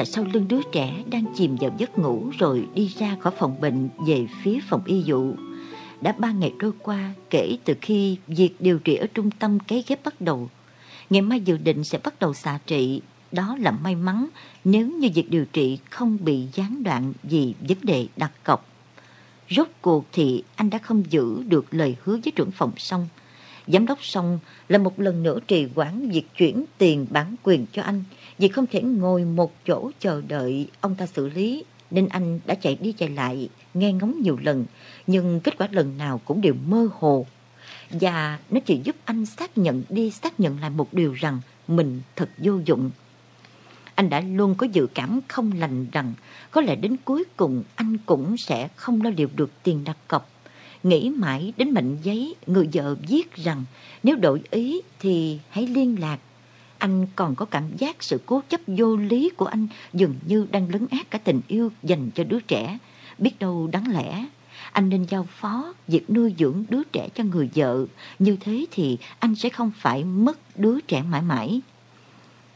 Là 0.00 0.04
sau 0.04 0.24
lưng 0.32 0.48
đứa 0.48 0.60
trẻ 0.72 1.02
đang 1.10 1.24
chìm 1.36 1.56
vào 1.60 1.70
giấc 1.78 1.98
ngủ 1.98 2.30
rồi 2.38 2.66
đi 2.74 2.90
ra 2.98 3.16
khỏi 3.20 3.32
phòng 3.38 3.60
bệnh 3.60 3.88
về 4.06 4.26
phía 4.42 4.58
phòng 4.68 4.82
y 4.84 5.02
dụ. 5.02 5.34
Đã 6.00 6.14
ba 6.18 6.32
ngày 6.32 6.52
trôi 6.58 6.72
qua 6.82 7.12
kể 7.30 7.58
từ 7.64 7.74
khi 7.80 8.16
việc 8.26 8.50
điều 8.58 8.78
trị 8.78 8.94
ở 8.94 9.06
trung 9.14 9.30
tâm 9.30 9.58
cấy 9.60 9.84
ghép 9.86 10.04
bắt 10.04 10.20
đầu. 10.20 10.50
Ngày 11.10 11.22
mai 11.22 11.40
dự 11.40 11.56
định 11.56 11.84
sẽ 11.84 11.98
bắt 12.04 12.20
đầu 12.20 12.34
xạ 12.34 12.58
trị. 12.66 13.00
Đó 13.32 13.56
là 13.60 13.70
may 13.70 13.94
mắn 13.94 14.28
nếu 14.64 14.90
như 14.90 15.08
việc 15.14 15.30
điều 15.30 15.44
trị 15.44 15.78
không 15.90 16.18
bị 16.20 16.46
gián 16.54 16.82
đoạn 16.82 17.12
vì 17.22 17.54
vấn 17.68 17.78
đề 17.82 18.06
đặt 18.16 18.32
cọc. 18.44 18.68
Rốt 19.50 19.68
cuộc 19.80 20.04
thì 20.12 20.42
anh 20.56 20.70
đã 20.70 20.78
không 20.78 21.02
giữ 21.10 21.42
được 21.42 21.66
lời 21.70 21.96
hứa 22.04 22.18
với 22.24 22.32
trưởng 22.36 22.50
phòng 22.50 22.72
xong. 22.76 23.08
Giám 23.66 23.86
đốc 23.86 24.04
xong 24.04 24.38
là 24.68 24.78
một 24.78 25.00
lần 25.00 25.22
nữa 25.22 25.38
trì 25.46 25.66
hoãn 25.74 26.10
việc 26.10 26.26
chuyển 26.36 26.64
tiền 26.78 27.06
bản 27.10 27.34
quyền 27.42 27.66
cho 27.72 27.82
anh 27.82 28.04
vì 28.40 28.48
không 28.48 28.66
thể 28.66 28.82
ngồi 28.82 29.24
một 29.24 29.52
chỗ 29.66 29.90
chờ 30.00 30.22
đợi 30.28 30.68
ông 30.80 30.94
ta 30.94 31.06
xử 31.06 31.28
lý 31.28 31.64
nên 31.90 32.08
anh 32.08 32.40
đã 32.46 32.54
chạy 32.54 32.78
đi 32.80 32.92
chạy 32.92 33.08
lại, 33.08 33.48
nghe 33.74 33.92
ngóng 33.92 34.22
nhiều 34.22 34.38
lần, 34.42 34.66
nhưng 35.06 35.40
kết 35.40 35.58
quả 35.58 35.68
lần 35.70 35.98
nào 35.98 36.20
cũng 36.24 36.40
đều 36.40 36.54
mơ 36.66 36.88
hồ. 36.94 37.26
Và 37.90 38.38
nó 38.50 38.60
chỉ 38.60 38.80
giúp 38.84 38.96
anh 39.04 39.26
xác 39.26 39.58
nhận 39.58 39.82
đi 39.88 40.10
xác 40.10 40.40
nhận 40.40 40.60
lại 40.60 40.70
một 40.70 40.94
điều 40.94 41.12
rằng 41.12 41.40
mình 41.68 42.00
thật 42.16 42.28
vô 42.38 42.52
dụng. 42.64 42.90
Anh 43.94 44.10
đã 44.10 44.20
luôn 44.20 44.54
có 44.54 44.66
dự 44.72 44.86
cảm 44.94 45.20
không 45.28 45.52
lành 45.58 45.86
rằng 45.92 46.14
có 46.50 46.60
lẽ 46.60 46.76
đến 46.76 46.96
cuối 47.04 47.24
cùng 47.36 47.62
anh 47.74 47.98
cũng 48.06 48.36
sẽ 48.36 48.68
không 48.76 49.02
lo 49.02 49.10
liệu 49.16 49.28
được 49.36 49.50
tiền 49.62 49.84
đặt 49.84 49.96
cọc. 50.08 50.30
Nghĩ 50.82 51.10
mãi 51.10 51.52
đến 51.56 51.70
mệnh 51.70 51.96
giấy 52.02 52.34
người 52.46 52.68
vợ 52.72 52.96
viết 53.08 53.34
rằng 53.34 53.64
nếu 54.02 54.16
đổi 54.16 54.42
ý 54.50 54.80
thì 55.00 55.38
hãy 55.50 55.66
liên 55.66 56.00
lạc 56.00 56.18
anh 56.80 57.06
còn 57.16 57.34
có 57.34 57.44
cảm 57.44 57.76
giác 57.76 58.02
sự 58.02 58.20
cố 58.26 58.42
chấp 58.48 58.60
vô 58.66 58.96
lý 58.96 59.30
của 59.36 59.46
anh 59.46 59.66
dường 59.92 60.14
như 60.26 60.46
đang 60.50 60.68
lấn 60.72 60.86
át 60.90 61.10
cả 61.10 61.18
tình 61.18 61.40
yêu 61.48 61.72
dành 61.82 62.10
cho 62.14 62.24
đứa 62.24 62.40
trẻ. 62.40 62.78
Biết 63.18 63.38
đâu 63.38 63.68
đáng 63.72 63.92
lẽ, 63.92 64.26
anh 64.72 64.88
nên 64.88 65.04
giao 65.04 65.26
phó 65.30 65.74
việc 65.88 66.10
nuôi 66.10 66.34
dưỡng 66.38 66.64
đứa 66.68 66.82
trẻ 66.92 67.08
cho 67.14 67.24
người 67.24 67.50
vợ. 67.54 67.86
Như 68.18 68.36
thế 68.40 68.66
thì 68.70 68.98
anh 69.18 69.34
sẽ 69.34 69.48
không 69.48 69.70
phải 69.76 70.04
mất 70.04 70.58
đứa 70.58 70.80
trẻ 70.80 71.02
mãi 71.02 71.22
mãi. 71.22 71.60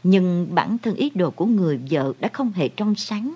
Nhưng 0.03 0.55
bản 0.55 0.77
thân 0.77 0.95
ý 0.95 1.11
đồ 1.15 1.31
của 1.31 1.45
người 1.45 1.79
vợ 1.89 2.13
đã 2.19 2.29
không 2.33 2.51
hề 2.51 2.69
trong 2.69 2.95
sáng. 2.95 3.35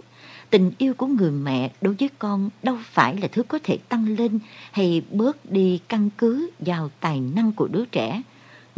Tình 0.50 0.72
yêu 0.78 0.94
của 0.94 1.08
người 1.08 1.32
mẹ 1.32 1.72
đối 1.82 1.94
với 1.94 2.10
con 2.20 2.50
đâu 2.64 2.78
phải 2.84 3.18
là 3.18 3.28
thứ 3.28 3.44
có 3.44 3.60
thể 3.64 3.78
tăng 3.90 4.16
lên 4.18 4.40
hay 4.72 5.02
bớt 5.12 5.52
đi 5.52 5.80
căn 5.88 6.10
cứ 6.18 6.50
vào 6.60 6.90
tài 7.00 7.20
năng 7.20 7.52
của 7.52 7.68
đứa 7.68 7.86
trẻ 7.86 8.22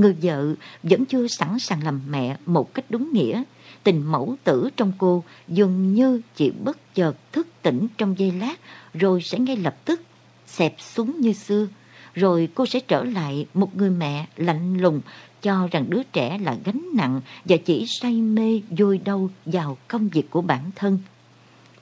người 0.02 0.16
vợ 0.22 0.54
vẫn 0.84 1.06
chưa 1.06 1.28
sẵn 1.28 1.60
sàng 1.60 1.84
làm 1.84 2.02
mẹ 2.10 2.38
một 2.46 2.74
cách 2.74 2.86
đúng 2.90 3.14
nghĩa. 3.14 3.44
Tình 3.84 4.12
mẫu 4.12 4.36
tử 4.44 4.70
trong 4.78 4.94
cô 4.98 5.24
dường 5.48 5.94
như 5.94 6.22
chỉ 6.36 6.52
bất 6.52 6.96
chợt 6.96 7.32
thức 7.32 7.48
tỉnh 7.62 7.88
trong 7.98 8.20
giây 8.20 8.32
lát 8.32 8.56
rồi 8.94 9.22
sẽ 9.22 9.40
ngay 9.40 9.56
lập 9.56 9.76
tức 9.86 10.02
xẹp 10.48 10.76
xuống 10.80 11.22
như 11.22 11.34
xưa. 11.34 11.68
Rồi 12.14 12.50
cô 12.56 12.66
sẽ 12.66 12.80
trở 12.80 13.04
lại 13.04 13.46
một 13.54 13.76
người 13.76 13.90
mẹ 13.90 14.28
lạnh 14.38 14.78
lùng 14.82 15.02
cho 15.42 15.68
rằng 15.72 15.86
đứa 15.90 16.04
trẻ 16.04 16.38
là 16.38 16.58
gánh 16.66 16.82
nặng 16.94 17.22
và 17.46 17.58
chỉ 17.66 17.86
say 17.88 18.14
mê 18.22 18.62
vui 18.70 18.98
đâu 18.98 19.30
vào 19.46 19.78
công 19.88 20.08
việc 20.08 20.30
của 20.30 20.42
bản 20.42 20.72
thân. 20.76 21.00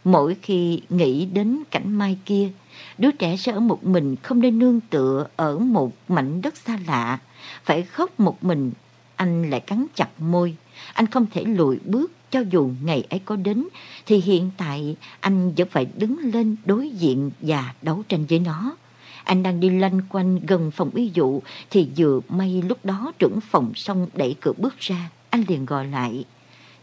Mỗi 0.03 0.35
khi 0.41 0.81
nghĩ 0.89 1.25
đến 1.25 1.63
cảnh 1.71 1.97
mai 1.97 2.17
kia, 2.25 2.49
đứa 2.97 3.11
trẻ 3.11 3.37
sẽ 3.37 3.51
ở 3.51 3.59
một 3.59 3.83
mình 3.83 4.15
không 4.15 4.41
nên 4.41 4.59
nương 4.59 4.79
tựa 4.79 5.27
ở 5.35 5.59
một 5.59 5.93
mảnh 6.07 6.41
đất 6.41 6.57
xa 6.57 6.79
lạ 6.87 7.19
phải 7.63 7.83
khóc 7.83 8.19
một 8.19 8.43
mình, 8.43 8.71
anh 9.15 9.49
lại 9.49 9.59
cắn 9.59 9.85
chặt 9.95 10.09
môi. 10.21 10.55
Anh 10.93 11.07
không 11.07 11.25
thể 11.31 11.43
lùi 11.43 11.79
bước 11.85 12.11
cho 12.31 12.43
dù 12.51 12.71
ngày 12.83 13.03
ấy 13.09 13.19
có 13.25 13.35
đến, 13.35 13.67
thì 14.05 14.17
hiện 14.17 14.51
tại 14.57 14.95
anh 15.19 15.53
vẫn 15.57 15.67
phải 15.69 15.87
đứng 15.97 16.19
lên 16.33 16.55
đối 16.65 16.89
diện 16.89 17.31
và 17.41 17.73
đấu 17.81 18.03
tranh 18.09 18.25
với 18.25 18.39
nó. 18.39 18.75
Anh 19.23 19.43
đang 19.43 19.59
đi 19.59 19.69
lanh 19.69 20.01
quanh 20.09 20.39
gần 20.45 20.71
phòng 20.71 20.89
y 20.95 21.11
dụ 21.13 21.41
thì 21.69 21.89
vừa 21.97 22.19
may 22.29 22.61
lúc 22.61 22.85
đó 22.85 23.11
trưởng 23.19 23.41
phòng 23.41 23.71
xong 23.75 24.07
đẩy 24.13 24.35
cửa 24.41 24.53
bước 24.57 24.79
ra. 24.79 25.09
Anh 25.29 25.43
liền 25.47 25.65
gọi 25.65 25.87
lại. 25.87 26.25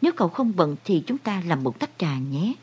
Nếu 0.02 0.12
cậu 0.16 0.28
không 0.28 0.52
bận 0.57 0.76
thì 0.84 1.02
chúng 1.07 1.18
ta 1.18 1.42
làm 1.46 1.64
một 1.64 1.78
tách 1.78 1.90
trà 1.98 2.18
nhé. 2.18 2.54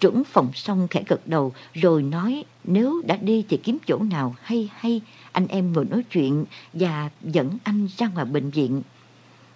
Trưởng 0.00 0.24
phòng 0.24 0.50
xong 0.54 0.88
khẽ 0.90 1.02
gật 1.06 1.26
đầu 1.26 1.52
rồi 1.74 2.02
nói 2.02 2.44
nếu 2.64 3.02
đã 3.06 3.16
đi 3.16 3.44
thì 3.48 3.56
kiếm 3.56 3.78
chỗ 3.86 3.98
nào 3.98 4.34
hay 4.42 4.70
hay 4.74 5.00
anh 5.36 5.48
em 5.48 5.72
ngồi 5.72 5.84
nói 5.84 6.02
chuyện 6.10 6.44
và 6.72 7.10
dẫn 7.22 7.58
anh 7.64 7.88
ra 7.96 8.08
ngoài 8.08 8.26
bệnh 8.26 8.50
viện. 8.50 8.82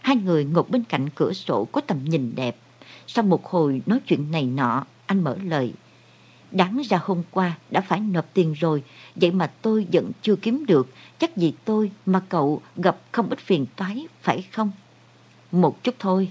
Hai 0.01 0.17
người 0.17 0.45
ngồi 0.45 0.65
bên 0.69 0.85
cạnh 0.85 1.09
cửa 1.15 1.33
sổ 1.33 1.65
có 1.73 1.81
tầm 1.81 2.05
nhìn 2.05 2.33
đẹp. 2.35 2.57
Sau 3.07 3.25
một 3.25 3.47
hồi 3.47 3.83
nói 3.87 4.01
chuyện 4.07 4.31
này 4.31 4.45
nọ, 4.45 4.87
anh 5.07 5.25
mở 5.25 5.37
lời. 5.45 5.73
Đáng 6.51 6.83
ra 6.85 7.01
hôm 7.03 7.23
qua 7.31 7.59
đã 7.71 7.81
phải 7.81 8.01
nộp 8.01 8.27
tiền 8.35 8.53
rồi, 8.53 8.83
vậy 9.17 9.31
mà 9.31 9.47
tôi 9.47 9.87
vẫn 9.93 10.11
chưa 10.23 10.37
kiếm 10.37 10.67
được. 10.67 10.89
Chắc 11.19 11.37
vì 11.37 11.53
tôi 11.65 11.91
mà 12.07 12.21
cậu 12.29 12.63
gặp 12.77 13.01
không 13.13 13.29
ít 13.29 13.39
phiền 13.39 13.67
toái, 13.77 14.07
phải 14.23 14.43
không? 14.53 14.71
Một 15.53 15.85
chút 15.85 15.95
thôi. 15.99 16.29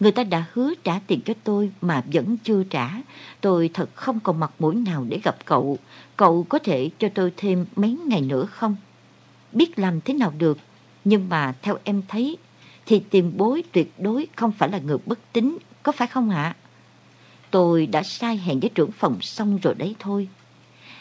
Người 0.00 0.12
ta 0.12 0.24
đã 0.24 0.44
hứa 0.52 0.74
trả 0.84 0.98
tiền 1.06 1.20
cho 1.24 1.34
tôi 1.44 1.70
mà 1.80 2.04
vẫn 2.12 2.36
chưa 2.44 2.64
trả. 2.64 2.90
Tôi 3.40 3.70
thật 3.74 3.90
không 3.94 4.20
còn 4.20 4.40
mặt 4.40 4.50
mũi 4.58 4.74
nào 4.74 5.06
để 5.08 5.20
gặp 5.24 5.36
cậu. 5.44 5.78
Cậu 6.16 6.46
có 6.48 6.58
thể 6.58 6.90
cho 6.98 7.08
tôi 7.14 7.32
thêm 7.36 7.66
mấy 7.76 7.98
ngày 8.06 8.20
nữa 8.20 8.46
không? 8.46 8.76
Biết 9.52 9.78
làm 9.78 10.00
thế 10.00 10.14
nào 10.14 10.32
được. 10.38 10.58
Nhưng 11.04 11.28
mà 11.28 11.54
theo 11.62 11.78
em 11.84 12.02
thấy 12.08 12.36
thì 12.86 13.02
tiền 13.10 13.32
bối 13.36 13.62
tuyệt 13.72 13.92
đối 13.98 14.26
không 14.36 14.52
phải 14.52 14.68
là 14.68 14.78
người 14.78 14.98
bất 15.06 15.18
tín, 15.32 15.58
có 15.82 15.92
phải 15.92 16.08
không 16.08 16.30
ạ? 16.30 16.56
Tôi 17.50 17.86
đã 17.86 18.02
sai 18.02 18.36
hẹn 18.36 18.60
với 18.60 18.70
trưởng 18.74 18.92
phòng 18.92 19.18
xong 19.20 19.58
rồi 19.62 19.74
đấy 19.74 19.96
thôi. 19.98 20.28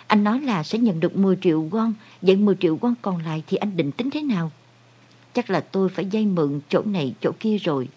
Anh 0.07 0.23
nói 0.23 0.41
là 0.41 0.63
sẽ 0.63 0.79
nhận 0.79 0.99
được 0.99 1.17
10 1.17 1.37
triệu 1.41 1.69
won, 1.71 1.93
vậy 2.21 2.35
10 2.35 2.55
triệu 2.59 2.77
won 2.77 2.93
còn 3.01 3.17
lại 3.23 3.43
thì 3.47 3.57
anh 3.57 3.77
định 3.77 3.91
tính 3.91 4.09
thế 4.09 4.21
nào? 4.21 4.51
Chắc 5.33 5.49
là 5.49 5.59
tôi 5.59 5.89
phải 5.89 6.05
dây 6.05 6.25
mượn 6.25 6.59
chỗ 6.69 6.81
này 6.85 7.13
chỗ 7.21 7.31
kia 7.39 7.57
rồi. 7.57 7.87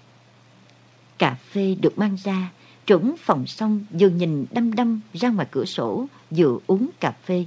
Cà 1.19 1.37
phê 1.51 1.77
được 1.81 1.99
mang 1.99 2.17
ra, 2.25 2.51
trưởng 2.87 3.15
phòng 3.19 3.47
xong 3.47 3.85
vừa 3.91 4.09
nhìn 4.09 4.47
đăm 4.51 4.75
đăm 4.75 5.01
ra 5.15 5.29
ngoài 5.29 5.47
cửa 5.51 5.65
sổ, 5.65 6.07
vừa 6.31 6.59
uống 6.67 6.89
cà 7.01 7.13
phê. 7.25 7.47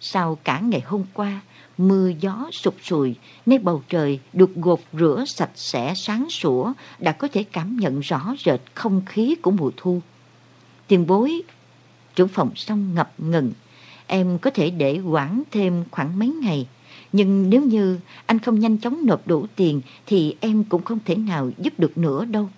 Sau 0.00 0.38
cả 0.44 0.60
ngày 0.60 0.80
hôm 0.86 1.04
qua, 1.14 1.40
mưa 1.78 2.10
gió 2.20 2.48
sụt 2.52 2.74
sùi, 2.82 3.14
nơi 3.46 3.58
bầu 3.58 3.82
trời 3.88 4.20
được 4.32 4.54
gột 4.54 4.80
rửa 4.92 5.24
sạch 5.26 5.50
sẽ 5.54 5.94
sáng 5.96 6.30
sủa 6.30 6.72
đã 6.98 7.12
có 7.12 7.28
thể 7.28 7.42
cảm 7.42 7.76
nhận 7.76 8.00
rõ 8.00 8.34
rệt 8.44 8.60
không 8.74 9.02
khí 9.06 9.34
của 9.42 9.50
mùa 9.50 9.70
thu. 9.76 10.00
Tiền 10.88 11.06
bối, 11.06 11.42
trưởng 12.14 12.28
phòng 12.28 12.50
xong 12.56 12.94
ngập 12.94 13.12
ngừng, 13.18 13.52
em 14.06 14.38
có 14.38 14.50
thể 14.50 14.70
để 14.70 15.00
quản 15.00 15.42
thêm 15.50 15.84
khoảng 15.90 16.18
mấy 16.18 16.28
ngày. 16.28 16.68
Nhưng 17.12 17.50
nếu 17.50 17.62
như 17.62 17.98
anh 18.26 18.38
không 18.38 18.60
nhanh 18.60 18.78
chóng 18.78 19.06
nộp 19.06 19.26
đủ 19.26 19.46
tiền 19.56 19.80
thì 20.06 20.36
em 20.40 20.64
cũng 20.64 20.82
không 20.82 20.98
thể 21.04 21.14
nào 21.14 21.50
giúp 21.58 21.72
được 21.78 21.98
nữa 21.98 22.24
đâu. 22.24 22.48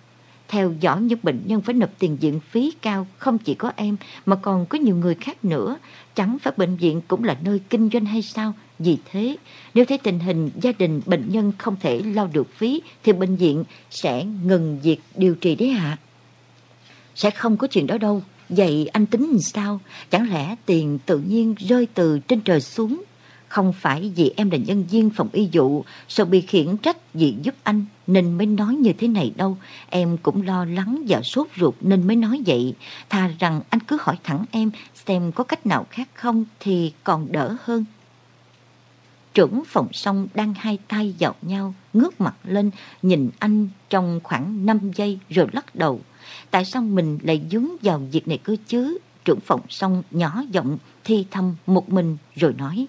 Theo 0.51 0.73
dõi 0.79 1.01
những 1.01 1.19
bệnh 1.23 1.41
nhân 1.45 1.61
phải 1.61 1.73
nộp 1.73 1.89
tiền 1.99 2.17
viện 2.17 2.39
phí 2.39 2.73
cao 2.81 3.07
không 3.17 3.37
chỉ 3.37 3.55
có 3.55 3.71
em 3.75 3.97
mà 4.25 4.35
còn 4.35 4.65
có 4.65 4.77
nhiều 4.77 4.95
người 4.95 5.15
khác 5.15 5.45
nữa. 5.45 5.77
Chẳng 6.15 6.37
phải 6.41 6.53
bệnh 6.57 6.75
viện 6.75 7.01
cũng 7.07 7.23
là 7.23 7.37
nơi 7.43 7.61
kinh 7.69 7.89
doanh 7.93 8.05
hay 8.05 8.21
sao? 8.21 8.53
Vì 8.79 8.97
thế, 9.11 9.35
nếu 9.73 9.85
thấy 9.85 9.97
tình 9.97 10.19
hình 10.19 10.49
gia 10.61 10.71
đình 10.71 11.01
bệnh 11.05 11.29
nhân 11.29 11.51
không 11.57 11.75
thể 11.79 12.01
lo 12.01 12.27
được 12.33 12.53
phí 12.55 12.81
thì 13.03 13.13
bệnh 13.13 13.35
viện 13.35 13.63
sẽ 13.89 14.25
ngừng 14.43 14.79
việc 14.83 15.01
điều 15.15 15.35
trị 15.35 15.55
đấy 15.55 15.69
ạ. 15.69 15.97
Sẽ 17.15 17.29
không 17.29 17.57
có 17.57 17.67
chuyện 17.67 17.87
đó 17.87 17.97
đâu. 17.97 18.23
Vậy 18.49 18.89
anh 18.93 19.05
tính 19.05 19.39
sao? 19.41 19.79
Chẳng 20.09 20.29
lẽ 20.29 20.55
tiền 20.65 20.99
tự 21.05 21.19
nhiên 21.19 21.55
rơi 21.59 21.87
từ 21.93 22.19
trên 22.19 22.41
trời 22.41 22.61
xuống? 22.61 23.03
Không 23.47 23.73
phải 23.73 24.11
vì 24.15 24.33
em 24.35 24.49
là 24.49 24.57
nhân 24.57 24.83
viên 24.83 25.09
phòng 25.09 25.29
y 25.31 25.49
dụ, 25.51 25.83
sợ 26.07 26.25
bị 26.25 26.41
khiển 26.41 26.77
trách 26.77 27.13
vì 27.13 27.35
giúp 27.43 27.55
anh 27.63 27.85
nên 28.13 28.37
mới 28.37 28.47
nói 28.47 28.75
như 28.75 28.93
thế 28.93 29.07
này 29.07 29.33
đâu. 29.35 29.57
Em 29.89 30.17
cũng 30.17 30.41
lo 30.41 30.65
lắng 30.65 31.03
và 31.07 31.21
sốt 31.21 31.47
ruột 31.57 31.75
nên 31.81 32.07
mới 32.07 32.15
nói 32.15 32.43
vậy. 32.45 32.73
Thà 33.09 33.31
rằng 33.39 33.61
anh 33.69 33.79
cứ 33.79 33.97
hỏi 34.01 34.17
thẳng 34.23 34.45
em 34.51 34.71
xem 35.07 35.31
có 35.31 35.43
cách 35.43 35.65
nào 35.65 35.85
khác 35.89 36.09
không 36.13 36.45
thì 36.59 36.93
còn 37.03 37.31
đỡ 37.31 37.55
hơn. 37.63 37.85
Trưởng 39.33 39.63
phòng 39.67 39.87
song 39.93 40.27
đang 40.33 40.53
hai 40.53 40.77
tay 40.87 41.15
vào 41.19 41.35
nhau, 41.41 41.73
ngước 41.93 42.21
mặt 42.21 42.35
lên, 42.43 42.71
nhìn 43.01 43.29
anh 43.39 43.69
trong 43.89 44.19
khoảng 44.23 44.65
5 44.65 44.91
giây 44.95 45.19
rồi 45.29 45.47
lắc 45.51 45.75
đầu. 45.75 46.01
Tại 46.51 46.65
sao 46.65 46.81
mình 46.81 47.19
lại 47.23 47.41
dướng 47.51 47.67
vào 47.81 48.01
việc 48.11 48.27
này 48.27 48.37
cơ 48.37 48.55
chứ? 48.67 48.97
Trưởng 49.25 49.39
phòng 49.39 49.61
song 49.69 50.03
nhỏ 50.11 50.43
giọng, 50.51 50.77
thi 51.03 51.25
thầm 51.31 51.55
một 51.67 51.89
mình 51.89 52.17
rồi 52.35 52.53
nói. 52.53 52.87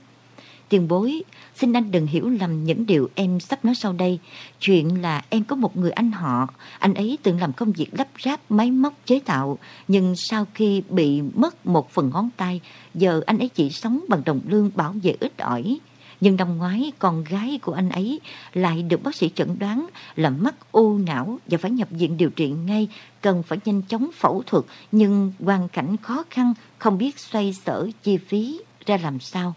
Tiền 0.72 0.88
bối, 0.88 1.22
xin 1.54 1.72
anh 1.72 1.90
đừng 1.90 2.06
hiểu 2.06 2.28
lầm 2.28 2.64
những 2.64 2.86
điều 2.86 3.08
em 3.14 3.40
sắp 3.40 3.64
nói 3.64 3.74
sau 3.74 3.92
đây. 3.92 4.18
Chuyện 4.60 5.02
là 5.02 5.22
em 5.28 5.44
có 5.44 5.56
một 5.56 5.76
người 5.76 5.90
anh 5.90 6.12
họ, 6.12 6.46
anh 6.78 6.94
ấy 6.94 7.18
từng 7.22 7.40
làm 7.40 7.52
công 7.52 7.72
việc 7.72 7.88
lắp 7.92 8.08
ráp 8.24 8.50
máy 8.50 8.70
móc 8.70 8.94
chế 9.06 9.20
tạo, 9.24 9.58
nhưng 9.88 10.16
sau 10.16 10.46
khi 10.54 10.82
bị 10.88 11.22
mất 11.22 11.66
một 11.66 11.90
phần 11.90 12.10
ngón 12.10 12.28
tay, 12.36 12.60
giờ 12.94 13.20
anh 13.26 13.38
ấy 13.38 13.48
chỉ 13.48 13.70
sống 13.70 14.04
bằng 14.08 14.22
đồng 14.24 14.40
lương 14.46 14.70
bảo 14.74 14.94
vệ 15.02 15.14
ít 15.20 15.38
ỏi. 15.38 15.78
Nhưng 16.20 16.36
năm 16.36 16.56
ngoái, 16.58 16.92
con 16.98 17.24
gái 17.24 17.58
của 17.62 17.72
anh 17.72 17.90
ấy 17.90 18.20
lại 18.52 18.82
được 18.82 19.02
bác 19.02 19.14
sĩ 19.14 19.30
chẩn 19.34 19.58
đoán 19.58 19.86
là 20.16 20.30
mắc 20.30 20.54
u 20.72 20.98
não 20.98 21.38
và 21.46 21.58
phải 21.58 21.70
nhập 21.70 21.88
viện 21.90 22.16
điều 22.16 22.30
trị 22.30 22.48
ngay, 22.48 22.88
cần 23.20 23.42
phải 23.42 23.58
nhanh 23.64 23.82
chóng 23.82 24.10
phẫu 24.14 24.42
thuật, 24.46 24.64
nhưng 24.92 25.32
hoàn 25.40 25.68
cảnh 25.68 25.96
khó 25.96 26.24
khăn, 26.30 26.54
không 26.78 26.98
biết 26.98 27.18
xoay 27.18 27.52
sở 27.52 27.88
chi 28.02 28.16
phí 28.16 28.60
ra 28.86 28.96
làm 29.02 29.20
sao. 29.20 29.54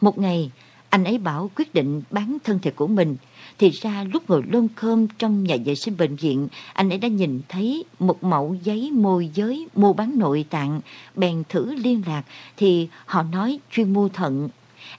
Một 0.00 0.18
ngày, 0.18 0.50
anh 0.90 1.04
ấy 1.04 1.18
bảo 1.18 1.50
quyết 1.56 1.74
định 1.74 2.02
bán 2.10 2.38
thân 2.44 2.58
thể 2.62 2.70
của 2.70 2.86
mình. 2.86 3.16
Thì 3.58 3.70
ra 3.70 4.04
lúc 4.12 4.30
ngồi 4.30 4.42
lơm 4.52 4.68
khơm 4.76 5.06
trong 5.18 5.44
nhà 5.44 5.56
vệ 5.64 5.74
sinh 5.74 5.96
bệnh 5.96 6.16
viện, 6.16 6.48
anh 6.72 6.90
ấy 6.90 6.98
đã 6.98 7.08
nhìn 7.08 7.40
thấy 7.48 7.84
một 7.98 8.24
mẫu 8.24 8.56
giấy 8.62 8.90
môi 8.90 9.30
giới 9.34 9.68
mua 9.74 9.92
bán 9.92 10.18
nội 10.18 10.44
tạng, 10.50 10.80
bèn 11.16 11.42
thử 11.48 11.74
liên 11.74 12.02
lạc 12.06 12.22
thì 12.56 12.88
họ 13.06 13.22
nói 13.22 13.58
chuyên 13.70 13.92
mua 13.92 14.08
thận. 14.08 14.48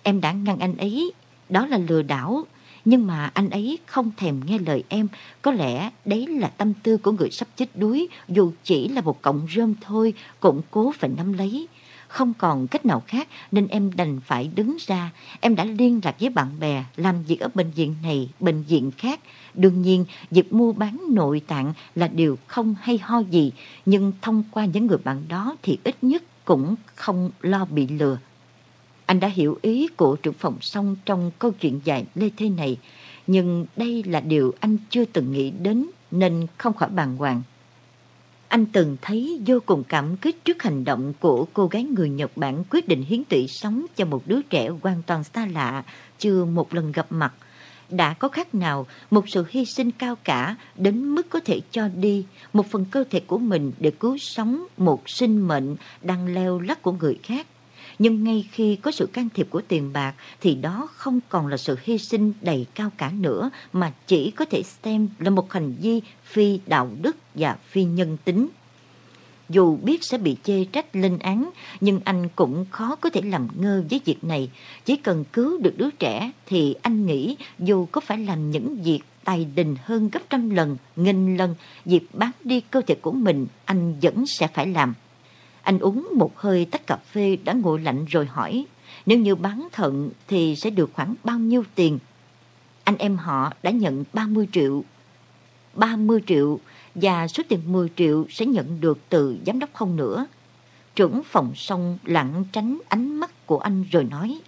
Em 0.04 0.22
đã 0.22 0.32
ngăn 0.32 0.60
anh 0.60 0.78
ấy, 0.78 1.12
đó 1.50 1.66
là 1.66 1.78
lừa 1.78 2.02
đảo. 2.02 2.44
Nhưng 2.86 3.08
mà 3.08 3.32
anh 3.34 3.50
ấy 3.50 3.80
không 3.86 4.12
thèm 4.18 4.42
nghe 4.46 4.60
lời 4.60 4.84
em, 4.90 5.08
có 5.42 5.52
lẽ 5.52 5.92
đấy 6.06 6.28
là 6.28 6.48
tâm 6.48 6.74
tư 6.84 6.98
của 6.98 7.12
người 7.12 7.32
sắp 7.32 7.48
chết 7.56 7.66
đuối, 7.76 8.08
dù 8.28 8.52
chỉ 8.64 8.88
là 8.88 9.02
một 9.02 9.22
cọng 9.22 9.48
rơm 9.56 9.74
thôi, 9.82 10.14
cũng 10.40 10.62
cố 10.72 10.94
phải 11.00 11.10
nắm 11.18 11.34
lấy. 11.34 11.68
Không 12.10 12.34
còn 12.38 12.68
cách 12.68 12.86
nào 12.86 13.04
khác 13.08 13.28
nên 13.52 13.68
em 13.68 13.92
đành 13.96 14.20
phải 14.20 14.50
đứng 14.56 14.78
ra. 14.80 15.12
Em 15.40 15.56
đã 15.56 15.66
liên 15.66 16.00
lạc 16.04 16.16
với 16.20 16.30
bạn 16.30 16.60
bè 16.60 16.84
làm 16.96 17.24
việc 17.24 17.40
ở 17.40 17.50
bệnh 17.54 17.72
viện 17.72 17.96
này, 18.04 18.30
bệnh 18.40 18.64
viện 18.64 18.92
khác. 18.98 19.20
Đương 19.54 19.82
nhiên, 19.82 20.06
việc 20.32 20.54
mua 20.54 20.72
bán 20.72 21.00
nội 21.10 21.42
tạng 21.48 21.74
là 21.96 22.08
điều 22.08 22.38
không 22.48 22.76
hay 22.82 22.98
ho 22.98 23.20
gì, 23.20 23.52
nhưng 23.86 24.12
thông 24.22 24.44
qua 24.52 24.66
những 24.66 24.88
người 24.88 24.98
bạn 24.98 25.24
đó 25.28 25.56
thì 25.64 25.78
ít 25.84 25.96
nhất 26.02 26.24
cũng 26.46 26.76
không 26.96 27.32
lo 27.42 27.66
bị 27.66 27.88
lừa. 27.88 28.18
Anh 29.06 29.20
đã 29.20 29.28
hiểu 29.28 29.58
ý 29.62 29.88
của 29.88 30.16
trưởng 30.16 30.34
phòng 30.34 30.58
xong 30.62 30.96
trong 31.06 31.32
câu 31.40 31.52
chuyện 31.52 31.80
dài 31.84 32.06
lê 32.16 32.30
thế 32.38 32.50
này, 32.50 32.78
nhưng 33.28 33.66
đây 33.76 34.04
là 34.04 34.20
điều 34.20 34.54
anh 34.60 34.78
chưa 34.90 35.06
từng 35.06 35.32
nghĩ 35.32 35.52
đến 35.52 35.86
nên 36.12 36.48
không 36.58 36.74
khỏi 36.74 36.90
bàng 36.90 37.18
hoàng. 37.18 37.42
Anh 38.50 38.66
từng 38.66 38.98
thấy 39.02 39.42
vô 39.46 39.60
cùng 39.66 39.84
cảm 39.84 40.18
kích 40.18 40.46
trước 40.46 40.64
hành 40.64 40.84
động 40.84 41.14
của 41.20 41.46
cô 41.54 41.68
gái 41.68 41.84
người 41.84 42.10
Nhật 42.10 42.32
Bản 42.36 42.64
quyết 42.70 42.88
định 42.88 43.04
hiến 43.04 43.24
tụy 43.24 43.48
sống 43.48 43.86
cho 43.96 44.06
một 44.06 44.24
đứa 44.26 44.42
trẻ 44.42 44.70
hoàn 44.82 45.02
toàn 45.04 45.24
xa 45.24 45.46
lạ, 45.46 45.84
chưa 46.20 46.46
một 46.46 46.74
lần 46.74 46.92
gặp 46.92 47.08
mặt. 47.10 47.34
Đã 47.90 48.14
có 48.14 48.28
khác 48.28 48.56
nào 48.56 48.88
một 49.12 49.30
sự 49.30 49.46
hy 49.50 49.66
sinh 49.66 49.92
cao 49.92 50.16
cả 50.24 50.56
đến 50.76 51.16
mức 51.16 51.30
có 51.30 51.40
thể 51.40 51.62
cho 51.72 51.88
đi 51.88 52.26
một 52.54 52.68
phần 52.68 52.86
cơ 52.92 53.04
thể 53.10 53.20
của 53.20 53.38
mình 53.38 53.72
để 53.80 53.92
cứu 53.92 54.18
sống 54.18 54.66
một 54.78 55.10
sinh 55.10 55.48
mệnh 55.48 55.76
đang 56.02 56.34
leo 56.34 56.60
lắc 56.60 56.82
của 56.82 56.92
người 56.92 57.20
khác. 57.24 57.48
Nhưng 58.00 58.24
ngay 58.24 58.48
khi 58.52 58.76
có 58.76 58.92
sự 58.92 59.06
can 59.06 59.30
thiệp 59.34 59.48
của 59.50 59.62
tiền 59.68 59.94
bạc 59.94 60.14
thì 60.42 60.56
đó 60.56 60.88
không 60.96 61.20
còn 61.30 61.48
là 61.48 61.58
sự 61.58 61.78
hy 61.84 61.98
sinh 61.98 62.34
đầy 62.42 62.66
cao 62.76 62.92
cả 62.98 63.12
nữa 63.20 63.50
mà 63.74 63.94
chỉ 64.08 64.32
có 64.32 64.46
thể 64.46 64.64
xem 64.84 65.10
là 65.20 65.30
một 65.30 65.54
hành 65.54 65.74
vi 65.82 66.02
phi 66.24 66.60
đạo 66.68 66.90
đức 67.02 67.18
và 67.36 67.58
phi 67.70 67.84
nhân 67.84 68.18
tính. 68.26 68.48
Dù 69.50 69.76
biết 69.76 70.04
sẽ 70.04 70.18
bị 70.18 70.38
chê 70.44 70.66
trách 70.66 70.96
lên 70.96 71.18
án, 71.20 71.50
nhưng 71.82 72.00
anh 72.04 72.30
cũng 72.36 72.66
khó 72.72 72.96
có 72.96 73.10
thể 73.10 73.22
làm 73.22 73.48
ngơ 73.56 73.84
với 73.90 74.02
việc 74.06 74.24
này. 74.24 74.52
Chỉ 74.86 74.96
cần 74.96 75.24
cứu 75.34 75.58
được 75.58 75.74
đứa 75.78 75.90
trẻ 75.92 76.32
thì 76.46 76.76
anh 76.82 77.06
nghĩ 77.06 77.36
dù 77.60 77.86
có 77.92 78.02
phải 78.02 78.18
làm 78.18 78.52
những 78.52 78.82
việc 78.84 79.00
tài 79.24 79.46
đình 79.56 79.76
hơn 79.84 80.10
gấp 80.10 80.20
trăm 80.30 80.50
lần, 80.50 80.78
nghìn 80.96 81.38
lần, 81.38 81.56
việc 81.86 82.02
bán 82.14 82.32
đi 82.44 82.62
cơ 82.62 82.82
thể 82.82 82.96
của 82.96 83.12
mình 83.12 83.48
anh 83.66 84.00
vẫn 84.02 84.26
sẽ 84.28 84.48
phải 84.48 84.68
làm. 84.68 84.94
Anh 85.70 85.80
uống 85.80 86.08
một 86.16 86.38
hơi 86.38 86.66
tách 86.66 86.88
cà 86.88 86.96
phê 86.96 87.38
đã 87.44 87.54
nguội 87.54 87.80
lạnh 87.80 88.06
rồi 88.06 88.26
hỏi, 88.26 88.66
nếu 89.06 89.20
như 89.20 89.36
bán 89.36 89.68
thận 89.72 90.10
thì 90.28 90.56
sẽ 90.56 90.70
được 90.70 90.90
khoảng 90.94 91.16
bao 91.24 91.40
nhiêu 91.40 91.64
tiền? 91.76 92.00
Anh 92.84 92.98
em 92.98 93.18
họ 93.18 93.54
đã 93.64 93.72
nhận 93.72 94.04
30 94.14 94.48
triệu. 94.52 94.84
30 95.74 96.22
triệu 96.28 96.60
và 96.96 97.28
số 97.28 97.44
tiền 97.50 97.60
10 97.72 97.90
triệu 97.96 98.26
sẽ 98.30 98.46
nhận 98.46 98.82
được 98.82 99.00
từ 99.10 99.38
giám 99.46 99.60
đốc 99.60 99.70
không 99.74 99.96
nữa. 99.96 100.28
Trưởng 100.96 101.22
phòng 101.24 101.52
xong 101.56 101.98
lặng 102.04 102.44
tránh 102.52 102.80
ánh 102.88 103.16
mắt 103.16 103.46
của 103.46 103.60
anh 103.60 103.86
rồi 103.92 104.04
nói, 104.04 104.40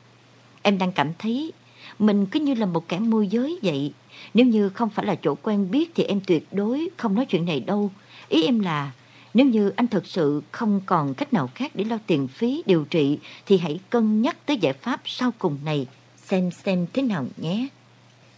em 0.62 0.78
đang 0.78 0.92
cảm 0.92 1.12
thấy 1.20 1.54
mình 2.00 2.26
cứ 2.26 2.40
như 2.40 2.54
là 2.54 2.66
một 2.66 2.88
kẻ 2.88 3.00
môi 3.00 3.28
giới 3.28 3.60
vậy. 3.64 3.94
Nếu 4.34 4.46
như 4.46 4.70
không 4.70 4.90
phải 4.90 5.06
là 5.06 5.16
chỗ 5.16 5.36
quen 5.36 5.72
biết 5.72 5.92
thì 5.96 6.04
em 6.04 6.20
tuyệt 6.28 6.48
đối 6.52 6.90
không 6.98 7.16
nói 7.16 7.26
chuyện 7.26 7.46
này 7.46 7.60
đâu. 7.60 7.92
Ý 8.30 8.44
em 8.44 8.60
là 8.60 8.92
nếu 9.34 9.46
như 9.46 9.70
anh 9.76 9.88
thật 9.88 10.06
sự 10.06 10.42
không 10.52 10.82
còn 10.86 11.14
cách 11.14 11.34
nào 11.34 11.50
khác 11.56 11.72
để 11.76 11.84
lo 11.84 11.98
tiền 12.08 12.28
phí 12.28 12.64
điều 12.66 12.86
trị 12.90 13.20
thì 13.46 13.58
hãy 13.58 13.80
cân 13.90 14.22
nhắc 14.22 14.38
tới 14.46 14.58
giải 14.58 14.74
pháp 14.74 15.02
sau 15.06 15.32
cùng 15.40 15.58
này, 15.66 15.88
xem 16.18 16.52
xem 16.52 16.86
thế 16.94 17.02
nào 17.02 17.26
nhé. 17.38 17.68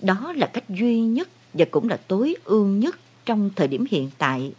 Đó 0.02 0.34
là 0.36 0.48
cách 0.48 0.70
duy 0.70 1.00
nhất 1.00 1.30
và 1.54 1.66
cũng 1.72 1.90
là 1.90 1.98
tối 1.98 2.36
ưu 2.44 2.66
nhất 2.66 3.00
trong 3.26 3.50
thời 3.56 3.68
điểm 3.68 3.86
hiện 3.92 4.10
tại. 4.18 4.54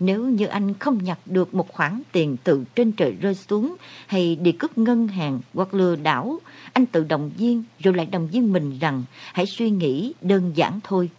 Nếu 0.00 0.24
như 0.24 0.46
anh 0.46 0.74
không 0.74 1.04
nhặt 1.04 1.18
được 1.26 1.54
một 1.54 1.72
khoản 1.72 2.02
tiền 2.12 2.36
từ 2.44 2.64
trên 2.74 2.92
trời 2.92 3.12
rơi 3.20 3.34
xuống 3.34 3.76
hay 4.06 4.36
đi 4.36 4.52
cướp 4.52 4.78
ngân 4.78 5.08
hàng 5.08 5.40
hoặc 5.54 5.74
lừa 5.74 5.96
đảo, 5.96 6.38
anh 6.72 6.86
tự 6.86 7.04
động 7.04 7.30
viên 7.36 7.64
rồi 7.78 7.94
lại 7.94 8.06
đồng 8.06 8.28
viên 8.28 8.52
mình 8.52 8.78
rằng 8.78 9.04
hãy 9.32 9.46
suy 9.46 9.70
nghĩ 9.70 10.12
đơn 10.20 10.52
giản 10.54 10.80
thôi. 10.84 11.10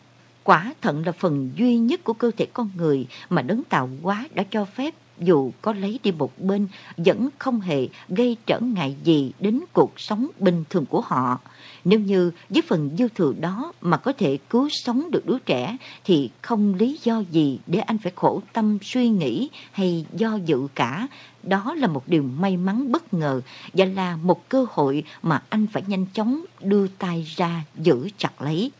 Quả 0.46 0.74
thận 0.82 1.06
là 1.06 1.12
phần 1.12 1.52
duy 1.56 1.78
nhất 1.78 2.04
của 2.04 2.14
cơ 2.14 2.32
thể 2.38 2.46
con 2.54 2.70
người 2.76 3.08
mà 3.30 3.42
đấng 3.42 3.64
tạo 3.64 3.90
hóa 4.04 4.28
đã 4.34 4.44
cho 4.52 4.66
phép, 4.66 4.94
dù 5.20 5.52
có 5.62 5.74
lấy 5.74 6.00
đi 6.04 6.12
một 6.12 6.40
bên, 6.40 6.68
vẫn 6.98 7.30
không 7.38 7.62
hề 7.62 7.88
gây 8.10 8.38
trở 8.46 8.60
ngại 8.60 8.96
gì 9.04 9.32
đến 9.40 9.62
cuộc 9.74 10.00
sống 10.00 10.28
bình 10.40 10.64
thường 10.70 10.86
của 10.86 11.02
họ. 11.02 11.40
Nếu 11.86 12.00
như 12.00 12.32
với 12.50 12.62
phần 12.62 12.90
dư 12.98 13.08
thừa 13.08 13.34
đó 13.40 13.74
mà 13.82 13.98
có 13.98 14.14
thể 14.14 14.38
cứu 14.50 14.70
sống 14.72 15.12
được 15.12 15.26
đứa 15.26 15.40
trẻ, 15.40 15.78
thì 16.04 16.30
không 16.42 16.74
lý 16.74 17.00
do 17.04 17.24
gì 17.32 17.60
để 17.68 17.80
anh 17.80 17.98
phải 17.98 18.12
khổ 18.16 18.42
tâm 18.54 18.78
suy 18.82 19.10
nghĩ 19.10 19.50
hay 19.72 20.06
do 20.14 20.36
dự 20.46 20.68
cả. 20.76 21.08
Đó 21.44 21.74
là 21.78 21.88
một 21.88 22.08
điều 22.08 22.24
may 22.24 22.58
mắn 22.58 22.92
bất 22.92 23.14
ngờ 23.14 23.42
và 23.74 23.86
là 23.86 24.16
một 24.16 24.50
cơ 24.50 24.66
hội 24.70 25.04
mà 25.22 25.44
anh 25.50 25.68
phải 25.68 25.84
nhanh 25.88 26.06
chóng 26.14 26.46
đưa 26.62 26.88
tay 26.88 27.28
ra 27.36 27.64
giữ 27.76 28.10
chặt 28.18 28.42
lấy. 28.42 28.72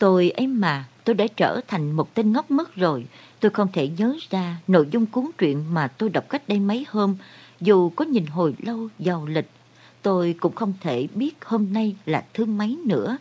Tôi 0.00 0.30
ấy 0.30 0.46
mà, 0.46 0.84
tôi 1.04 1.14
đã 1.14 1.26
trở 1.36 1.60
thành 1.68 1.92
một 1.92 2.14
tên 2.14 2.32
ngốc 2.32 2.50
mất 2.50 2.76
rồi. 2.76 3.06
Tôi 3.40 3.50
không 3.50 3.68
thể 3.72 3.88
nhớ 3.88 4.16
ra 4.30 4.56
nội 4.66 4.88
dung 4.90 5.06
cuốn 5.06 5.30
truyện 5.38 5.64
mà 5.74 5.88
tôi 5.88 6.08
đọc 6.08 6.24
cách 6.28 6.48
đây 6.48 6.60
mấy 6.60 6.86
hôm, 6.88 7.16
dù 7.60 7.90
có 7.90 8.04
nhìn 8.04 8.26
hồi 8.26 8.54
lâu 8.58 8.88
vào 8.98 9.26
lịch. 9.26 9.50
Tôi 10.02 10.34
cũng 10.40 10.54
không 10.54 10.72
thể 10.80 11.08
biết 11.14 11.44
hôm 11.44 11.72
nay 11.72 11.96
là 12.06 12.24
thứ 12.34 12.44
mấy 12.44 12.78
nữa. 12.84 13.16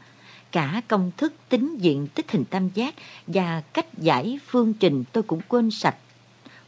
Cả 0.51 0.81
công 0.88 1.11
thức 1.18 1.34
tính 1.49 1.77
diện 1.77 2.07
tích 2.07 2.31
hình 2.31 2.45
tam 2.45 2.69
giác 2.69 2.95
và 3.27 3.61
cách 3.73 3.97
giải 3.97 4.39
phương 4.47 4.73
trình 4.73 5.03
tôi 5.11 5.23
cũng 5.23 5.41
quên 5.47 5.72
sạch. 5.72 5.97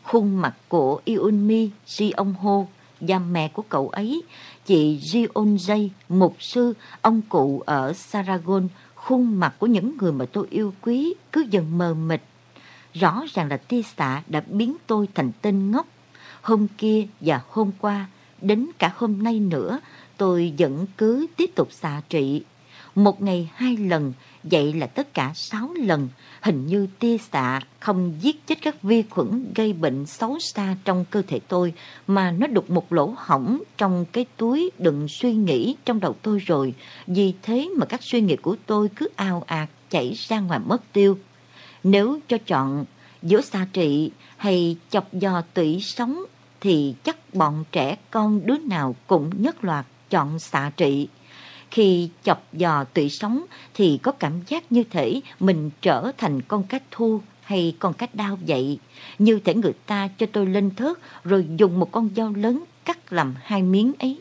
Khuôn 0.04 0.42
mặt 0.42 0.56
của 0.68 1.02
Iunmi 1.06 1.70
Ông 2.16 2.34
Ho 2.34 2.66
và 3.02 3.20
mẹ 3.20 3.48
của 3.48 3.64
cậu 3.70 3.90
ấy, 3.90 4.24
chị 4.66 5.00
Jionjay, 5.00 5.90
mục 6.10 6.36
sư, 6.40 6.74
ông 7.02 7.22
cụ 7.30 7.64
ở 7.66 7.94
Saragon, 7.94 8.68
khuôn 9.06 9.40
mặt 9.40 9.54
của 9.60 9.68
những 9.68 9.98
người 9.98 10.12
mà 10.12 10.26
tôi 10.26 10.48
yêu 10.50 10.74
quý 10.82 11.14
cứ 11.32 11.46
dần 11.50 11.78
mờ 11.78 11.94
mịt. 11.94 12.22
Rõ 12.94 13.24
ràng 13.34 13.48
là 13.50 13.58
tia 13.58 13.82
xạ 13.82 14.22
đã 14.28 14.44
biến 14.48 14.76
tôi 14.88 15.08
thành 15.16 15.32
tên 15.42 15.72
ngốc. 15.72 15.88
Hôm 16.42 16.68
kia 16.78 17.08
và 17.20 17.42
hôm 17.50 17.72
qua, 17.80 18.08
đến 18.42 18.68
cả 18.80 18.94
hôm 18.96 19.24
nay 19.24 19.40
nữa, 19.40 19.80
tôi 20.18 20.54
vẫn 20.58 20.86
cứ 20.98 21.28
tiếp 21.36 21.52
tục 21.56 21.68
xạ 21.72 22.02
trị. 22.10 22.44
Một 22.96 23.22
ngày 23.22 23.52
hai 23.56 23.78
lần, 23.78 24.14
vậy 24.44 24.74
là 24.74 24.88
tất 24.88 25.14
cả 25.14 25.32
sáu 25.36 25.70
lần. 25.76 26.10
Hình 26.42 26.66
như 26.66 26.88
tia 27.00 27.18
xạ 27.18 27.60
không 27.80 28.14
giết 28.22 28.48
chết 28.48 28.62
các 28.62 28.82
vi 28.82 29.04
khuẩn 29.10 29.54
gây 29.56 29.74
bệnh 29.74 30.06
xấu 30.06 30.40
xa 30.40 30.76
trong 30.86 31.06
cơ 31.06 31.22
thể 31.28 31.40
tôi, 31.40 31.74
mà 32.08 32.32
nó 32.32 32.48
đục 32.48 32.70
một 32.70 32.94
lỗ 32.94 33.14
hỏng 33.18 33.64
trong 33.78 34.06
cái 34.12 34.26
túi 34.38 34.72
đựng 34.78 35.08
suy 35.08 35.34
nghĩ 35.34 35.76
trong 35.86 36.00
đầu 36.00 36.16
tôi 36.22 36.40
rồi. 36.40 36.74
Vì 37.08 37.34
thế 37.42 37.70
mà 37.78 37.86
các 37.86 38.04
suy 38.04 38.22
nghĩ 38.22 38.36
của 38.36 38.56
tôi 38.66 38.90
cứ 38.96 39.10
ao 39.16 39.44
ạt 39.48 39.70
chảy 39.90 40.14
ra 40.28 40.40
ngoài 40.40 40.60
mất 40.66 40.94
tiêu. 40.94 41.18
Nếu 41.84 42.20
cho 42.28 42.38
chọn 42.46 42.86
giữa 43.22 43.42
xạ 43.42 43.68
trị 43.74 44.12
hay 44.38 44.78
chọc 44.90 45.08
giò 45.12 45.42
tủy 45.54 45.80
sống 45.82 46.24
thì 46.62 46.96
chắc 47.04 47.34
bọn 47.34 47.64
trẻ 47.72 47.96
con 48.12 48.46
đứa 48.46 48.58
nào 48.58 48.96
cũng 49.08 49.30
nhất 49.42 49.64
loạt 49.64 49.86
chọn 50.10 50.40
xạ 50.40 50.72
trị. 50.78 51.08
Khi 51.72 52.10
chọc 52.24 52.54
dò 52.54 52.84
tủy 52.84 53.10
sống 53.10 53.46
thì 53.74 54.00
có 54.04 54.12
cảm 54.12 54.42
giác 54.48 54.72
như 54.72 54.84
thể 54.84 55.22
mình 55.40 55.70
trở 55.82 56.12
thành 56.18 56.42
con 56.42 56.64
cá 56.64 56.80
thu 56.92 57.22
hay 57.42 57.76
con 57.80 57.94
cá 57.94 58.08
đao 58.14 58.38
vậy. 58.48 58.80
Như 59.20 59.40
thể 59.40 59.54
người 59.54 59.74
ta 59.86 60.10
cho 60.18 60.26
tôi 60.32 60.46
lên 60.46 60.76
thớt 60.76 60.98
rồi 61.24 61.48
dùng 61.58 61.80
một 61.80 61.92
con 61.92 62.10
dao 62.16 62.34
lớn 62.34 62.64
cắt 62.86 63.14
làm 63.14 63.36
hai 63.44 63.62
miếng 63.62 63.94
ấy. 64.00 64.20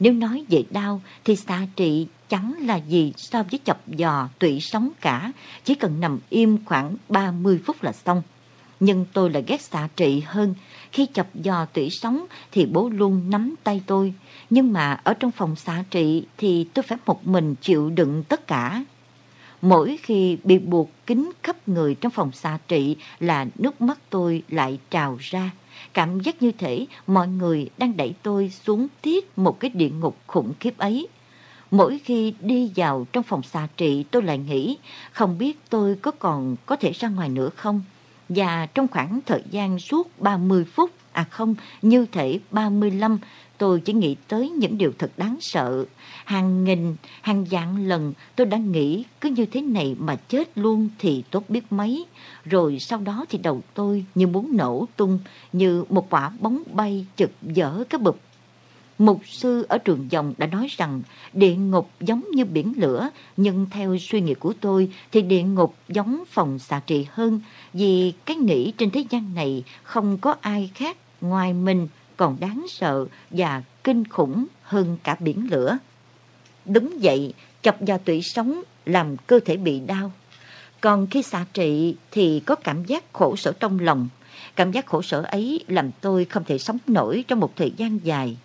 Nếu 0.00 0.12
nói 0.12 0.44
về 0.48 0.64
đau 0.70 1.00
thì 1.24 1.36
xạ 1.36 1.66
trị 1.76 2.06
chẳng 2.28 2.54
là 2.66 2.76
gì 2.76 3.12
so 3.16 3.42
với 3.42 3.60
chọc 3.64 3.80
giò 3.98 4.28
tủy 4.38 4.60
sống 4.60 4.90
cả, 5.00 5.32
chỉ 5.64 5.74
cần 5.74 6.00
nằm 6.00 6.18
im 6.28 6.64
khoảng 6.64 6.96
30 7.08 7.60
phút 7.66 7.82
là 7.82 7.92
xong. 7.92 8.22
Nhưng 8.80 9.06
tôi 9.12 9.30
lại 9.30 9.44
ghét 9.46 9.60
xạ 9.60 9.88
trị 9.96 10.22
hơn. 10.26 10.54
Khi 10.92 11.06
chọc 11.12 11.26
giò 11.44 11.64
tủy 11.64 11.90
sống 11.90 12.26
thì 12.52 12.66
bố 12.66 12.88
luôn 12.88 13.30
nắm 13.30 13.54
tay 13.64 13.82
tôi. 13.86 14.14
Nhưng 14.50 14.72
mà 14.72 15.00
ở 15.04 15.14
trong 15.14 15.30
phòng 15.30 15.56
xạ 15.56 15.84
trị 15.90 16.24
thì 16.38 16.66
tôi 16.74 16.82
phải 16.82 16.98
một 17.06 17.26
mình 17.26 17.54
chịu 17.54 17.90
đựng 17.90 18.24
tất 18.28 18.46
cả. 18.46 18.84
Mỗi 19.62 19.98
khi 20.02 20.38
bị 20.44 20.58
buộc 20.58 20.90
kín 21.06 21.30
khắp 21.42 21.68
người 21.68 21.94
trong 21.94 22.12
phòng 22.12 22.32
xạ 22.32 22.58
trị 22.68 22.96
là 23.20 23.46
nước 23.58 23.80
mắt 23.80 23.98
tôi 24.10 24.42
lại 24.48 24.78
trào 24.90 25.16
ra. 25.20 25.50
Cảm 25.94 26.20
giác 26.20 26.42
như 26.42 26.52
thể 26.52 26.86
mọi 27.06 27.28
người 27.28 27.70
đang 27.78 27.96
đẩy 27.96 28.14
tôi 28.22 28.50
xuống 28.64 28.88
tiết 29.02 29.38
một 29.38 29.60
cái 29.60 29.70
địa 29.74 29.90
ngục 29.90 30.16
khủng 30.26 30.52
khiếp 30.60 30.78
ấy. 30.78 31.08
Mỗi 31.70 31.98
khi 32.04 32.34
đi 32.40 32.70
vào 32.76 33.06
trong 33.12 33.22
phòng 33.22 33.42
xạ 33.42 33.68
trị 33.76 34.04
tôi 34.10 34.22
lại 34.22 34.38
nghĩ 34.38 34.78
không 35.12 35.38
biết 35.38 35.58
tôi 35.70 35.96
có 36.02 36.10
còn 36.10 36.56
có 36.66 36.76
thể 36.76 36.92
ra 36.92 37.08
ngoài 37.08 37.28
nữa 37.28 37.50
không. 37.56 37.82
Và 38.28 38.66
trong 38.74 38.88
khoảng 38.88 39.20
thời 39.26 39.42
gian 39.50 39.78
suốt 39.78 40.20
30 40.20 40.64
phút, 40.64 40.90
à 41.12 41.24
không, 41.30 41.54
như 41.82 42.06
thể 42.12 42.38
35, 42.50 43.18
tôi 43.60 43.80
chỉ 43.80 43.92
nghĩ 43.92 44.16
tới 44.28 44.50
những 44.50 44.78
điều 44.78 44.92
thật 44.98 45.10
đáng 45.16 45.36
sợ. 45.40 45.84
Hàng 46.24 46.64
nghìn, 46.64 46.96
hàng 47.22 47.44
vạn 47.50 47.88
lần 47.88 48.12
tôi 48.36 48.46
đã 48.46 48.56
nghĩ 48.56 49.04
cứ 49.20 49.28
như 49.28 49.46
thế 49.46 49.60
này 49.60 49.96
mà 49.98 50.16
chết 50.16 50.58
luôn 50.58 50.88
thì 50.98 51.22
tốt 51.30 51.44
biết 51.48 51.72
mấy. 51.72 52.06
Rồi 52.44 52.78
sau 52.78 52.98
đó 52.98 53.24
thì 53.28 53.38
đầu 53.38 53.62
tôi 53.74 54.04
như 54.14 54.26
muốn 54.26 54.56
nổ 54.56 54.86
tung, 54.96 55.18
như 55.52 55.84
một 55.88 56.10
quả 56.10 56.32
bóng 56.40 56.62
bay 56.72 57.06
chực 57.16 57.30
dở 57.42 57.84
cái 57.90 57.98
bụp 57.98 58.20
Mục 58.98 59.20
sư 59.26 59.66
ở 59.68 59.78
trường 59.78 60.06
dòng 60.10 60.34
đã 60.38 60.46
nói 60.46 60.66
rằng 60.70 61.02
địa 61.32 61.54
ngục 61.54 61.90
giống 62.00 62.24
như 62.30 62.44
biển 62.44 62.72
lửa, 62.76 63.10
nhưng 63.36 63.66
theo 63.70 63.96
suy 64.00 64.20
nghĩ 64.20 64.34
của 64.34 64.52
tôi 64.60 64.90
thì 65.12 65.22
địa 65.22 65.42
ngục 65.42 65.74
giống 65.88 66.24
phòng 66.30 66.58
xạ 66.58 66.80
trị 66.86 67.06
hơn, 67.10 67.40
vì 67.72 68.12
cái 68.24 68.36
nghĩ 68.36 68.72
trên 68.78 68.90
thế 68.90 69.04
gian 69.10 69.34
này 69.34 69.64
không 69.82 70.18
có 70.18 70.36
ai 70.40 70.70
khác 70.74 70.96
ngoài 71.20 71.52
mình 71.52 71.88
còn 72.20 72.36
đáng 72.40 72.66
sợ 72.68 73.06
và 73.30 73.62
kinh 73.84 74.08
khủng 74.08 74.46
hơn 74.62 74.96
cả 75.02 75.16
biển 75.20 75.48
lửa. 75.50 75.78
Đúng 76.64 76.98
vậy, 77.02 77.34
chọc 77.62 77.76
vào 77.80 77.98
tủy 77.98 78.22
sống 78.22 78.62
làm 78.86 79.16
cơ 79.16 79.40
thể 79.44 79.56
bị 79.56 79.80
đau. 79.80 80.12
Còn 80.80 81.06
khi 81.06 81.22
xạ 81.22 81.44
trị 81.52 81.96
thì 82.10 82.40
có 82.40 82.54
cảm 82.54 82.84
giác 82.84 83.04
khổ 83.12 83.36
sở 83.36 83.52
trong 83.60 83.78
lòng. 83.78 84.08
Cảm 84.56 84.72
giác 84.72 84.86
khổ 84.86 85.02
sở 85.02 85.22
ấy 85.22 85.64
làm 85.68 85.90
tôi 86.00 86.24
không 86.24 86.44
thể 86.44 86.58
sống 86.58 86.78
nổi 86.86 87.24
trong 87.28 87.40
một 87.40 87.56
thời 87.56 87.72
gian 87.76 87.98
dài. 88.02 88.36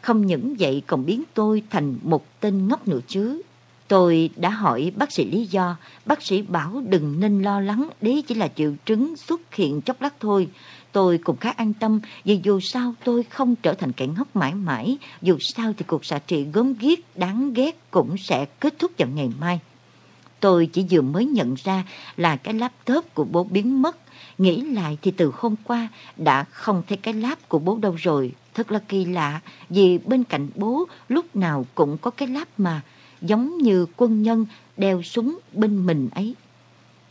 Không 0.00 0.26
những 0.26 0.54
vậy 0.58 0.82
còn 0.86 1.06
biến 1.06 1.22
tôi 1.34 1.62
thành 1.70 1.96
một 2.02 2.40
tên 2.40 2.68
ngốc 2.68 2.88
nữa 2.88 3.00
chứ. 3.06 3.42
Tôi 3.88 4.30
đã 4.36 4.48
hỏi 4.48 4.92
bác 4.96 5.12
sĩ 5.12 5.30
lý 5.30 5.46
do, 5.46 5.76
bác 6.04 6.22
sĩ 6.22 6.42
bảo 6.42 6.82
đừng 6.88 7.20
nên 7.20 7.42
lo 7.42 7.60
lắng, 7.60 7.88
đấy 8.00 8.24
chỉ 8.26 8.34
là 8.34 8.48
triệu 8.56 8.72
chứng 8.86 9.16
xuất 9.16 9.54
hiện 9.54 9.80
chốc 9.80 10.02
lát 10.02 10.14
thôi. 10.20 10.48
Tôi 10.94 11.18
cũng 11.18 11.36
khá 11.36 11.50
an 11.50 11.72
tâm 11.72 12.00
vì 12.24 12.40
dù 12.42 12.60
sao 12.60 12.94
tôi 13.04 13.22
không 13.22 13.54
trở 13.56 13.74
thành 13.74 13.92
kẻ 13.92 14.06
ngốc 14.06 14.36
mãi 14.36 14.54
mãi, 14.54 14.98
dù 15.22 15.38
sao 15.40 15.72
thì 15.76 15.84
cuộc 15.88 16.04
xạ 16.04 16.18
trị 16.26 16.46
gớm 16.52 16.74
ghiếc 16.74 16.98
đáng 17.16 17.52
ghét 17.54 17.78
cũng 17.90 18.18
sẽ 18.18 18.46
kết 18.60 18.78
thúc 18.78 18.92
vào 18.98 19.08
ngày 19.08 19.30
mai. 19.40 19.60
Tôi 20.40 20.66
chỉ 20.72 20.86
vừa 20.90 21.00
mới 21.00 21.26
nhận 21.26 21.54
ra 21.64 21.84
là 22.16 22.36
cái 22.36 22.54
laptop 22.54 23.14
của 23.14 23.24
bố 23.24 23.44
biến 23.44 23.82
mất. 23.82 23.96
Nghĩ 24.38 24.60
lại 24.60 24.98
thì 25.02 25.10
từ 25.10 25.32
hôm 25.34 25.54
qua 25.64 25.88
đã 26.16 26.44
không 26.44 26.82
thấy 26.88 26.96
cái 26.96 27.14
láp 27.14 27.48
của 27.48 27.58
bố 27.58 27.78
đâu 27.82 27.94
rồi. 27.98 28.32
Thật 28.54 28.72
là 28.72 28.78
kỳ 28.78 29.04
lạ 29.04 29.40
vì 29.68 29.98
bên 29.98 30.24
cạnh 30.24 30.48
bố 30.54 30.84
lúc 31.08 31.36
nào 31.36 31.66
cũng 31.74 31.98
có 31.98 32.10
cái 32.10 32.28
láp 32.28 32.48
mà 32.58 32.80
giống 33.20 33.58
như 33.58 33.86
quân 33.96 34.22
nhân 34.22 34.46
đeo 34.76 35.02
súng 35.02 35.38
bên 35.52 35.86
mình 35.86 36.08
ấy. 36.14 36.34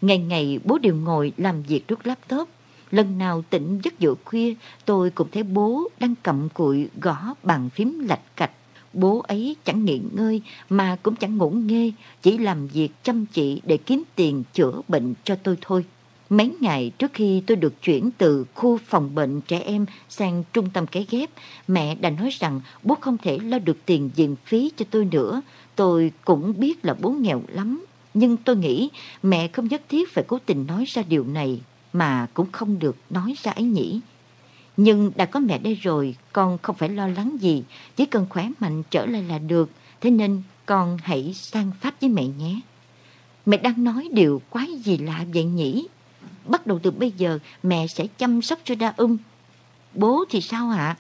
Ngày 0.02 0.18
ngày 0.18 0.60
bố 0.64 0.78
đều 0.78 0.96
ngồi 0.96 1.34
làm 1.38 1.64
việc 1.64 1.88
trước 1.88 2.08
laptop. 2.08 2.50
Lần 2.94 3.18
nào 3.18 3.44
tỉnh 3.50 3.80
giấc 3.84 4.00
giữa 4.00 4.16
khuya 4.26 4.54
tôi 4.86 5.10
cũng 5.10 5.28
thấy 5.32 5.44
bố 5.44 5.90
đang 6.00 6.16
cầm 6.24 6.50
cụi 6.54 6.88
gõ 7.02 7.34
bàn 7.44 7.70
phím 7.70 8.00
lạch 8.00 8.36
cạch. 8.36 8.52
Bố 8.94 9.20
ấy 9.28 9.56
chẳng 9.66 9.86
nghỉ 9.86 10.02
ngơi 10.14 10.42
mà 10.70 10.98
cũng 11.04 11.16
chẳng 11.16 11.38
ngủ 11.38 11.50
nghê, 11.50 11.92
chỉ 12.22 12.38
làm 12.38 12.68
việc 12.68 12.90
chăm 13.04 13.26
chỉ 13.26 13.62
để 13.66 13.78
kiếm 13.78 14.04
tiền 14.16 14.44
chữa 14.54 14.82
bệnh 14.88 15.14
cho 15.24 15.36
tôi 15.36 15.58
thôi. 15.62 15.86
Mấy 16.30 16.52
ngày 16.60 16.92
trước 16.98 17.12
khi 17.14 17.44
tôi 17.48 17.58
được 17.58 17.82
chuyển 17.82 18.12
từ 18.18 18.46
khu 18.54 18.78
phòng 18.78 19.16
bệnh 19.16 19.42
trẻ 19.42 19.60
em 19.60 19.86
sang 20.10 20.44
trung 20.54 20.70
tâm 20.74 20.88
cái 20.88 21.06
ghép, 21.10 21.30
mẹ 21.68 21.96
đã 21.96 22.10
nói 22.10 22.30
rằng 22.40 22.62
bố 22.84 22.96
không 23.02 23.18
thể 23.18 23.40
lo 23.40 23.60
được 23.60 23.78
tiền 23.86 24.10
viện 24.16 24.36
phí 24.46 24.72
cho 24.78 24.86
tôi 24.92 25.06
nữa. 25.06 25.42
Tôi 25.76 26.12
cũng 26.26 26.54
biết 26.60 26.86
là 26.86 26.94
bố 26.94 27.10
nghèo 27.10 27.42
lắm, 27.48 27.86
nhưng 28.14 28.38
tôi 28.38 28.56
nghĩ 28.56 28.90
mẹ 29.24 29.48
không 29.48 29.68
nhất 29.68 29.82
thiết 29.90 30.14
phải 30.14 30.24
cố 30.28 30.40
tình 30.46 30.66
nói 30.68 30.86
ra 30.88 31.04
điều 31.10 31.24
này, 31.24 31.62
mà 31.94 32.28
cũng 32.34 32.52
không 32.52 32.80
được 32.80 32.96
nói 33.10 33.36
ra 33.44 33.52
ấy 33.52 33.64
nhỉ. 33.64 34.00
Nhưng 34.78 35.12
đã 35.16 35.26
có 35.26 35.40
mẹ 35.40 35.58
đây 35.58 35.76
rồi, 35.76 36.16
con 36.34 36.58
không 36.62 36.76
phải 36.76 36.90
lo 36.90 37.08
lắng 37.08 37.38
gì, 37.40 37.64
chỉ 37.96 38.06
cần 38.06 38.26
khỏe 38.30 38.50
mạnh 38.60 38.84
trở 38.92 39.06
lại 39.06 39.24
là 39.24 39.40
được. 39.40 39.70
Thế 40.02 40.10
nên 40.10 40.42
con 40.66 40.98
hãy 41.04 41.34
sang 41.34 41.72
Pháp 41.82 42.02
với 42.02 42.10
mẹ 42.10 42.28
nhé. 42.28 42.60
Mẹ 43.46 43.58
đang 43.58 43.84
nói 43.84 44.10
điều 44.14 44.42
quái 44.50 44.68
gì 44.84 44.98
lạ 44.98 45.26
vậy 45.34 45.44
nhỉ? 45.44 45.88
Bắt 46.46 46.68
đầu 46.68 46.80
từ 46.84 46.92
bây 46.92 47.12
giờ 47.12 47.40
mẹ 47.64 47.88
sẽ 47.88 48.08
chăm 48.18 48.42
sóc 48.42 48.60
cho 48.64 48.76
đa 48.76 48.94
ung. 48.98 49.18
Bố 49.94 50.24
thì 50.30 50.42
sao 50.42 50.70
ạ? 50.70 50.98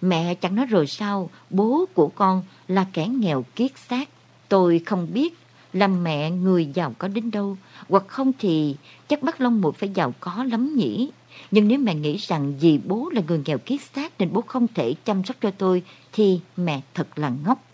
Mẹ 0.00 0.34
chẳng 0.34 0.54
nói 0.54 0.66
rồi 0.66 0.86
sao, 0.86 1.30
bố 1.50 1.84
của 1.94 2.08
con 2.14 2.42
là 2.68 2.86
kẻ 2.92 3.06
nghèo 3.06 3.44
kiết 3.56 3.78
xác. 3.88 4.08
Tôi 4.48 4.78
không 4.86 5.08
biết 5.12 5.34
làm 5.74 6.04
mẹ 6.04 6.30
người 6.30 6.66
giàu 6.74 6.94
có 6.98 7.08
đến 7.08 7.30
đâu, 7.30 7.56
hoặc 7.88 8.04
không 8.08 8.32
thì 8.38 8.76
chắc 9.08 9.22
bác 9.22 9.40
Long 9.40 9.60
một 9.60 9.76
phải 9.76 9.88
giàu 9.88 10.14
có 10.20 10.44
lắm 10.44 10.76
nhỉ. 10.76 11.10
Nhưng 11.50 11.68
nếu 11.68 11.78
mẹ 11.78 11.94
nghĩ 11.94 12.16
rằng 12.16 12.54
vì 12.60 12.78
bố 12.78 13.10
là 13.12 13.22
người 13.28 13.40
nghèo 13.44 13.58
kiết 13.58 13.80
xác 13.94 14.12
nên 14.18 14.32
bố 14.32 14.40
không 14.40 14.66
thể 14.74 14.94
chăm 15.04 15.24
sóc 15.24 15.36
cho 15.40 15.50
tôi, 15.50 15.82
thì 16.12 16.40
mẹ 16.56 16.80
thật 16.94 17.18
là 17.18 17.32
ngốc. 17.44 17.64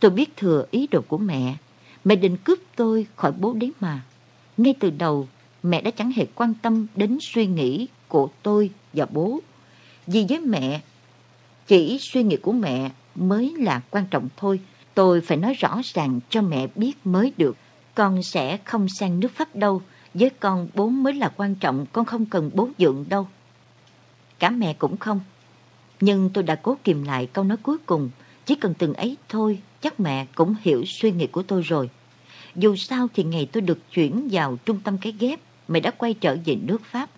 Tôi 0.00 0.10
biết 0.10 0.36
thừa 0.36 0.66
ý 0.70 0.86
đồ 0.90 1.00
của 1.08 1.18
mẹ. 1.18 1.56
Mẹ 2.04 2.16
định 2.16 2.36
cướp 2.36 2.58
tôi 2.76 3.06
khỏi 3.16 3.32
bố 3.32 3.52
đấy 3.52 3.72
mà. 3.80 4.02
Ngay 4.56 4.74
từ 4.80 4.90
đầu, 4.90 5.28
mẹ 5.62 5.80
đã 5.80 5.90
chẳng 5.90 6.12
hề 6.12 6.26
quan 6.34 6.54
tâm 6.62 6.86
đến 6.96 7.18
suy 7.20 7.46
nghĩ 7.46 7.88
của 8.08 8.28
tôi 8.42 8.70
và 8.92 9.06
bố. 9.10 9.40
Vì 10.06 10.26
với 10.28 10.40
mẹ, 10.40 10.80
chỉ 11.66 11.98
suy 12.00 12.22
nghĩ 12.22 12.36
của 12.36 12.52
mẹ 12.52 12.90
mới 13.14 13.54
là 13.58 13.80
quan 13.90 14.04
trọng 14.10 14.28
thôi. 14.36 14.60
Tôi 14.94 15.20
phải 15.20 15.36
nói 15.36 15.54
rõ 15.54 15.80
ràng 15.84 16.20
cho 16.30 16.42
mẹ 16.42 16.66
biết 16.74 16.92
mới 17.04 17.32
được. 17.36 17.56
Con 17.94 18.22
sẽ 18.22 18.56
không 18.56 18.88
sang 18.88 19.20
nước 19.20 19.32
Pháp 19.34 19.56
đâu. 19.56 19.82
Với 20.14 20.30
con 20.30 20.68
bố 20.74 20.88
mới 20.88 21.14
là 21.14 21.32
quan 21.36 21.54
trọng, 21.54 21.86
con 21.92 22.04
không 22.04 22.26
cần 22.26 22.50
bố 22.54 22.68
dưỡng 22.78 23.04
đâu. 23.08 23.28
Cả 24.38 24.50
mẹ 24.50 24.72
cũng 24.72 24.96
không. 24.96 25.20
Nhưng 26.00 26.30
tôi 26.30 26.44
đã 26.44 26.54
cố 26.54 26.76
kìm 26.84 27.02
lại 27.02 27.26
câu 27.26 27.44
nói 27.44 27.58
cuối 27.62 27.78
cùng. 27.86 28.10
Chỉ 28.46 28.54
cần 28.54 28.74
từng 28.78 28.94
ấy 28.94 29.16
thôi, 29.28 29.58
chắc 29.80 30.00
mẹ 30.00 30.26
cũng 30.34 30.54
hiểu 30.60 30.84
suy 30.86 31.12
nghĩ 31.12 31.26
của 31.26 31.42
tôi 31.42 31.62
rồi. 31.62 31.90
Dù 32.56 32.76
sao 32.76 33.08
thì 33.14 33.24
ngày 33.24 33.48
tôi 33.52 33.60
được 33.60 33.78
chuyển 33.92 34.28
vào 34.32 34.58
trung 34.64 34.80
tâm 34.84 34.98
cái 34.98 35.14
ghép, 35.18 35.40
mẹ 35.68 35.80
đã 35.80 35.90
quay 35.90 36.14
trở 36.14 36.36
về 36.44 36.54
nước 36.54 36.84
Pháp. 36.84 37.10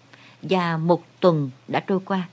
Và 0.42 0.76
một 0.76 1.04
tuần 1.20 1.50
đã 1.68 1.80
trôi 1.80 2.00
qua. 2.04 2.28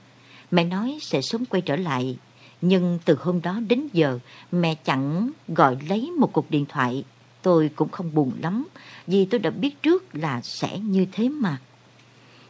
Mẹ 0.50 0.64
nói 0.64 0.98
sẽ 1.00 1.20
sớm 1.20 1.44
quay 1.44 1.60
trở 1.60 1.76
lại. 1.76 2.16
Nhưng 2.62 2.98
từ 3.04 3.16
hôm 3.20 3.42
đó 3.42 3.60
đến 3.68 3.88
giờ, 3.92 4.18
mẹ 4.52 4.74
chẳng 4.74 5.30
gọi 5.48 5.76
lấy 5.88 6.10
một 6.10 6.32
cuộc 6.32 6.50
điện 6.50 6.66
thoại. 6.68 7.04
Tôi 7.42 7.70
cũng 7.76 7.88
không 7.88 8.14
buồn 8.14 8.32
lắm, 8.42 8.66
vì 9.06 9.24
tôi 9.24 9.40
đã 9.40 9.50
biết 9.50 9.82
trước 9.82 10.04
là 10.12 10.40
sẽ 10.40 10.78
như 10.78 11.06
thế 11.12 11.28
mà. 11.28 11.58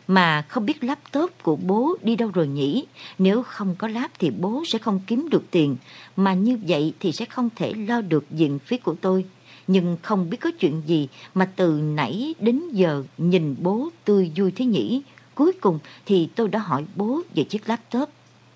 Mà 0.09 0.43
không 0.43 0.67
biết 0.67 0.85
laptop 0.85 1.31
của 1.43 1.57
bố 1.57 1.97
đi 2.03 2.17
đâu 2.17 2.31
rồi 2.35 2.49
nhỉ? 2.49 2.87
Nếu 3.19 3.43
không 3.43 3.75
có 3.79 3.89
lap 3.89 4.11
thì 4.19 4.31
bố 4.31 4.63
sẽ 4.67 4.79
không 4.79 5.01
kiếm 5.07 5.29
được 5.31 5.45
tiền, 5.51 5.77
mà 6.17 6.35
như 6.35 6.59
vậy 6.69 6.95
thì 7.01 7.13
sẽ 7.13 7.25
không 7.25 7.49
thể 7.57 7.73
lo 7.75 8.01
được 8.01 8.25
diện 8.31 8.59
phí 8.59 8.77
của 8.77 8.95
tôi. 9.01 9.25
Nhưng 9.67 9.97
không 10.03 10.31
biết 10.31 10.37
có 10.41 10.51
chuyện 10.59 10.83
gì 10.87 11.09
mà 11.35 11.45
từ 11.57 11.73
nãy 11.73 12.35
đến 12.41 12.63
giờ 12.73 13.05
nhìn 13.19 13.57
bố 13.59 13.89
tươi 14.05 14.33
vui 14.37 14.51
thế 14.51 14.65
nhỉ? 14.65 15.03
Cuối 15.35 15.53
cùng 15.61 15.79
thì 16.07 16.29
tôi 16.35 16.49
đã 16.49 16.59
hỏi 16.59 16.85
bố 16.97 17.21
về 17.35 17.45
chiếc 17.45 17.69
laptop. 17.69 18.09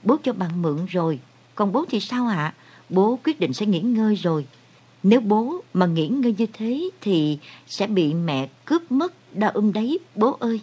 Bố 0.02 0.16
cho 0.22 0.32
bạn 0.32 0.62
mượn 0.62 0.86
rồi, 0.86 1.18
còn 1.54 1.72
bố 1.72 1.84
thì 1.90 2.00
sao 2.00 2.26
ạ? 2.26 2.54
Bố 2.88 3.18
quyết 3.24 3.40
định 3.40 3.52
sẽ 3.52 3.66
nghỉ 3.66 3.80
ngơi 3.80 4.14
rồi. 4.14 4.46
Nếu 5.02 5.20
bố 5.20 5.62
mà 5.74 5.86
nghỉ 5.86 6.08
ngơi 6.08 6.34
như 6.38 6.46
thế 6.52 6.90
thì 7.00 7.38
sẽ 7.66 7.86
bị 7.86 8.14
mẹ 8.14 8.48
cướp 8.64 8.92
mất 8.92 9.12
đau 9.34 9.50
ưng 9.54 9.72
đấy, 9.72 9.98
bố 10.14 10.36
ơi. 10.40 10.60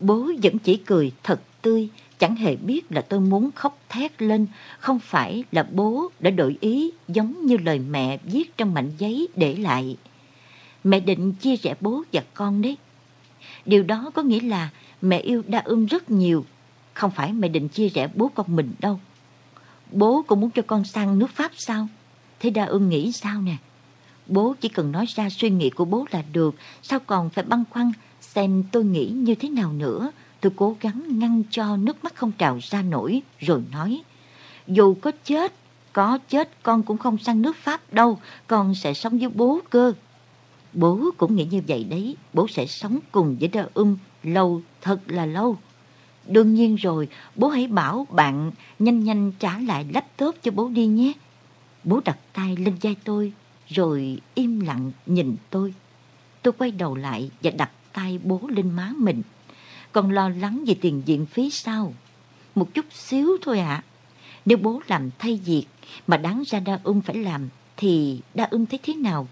Bố 0.00 0.32
vẫn 0.42 0.58
chỉ 0.58 0.76
cười 0.76 1.12
thật 1.22 1.40
tươi, 1.62 1.88
chẳng 2.18 2.36
hề 2.36 2.56
biết 2.56 2.92
là 2.92 3.00
tôi 3.00 3.20
muốn 3.20 3.50
khóc 3.54 3.78
thét 3.88 4.22
lên. 4.22 4.46
Không 4.78 4.98
phải 4.98 5.44
là 5.52 5.62
bố 5.72 6.10
đã 6.20 6.30
đổi 6.30 6.56
ý 6.60 6.90
giống 7.08 7.46
như 7.46 7.56
lời 7.56 7.78
mẹ 7.78 8.18
viết 8.24 8.56
trong 8.56 8.74
mảnh 8.74 8.90
giấy 8.98 9.28
để 9.36 9.56
lại. 9.56 9.96
Mẹ 10.84 11.00
định 11.00 11.32
chia 11.32 11.56
rẽ 11.56 11.74
bố 11.80 12.02
và 12.12 12.22
con 12.34 12.62
đấy. 12.62 12.76
Điều 13.64 13.82
đó 13.82 14.10
có 14.14 14.22
nghĩa 14.22 14.40
là 14.40 14.70
mẹ 15.02 15.18
yêu 15.18 15.42
đa 15.48 15.62
ưng 15.64 15.86
rất 15.86 16.10
nhiều. 16.10 16.44
Không 16.94 17.10
phải 17.10 17.32
mẹ 17.32 17.48
định 17.48 17.68
chia 17.68 17.88
rẽ 17.88 18.08
bố 18.14 18.30
con 18.34 18.56
mình 18.56 18.72
đâu. 18.78 19.00
Bố 19.92 20.24
cũng 20.26 20.40
muốn 20.40 20.50
cho 20.50 20.62
con 20.66 20.84
sang 20.84 21.18
nước 21.18 21.30
Pháp 21.30 21.52
sao? 21.56 21.88
Thế 22.40 22.50
đa 22.50 22.64
ưng 22.64 22.88
nghĩ 22.88 23.12
sao 23.12 23.40
nè? 23.40 23.56
Bố 24.26 24.54
chỉ 24.60 24.68
cần 24.68 24.92
nói 24.92 25.06
ra 25.08 25.30
suy 25.30 25.50
nghĩ 25.50 25.70
của 25.70 25.84
bố 25.84 26.06
là 26.10 26.22
được. 26.32 26.54
Sao 26.82 27.00
còn 27.00 27.30
phải 27.30 27.44
băn 27.44 27.64
khoăn 27.70 27.92
xem 28.20 28.64
tôi 28.72 28.84
nghĩ 28.84 29.06
như 29.06 29.34
thế 29.34 29.48
nào 29.48 29.72
nữa? 29.72 30.10
Tôi 30.40 30.52
cố 30.56 30.76
gắng 30.80 31.02
ngăn 31.08 31.42
cho 31.50 31.76
nước 31.76 32.04
mắt 32.04 32.14
không 32.14 32.32
trào 32.32 32.58
ra 32.62 32.82
nổi 32.82 33.22
rồi 33.38 33.62
nói. 33.72 34.02
Dù 34.66 34.94
có 34.94 35.12
chết, 35.24 35.52
có 35.92 36.18
chết 36.28 36.62
con 36.62 36.82
cũng 36.82 36.98
không 36.98 37.18
sang 37.18 37.42
nước 37.42 37.56
Pháp 37.56 37.92
đâu. 37.92 38.18
Con 38.46 38.74
sẽ 38.74 38.94
sống 38.94 39.18
với 39.18 39.28
bố 39.28 39.60
cơ. 39.70 39.92
Bố 40.72 41.10
cũng 41.16 41.36
nghĩ 41.36 41.46
như 41.50 41.62
vậy 41.68 41.84
đấy. 41.84 42.16
Bố 42.32 42.48
sẽ 42.48 42.66
sống 42.66 42.98
cùng 43.12 43.36
với 43.40 43.48
đa 43.48 43.66
ưng 43.74 43.96
lâu, 44.22 44.62
thật 44.80 45.00
là 45.06 45.26
lâu. 45.26 45.56
Đương 46.28 46.54
nhiên 46.54 46.76
rồi, 46.76 47.08
bố 47.36 47.48
hãy 47.48 47.66
bảo 47.66 48.06
bạn 48.10 48.50
nhanh 48.78 49.04
nhanh 49.04 49.32
trả 49.38 49.58
lại 49.58 49.86
laptop 49.94 50.34
cho 50.42 50.50
bố 50.50 50.68
đi 50.68 50.86
nhé. 50.86 51.12
Bố 51.84 52.00
đặt 52.04 52.18
tay 52.32 52.56
lên 52.56 52.74
vai 52.82 52.96
tôi, 53.04 53.32
rồi 53.68 54.18
im 54.34 54.60
lặng 54.60 54.92
nhìn 55.06 55.36
tôi. 55.50 55.74
Tôi 56.42 56.52
quay 56.52 56.70
đầu 56.70 56.94
lại 56.94 57.30
và 57.42 57.50
đặt 57.50 57.70
tay 57.92 58.18
bố 58.24 58.40
lên 58.48 58.70
má 58.70 58.92
mình. 58.96 59.22
Còn 59.92 60.10
lo 60.10 60.28
lắng 60.28 60.64
về 60.66 60.74
tiền 60.80 61.02
viện 61.06 61.26
phí 61.26 61.50
sao? 61.50 61.94
Một 62.54 62.74
chút 62.74 62.84
xíu 62.92 63.36
thôi 63.42 63.58
ạ. 63.58 63.84
Nếu 64.44 64.58
bố 64.58 64.80
làm 64.86 65.10
thay 65.18 65.40
việc 65.44 65.66
mà 66.06 66.16
đáng 66.16 66.42
ra 66.46 66.60
đa 66.60 66.80
ưng 66.84 67.00
phải 67.00 67.16
làm, 67.16 67.48
thì 67.76 68.20
đa 68.34 68.48
ưng 68.50 68.66
thấy 68.66 68.80
thế 68.82 68.94
nào? 68.94 69.28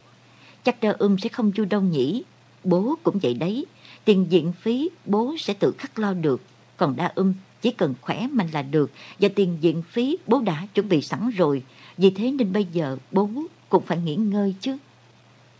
Chắc 0.65 0.81
đa 0.81 0.95
ưng 0.99 1.17
sẽ 1.19 1.29
không 1.29 1.51
vui 1.51 1.67
đâu 1.67 1.81
nhỉ? 1.81 2.23
Bố 2.65 2.95
cũng 3.03 3.19
vậy 3.23 3.35
đấy. 3.35 3.67
Tiền 4.05 4.27
viện 4.29 4.53
phí 4.53 4.91
bố 5.05 5.35
sẽ 5.39 5.55
tự 5.55 5.75
khắc 5.79 5.99
lo 5.99 6.13
được. 6.13 6.41
Còn 6.77 6.97
đa 6.97 7.13
âm 7.15 7.35
chỉ 7.63 7.71
cần 7.71 7.95
khỏe 8.01 8.27
mạnh 8.27 8.49
là 8.53 8.63
được. 8.63 8.91
Và 9.19 9.29
tiền 9.35 9.59
viện 9.61 9.83
phí 9.83 10.19
bố 10.27 10.41
đã 10.41 10.67
chuẩn 10.75 10.89
bị 10.89 11.01
sẵn 11.01 11.31
rồi. 11.31 11.63
Vì 11.99 12.11
thế 12.11 12.31
nên 12.31 12.53
bây 12.53 12.65
giờ 12.65 12.97
bố 13.13 13.29
cũng 13.69 13.83
phải 13.87 13.99
nghỉ 13.99 14.17
ngơi 14.17 14.55
chứ. 14.61 14.77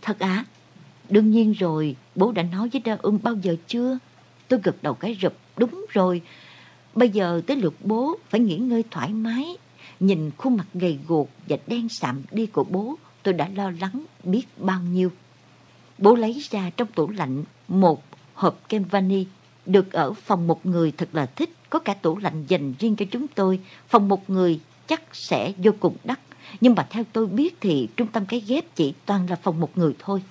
Thật 0.01 0.19
á? 0.19 0.29
À? 0.29 0.45
Đương 1.09 1.31
nhiên 1.31 1.51
rồi, 1.51 1.95
bố 2.15 2.31
đã 2.31 2.43
nói 2.43 2.69
với 2.69 2.81
đa 2.85 2.97
ung 3.01 3.19
bao 3.23 3.35
giờ 3.35 3.55
chưa? 3.67 3.97
Tôi 4.47 4.59
gật 4.63 4.83
đầu 4.83 4.93
cái 4.93 5.17
rụp, 5.21 5.33
đúng 5.57 5.85
rồi. 5.89 6.21
Bây 6.95 7.09
giờ 7.09 7.41
tới 7.47 7.57
lượt 7.57 7.75
bố 7.83 8.15
phải 8.29 8.41
nghỉ 8.41 8.57
ngơi 8.57 8.83
thoải 8.91 9.13
mái. 9.13 9.57
Nhìn 9.99 10.31
khuôn 10.37 10.57
mặt 10.57 10.67
gầy 10.73 10.99
guộc 11.07 11.29
và 11.47 11.57
đen 11.67 11.89
sạm 11.89 12.21
đi 12.31 12.45
của 12.45 12.63
bố, 12.63 12.95
tôi 13.23 13.33
đã 13.33 13.49
lo 13.55 13.71
lắng 13.79 14.05
biết 14.23 14.45
bao 14.57 14.81
nhiêu. 14.81 15.11
Bố 15.97 16.15
lấy 16.15 16.41
ra 16.49 16.69
trong 16.77 16.87
tủ 16.87 17.09
lạnh 17.09 17.43
một 17.67 18.03
hộp 18.33 18.69
kem 18.69 18.83
vani 18.83 19.25
được 19.65 19.93
ở 19.93 20.13
phòng 20.13 20.47
một 20.47 20.65
người 20.65 20.91
thật 20.91 21.09
là 21.13 21.25
thích. 21.25 21.49
Có 21.69 21.79
cả 21.79 21.93
tủ 21.93 22.17
lạnh 22.17 22.45
dành 22.47 22.73
riêng 22.79 22.95
cho 22.95 23.05
chúng 23.11 23.27
tôi. 23.27 23.59
Phòng 23.87 24.07
một 24.07 24.29
người 24.29 24.59
chắc 24.87 25.01
sẽ 25.13 25.53
vô 25.57 25.71
cùng 25.79 25.95
đắt. 26.03 26.19
Nhưng 26.61 26.75
mà 26.75 26.87
theo 26.89 27.03
tôi 27.13 27.27
biết 27.27 27.57
thì 27.61 27.87
trung 27.97 28.07
tâm 28.07 28.25
cái 28.25 28.39
ghép 28.39 28.75
chỉ 28.75 28.93
toàn 29.05 29.29
là 29.29 29.35
phòng 29.35 29.59
một 29.59 29.77
người 29.77 29.95
thôi. 29.99 30.21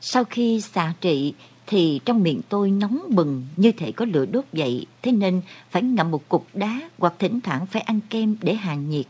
Sau 0.00 0.24
khi 0.24 0.60
xạ 0.60 0.94
trị 1.00 1.34
thì 1.66 2.00
trong 2.04 2.22
miệng 2.22 2.40
tôi 2.48 2.70
nóng 2.70 3.00
bừng 3.08 3.46
như 3.56 3.72
thể 3.72 3.92
có 3.92 4.04
lửa 4.04 4.26
đốt 4.26 4.44
vậy. 4.52 4.86
Thế 5.02 5.12
nên 5.12 5.42
phải 5.70 5.82
ngậm 5.82 6.10
một 6.10 6.28
cục 6.28 6.46
đá 6.54 6.80
hoặc 6.98 7.14
thỉnh 7.18 7.40
thoảng 7.40 7.66
phải 7.66 7.82
ăn 7.82 8.00
kem 8.10 8.36
để 8.40 8.54
hạ 8.54 8.74
nhiệt. 8.74 9.06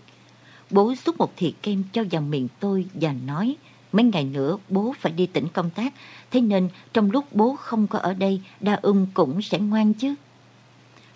Bố 0.70 0.94
xúc 0.94 1.18
một 1.18 1.36
thìa 1.36 1.50
kem 1.62 1.84
cho 1.92 2.04
vào 2.10 2.22
miệng 2.22 2.48
tôi 2.60 2.86
và 2.94 3.14
nói 3.26 3.56
mấy 3.92 4.04
ngày 4.04 4.24
nữa 4.24 4.56
bố 4.68 4.94
phải 5.00 5.12
đi 5.12 5.26
tỉnh 5.26 5.48
công 5.48 5.70
tác. 5.70 5.94
Thế 6.30 6.40
nên 6.40 6.68
trong 6.92 7.10
lúc 7.10 7.24
bố 7.32 7.56
không 7.56 7.86
có 7.86 7.98
ở 7.98 8.14
đây, 8.14 8.40
đa 8.60 8.78
ung 8.82 9.06
cũng 9.14 9.42
sẽ 9.42 9.58
ngoan 9.58 9.94
chứ. 9.94 10.14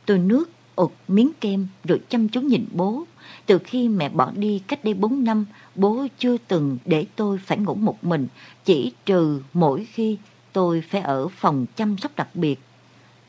Tôi 0.06 0.18
nước 0.18 0.51
ụt 0.76 0.90
miếng 1.09 1.30
kem 1.40 1.68
rồi 1.84 2.01
chăm 2.09 2.28
chú 2.28 2.40
nhìn 2.40 2.66
bố. 2.72 3.05
Từ 3.46 3.59
khi 3.59 3.88
mẹ 3.88 4.09
bỏ 4.09 4.30
đi 4.36 4.59
cách 4.59 4.84
đây 4.84 4.94
4 4.94 5.24
năm, 5.24 5.44
bố 5.74 6.06
chưa 6.18 6.36
từng 6.48 6.78
để 6.84 7.06
tôi 7.16 7.38
phải 7.38 7.59
ngủ 7.59 7.74
một 7.74 8.05
mình, 8.05 8.28
chỉ 8.64 8.92
trừ 9.06 9.42
mỗi 9.52 9.86
khi 9.92 10.18
tôi 10.52 10.82
phải 10.90 11.01
ở 11.01 11.28
phòng 11.28 11.66
chăm 11.76 11.98
sóc 11.98 12.12
đặc 12.16 12.28
biệt. 12.34 12.60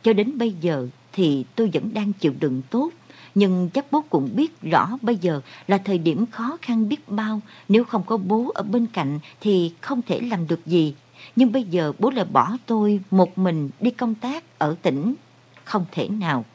Cho 0.04 0.14
đến 0.14 0.38
bây 0.38 0.52
giờ 0.62 0.88
thì 1.14 1.46
tôi 1.56 1.70
vẫn 1.74 1.94
đang 1.94 2.14
chịu 2.14 2.34
đựng 2.40 2.62
tốt, 2.70 2.90
nhưng 3.36 3.70
chắc 3.70 3.86
bố 3.92 4.04
cũng 4.10 4.30
biết 4.36 4.62
rõ 4.62 4.98
bây 5.02 5.18
giờ 5.18 5.42
là 5.68 5.78
thời 5.78 5.98
điểm 5.98 6.26
khó 6.26 6.58
khăn 6.62 6.90
biết 6.90 7.10
bao, 7.10 7.42
nếu 7.70 7.84
không 7.84 8.04
có 8.04 8.18
bố 8.18 8.52
ở 8.56 8.64
bên 8.64 8.88
cạnh 8.88 9.20
thì 9.42 9.74
không 9.82 10.02
thể 10.02 10.20
làm 10.20 10.48
được 10.48 10.66
gì. 10.66 10.96
Nhưng 11.36 11.52
bây 11.52 11.64
giờ 11.64 11.94
bố 12.00 12.10
lại 12.10 12.26
bỏ 12.26 12.58
tôi 12.66 13.00
một 13.12 13.38
mình 13.38 13.70
đi 13.80 13.92
công 13.92 14.16
tác 14.16 14.60
ở 14.60 14.76
tỉnh. 14.82 15.16
Không 15.64 15.86
thể 15.92 16.08
nào. 16.08 16.46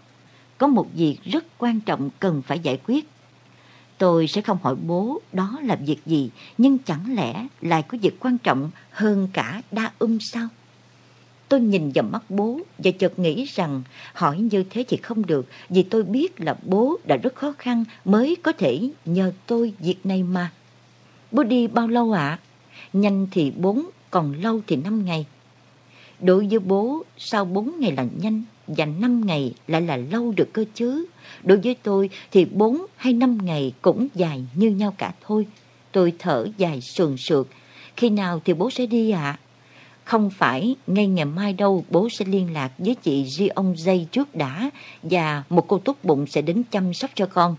Có 0.58 0.66
một 0.66 0.86
việc 0.94 1.18
rất 1.24 1.44
quan 1.58 1.80
trọng 1.80 2.10
cần 2.18 2.42
phải 2.42 2.58
giải 2.58 2.80
quyết. 2.86 3.08
Tôi 3.98 4.26
sẽ 4.26 4.40
không 4.40 4.58
hỏi 4.62 4.76
bố 4.86 5.20
đó 5.32 5.58
là 5.62 5.76
việc 5.76 6.06
gì, 6.06 6.30
nhưng 6.58 6.78
chẳng 6.78 7.14
lẽ 7.14 7.46
lại 7.60 7.82
có 7.82 7.98
việc 8.02 8.20
quan 8.20 8.38
trọng 8.38 8.70
hơn 8.90 9.28
cả 9.32 9.62
đa 9.70 9.92
um 9.98 10.18
sao? 10.18 10.48
Tôi 11.50 11.60
nhìn 11.60 11.90
vào 11.94 12.04
mắt 12.04 12.22
bố 12.28 12.60
và 12.78 12.90
chợt 12.90 13.18
nghĩ 13.18 13.44
rằng 13.44 13.82
hỏi 14.12 14.38
như 14.38 14.64
thế 14.70 14.84
thì 14.88 14.96
không 14.96 15.26
được 15.26 15.46
vì 15.68 15.82
tôi 15.82 16.02
biết 16.02 16.40
là 16.40 16.56
bố 16.62 16.96
đã 17.04 17.16
rất 17.16 17.34
khó 17.34 17.54
khăn 17.58 17.84
mới 18.04 18.36
có 18.42 18.52
thể 18.52 18.90
nhờ 19.04 19.32
tôi 19.46 19.72
việc 19.78 20.06
này 20.06 20.22
mà. 20.22 20.52
Bố 21.30 21.42
đi 21.42 21.66
bao 21.66 21.88
lâu 21.88 22.12
ạ? 22.12 22.38
Nhanh 22.92 23.26
thì 23.30 23.50
bốn, 23.50 23.86
còn 24.10 24.34
lâu 24.42 24.60
thì 24.66 24.76
năm 24.76 25.04
ngày. 25.04 25.26
Đối 26.20 26.46
với 26.46 26.58
bố, 26.58 27.02
sau 27.18 27.44
bốn 27.44 27.72
ngày 27.80 27.92
là 27.92 28.06
nhanh 28.22 28.44
và 28.66 28.84
năm 28.84 29.26
ngày 29.26 29.54
lại 29.68 29.82
là 29.82 29.96
lâu 29.96 30.32
được 30.36 30.52
cơ 30.52 30.64
chứ. 30.74 31.06
Đối 31.42 31.58
với 31.58 31.76
tôi 31.82 32.10
thì 32.30 32.44
bốn 32.44 32.86
hay 32.96 33.12
năm 33.12 33.38
ngày 33.42 33.72
cũng 33.82 34.08
dài 34.14 34.44
như 34.54 34.70
nhau 34.70 34.94
cả 34.98 35.12
thôi. 35.20 35.46
Tôi 35.92 36.12
thở 36.18 36.46
dài 36.58 36.80
sườn 36.80 37.16
sượt. 37.16 37.46
Khi 37.96 38.10
nào 38.10 38.40
thì 38.44 38.54
bố 38.54 38.70
sẽ 38.70 38.86
đi 38.86 39.10
ạ? 39.10 39.38
Không 40.10 40.30
phải 40.30 40.76
ngay 40.86 41.06
ngày 41.06 41.24
mai 41.24 41.52
đâu 41.52 41.84
bố 41.90 42.08
sẽ 42.08 42.24
liên 42.24 42.52
lạc 42.52 42.72
với 42.78 42.94
chị 42.94 43.24
Ri 43.24 43.48
ông 43.48 43.74
Dây 43.76 44.06
trước 44.12 44.34
đã 44.34 44.70
và 45.02 45.42
một 45.48 45.68
cô 45.68 45.78
tốt 45.78 45.96
bụng 46.02 46.26
sẽ 46.26 46.42
đến 46.42 46.62
chăm 46.70 46.94
sóc 46.94 47.10
cho 47.14 47.26
con. 47.26 47.56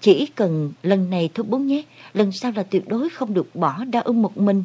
Chỉ 0.00 0.26
cần 0.26 0.72
lần 0.82 1.10
này 1.10 1.30
thôi 1.34 1.46
bố 1.48 1.58
nhé, 1.58 1.82
lần 2.12 2.32
sau 2.32 2.52
là 2.56 2.62
tuyệt 2.62 2.88
đối 2.88 3.10
không 3.10 3.34
được 3.34 3.54
bỏ 3.54 3.84
đa 3.84 4.00
ưng 4.00 4.22
một 4.22 4.38
mình. 4.38 4.64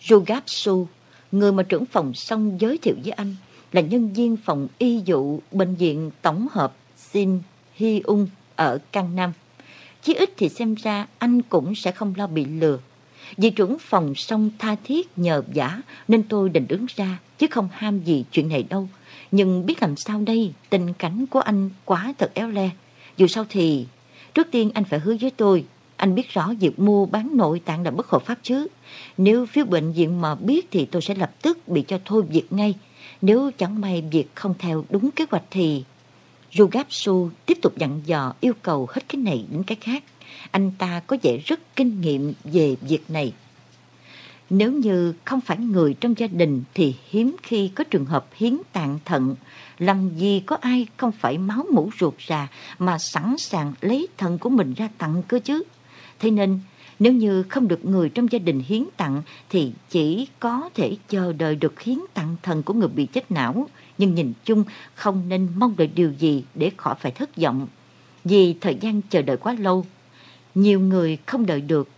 Rugapsu, 0.00 0.86
người 1.32 1.52
mà 1.52 1.62
trưởng 1.62 1.86
phòng 1.86 2.14
xong 2.14 2.60
giới 2.60 2.78
thiệu 2.78 2.94
với 3.04 3.12
anh, 3.12 3.36
là 3.72 3.80
nhân 3.80 4.12
viên 4.12 4.36
phòng 4.36 4.68
y 4.78 5.02
dụ 5.04 5.40
bệnh 5.52 5.74
viện 5.74 6.10
tổng 6.22 6.46
hợp 6.50 6.76
Shin 6.96 7.40
Hy 7.74 8.00
Ung 8.00 8.28
ở 8.56 8.78
Cang 8.92 9.16
Nam. 9.16 9.32
Chí 10.02 10.14
ít 10.14 10.30
thì 10.36 10.48
xem 10.48 10.74
ra 10.74 11.06
anh 11.18 11.42
cũng 11.42 11.74
sẽ 11.74 11.92
không 11.92 12.14
lo 12.16 12.26
bị 12.26 12.44
lừa. 12.44 12.78
Vì 13.36 13.50
trưởng 13.50 13.78
phòng 13.78 14.14
song 14.14 14.50
tha 14.58 14.76
thiết 14.84 15.18
nhờ 15.18 15.42
giả 15.52 15.82
nên 16.08 16.22
tôi 16.22 16.48
định 16.48 16.66
đứng 16.68 16.86
ra 16.96 17.18
chứ 17.38 17.46
không 17.50 17.68
ham 17.72 18.00
gì 18.00 18.24
chuyện 18.32 18.48
này 18.48 18.62
đâu. 18.62 18.88
Nhưng 19.30 19.66
biết 19.66 19.82
làm 19.82 19.96
sao 19.96 20.20
đây, 20.20 20.52
tình 20.70 20.94
cảnh 20.94 21.26
của 21.26 21.40
anh 21.40 21.70
quá 21.84 22.14
thật 22.18 22.30
éo 22.34 22.48
le. 22.48 22.70
Dù 23.16 23.26
sao 23.26 23.44
thì, 23.48 23.86
trước 24.34 24.48
tiên 24.50 24.70
anh 24.74 24.84
phải 24.84 25.00
hứa 25.00 25.16
với 25.20 25.30
tôi, 25.30 25.64
anh 25.96 26.14
biết 26.14 26.28
rõ 26.28 26.52
việc 26.60 26.78
mua 26.78 27.06
bán 27.06 27.36
nội 27.36 27.60
tạng 27.64 27.82
là 27.82 27.90
bất 27.90 28.08
hợp 28.08 28.22
pháp 28.22 28.38
chứ. 28.42 28.66
Nếu 29.16 29.46
phía 29.46 29.64
bệnh 29.64 29.92
viện 29.92 30.20
mà 30.20 30.34
biết 30.34 30.68
thì 30.70 30.86
tôi 30.86 31.02
sẽ 31.02 31.14
lập 31.14 31.30
tức 31.42 31.68
bị 31.68 31.82
cho 31.82 31.98
thôi 32.04 32.22
việc 32.22 32.52
ngay. 32.52 32.74
Nếu 33.22 33.50
chẳng 33.58 33.80
may 33.80 34.02
việc 34.10 34.26
không 34.34 34.54
theo 34.58 34.84
đúng 34.90 35.10
kế 35.10 35.26
hoạch 35.30 35.44
thì... 35.50 35.84
Rugapsu 36.52 37.30
tiếp 37.46 37.58
tục 37.62 37.78
dặn 37.78 38.00
dò 38.04 38.34
yêu 38.40 38.52
cầu 38.62 38.86
hết 38.90 39.00
cái 39.08 39.20
này 39.22 39.44
đến 39.50 39.62
cái 39.62 39.76
khác. 39.80 40.04
Anh 40.50 40.70
ta 40.78 41.00
có 41.06 41.16
vẻ 41.22 41.36
rất 41.36 41.60
kinh 41.76 42.00
nghiệm 42.00 42.32
về 42.44 42.76
việc 42.80 43.10
này. 43.10 43.32
Nếu 44.50 44.72
như 44.72 45.14
không 45.24 45.40
phải 45.40 45.58
người 45.58 45.94
trong 45.94 46.14
gia 46.18 46.26
đình 46.26 46.62
thì 46.74 46.94
hiếm 47.08 47.36
khi 47.42 47.70
có 47.74 47.84
trường 47.84 48.04
hợp 48.04 48.26
hiến 48.34 48.56
tạng 48.72 48.98
thận. 49.04 49.36
Làm 49.78 50.10
gì 50.16 50.40
có 50.46 50.56
ai 50.60 50.86
không 50.96 51.12
phải 51.12 51.38
máu 51.38 51.64
mũ 51.72 51.90
ruột 51.98 52.18
ra 52.18 52.48
mà 52.78 52.98
sẵn 52.98 53.38
sàng 53.38 53.72
lấy 53.80 54.08
thận 54.16 54.38
của 54.38 54.50
mình 54.50 54.74
ra 54.74 54.88
tặng 54.98 55.22
cơ 55.28 55.38
chứ. 55.44 55.62
Thế 56.18 56.30
nên 56.30 56.60
nếu 56.98 57.12
như 57.12 57.42
không 57.42 57.68
được 57.68 57.84
người 57.84 58.08
trong 58.08 58.32
gia 58.32 58.38
đình 58.38 58.62
hiến 58.66 58.84
tặng 58.96 59.22
thì 59.50 59.72
chỉ 59.90 60.28
có 60.40 60.70
thể 60.74 60.96
chờ 61.08 61.32
đợi 61.32 61.56
được 61.56 61.80
hiến 61.80 61.98
tặng 62.14 62.36
thần 62.42 62.62
của 62.62 62.74
người 62.74 62.88
bị 62.88 63.06
chết 63.06 63.30
não. 63.30 63.68
Nhưng 63.98 64.14
nhìn 64.14 64.32
chung 64.44 64.64
không 64.94 65.28
nên 65.28 65.48
mong 65.56 65.74
đợi 65.76 65.86
điều 65.94 66.12
gì 66.12 66.44
để 66.54 66.70
khỏi 66.76 66.94
phải 67.00 67.12
thất 67.12 67.36
vọng. 67.36 67.66
Vì 68.24 68.54
thời 68.60 68.74
gian 68.80 69.02
chờ 69.10 69.22
đợi 69.22 69.36
quá 69.36 69.56
lâu, 69.58 69.84
nhiều 70.54 70.80
người 70.80 71.18
không 71.26 71.46
đợi 71.46 71.60
được, 71.60 71.88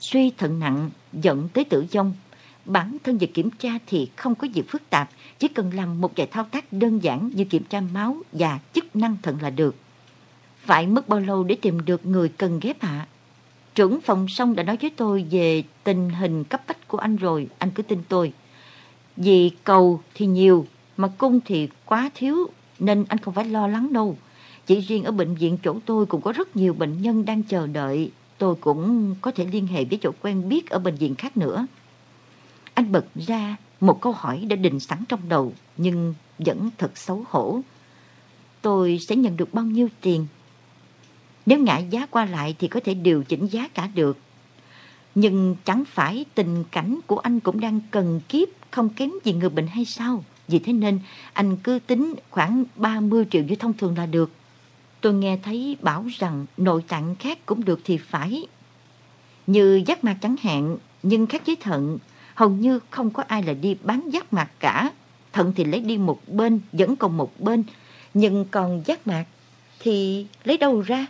suy 0.00 0.30
thận 0.30 0.60
nặng 0.60 0.90
dẫn 1.12 1.48
tới 1.48 1.64
tử 1.64 1.84
vong. 1.92 2.14
Bản 2.64 2.96
thân 3.04 3.18
việc 3.18 3.34
kiểm 3.34 3.50
tra 3.50 3.70
thì 3.86 4.10
không 4.16 4.34
có 4.34 4.46
gì 4.46 4.62
phức 4.62 4.90
tạp, 4.90 5.10
chỉ 5.38 5.48
cần 5.48 5.74
làm 5.74 6.00
một 6.00 6.12
vài 6.16 6.26
thao 6.26 6.44
tác 6.44 6.72
đơn 6.72 7.02
giản 7.02 7.30
như 7.34 7.44
kiểm 7.44 7.62
tra 7.64 7.80
máu 7.80 8.16
và 8.32 8.58
chức 8.72 8.96
năng 8.96 9.16
thận 9.22 9.38
là 9.42 9.50
được. 9.50 9.74
Phải 10.64 10.86
mất 10.86 11.08
bao 11.08 11.20
lâu 11.20 11.44
để 11.44 11.56
tìm 11.62 11.84
được 11.84 12.06
người 12.06 12.28
cần 12.28 12.60
ghép 12.60 12.82
hạ? 12.82 13.06
Trưởng 13.74 14.00
phòng 14.00 14.28
xong 14.28 14.54
đã 14.54 14.62
nói 14.62 14.78
với 14.80 14.90
tôi 14.96 15.26
về 15.30 15.62
tình 15.84 16.10
hình 16.10 16.44
cấp 16.44 16.62
bách 16.68 16.88
của 16.88 16.98
anh 16.98 17.16
rồi, 17.16 17.48
anh 17.58 17.70
cứ 17.70 17.82
tin 17.82 17.98
tôi. 18.08 18.32
Vì 19.16 19.50
cầu 19.64 20.02
thì 20.14 20.26
nhiều, 20.26 20.66
mà 20.96 21.08
cung 21.18 21.40
thì 21.44 21.68
quá 21.84 22.10
thiếu, 22.14 22.36
nên 22.78 23.04
anh 23.08 23.18
không 23.18 23.34
phải 23.34 23.44
lo 23.44 23.66
lắng 23.66 23.92
đâu. 23.92 24.16
Chỉ 24.66 24.80
riêng 24.80 25.04
ở 25.04 25.12
bệnh 25.12 25.34
viện 25.34 25.58
chỗ 25.62 25.78
tôi 25.86 26.06
cũng 26.06 26.20
có 26.20 26.32
rất 26.32 26.56
nhiều 26.56 26.74
bệnh 26.74 27.02
nhân 27.02 27.24
đang 27.24 27.42
chờ 27.42 27.66
đợi. 27.66 28.10
Tôi 28.38 28.54
cũng 28.54 29.14
có 29.20 29.30
thể 29.30 29.44
liên 29.44 29.66
hệ 29.66 29.84
với 29.84 29.98
chỗ 30.02 30.10
quen 30.22 30.48
biết 30.48 30.70
ở 30.70 30.78
bệnh 30.78 30.94
viện 30.94 31.14
khác 31.14 31.36
nữa. 31.36 31.66
Anh 32.74 32.92
bật 32.92 33.06
ra 33.14 33.56
một 33.80 34.00
câu 34.00 34.12
hỏi 34.12 34.38
đã 34.48 34.56
định 34.56 34.80
sẵn 34.80 34.98
trong 35.08 35.20
đầu, 35.28 35.52
nhưng 35.76 36.14
vẫn 36.38 36.70
thật 36.78 36.98
xấu 36.98 37.24
hổ. 37.28 37.60
Tôi 38.62 38.98
sẽ 39.08 39.16
nhận 39.16 39.36
được 39.36 39.54
bao 39.54 39.64
nhiêu 39.64 39.88
tiền 40.00 40.26
nếu 41.46 41.58
ngã 41.58 41.78
giá 41.78 42.06
qua 42.06 42.24
lại 42.24 42.54
thì 42.58 42.68
có 42.68 42.80
thể 42.84 42.94
điều 42.94 43.22
chỉnh 43.22 43.46
giá 43.46 43.68
cả 43.68 43.88
được. 43.94 44.18
Nhưng 45.14 45.56
chẳng 45.64 45.84
phải 45.84 46.24
tình 46.34 46.64
cảnh 46.70 47.00
của 47.06 47.18
anh 47.18 47.40
cũng 47.40 47.60
đang 47.60 47.80
cần 47.90 48.20
kiếp 48.28 48.48
không 48.70 48.88
kém 48.88 49.10
gì 49.24 49.32
người 49.32 49.48
bệnh 49.48 49.66
hay 49.66 49.84
sao? 49.84 50.24
Vì 50.48 50.58
thế 50.58 50.72
nên 50.72 50.98
anh 51.32 51.56
cứ 51.56 51.78
tính 51.86 52.14
khoảng 52.30 52.64
30 52.76 53.24
triệu 53.30 53.42
như 53.42 53.54
thông 53.54 53.72
thường 53.72 53.96
là 53.98 54.06
được. 54.06 54.30
Tôi 55.00 55.14
nghe 55.14 55.38
thấy 55.42 55.76
bảo 55.80 56.04
rằng 56.18 56.46
nội 56.56 56.84
tạng 56.88 57.14
khác 57.16 57.38
cũng 57.46 57.64
được 57.64 57.80
thì 57.84 57.96
phải. 57.96 58.46
Như 59.46 59.82
giác 59.86 60.04
mạc 60.04 60.16
chẳng 60.22 60.36
hạn, 60.42 60.76
nhưng 61.02 61.26
khác 61.26 61.42
với 61.46 61.56
thận, 61.56 61.98
hầu 62.34 62.50
như 62.50 62.80
không 62.90 63.10
có 63.10 63.22
ai 63.26 63.42
là 63.42 63.52
đi 63.52 63.76
bán 63.82 64.10
giác 64.10 64.32
mạc 64.32 64.50
cả. 64.60 64.90
Thận 65.32 65.52
thì 65.56 65.64
lấy 65.64 65.80
đi 65.80 65.98
một 65.98 66.20
bên, 66.28 66.60
vẫn 66.72 66.96
còn 66.96 67.16
một 67.16 67.40
bên. 67.40 67.64
Nhưng 68.14 68.44
còn 68.50 68.82
giác 68.86 69.06
mạc 69.06 69.24
thì 69.78 70.26
lấy 70.44 70.58
đâu 70.58 70.80
ra? 70.80 71.06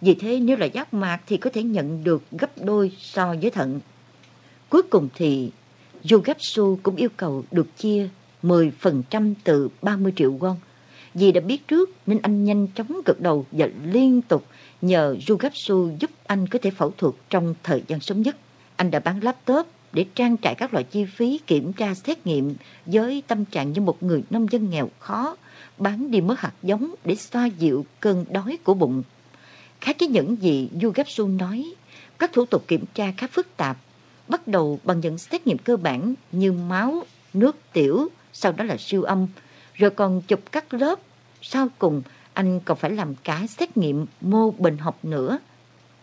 Vì 0.00 0.14
thế 0.14 0.40
nếu 0.40 0.56
là 0.56 0.66
giác 0.66 0.94
mạc 0.94 1.20
thì 1.26 1.36
có 1.36 1.50
thể 1.52 1.62
nhận 1.62 2.04
được 2.04 2.22
gấp 2.30 2.50
đôi 2.64 2.92
so 2.98 3.34
với 3.42 3.50
thận. 3.50 3.80
Cuối 4.68 4.82
cùng 4.82 5.08
thì 5.14 5.50
Yugatsu 6.10 6.78
cũng 6.82 6.96
yêu 6.96 7.08
cầu 7.16 7.44
được 7.50 7.76
chia 7.76 8.08
10% 8.42 9.34
từ 9.44 9.68
30 9.82 10.12
triệu 10.16 10.32
won. 10.32 10.54
Vì 11.14 11.32
đã 11.32 11.40
biết 11.40 11.68
trước 11.68 11.90
nên 12.06 12.18
anh 12.22 12.44
nhanh 12.44 12.66
chóng 12.74 13.00
gật 13.04 13.20
đầu 13.20 13.46
và 13.52 13.68
liên 13.84 14.22
tục 14.22 14.46
nhờ 14.82 15.16
Rugatsu 15.26 15.90
giúp 16.00 16.10
anh 16.26 16.46
có 16.46 16.58
thể 16.62 16.70
phẫu 16.70 16.92
thuật 16.98 17.14
trong 17.30 17.54
thời 17.62 17.82
gian 17.86 18.00
sớm 18.00 18.22
nhất. 18.22 18.36
Anh 18.76 18.90
đã 18.90 19.00
bán 19.00 19.24
laptop 19.24 19.66
để 19.92 20.04
trang 20.14 20.36
trải 20.36 20.54
các 20.54 20.72
loại 20.72 20.84
chi 20.84 21.04
phí 21.04 21.40
kiểm 21.46 21.72
tra 21.72 21.94
xét 21.94 22.26
nghiệm 22.26 22.54
với 22.86 23.22
tâm 23.26 23.44
trạng 23.44 23.72
như 23.72 23.80
một 23.80 24.02
người 24.02 24.22
nông 24.30 24.46
dân 24.50 24.70
nghèo 24.70 24.90
khó, 24.98 25.36
bán 25.78 26.10
đi 26.10 26.20
mớ 26.20 26.34
hạt 26.38 26.52
giống 26.62 26.94
để 27.04 27.14
xoa 27.14 27.46
dịu 27.46 27.86
cơn 28.00 28.24
đói 28.30 28.58
của 28.64 28.74
bụng. 28.74 29.02
Khác 29.80 29.96
với 30.00 30.08
những 30.08 30.36
gì 30.42 30.68
Yugatsu 30.82 31.28
nói, 31.28 31.74
các 32.18 32.32
thủ 32.32 32.44
tục 32.46 32.64
kiểm 32.68 32.84
tra 32.94 33.12
khá 33.16 33.26
phức 33.26 33.56
tạp, 33.56 33.76
bắt 34.28 34.48
đầu 34.48 34.80
bằng 34.84 35.00
những 35.00 35.18
xét 35.18 35.46
nghiệm 35.46 35.58
cơ 35.58 35.76
bản 35.76 36.14
như 36.32 36.52
máu, 36.52 37.02
nước 37.34 37.56
tiểu, 37.72 38.08
sau 38.32 38.52
đó 38.52 38.64
là 38.64 38.76
siêu 38.78 39.02
âm, 39.02 39.26
rồi 39.80 39.90
còn 39.90 40.22
chụp 40.22 40.40
các 40.52 40.74
lớp. 40.74 40.98
Sau 41.42 41.68
cùng, 41.78 42.02
anh 42.32 42.60
còn 42.60 42.78
phải 42.78 42.90
làm 42.90 43.14
cả 43.14 43.46
xét 43.48 43.76
nghiệm 43.76 44.06
mô 44.20 44.50
bệnh 44.50 44.78
học 44.78 45.04
nữa. 45.04 45.38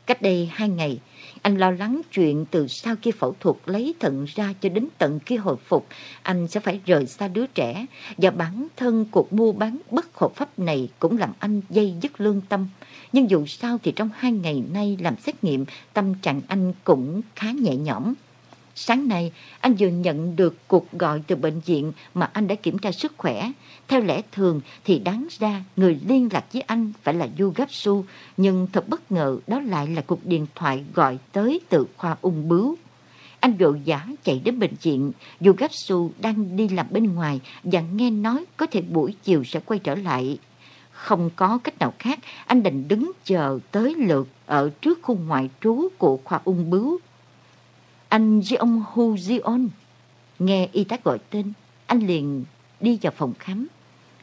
Cách 0.06 0.22
đây 0.22 0.50
hai 0.54 0.70
ngày, 0.70 1.00
anh 1.42 1.58
lo 1.58 1.72
lắng 1.72 2.02
chuyện 2.14 2.46
từ 2.52 2.68
sau 2.68 2.96
khi 3.02 3.12
phẫu 3.12 3.36
thuật 3.40 3.56
lấy 3.66 3.96
thận 4.00 4.26
ra 4.36 4.54
cho 4.62 4.70
đến 4.70 4.88
tận 4.98 5.20
khi 5.26 5.36
hồi 5.36 5.56
phục, 5.66 5.88
anh 6.22 6.48
sẽ 6.48 6.60
phải 6.60 6.80
rời 6.86 7.06
xa 7.06 7.28
đứa 7.28 7.48
trẻ. 7.48 7.86
Và 8.18 8.32
bản 8.32 8.68
thân 8.76 9.06
cuộc 9.12 9.34
mua 9.34 9.52
bán 9.52 9.78
bất 9.92 10.18
hợp 10.18 10.36
pháp 10.36 10.60
này 10.60 10.90
cũng 11.00 11.18
làm 11.18 11.34
anh 11.40 11.62
dây 11.70 11.94
dứt 12.02 12.22
lương 12.22 12.42
tâm. 12.50 12.68
Nhưng 13.12 13.30
dù 13.30 13.46
sao 13.46 13.78
thì 13.84 13.92
trong 13.92 14.10
hai 14.16 14.32
ngày 14.32 14.64
nay 14.74 14.98
làm 15.00 15.16
xét 15.18 15.44
nghiệm, 15.44 15.66
tâm 15.94 16.14
trạng 16.22 16.42
anh 16.48 16.74
cũng 16.84 17.22
khá 17.36 17.52
nhẹ 17.52 17.76
nhõm. 17.76 18.14
Sáng 18.80 19.08
nay, 19.08 19.32
anh 19.60 19.76
vừa 19.80 19.88
nhận 19.88 20.36
được 20.36 20.56
cuộc 20.68 20.92
gọi 20.92 21.22
từ 21.28 21.36
bệnh 21.36 21.60
viện 21.60 21.92
mà 22.14 22.30
anh 22.34 22.48
đã 22.48 22.56
kiểm 22.56 22.78
tra 22.78 22.92
sức 22.92 23.14
khỏe. 23.18 23.52
Theo 23.88 24.02
lẽ 24.02 24.22
thường 24.32 24.62
thì 24.86 25.00
đáng 25.00 25.28
ra 25.40 25.64
người 25.76 26.00
liên 26.08 26.30
lạc 26.32 26.46
với 26.54 26.62
anh 26.62 26.94
phải 27.04 27.14
là 27.14 27.28
Du 27.40 27.54
Gap 27.56 27.72
Su, 27.72 28.06
nhưng 28.38 28.68
thật 28.74 28.90
bất 28.90 29.12
ngờ 29.12 29.38
đó 29.48 29.60
lại 29.60 29.88
là 29.88 30.02
cuộc 30.02 30.26
điện 30.26 30.46
thoại 30.56 30.84
gọi 30.94 31.18
tới 31.32 31.62
từ 31.70 31.88
khoa 31.98 32.18
ung 32.22 32.50
bướu. 32.50 32.76
Anh 33.40 33.58
vội 33.58 33.82
vã 33.86 34.06
chạy 34.24 34.42
đến 34.46 34.60
bệnh 34.60 34.76
viện, 34.82 35.12
Du 35.40 35.54
Gap 35.58 35.74
Su 35.74 36.12
đang 36.20 36.58
đi 36.58 36.68
làm 36.68 36.88
bên 36.90 37.14
ngoài 37.14 37.40
và 37.64 37.82
nghe 37.82 38.10
nói 38.10 38.46
có 38.58 38.66
thể 38.66 38.82
buổi 38.82 39.16
chiều 39.24 39.44
sẽ 39.44 39.60
quay 39.60 39.80
trở 39.80 39.96
lại. 39.96 40.38
Không 40.92 41.30
có 41.36 41.60
cách 41.64 41.80
nào 41.80 41.94
khác, 42.00 42.20
anh 42.46 42.64
đành 42.64 42.88
đứng 42.88 43.12
chờ 43.26 43.60
tới 43.72 43.96
lượt 43.96 44.28
ở 44.46 44.70
trước 44.82 45.00
khu 45.02 45.16
ngoại 45.16 45.50
trú 45.62 45.88
của 45.98 46.20
khoa 46.24 46.42
ung 46.44 46.70
bướu. 46.70 47.00
Anh 48.10 48.40
Jeong 48.40 48.82
Hu 48.94 49.16
Jeon. 49.16 49.68
Nghe 50.40 50.70
y 50.72 50.84
tá 50.84 50.98
gọi 51.04 51.20
tên, 51.30 51.54
anh 51.86 52.08
liền 52.08 52.46
đi 52.80 53.00
vào 53.02 53.14
phòng 53.18 53.34
khám. 53.40 53.68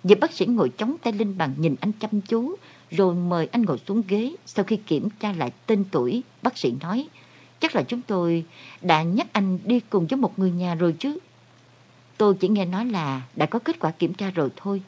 Vị 0.05 0.15
bác 0.15 0.32
sĩ 0.32 0.47
ngồi 0.47 0.69
chống 0.69 0.97
tay 1.02 1.12
lên 1.12 1.39
bàn 1.39 1.55
nhìn 1.59 1.74
anh 1.81 1.93
chăm 1.93 2.20
chú, 2.20 2.56
rồi 2.90 3.15
mời 3.15 3.48
anh 3.52 3.62
ngồi 3.62 3.78
xuống 3.89 4.02
ghế. 4.09 4.35
Sau 4.47 4.65
khi 4.65 4.77
kiểm 4.77 5.09
tra 5.20 5.32
lại 5.32 5.52
tên 5.66 5.85
tuổi, 5.90 6.23
bác 6.43 6.59
sĩ 6.59 6.74
nói, 6.81 7.09
chắc 7.61 7.77
là 7.77 7.82
chúng 7.82 8.01
tôi 8.02 8.44
đã 8.82 9.02
nhắc 9.02 9.27
anh 9.32 9.59
đi 9.65 9.81
cùng 9.81 10.06
với 10.06 10.16
một 10.16 10.39
người 10.39 10.51
nhà 10.51 10.74
rồi 10.74 10.94
chứ. 10.98 11.19
Tôi 12.16 12.35
chỉ 12.35 12.48
nghe 12.48 12.65
nói 12.65 12.86
là 12.86 13.23
đã 13.36 13.47
có 13.47 13.59
kết 13.59 13.78
quả 13.78 13.90
kiểm 13.90 14.15
tra 14.15 14.31
rồi 14.31 14.48
thôi. 14.56 14.82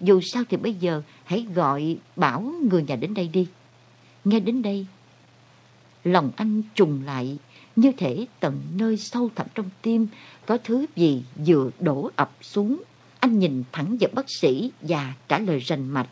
Dù 0.00 0.20
sao 0.20 0.42
thì 0.48 0.56
bây 0.56 0.74
giờ 0.74 1.02
hãy 1.24 1.46
gọi 1.54 1.96
bảo 2.16 2.40
người 2.40 2.82
nhà 2.82 2.96
đến 2.96 3.14
đây 3.14 3.28
đi. 3.28 3.46
Nghe 4.24 4.40
đến 4.40 4.62
đây, 4.62 4.86
lòng 6.04 6.30
anh 6.36 6.62
trùng 6.74 7.02
lại 7.04 7.38
như 7.76 7.92
thể 7.96 8.26
tận 8.40 8.62
nơi 8.76 8.96
sâu 8.96 9.30
thẳm 9.34 9.46
trong 9.54 9.70
tim 9.82 10.06
có 10.46 10.58
thứ 10.64 10.86
gì 10.96 11.22
vừa 11.46 11.70
đổ 11.80 12.10
ập 12.16 12.32
xuống. 12.42 12.82
Anh 13.20 13.38
nhìn 13.38 13.64
thẳng 13.72 13.96
vào 14.00 14.10
bác 14.14 14.30
sĩ 14.30 14.72
và 14.80 15.14
trả 15.28 15.38
lời 15.38 15.58
rành 15.58 15.88
mạch. 15.88 16.08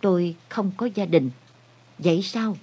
Tôi 0.00 0.34
không 0.48 0.70
có 0.76 0.88
gia 0.94 1.04
đình. 1.04 1.30
Vậy 1.98 2.22
sao? 2.22 2.56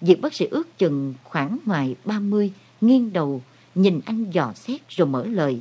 Việc 0.00 0.20
bác 0.20 0.34
sĩ 0.34 0.46
ước 0.50 0.78
chừng 0.78 1.14
khoảng 1.24 1.58
ngoài 1.64 1.96
30, 2.04 2.52
nghiêng 2.80 3.12
đầu, 3.12 3.42
nhìn 3.74 4.00
anh 4.04 4.30
dò 4.30 4.52
xét 4.54 4.80
rồi 4.88 5.08
mở 5.08 5.26
lời. 5.26 5.60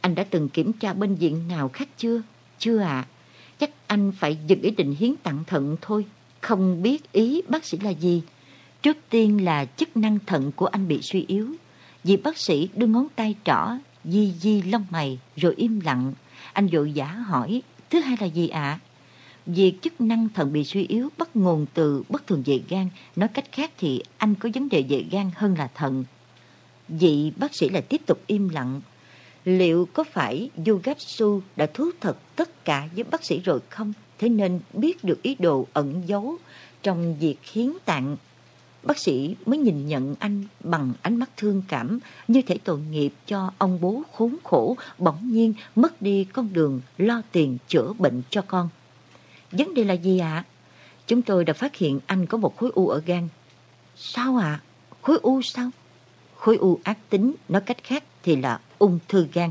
Anh 0.00 0.14
đã 0.14 0.24
từng 0.30 0.48
kiểm 0.48 0.72
tra 0.72 0.92
bệnh 0.92 1.14
viện 1.14 1.48
nào 1.48 1.68
khác 1.68 1.88
chưa? 1.96 2.22
Chưa 2.58 2.78
ạ. 2.78 2.88
À. 2.88 3.08
Chắc 3.58 3.70
anh 3.86 4.12
phải 4.12 4.38
dừng 4.46 4.60
ý 4.60 4.70
định 4.70 4.94
hiến 4.98 5.16
tặng 5.16 5.44
thận 5.46 5.76
thôi. 5.80 6.06
Không 6.40 6.82
biết 6.82 7.12
ý 7.12 7.42
bác 7.48 7.64
sĩ 7.64 7.78
là 7.78 7.90
gì. 7.90 8.22
Trước 8.82 8.96
tiên 9.10 9.44
là 9.44 9.64
chức 9.64 9.96
năng 9.96 10.18
thận 10.26 10.52
của 10.56 10.66
anh 10.66 10.88
bị 10.88 11.02
suy 11.02 11.24
yếu. 11.28 11.54
Vị 12.04 12.16
bác 12.16 12.38
sĩ 12.38 12.68
đưa 12.76 12.86
ngón 12.86 13.06
tay 13.16 13.34
trỏ, 13.44 13.68
di 14.04 14.32
di 14.40 14.62
lông 14.62 14.86
mày 14.90 15.18
rồi 15.36 15.54
im 15.56 15.80
lặng. 15.80 16.12
Anh 16.52 16.66
vội 16.66 16.92
giả 16.92 17.06
hỏi, 17.06 17.62
thứ 17.90 18.00
hai 18.00 18.16
là 18.20 18.26
gì 18.26 18.48
ạ? 18.48 18.60
À? 18.60 18.78
Việc 19.46 19.82
chức 19.82 20.00
năng 20.00 20.28
thận 20.34 20.52
bị 20.52 20.64
suy 20.64 20.86
yếu 20.86 21.08
bắt 21.18 21.36
nguồn 21.36 21.66
từ 21.74 22.02
bất 22.08 22.26
thường 22.26 22.42
về 22.46 22.60
gan. 22.68 22.88
Nói 23.16 23.28
cách 23.28 23.52
khác 23.52 23.70
thì 23.78 24.02
anh 24.18 24.34
có 24.34 24.48
vấn 24.54 24.68
đề 24.68 24.84
về 24.88 25.04
gan 25.10 25.30
hơn 25.34 25.54
là 25.58 25.68
thận. 25.74 26.04
Vị 26.88 27.32
bác 27.36 27.54
sĩ 27.54 27.68
lại 27.68 27.82
tiếp 27.82 28.00
tục 28.06 28.20
im 28.26 28.48
lặng. 28.48 28.80
Liệu 29.44 29.88
có 29.92 30.04
phải 30.04 30.50
Yugatsu 30.66 31.40
đã 31.56 31.66
thú 31.74 31.90
thật 32.00 32.16
tất 32.36 32.64
cả 32.64 32.88
với 32.94 33.04
bác 33.04 33.24
sĩ 33.24 33.40
rồi 33.44 33.60
không? 33.68 33.92
Thế 34.18 34.28
nên 34.28 34.60
biết 34.72 35.04
được 35.04 35.22
ý 35.22 35.36
đồ 35.38 35.66
ẩn 35.72 36.02
giấu 36.06 36.36
trong 36.82 37.18
việc 37.18 37.36
hiến 37.52 37.72
tạng. 37.84 38.16
Bác 38.88 38.98
sĩ 38.98 39.36
mới 39.46 39.58
nhìn 39.58 39.88
nhận 39.88 40.14
anh 40.18 40.44
bằng 40.60 40.92
ánh 41.02 41.16
mắt 41.16 41.30
thương 41.36 41.62
cảm, 41.68 41.98
như 42.28 42.42
thể 42.42 42.58
tội 42.64 42.78
nghiệp 42.90 43.12
cho 43.26 43.52
ông 43.58 43.80
bố 43.80 44.02
khốn 44.12 44.36
khổ, 44.44 44.76
bỗng 44.98 45.32
nhiên 45.32 45.54
mất 45.76 46.02
đi 46.02 46.24
con 46.24 46.52
đường 46.52 46.80
lo 46.98 47.22
tiền 47.32 47.58
chữa 47.68 47.92
bệnh 47.98 48.22
cho 48.30 48.42
con. 48.42 48.68
Vấn 49.52 49.74
đề 49.74 49.84
là 49.84 49.94
gì 49.94 50.18
ạ? 50.18 50.44
Chúng 51.06 51.22
tôi 51.22 51.44
đã 51.44 51.52
phát 51.52 51.76
hiện 51.76 52.00
anh 52.06 52.26
có 52.26 52.38
một 52.38 52.56
khối 52.56 52.70
u 52.74 52.88
ở 52.88 53.02
gan. 53.06 53.28
Sao 53.96 54.36
ạ? 54.36 54.60
Khối 55.02 55.18
u 55.22 55.42
sao? 55.42 55.70
Khối 56.36 56.56
u 56.56 56.80
ác 56.84 56.98
tính, 57.10 57.34
nói 57.48 57.62
cách 57.66 57.84
khác 57.84 58.04
thì 58.22 58.36
là 58.36 58.60
ung 58.78 58.98
thư 59.08 59.26
gan. 59.32 59.50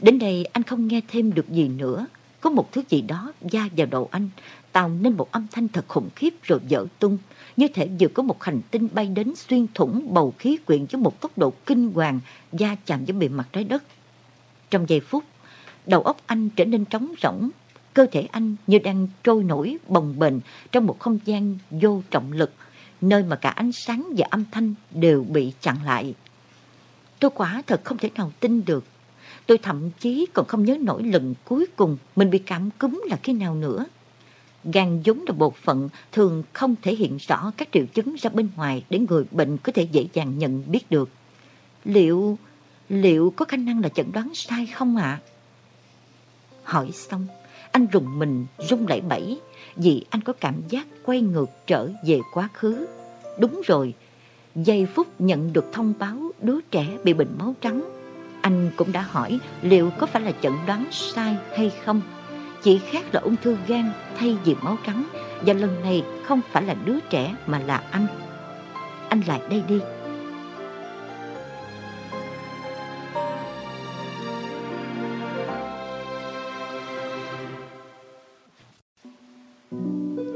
Đến 0.00 0.18
đây 0.18 0.44
anh 0.44 0.62
không 0.62 0.86
nghe 0.86 1.00
thêm 1.08 1.34
được 1.34 1.48
gì 1.48 1.68
nữa. 1.68 2.06
Có 2.40 2.50
một 2.50 2.72
thứ 2.72 2.82
gì 2.88 3.00
đó 3.00 3.32
da 3.40 3.68
vào 3.76 3.86
đầu 3.86 4.08
anh, 4.12 4.28
tạo 4.76 4.88
nên 4.88 5.12
một 5.12 5.32
âm 5.32 5.46
thanh 5.52 5.68
thật 5.68 5.84
khủng 5.88 6.08
khiếp 6.16 6.34
rồi 6.42 6.60
dở 6.68 6.86
tung. 6.98 7.18
Như 7.56 7.68
thể 7.74 7.88
vừa 8.00 8.08
có 8.08 8.22
một 8.22 8.42
hành 8.44 8.60
tinh 8.70 8.88
bay 8.92 9.06
đến 9.06 9.32
xuyên 9.36 9.66
thủng 9.74 10.14
bầu 10.14 10.34
khí 10.38 10.58
quyển 10.66 10.86
với 10.92 11.02
một 11.02 11.20
tốc 11.20 11.38
độ 11.38 11.52
kinh 11.66 11.92
hoàng, 11.92 12.20
da 12.52 12.76
chạm 12.86 13.04
với 13.04 13.12
bề 13.12 13.28
mặt 13.28 13.48
trái 13.52 13.64
đất. 13.64 13.82
Trong 14.70 14.88
giây 14.88 15.00
phút, 15.00 15.24
đầu 15.86 16.02
óc 16.02 16.16
anh 16.26 16.48
trở 16.50 16.64
nên 16.64 16.84
trống 16.84 17.14
rỗng, 17.22 17.50
cơ 17.94 18.06
thể 18.12 18.28
anh 18.32 18.56
như 18.66 18.78
đang 18.78 19.08
trôi 19.24 19.42
nổi 19.42 19.76
bồng 19.88 20.18
bềnh 20.18 20.34
trong 20.72 20.86
một 20.86 20.98
không 20.98 21.18
gian 21.24 21.58
vô 21.70 22.02
trọng 22.10 22.32
lực, 22.32 22.52
nơi 23.00 23.22
mà 23.22 23.36
cả 23.36 23.50
ánh 23.50 23.72
sáng 23.72 24.12
và 24.16 24.26
âm 24.30 24.44
thanh 24.50 24.74
đều 24.90 25.24
bị 25.28 25.52
chặn 25.60 25.76
lại. 25.84 26.14
Tôi 27.20 27.30
quả 27.34 27.62
thật 27.66 27.80
không 27.84 27.98
thể 27.98 28.10
nào 28.14 28.32
tin 28.40 28.64
được. 28.64 28.84
Tôi 29.46 29.58
thậm 29.58 29.90
chí 29.90 30.26
còn 30.34 30.46
không 30.46 30.64
nhớ 30.64 30.76
nổi 30.80 31.02
lần 31.02 31.34
cuối 31.44 31.66
cùng 31.76 31.96
mình 32.16 32.30
bị 32.30 32.38
cảm 32.38 32.70
cúm 32.70 33.02
là 33.06 33.16
khi 33.22 33.32
nào 33.32 33.54
nữa. 33.54 33.86
Gan 34.72 35.02
giống 35.02 35.24
là 35.26 35.32
bộ 35.32 35.50
phận 35.50 35.88
thường 36.12 36.42
không 36.52 36.74
thể 36.82 36.94
hiện 36.94 37.16
rõ 37.16 37.52
các 37.56 37.68
triệu 37.72 37.84
chứng 37.86 38.14
ra 38.18 38.30
bên 38.30 38.48
ngoài 38.56 38.84
để 38.90 38.98
người 38.98 39.24
bệnh 39.30 39.58
có 39.58 39.72
thể 39.72 39.82
dễ 39.82 40.06
dàng 40.12 40.38
nhận 40.38 40.62
biết 40.66 40.90
được. 40.90 41.08
Liệu, 41.84 42.38
liệu 42.88 43.32
có 43.36 43.44
khả 43.44 43.56
năng 43.56 43.80
là 43.80 43.88
chẩn 43.88 44.12
đoán 44.12 44.30
sai 44.34 44.66
không 44.66 44.96
ạ? 44.96 45.20
Hỏi 46.62 46.90
xong, 46.92 47.26
anh 47.72 47.86
rùng 47.92 48.18
mình 48.18 48.46
rung 48.68 48.86
lẩy 48.88 49.00
bẩy 49.00 49.40
vì 49.76 50.04
anh 50.10 50.20
có 50.22 50.32
cảm 50.32 50.54
giác 50.68 50.86
quay 51.02 51.20
ngược 51.20 51.50
trở 51.66 51.90
về 52.06 52.20
quá 52.32 52.48
khứ. 52.52 52.86
Đúng 53.38 53.60
rồi, 53.66 53.94
giây 54.54 54.86
phút 54.86 55.20
nhận 55.20 55.52
được 55.52 55.64
thông 55.72 55.94
báo 55.98 56.32
đứa 56.42 56.60
trẻ 56.70 56.98
bị 57.04 57.12
bệnh 57.12 57.38
máu 57.38 57.54
trắng, 57.60 57.84
anh 58.40 58.70
cũng 58.76 58.92
đã 58.92 59.02
hỏi 59.02 59.38
liệu 59.62 59.90
có 59.98 60.06
phải 60.06 60.22
là 60.22 60.32
chẩn 60.42 60.52
đoán 60.66 60.84
sai 60.90 61.36
hay 61.56 61.72
không. 61.84 62.00
Chỉ 62.66 62.80
khác 62.90 63.04
là 63.12 63.20
ung 63.20 63.36
thư 63.36 63.56
gan 63.66 63.92
thay 64.16 64.36
vì 64.44 64.54
máu 64.62 64.78
trắng, 64.86 65.08
và 65.40 65.52
lần 65.52 65.82
này 65.82 66.02
không 66.24 66.40
phải 66.52 66.62
là 66.62 66.74
đứa 66.74 67.00
trẻ 67.10 67.34
mà 67.46 67.58
là 67.58 67.76
anh. 67.90 68.06
Anh 69.08 69.20
lại 69.26 69.40
đây 69.50 69.62
đi. 69.68 69.80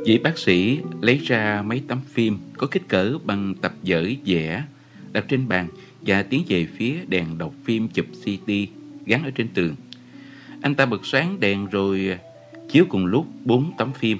Vị 0.04 0.18
bác 0.18 0.38
sĩ 0.38 0.78
lấy 1.00 1.18
ra 1.18 1.62
mấy 1.66 1.82
tấm 1.88 2.00
phim 2.06 2.38
có 2.58 2.66
kích 2.66 2.88
cỡ 2.88 3.18
bằng 3.24 3.54
tập 3.62 3.72
dở 3.82 4.10
vẽ 4.26 4.64
đặt 5.12 5.24
trên 5.28 5.48
bàn 5.48 5.68
và 6.00 6.22
tiến 6.22 6.44
về 6.48 6.66
phía 6.76 6.94
đèn 7.08 7.38
đọc 7.38 7.54
phim 7.64 7.88
chụp 7.88 8.06
CT 8.24 8.52
gắn 9.06 9.24
ở 9.24 9.30
trên 9.30 9.48
tường. 9.48 9.76
Anh 10.62 10.74
ta 10.74 10.86
bật 10.86 11.06
sáng 11.06 11.40
đèn 11.40 11.66
rồi 11.66 12.18
chiếu 12.68 12.84
cùng 12.88 13.06
lúc 13.06 13.26
bốn 13.44 13.72
tấm 13.78 13.92
phim. 13.92 14.18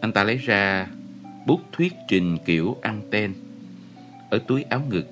Anh 0.00 0.12
ta 0.12 0.24
lấy 0.24 0.36
ra 0.36 0.86
bút 1.46 1.60
thuyết 1.72 1.92
trình 2.08 2.38
kiểu 2.46 2.76
anten 2.82 3.34
ở 4.30 4.38
túi 4.38 4.62
áo 4.62 4.82
ngực. 4.90 5.06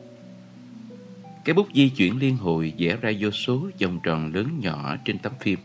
Cái 1.45 1.55
bút 1.55 1.69
di 1.75 1.89
chuyển 1.89 2.19
liên 2.19 2.37
hồi 2.37 2.73
vẽ 2.79 2.97
ra 3.01 3.13
vô 3.21 3.31
số 3.31 3.71
vòng 3.81 4.01
tròn 4.03 4.33
lớn 4.35 4.61
nhỏ 4.61 4.97
trên 5.05 5.19
tấm 5.19 5.33
phim. 5.41 5.59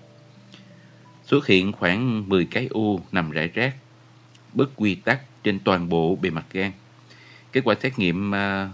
Xuất 1.24 1.48
hiện 1.48 1.72
khoảng 1.72 2.30
10 2.30 2.46
cái 2.46 2.68
u 2.70 3.00
nằm 3.12 3.32
rải 3.32 3.48
rác, 3.48 3.76
bất 4.54 4.70
quy 4.76 4.96
tắc 4.96 5.44
trên 5.44 5.60
toàn 5.60 5.90
bộ 5.90 6.16
bề 6.22 6.30
mặt 6.30 6.46
gan. 6.52 6.72
Kết 7.52 7.62
quả 7.64 7.76
xét 7.82 8.00
nghiệm 8.00 8.32
uh, 8.32 8.72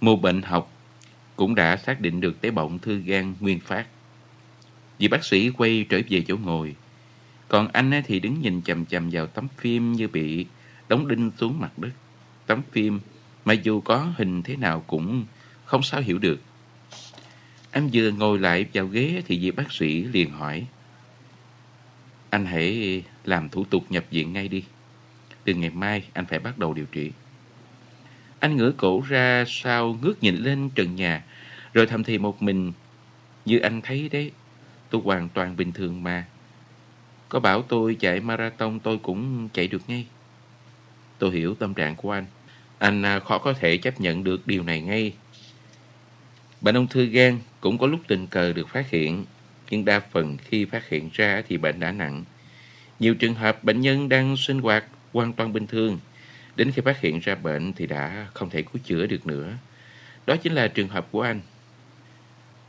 mô 0.00 0.16
bệnh 0.16 0.42
học 0.42 0.72
cũng 1.36 1.54
đã 1.54 1.76
xác 1.76 2.00
định 2.00 2.20
được 2.20 2.40
tế 2.40 2.50
bào 2.50 2.64
ung 2.64 2.78
thư 2.78 2.98
gan 2.98 3.34
nguyên 3.40 3.60
phát. 3.60 3.86
Vị 5.00 5.08
bác 5.08 5.24
sĩ 5.24 5.50
quay 5.50 5.86
trở 5.88 6.00
về 6.08 6.24
chỗ 6.28 6.36
ngồi, 6.36 6.76
còn 7.48 7.68
anh 7.72 8.02
thì 8.06 8.20
đứng 8.20 8.40
nhìn 8.40 8.62
chầm 8.62 8.86
chầm 8.86 9.10
vào 9.10 9.26
tấm 9.26 9.48
phim 9.56 9.92
như 9.92 10.08
bị 10.08 10.46
đóng 10.88 11.08
đinh 11.08 11.30
xuống 11.38 11.60
mặt 11.60 11.78
đất. 11.78 11.90
Tấm 12.46 12.62
phim 12.72 13.00
mà 13.44 13.54
dù 13.54 13.80
có 13.80 14.12
hình 14.16 14.42
thế 14.42 14.56
nào 14.56 14.84
cũng 14.86 15.24
không 15.64 15.82
sao 15.82 16.00
hiểu 16.00 16.18
được. 16.18 16.40
Anh 17.70 17.88
vừa 17.92 18.10
ngồi 18.10 18.38
lại 18.38 18.66
vào 18.74 18.86
ghế 18.86 19.22
thì 19.26 19.38
vị 19.38 19.50
bác 19.50 19.72
sĩ 19.72 20.04
liền 20.04 20.30
hỏi. 20.30 20.66
Anh 22.30 22.46
hãy 22.46 23.02
làm 23.24 23.48
thủ 23.48 23.64
tục 23.64 23.84
nhập 23.90 24.04
viện 24.10 24.32
ngay 24.32 24.48
đi. 24.48 24.64
Từ 25.44 25.54
ngày 25.54 25.70
mai 25.70 26.02
anh 26.12 26.26
phải 26.26 26.38
bắt 26.38 26.58
đầu 26.58 26.74
điều 26.74 26.86
trị. 26.86 27.10
Anh 28.38 28.56
ngửa 28.56 28.72
cổ 28.76 29.02
ra 29.08 29.44
sau 29.46 29.98
ngước 30.02 30.22
nhìn 30.22 30.36
lên 30.36 30.70
trần 30.74 30.96
nhà, 30.96 31.24
rồi 31.74 31.86
thầm 31.86 32.04
thì 32.04 32.18
một 32.18 32.42
mình. 32.42 32.72
Như 33.44 33.58
anh 33.58 33.80
thấy 33.80 34.08
đấy, 34.08 34.30
tôi 34.90 35.00
hoàn 35.04 35.28
toàn 35.28 35.56
bình 35.56 35.72
thường 35.72 36.02
mà. 36.02 36.24
Có 37.28 37.40
bảo 37.40 37.62
tôi 37.62 37.96
chạy 38.00 38.20
marathon 38.20 38.80
tôi 38.80 38.98
cũng 38.98 39.48
chạy 39.52 39.68
được 39.68 39.82
ngay. 39.88 40.06
Tôi 41.18 41.30
hiểu 41.30 41.54
tâm 41.54 41.74
trạng 41.74 41.96
của 41.96 42.10
anh. 42.10 42.26
Anh 42.78 43.02
à, 43.02 43.18
khó 43.18 43.38
có 43.38 43.52
thể 43.52 43.76
chấp 43.76 44.00
nhận 44.00 44.24
được 44.24 44.46
điều 44.46 44.62
này 44.62 44.80
ngay. 44.80 45.14
Bệnh 46.60 46.74
ung 46.74 46.86
thư 46.86 47.04
gan 47.04 47.38
cũng 47.60 47.78
có 47.78 47.86
lúc 47.86 48.00
tình 48.08 48.26
cờ 48.26 48.52
được 48.52 48.68
phát 48.68 48.90
hiện, 48.90 49.24
nhưng 49.70 49.84
đa 49.84 50.00
phần 50.00 50.36
khi 50.36 50.64
phát 50.64 50.88
hiện 50.88 51.10
ra 51.12 51.42
thì 51.48 51.56
bệnh 51.56 51.80
đã 51.80 51.92
nặng. 51.92 52.24
Nhiều 52.98 53.14
trường 53.14 53.34
hợp 53.34 53.64
bệnh 53.64 53.80
nhân 53.80 54.08
đang 54.08 54.36
sinh 54.36 54.60
hoạt 54.60 54.84
hoàn 55.12 55.32
toàn 55.32 55.52
bình 55.52 55.66
thường, 55.66 55.98
Đến 56.60 56.72
khi 56.72 56.82
phát 56.82 57.00
hiện 57.00 57.20
ra 57.20 57.34
bệnh 57.34 57.72
thì 57.72 57.86
đã 57.86 58.26
không 58.34 58.50
thể 58.50 58.62
cứu 58.62 58.82
chữa 58.84 59.06
được 59.06 59.26
nữa. 59.26 59.52
Đó 60.26 60.36
chính 60.36 60.52
là 60.52 60.68
trường 60.68 60.88
hợp 60.88 61.08
của 61.10 61.22
anh. 61.22 61.40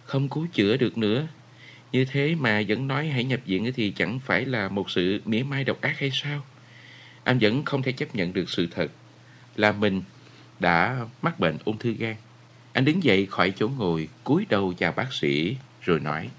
Không 0.04 0.30
cứu 0.30 0.48
chữa 0.54 0.78
được 0.78 0.98
nữa. 0.98 1.28
Như 1.92 2.06
thế 2.06 2.36
mà 2.36 2.64
vẫn 2.68 2.88
nói 2.88 3.08
hãy 3.08 3.24
nhập 3.24 3.40
viện 3.46 3.72
thì 3.76 3.94
chẳng 3.96 4.20
phải 4.20 4.46
là 4.46 4.70
một 4.70 4.90
sự 4.90 5.22
mỉa 5.26 5.44
mai 5.44 5.64
độc 5.64 5.82
ác 5.82 6.00
hay 6.00 6.12
sao? 6.14 6.46
Anh 7.24 7.38
vẫn 7.42 7.64
không 7.66 7.82
thể 7.82 7.92
chấp 7.92 8.16
nhận 8.16 8.34
được 8.34 8.50
sự 8.50 8.68
thật 8.72 8.92
là 9.56 9.72
mình 9.72 10.02
đã 10.60 11.06
mắc 11.22 11.40
bệnh 11.40 11.58
ung 11.66 11.78
thư 11.78 11.94
gan. 11.94 12.16
Anh 12.74 12.86
đứng 12.86 13.04
dậy 13.04 13.26
khỏi 13.26 13.54
chỗ 13.56 13.68
ngồi, 13.68 14.08
cúi 14.24 14.46
đầu 14.50 14.74
chào 14.74 14.92
bác 14.92 15.14
sĩ, 15.14 15.58
rồi 15.82 16.00
nói. 16.00 16.30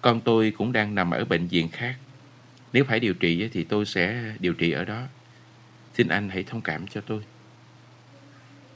Con 0.00 0.20
tôi 0.20 0.50
cũng 0.50 0.72
đang 0.72 0.94
nằm 0.94 1.10
ở 1.10 1.24
bệnh 1.24 1.46
viện 1.46 1.68
khác. 1.68 1.96
Nếu 2.72 2.84
phải 2.84 3.00
điều 3.00 3.14
trị 3.14 3.48
thì 3.52 3.64
tôi 3.64 3.86
sẽ 3.86 4.34
điều 4.40 4.52
trị 4.52 4.72
ở 4.72 4.84
đó. 4.84 5.02
Xin 5.94 6.08
anh 6.08 6.28
hãy 6.28 6.42
thông 6.42 6.60
cảm 6.60 6.86
cho 6.86 7.00
tôi. 7.00 7.20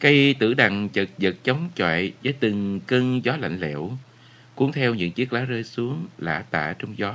Cây 0.00 0.34
tử 0.38 0.54
đằng 0.54 0.88
chật 0.88 1.08
vật 1.18 1.36
chống 1.44 1.68
chọi 1.76 2.12
với 2.24 2.32
từng 2.32 2.80
cơn 2.80 3.24
gió 3.24 3.36
lạnh 3.36 3.60
lẽo, 3.60 3.98
cuốn 4.56 4.72
theo 4.72 4.94
những 4.94 5.12
chiếc 5.12 5.32
lá 5.32 5.44
rơi 5.44 5.64
xuống 5.64 6.06
lả 6.18 6.44
tả 6.50 6.74
trong 6.78 6.98
gió. 6.98 7.14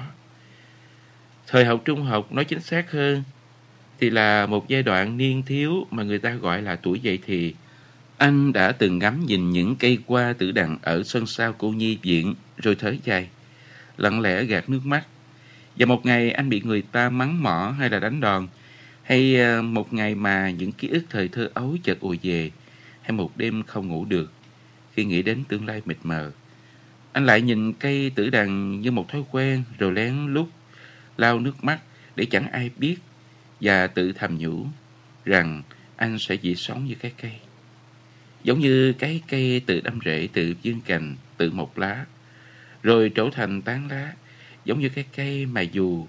Thời 1.47 1.65
học 1.65 1.81
trung 1.85 2.03
học 2.03 2.33
nói 2.33 2.45
chính 2.45 2.59
xác 2.59 2.91
hơn 2.91 3.23
thì 3.99 4.09
là 4.09 4.45
một 4.45 4.67
giai 4.67 4.83
đoạn 4.83 5.17
niên 5.17 5.43
thiếu 5.43 5.87
mà 5.91 6.03
người 6.03 6.19
ta 6.19 6.33
gọi 6.33 6.61
là 6.61 6.75
tuổi 6.75 6.99
dậy 6.99 7.19
thì. 7.25 7.53
Anh 8.17 8.53
đã 8.53 8.71
từng 8.71 8.99
ngắm 8.99 9.25
nhìn 9.25 9.49
những 9.49 9.75
cây 9.75 9.97
hoa 10.07 10.33
tử 10.33 10.51
đằng 10.51 10.77
ở 10.81 11.03
sân 11.03 11.25
sau 11.25 11.53
cô 11.53 11.69
nhi 11.69 11.97
viện 12.01 12.35
rồi 12.57 12.75
thở 12.75 12.95
dài, 13.03 13.29
lặng 13.97 14.21
lẽ 14.21 14.43
gạt 14.43 14.69
nước 14.69 14.85
mắt. 14.85 15.03
Và 15.75 15.85
một 15.85 16.05
ngày 16.05 16.31
anh 16.31 16.49
bị 16.49 16.61
người 16.65 16.81
ta 16.81 17.09
mắng 17.09 17.43
mỏ 17.43 17.75
hay 17.79 17.89
là 17.89 17.99
đánh 17.99 18.19
đòn, 18.19 18.47
hay 19.03 19.35
ờ, 19.35 19.61
một 19.61 19.93
ngày 19.93 20.15
mà 20.15 20.49
những 20.49 20.71
ký 20.71 20.87
ức 20.87 21.03
thời 21.09 21.27
thơ 21.27 21.49
ấu 21.53 21.77
chợt 21.83 21.99
ùa 21.99 22.15
về, 22.23 22.51
hay 23.01 23.11
một 23.11 23.37
đêm 23.37 23.63
không 23.63 23.87
ngủ 23.87 24.05
được, 24.05 24.31
khi 24.93 25.05
nghĩ 25.05 25.21
đến 25.21 25.43
tương 25.49 25.65
lai 25.65 25.81
mịt 25.85 25.97
mờ. 26.03 26.31
Anh 27.13 27.25
lại 27.25 27.41
nhìn 27.41 27.73
cây 27.73 28.11
tử 28.15 28.29
đằng 28.29 28.81
như 28.81 28.91
một 28.91 29.09
thói 29.09 29.23
quen 29.31 29.63
rồi 29.79 29.91
lén 29.91 30.33
lút 30.33 30.47
lau 31.17 31.39
nước 31.39 31.63
mắt 31.63 31.79
để 32.15 32.25
chẳng 32.25 32.51
ai 32.51 32.69
biết 32.77 32.97
và 33.61 33.87
tự 33.87 34.11
thầm 34.11 34.37
nhủ 34.37 34.65
rằng 35.25 35.61
anh 35.95 36.19
sẽ 36.19 36.35
chỉ 36.35 36.55
sống 36.55 36.85
như 36.85 36.95
cái 36.95 37.11
cây. 37.21 37.31
Giống 38.43 38.59
như 38.59 38.93
cái 38.93 39.21
cây 39.27 39.61
tự 39.65 39.81
đâm 39.81 39.99
rễ, 40.05 40.27
tự 40.33 40.53
dương 40.61 40.81
cành, 40.85 41.15
tự 41.37 41.51
mọc 41.51 41.77
lá, 41.77 42.05
rồi 42.83 43.09
trở 43.09 43.29
thành 43.33 43.61
tán 43.61 43.87
lá, 43.91 44.13
giống 44.65 44.79
như 44.79 44.89
cái 44.89 45.05
cây 45.15 45.45
mà 45.45 45.61
dù 45.61 46.07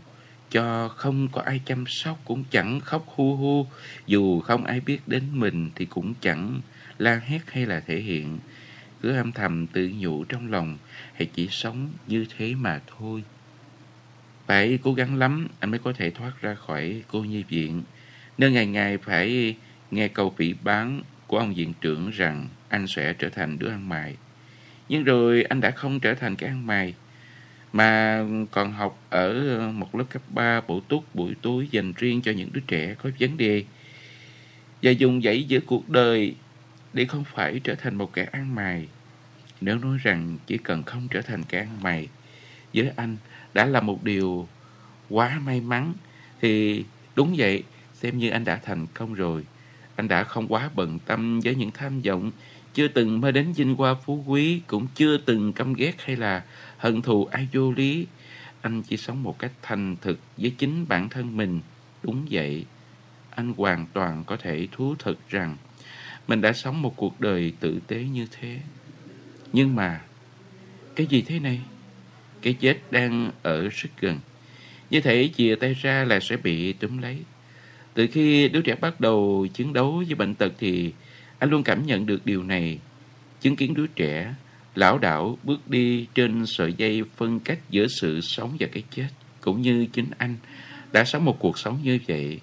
cho 0.51 0.89
không 0.89 1.29
có 1.33 1.41
ai 1.41 1.61
chăm 1.65 1.85
sóc 1.87 2.21
cũng 2.25 2.45
chẳng 2.51 2.81
khóc 2.81 3.05
hu 3.07 3.37
hu, 3.37 3.67
dù 4.07 4.41
không 4.41 4.65
ai 4.65 4.81
biết 4.81 5.09
đến 5.09 5.23
mình 5.33 5.71
thì 5.75 5.85
cũng 5.85 6.15
chẳng 6.21 6.61
la 6.99 7.21
hét 7.25 7.41
hay 7.47 7.67
là 7.67 7.81
thể 7.81 7.97
hiện, 8.01 8.39
cứ 9.03 9.17
âm 9.17 9.33
thầm 9.33 9.67
tự 9.67 9.91
nhủ 9.99 10.25
trong 10.25 10.51
lòng, 10.51 10.79
hãy 11.15 11.29
chỉ 11.35 11.49
sống 11.51 11.91
như 12.07 12.27
thế 12.37 12.55
mà 12.55 12.81
thôi. 12.87 13.23
Phải 14.47 14.79
cố 14.83 14.95
gắng 14.95 15.19
lắm 15.19 15.49
anh 15.61 15.71
mới 15.71 15.79
có 15.79 15.93
thể 15.93 16.11
thoát 16.11 16.33
ra 16.41 16.55
khỏi 16.55 17.03
cô 17.09 17.25
nhi 17.25 17.43
viện, 17.49 17.83
nên 18.39 18.53
ngày 18.53 18.67
ngày 18.67 18.99
phải 18.99 19.57
nghe 19.91 20.09
câu 20.09 20.35
phỉ 20.37 20.55
bán 20.65 21.03
của 21.27 21.39
ông 21.39 21.55
viện 21.55 21.73
trưởng 21.81 22.11
rằng 22.11 22.49
anh 22.69 22.87
sẽ 22.87 23.13
trở 23.13 23.29
thành 23.29 23.59
đứa 23.59 23.69
ăn 23.69 23.89
mày. 23.89 24.17
Nhưng 24.89 25.05
rồi 25.05 25.43
anh 25.43 25.61
đã 25.61 25.71
không 25.71 26.01
trở 26.01 26.15
thành 26.15 26.37
cái 26.37 26.49
ăn 26.51 26.67
mày, 26.67 26.95
mà 27.73 28.25
còn 28.51 28.73
học 28.73 29.03
ở 29.11 29.61
một 29.75 29.95
lớp 29.95 30.05
cấp 30.11 30.23
3 30.29 30.61
bổ 30.61 30.81
túc 30.81 31.15
buổi 31.15 31.35
tối 31.43 31.69
dành 31.71 31.93
riêng 31.97 32.23
cho 32.23 32.33
những 32.33 32.49
đứa 32.53 32.61
trẻ 32.67 32.95
có 33.03 33.11
vấn 33.21 33.37
đề 33.37 33.65
và 34.83 34.91
dùng 34.91 35.23
dãy 35.23 35.43
giữa 35.45 35.61
cuộc 35.61 35.91
đời 35.91 36.35
để 36.93 37.05
không 37.05 37.25
phải 37.25 37.61
trở 37.65 37.75
thành 37.75 37.95
một 37.95 38.13
kẻ 38.13 38.25
ăn 38.33 38.55
mày. 38.55 38.89
Nếu 39.61 39.79
nói 39.79 39.99
rằng 40.03 40.39
chỉ 40.47 40.59
cần 40.59 40.83
không 40.83 41.09
trở 41.11 41.23
thành 41.23 41.43
kẻ 41.45 41.59
ăn 41.59 41.83
mày, 41.83 42.09
với 42.75 42.93
anh 42.97 43.17
đã 43.55 43.67
là 43.67 43.81
một 43.81 44.05
điều 44.05 44.49
quá 45.09 45.41
may 45.45 45.61
mắn, 45.61 45.93
thì 46.41 46.85
đúng 47.17 47.35
vậy, 47.37 47.63
xem 47.95 48.19
như 48.19 48.31
anh 48.31 48.45
đã 48.45 48.57
thành 48.57 48.87
công 48.95 49.15
rồi. 49.15 49.47
Anh 49.97 50.09
đã 50.09 50.25
không 50.25 50.49
quá 50.49 50.71
bận 50.75 50.99
tâm 51.07 51.41
với 51.41 51.55
những 51.55 51.71
tham 51.71 52.01
vọng, 52.01 52.31
chưa 52.75 52.89
từng 52.89 53.21
mơ 53.21 53.31
đến 53.31 53.53
vinh 53.53 53.75
hoa 53.75 53.95
phú 53.95 54.25
quý, 54.27 54.61
cũng 54.67 54.87
chưa 54.95 55.17
từng 55.17 55.53
căm 55.53 55.75
ghét 55.75 55.95
hay 56.05 56.17
là 56.17 56.45
hận 56.79 57.03
thù 57.03 57.25
ai 57.25 57.49
vô 57.53 57.73
lý. 57.73 58.07
Anh 58.61 58.83
chỉ 58.83 58.97
sống 58.97 59.23
một 59.23 59.39
cách 59.39 59.53
thành 59.63 59.97
thực 60.01 60.19
với 60.37 60.55
chính 60.59 60.89
bản 60.89 61.09
thân 61.09 61.37
mình. 61.37 61.61
Đúng 62.03 62.27
vậy, 62.31 62.65
anh 63.31 63.55
hoàn 63.57 63.87
toàn 63.93 64.25
có 64.25 64.37
thể 64.37 64.69
thú 64.73 64.95
thực 64.99 65.29
rằng 65.29 65.57
mình 66.29 66.41
đã 66.41 66.53
sống 66.53 66.83
một 66.83 66.97
cuộc 66.97 67.21
đời 67.21 67.53
tử 67.61 67.81
tế 67.87 68.05
như 68.13 68.27
thế. 68.31 68.61
Nhưng 69.53 69.77
mà, 69.77 70.01
cái 70.97 71.07
gì 71.07 71.23
thế 71.23 71.41
này? 71.41 71.61
Cái 72.43 72.53
chết 72.61 72.79
đang 72.91 73.31
ở 73.43 73.69
rất 73.69 73.91
gần. 74.01 74.19
Như 74.91 75.01
thể 75.01 75.31
chìa 75.37 75.55
tay 75.55 75.75
ra 75.75 76.05
là 76.05 76.21
sẽ 76.21 76.37
bị 76.37 76.73
túm 76.73 76.99
lấy. 76.99 77.19
Từ 77.95 78.07
khi 78.13 78.49
đứa 78.49 78.61
trẻ 78.61 78.75
bắt 78.75 79.01
đầu 79.01 79.47
chiến 79.55 79.73
đấu 79.73 80.03
với 80.07 80.15
bệnh 80.15 80.35
tật 80.35 80.53
thì 80.59 80.93
anh 81.39 81.51
luôn 81.51 81.63
cảm 81.63 81.87
nhận 81.87 82.07
được 82.07 82.27
điều 82.27 82.43
này. 82.43 82.79
Chứng 83.41 83.57
kiến 83.57 83.75
đứa 83.75 83.87
trẻ 83.87 84.35
lão 84.75 84.99
đảo 84.99 85.39
bước 85.43 85.71
đi 85.71 86.07
trên 86.15 86.47
sợi 86.47 86.75
dây 86.77 87.03
phân 87.17 87.41
cách 87.41 87.59
giữa 87.71 87.87
sự 87.87 88.21
sống 88.21 88.57
và 88.61 88.67
cái 88.73 88.83
chết. 88.91 89.09
Cũng 89.41 89.63
như 89.63 89.87
chính 89.93 90.07
anh 90.19 90.37
đã 90.93 91.05
sống 91.05 91.25
một 91.25 91.37
cuộc 91.39 91.59
sống 91.59 91.79
như 91.83 91.99
vậy. 92.09 92.41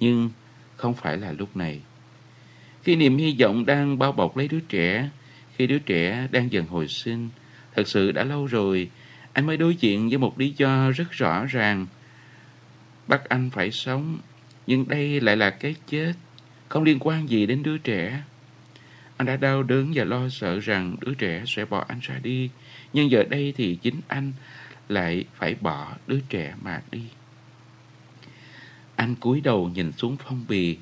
Nhưng 0.00 0.30
không 0.76 0.94
phải 0.94 1.16
là 1.16 1.32
lúc 1.32 1.56
này. 1.56 1.80
Khi 2.82 2.96
niềm 2.96 3.16
hy 3.16 3.36
vọng 3.40 3.66
đang 3.66 3.98
bao 3.98 4.12
bọc 4.12 4.36
lấy 4.36 4.48
đứa 4.48 4.60
trẻ, 4.60 5.08
khi 5.56 5.66
đứa 5.66 5.78
trẻ 5.78 6.28
đang 6.30 6.52
dần 6.52 6.66
hồi 6.66 6.88
sinh, 6.88 7.28
thật 7.74 7.88
sự 7.88 8.12
đã 8.12 8.24
lâu 8.24 8.46
rồi, 8.46 8.90
anh 9.32 9.46
mới 9.46 9.56
đối 9.56 9.76
diện 9.76 10.08
với 10.08 10.18
một 10.18 10.38
lý 10.38 10.54
do 10.56 10.90
rất 10.90 11.10
rõ 11.10 11.44
ràng. 11.46 11.86
Bắt 13.06 13.28
anh 13.28 13.50
phải 13.50 13.70
sống, 13.70 14.18
nhưng 14.66 14.88
đây 14.88 15.20
lại 15.20 15.36
là 15.36 15.50
cái 15.50 15.74
chết, 15.86 16.12
không 16.68 16.82
liên 16.82 16.98
quan 17.00 17.28
gì 17.28 17.46
đến 17.46 17.62
đứa 17.62 17.78
trẻ. 17.78 18.22
Anh 19.16 19.26
đã 19.26 19.36
đau 19.36 19.62
đớn 19.62 19.92
và 19.94 20.04
lo 20.04 20.28
sợ 20.28 20.58
rằng 20.58 20.96
đứa 21.00 21.14
trẻ 21.14 21.42
sẽ 21.46 21.64
bỏ 21.64 21.84
anh 21.88 21.98
ra 22.02 22.18
đi, 22.22 22.50
nhưng 22.92 23.10
giờ 23.10 23.24
đây 23.30 23.54
thì 23.56 23.78
chính 23.82 24.00
anh 24.08 24.32
lại 24.88 25.24
phải 25.34 25.54
bỏ 25.60 25.92
đứa 26.06 26.20
trẻ 26.28 26.54
mà 26.62 26.82
đi. 26.90 27.02
Anh 28.96 29.14
cúi 29.14 29.40
đầu 29.40 29.70
nhìn 29.74 29.92
xuống 29.92 30.16
phong 30.24 30.44
bì, 30.48 30.76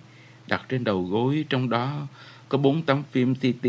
đặt 0.49 0.67
trên 0.69 0.85
đầu 0.85 1.05
gối 1.05 1.45
trong 1.49 1.71
đó 1.71 2.07
có 2.49 2.59
bốn 2.59 2.83
tấm 2.83 3.03
phim 3.11 3.35
CT 3.35 3.69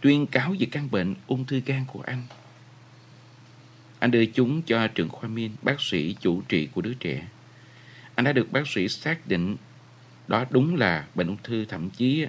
tuyên 0.00 0.26
cáo 0.26 0.54
về 0.58 0.66
căn 0.70 0.88
bệnh 0.90 1.14
ung 1.26 1.44
thư 1.44 1.60
gan 1.66 1.84
của 1.92 2.02
anh. 2.06 2.22
Anh 3.98 4.10
đưa 4.10 4.26
chúng 4.26 4.62
cho 4.62 4.86
trưởng 4.86 5.08
khoa 5.08 5.28
Min, 5.28 5.52
bác 5.62 5.80
sĩ 5.80 6.16
chủ 6.20 6.42
trị 6.48 6.68
của 6.72 6.80
đứa 6.80 6.94
trẻ. 6.94 7.28
Anh 8.14 8.24
đã 8.24 8.32
được 8.32 8.52
bác 8.52 8.68
sĩ 8.68 8.88
xác 8.88 9.26
định 9.26 9.56
đó 10.28 10.44
đúng 10.50 10.76
là 10.76 11.06
bệnh 11.14 11.26
ung 11.26 11.36
thư 11.42 11.64
thậm 11.64 11.90
chí 11.90 12.26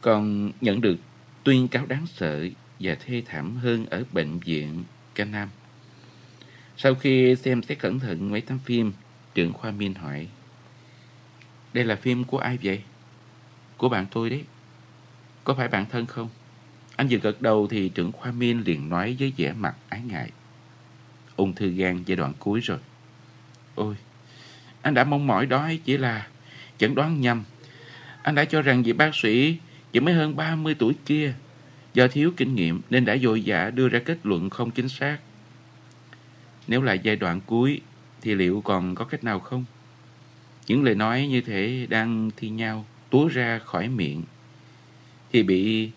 còn 0.00 0.52
nhận 0.60 0.80
được 0.80 0.96
tuyên 1.44 1.68
cáo 1.68 1.86
đáng 1.86 2.06
sợ 2.06 2.48
và 2.80 2.94
thê 2.94 3.22
thảm 3.26 3.56
hơn 3.56 3.86
ở 3.86 4.04
bệnh 4.12 4.38
viện 4.38 4.84
Canam. 5.14 5.48
Sau 6.76 6.94
khi 6.94 7.36
xem 7.36 7.62
xét 7.62 7.78
cẩn 7.78 7.98
thận 7.98 8.30
mấy 8.30 8.40
tấm 8.40 8.58
phim, 8.58 8.92
trưởng 9.34 9.52
khoa 9.52 9.70
Min 9.70 9.94
hỏi 9.94 10.28
đây 11.76 11.84
là 11.84 11.96
phim 11.96 12.24
của 12.24 12.38
ai 12.38 12.58
vậy? 12.62 12.82
Của 13.76 13.88
bạn 13.88 14.06
tôi 14.10 14.30
đấy. 14.30 14.44
Có 15.44 15.54
phải 15.54 15.68
bạn 15.68 15.86
thân 15.86 16.06
không? 16.06 16.28
Anh 16.96 17.06
vừa 17.10 17.18
gật 17.18 17.42
đầu 17.42 17.66
thì 17.70 17.88
trưởng 17.88 18.12
khoa 18.12 18.32
Min 18.32 18.60
liền 18.60 18.88
nói 18.88 19.16
với 19.18 19.32
vẻ 19.36 19.52
mặt 19.52 19.76
ái 19.88 20.00
ngại. 20.00 20.30
Ung 21.36 21.54
thư 21.54 21.68
gan 21.68 22.02
giai 22.06 22.16
đoạn 22.16 22.32
cuối 22.38 22.60
rồi. 22.60 22.78
Ôi, 23.74 23.94
anh 24.82 24.94
đã 24.94 25.04
mong 25.04 25.26
mỏi 25.26 25.46
đó 25.46 25.70
chỉ 25.84 25.96
là 25.96 26.26
chẩn 26.78 26.94
đoán 26.94 27.20
nhầm. 27.20 27.44
Anh 28.22 28.34
đã 28.34 28.44
cho 28.44 28.62
rằng 28.62 28.82
vị 28.82 28.92
bác 28.92 29.14
sĩ 29.14 29.56
chỉ 29.92 30.00
mới 30.00 30.14
hơn 30.14 30.36
30 30.36 30.74
tuổi 30.78 30.94
kia 31.06 31.34
do 31.94 32.08
thiếu 32.08 32.32
kinh 32.36 32.54
nghiệm 32.54 32.80
nên 32.90 33.04
đã 33.04 33.16
dội 33.16 33.42
dã 33.42 33.70
đưa 33.70 33.88
ra 33.88 33.98
kết 34.04 34.18
luận 34.22 34.50
không 34.50 34.70
chính 34.70 34.88
xác. 34.88 35.18
Nếu 36.66 36.82
là 36.82 36.92
giai 36.92 37.16
đoạn 37.16 37.40
cuối 37.46 37.80
thì 38.22 38.34
liệu 38.34 38.60
còn 38.64 38.94
có 38.94 39.04
cách 39.04 39.24
nào 39.24 39.40
không? 39.40 39.64
Những 40.66 40.84
lời 40.84 40.94
nói 40.94 41.26
như 41.26 41.40
thế 41.40 41.86
đang 41.90 42.30
thi 42.36 42.48
nhau 42.48 42.86
túa 43.10 43.28
ra 43.28 43.58
khỏi 43.58 43.88
miệng 43.88 44.22
thì 45.32 45.42
bị 45.42 45.90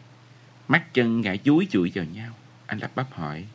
mắt 0.67 0.93
chân 0.93 1.21
ngã 1.21 1.35
dúi 1.45 1.67
chụi 1.69 1.91
vào 1.95 2.05
nhau. 2.05 2.33
Anh 2.65 2.79
lắp 2.79 2.91
bắp 2.95 3.13
hỏi. 3.13 3.45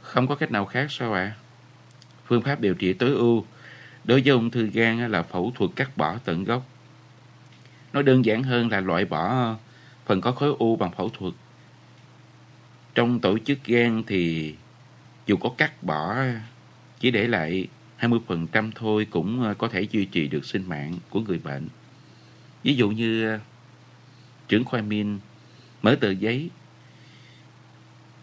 Không 0.00 0.26
có 0.26 0.34
cách 0.34 0.50
nào 0.50 0.64
khác 0.64 0.86
sao 0.90 1.12
ạ? 1.12 1.34
Phương 2.26 2.42
pháp 2.42 2.60
điều 2.60 2.74
trị 2.74 2.92
tối 2.92 3.10
ưu 3.10 3.44
đối 4.04 4.20
với 4.20 4.32
ung 4.32 4.50
thư 4.50 4.66
gan 4.66 5.12
là 5.12 5.22
phẫu 5.22 5.52
thuật 5.54 5.70
cắt 5.76 5.96
bỏ 5.96 6.18
tận 6.24 6.44
gốc. 6.44 6.66
Nó 7.92 8.02
đơn 8.02 8.24
giản 8.24 8.42
hơn 8.42 8.70
là 8.70 8.80
loại 8.80 9.04
bỏ 9.04 9.56
phần 10.04 10.20
có 10.20 10.32
khối 10.32 10.54
u 10.58 10.76
bằng 10.76 10.92
phẫu 10.92 11.08
thuật. 11.08 11.34
Trong 12.94 13.20
tổ 13.20 13.38
chức 13.38 13.58
gan 13.64 14.02
thì 14.06 14.54
dù 15.26 15.36
có 15.36 15.50
cắt 15.58 15.82
bỏ, 15.82 16.16
chỉ 17.00 17.10
để 17.10 17.28
lại 17.28 17.66
20% 18.02 18.70
thôi 18.74 19.06
cũng 19.10 19.42
ờ, 19.42 19.54
có 19.54 19.68
thể 19.68 19.82
duy 19.90 20.04
trì 20.04 20.28
được 20.28 20.44
sinh 20.44 20.68
mạng 20.68 20.94
của 21.10 21.20
người 21.20 21.38
bệnh. 21.38 21.68
Ví 22.62 22.74
dụ 22.74 22.90
như 22.90 23.28
ờ, 23.28 23.38
trưởng 24.48 24.64
khoa 24.64 24.82
Min 24.82 25.18
mở 25.82 25.94
tờ 26.00 26.10
giấy 26.10 26.50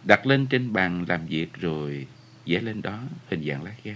đặt 0.04 0.26
lên 0.26 0.48
trên 0.48 0.74
bàn 0.74 1.06
làm 1.08 1.26
việc 1.26 1.54
rồi 1.54 2.08
vẽ 2.46 2.60
lên 2.60 2.82
đó 2.82 3.00
hình 3.30 3.44
dạng 3.48 3.64
lá 3.64 3.72
gan. 3.84 3.96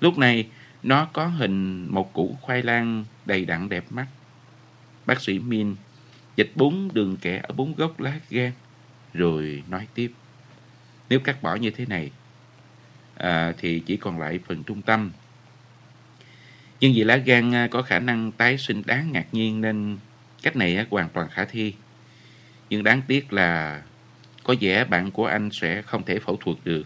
Lúc 0.00 0.18
này 0.18 0.48
nó 0.82 1.04
có 1.04 1.26
hình 1.26 1.86
một 1.90 2.12
củ 2.12 2.36
khoai 2.40 2.62
lang 2.62 3.04
đầy 3.26 3.44
đặn 3.44 3.68
đẹp 3.68 3.84
mắt. 3.90 4.06
Bác 5.06 5.20
sĩ 5.20 5.38
Min 5.38 5.74
dịch 6.36 6.52
bốn 6.54 6.94
đường 6.94 7.16
kẻ 7.16 7.40
ở 7.42 7.54
bốn 7.54 7.74
gốc 7.74 8.00
lá 8.00 8.20
gan, 8.30 8.52
rồi 9.14 9.62
nói 9.68 9.86
tiếp. 9.94 10.12
Nếu 11.08 11.20
cắt 11.20 11.42
bỏ 11.42 11.54
như 11.54 11.70
thế 11.70 11.86
này, 11.86 12.10
à, 13.22 13.52
thì 13.58 13.80
chỉ 13.86 13.96
còn 13.96 14.20
lại 14.20 14.38
phần 14.46 14.62
trung 14.64 14.82
tâm. 14.82 15.10
Nhưng 16.80 16.92
vì 16.94 17.04
lá 17.04 17.16
gan 17.16 17.54
à, 17.54 17.68
có 17.70 17.82
khả 17.82 17.98
năng 17.98 18.32
tái 18.32 18.58
sinh 18.58 18.82
đáng 18.86 19.12
ngạc 19.12 19.26
nhiên 19.32 19.60
nên 19.60 19.98
cách 20.42 20.56
này 20.56 20.76
à, 20.76 20.86
hoàn 20.90 21.08
toàn 21.08 21.28
khả 21.28 21.44
thi. 21.44 21.74
Nhưng 22.70 22.84
đáng 22.84 23.02
tiếc 23.06 23.32
là 23.32 23.82
có 24.44 24.54
vẻ 24.60 24.84
bạn 24.84 25.10
của 25.10 25.26
anh 25.26 25.50
sẽ 25.52 25.82
không 25.82 26.02
thể 26.04 26.18
phẫu 26.18 26.36
thuật 26.36 26.56
được. 26.64 26.82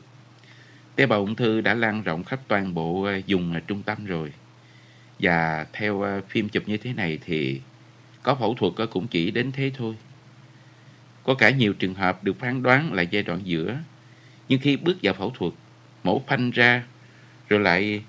Tế 0.96 1.06
bào 1.06 1.20
ung 1.20 1.34
thư 1.34 1.60
đã 1.60 1.74
lan 1.74 2.02
rộng 2.02 2.24
khắp 2.24 2.40
toàn 2.48 2.74
bộ 2.74 3.02
à, 3.02 3.20
vùng 3.28 3.60
trung 3.66 3.82
tâm 3.82 4.04
rồi. 4.04 4.32
Và 5.18 5.66
theo 5.72 6.04
phim 6.28 6.48
chụp 6.48 6.62
như 6.66 6.76
thế 6.76 6.92
này 6.92 7.18
thì 7.24 7.60
có 8.22 8.34
phẫu 8.34 8.54
thuật 8.54 8.90
cũng 8.90 9.06
chỉ 9.06 9.30
đến 9.30 9.52
thế 9.52 9.70
thôi. 9.74 9.94
Có 11.24 11.34
cả 11.34 11.50
nhiều 11.50 11.72
trường 11.72 11.94
hợp 11.94 12.24
được 12.24 12.38
phán 12.38 12.62
đoán 12.62 12.92
là 12.92 13.02
giai 13.02 13.22
đoạn 13.22 13.40
giữa. 13.44 13.78
Nhưng 14.48 14.60
khi 14.60 14.76
bước 14.76 14.96
vào 15.02 15.14
phẫu 15.14 15.30
thuật, 15.30 15.52
mổ 16.06 16.22
phanh 16.28 16.50
ra, 16.50 16.84
rồi 17.48 17.60
lại 17.60 18.02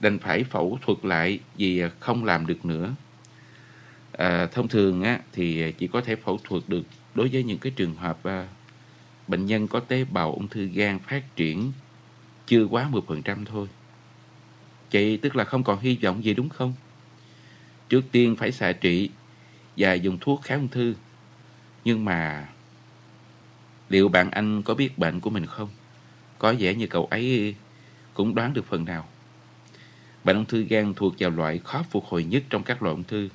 đành 0.00 0.18
phải 0.18 0.44
phẫu 0.44 0.78
thuật 0.82 0.98
lại 1.02 1.40
vì 1.56 1.82
không 2.00 2.24
làm 2.24 2.46
được 2.46 2.64
nữa. 2.64 2.94
À, 4.12 4.46
thông 4.52 4.68
thường 4.68 5.02
á, 5.02 5.20
thì 5.32 5.72
chỉ 5.78 5.86
có 5.86 6.00
thể 6.00 6.16
phẫu 6.16 6.40
thuật 6.44 6.62
được 6.68 6.82
đối 7.14 7.28
với 7.28 7.42
những 7.44 7.58
cái 7.58 7.72
trường 7.76 7.94
hợp 7.94 8.24
à, 8.24 8.48
bệnh 9.28 9.46
nhân 9.46 9.68
có 9.68 9.80
tế 9.80 10.04
bào 10.04 10.32
ung 10.32 10.48
thư 10.48 10.66
gan 10.66 10.98
phát 10.98 11.36
triển 11.36 11.72
chưa 12.46 12.64
quá 12.64 12.88
10% 12.90 13.44
thôi. 13.44 13.68
Vậy 14.92 15.18
tức 15.22 15.36
là 15.36 15.44
không 15.44 15.64
còn 15.64 15.80
hy 15.80 15.98
vọng 16.02 16.24
gì 16.24 16.34
đúng 16.34 16.48
không? 16.48 16.74
Trước 17.88 18.02
tiên 18.12 18.36
phải 18.36 18.52
xạ 18.52 18.72
trị 18.72 19.10
và 19.76 19.92
dùng 19.92 20.18
thuốc 20.20 20.42
kháng 20.42 20.58
ung 20.58 20.68
thư. 20.68 20.94
Nhưng 21.84 22.04
mà 22.04 22.48
liệu 23.88 24.08
bạn 24.08 24.30
anh 24.30 24.62
có 24.62 24.74
biết 24.74 24.98
bệnh 24.98 25.20
của 25.20 25.30
mình 25.30 25.46
không? 25.46 25.68
Có 26.38 26.54
vẻ 26.58 26.74
như 26.74 26.86
cậu 26.86 27.06
ấy 27.06 27.54
cũng 28.14 28.34
đoán 28.34 28.54
được 28.54 28.66
phần 28.66 28.84
nào. 28.84 29.08
Bệnh 30.24 30.36
ung 30.36 30.46
thư 30.46 30.62
gan 30.62 30.94
thuộc 30.94 31.14
vào 31.18 31.30
loại 31.30 31.60
khó 31.64 31.82
phục 31.90 32.04
hồi 32.04 32.24
nhất 32.24 32.42
trong 32.50 32.62
các 32.62 32.82
loại 32.82 32.94
ung 32.94 33.04
thư. 33.04 33.28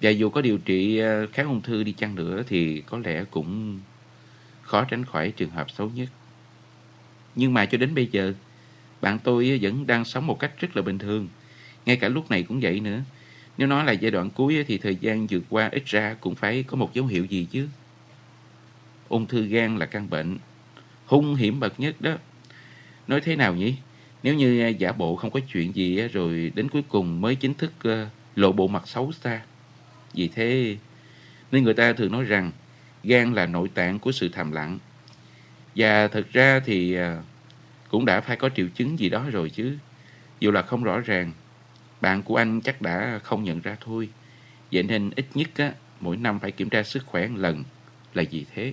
Và 0.00 0.10
dù 0.10 0.30
có 0.30 0.40
điều 0.40 0.58
trị 0.58 0.98
ờ, 0.98 1.26
kháng 1.26 1.46
ung 1.46 1.62
thư 1.62 1.82
đi 1.82 1.92
chăng 1.92 2.14
nữa 2.14 2.42
thì 2.48 2.82
có 2.86 2.98
lẽ 2.98 3.24
cũng 3.30 3.80
khó 4.62 4.84
tránh 4.84 5.04
khỏi 5.04 5.30
trường 5.30 5.50
hợp 5.50 5.70
xấu 5.70 5.90
nhất. 5.94 6.08
Nhưng 7.34 7.54
mà 7.54 7.66
cho 7.66 7.78
đến 7.78 7.94
bây 7.94 8.06
giờ, 8.12 8.34
bạn 9.00 9.18
tôi 9.24 9.58
vẫn 9.62 9.86
đang 9.86 10.04
sống 10.04 10.26
một 10.26 10.38
cách 10.38 10.52
rất 10.58 10.76
là 10.76 10.82
bình 10.82 10.98
thường. 10.98 11.28
Ngay 11.86 11.96
cả 11.96 12.08
lúc 12.08 12.30
này 12.30 12.42
cũng 12.42 12.60
vậy 12.60 12.80
nữa. 12.80 13.00
Nếu 13.58 13.68
nói 13.68 13.84
là 13.84 13.92
giai 13.92 14.10
đoạn 14.10 14.30
cuối 14.30 14.64
thì 14.68 14.78
thời 14.78 14.96
gian 14.96 15.26
vượt 15.26 15.42
qua 15.48 15.68
ít 15.72 15.86
ra 15.86 16.16
cũng 16.20 16.34
phải 16.34 16.62
có 16.62 16.76
một 16.76 16.94
dấu 16.94 17.06
hiệu 17.06 17.24
gì 17.24 17.46
chứ. 17.50 17.68
Ung 19.08 19.26
thư 19.26 19.46
gan 19.46 19.76
là 19.76 19.86
căn 19.86 20.10
bệnh 20.10 20.38
hung 21.10 21.34
hiểm 21.34 21.60
bậc 21.60 21.80
nhất 21.80 22.00
đó. 22.00 22.16
Nói 23.08 23.20
thế 23.20 23.36
nào 23.36 23.54
nhỉ? 23.54 23.74
Nếu 24.22 24.34
như 24.34 24.60
à, 24.62 24.68
giả 24.68 24.92
bộ 24.92 25.16
không 25.16 25.30
có 25.30 25.40
chuyện 25.52 25.74
gì 25.74 25.98
à, 25.98 26.08
rồi 26.12 26.52
đến 26.54 26.68
cuối 26.68 26.82
cùng 26.88 27.20
mới 27.20 27.34
chính 27.34 27.54
thức 27.54 27.72
ờ, 27.82 28.08
lộ 28.36 28.52
bộ 28.52 28.68
mặt 28.68 28.88
xấu 28.88 29.12
xa. 29.12 29.42
Vì 30.14 30.28
thế 30.28 30.76
nên 31.52 31.64
người 31.64 31.74
ta 31.74 31.92
thường 31.92 32.12
nói 32.12 32.24
rằng 32.24 32.52
gan 33.04 33.34
là 33.34 33.46
nội 33.46 33.68
tạng 33.74 33.98
của 33.98 34.12
sự 34.12 34.28
thầm 34.28 34.52
lặng. 34.52 34.78
Và 35.76 36.08
thật 36.08 36.26
ra 36.32 36.60
thì 36.60 36.94
à, 36.94 37.22
cũng 37.88 38.04
đã 38.04 38.20
phải 38.20 38.36
có 38.36 38.48
triệu 38.48 38.68
chứng 38.74 38.98
gì 38.98 39.08
đó 39.08 39.26
rồi 39.32 39.50
chứ. 39.50 39.76
Dù 40.40 40.50
là 40.50 40.62
không 40.62 40.84
rõ 40.84 41.00
ràng, 41.00 41.32
bạn 42.00 42.22
của 42.22 42.36
anh 42.36 42.60
chắc 42.60 42.82
đã 42.82 43.20
không 43.22 43.44
nhận 43.44 43.60
ra 43.60 43.76
thôi. 43.80 44.08
Vậy 44.72 44.82
nên 44.82 45.10
ít 45.16 45.26
nhất 45.34 45.48
á, 45.56 45.72
mỗi 46.00 46.16
năm 46.16 46.40
phải 46.40 46.52
kiểm 46.52 46.70
tra 46.70 46.82
sức 46.82 47.06
khỏe 47.06 47.28
một 47.28 47.38
lần 47.38 47.64
là 48.14 48.22
gì 48.22 48.46
thế? 48.54 48.72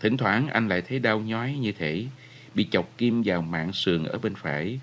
Thỉnh 0.00 0.16
thoảng 0.16 0.48
anh 0.48 0.68
lại 0.68 0.82
thấy 0.82 0.98
đau 0.98 1.20
nhói 1.20 1.52
như 1.52 1.72
thể 1.72 2.06
bị 2.54 2.66
chọc 2.70 2.98
kim 2.98 3.22
vào 3.24 3.42
mạng 3.42 3.72
sườn 3.72 4.04
ở 4.04 4.18
bên 4.18 4.34
phải. 4.34 4.80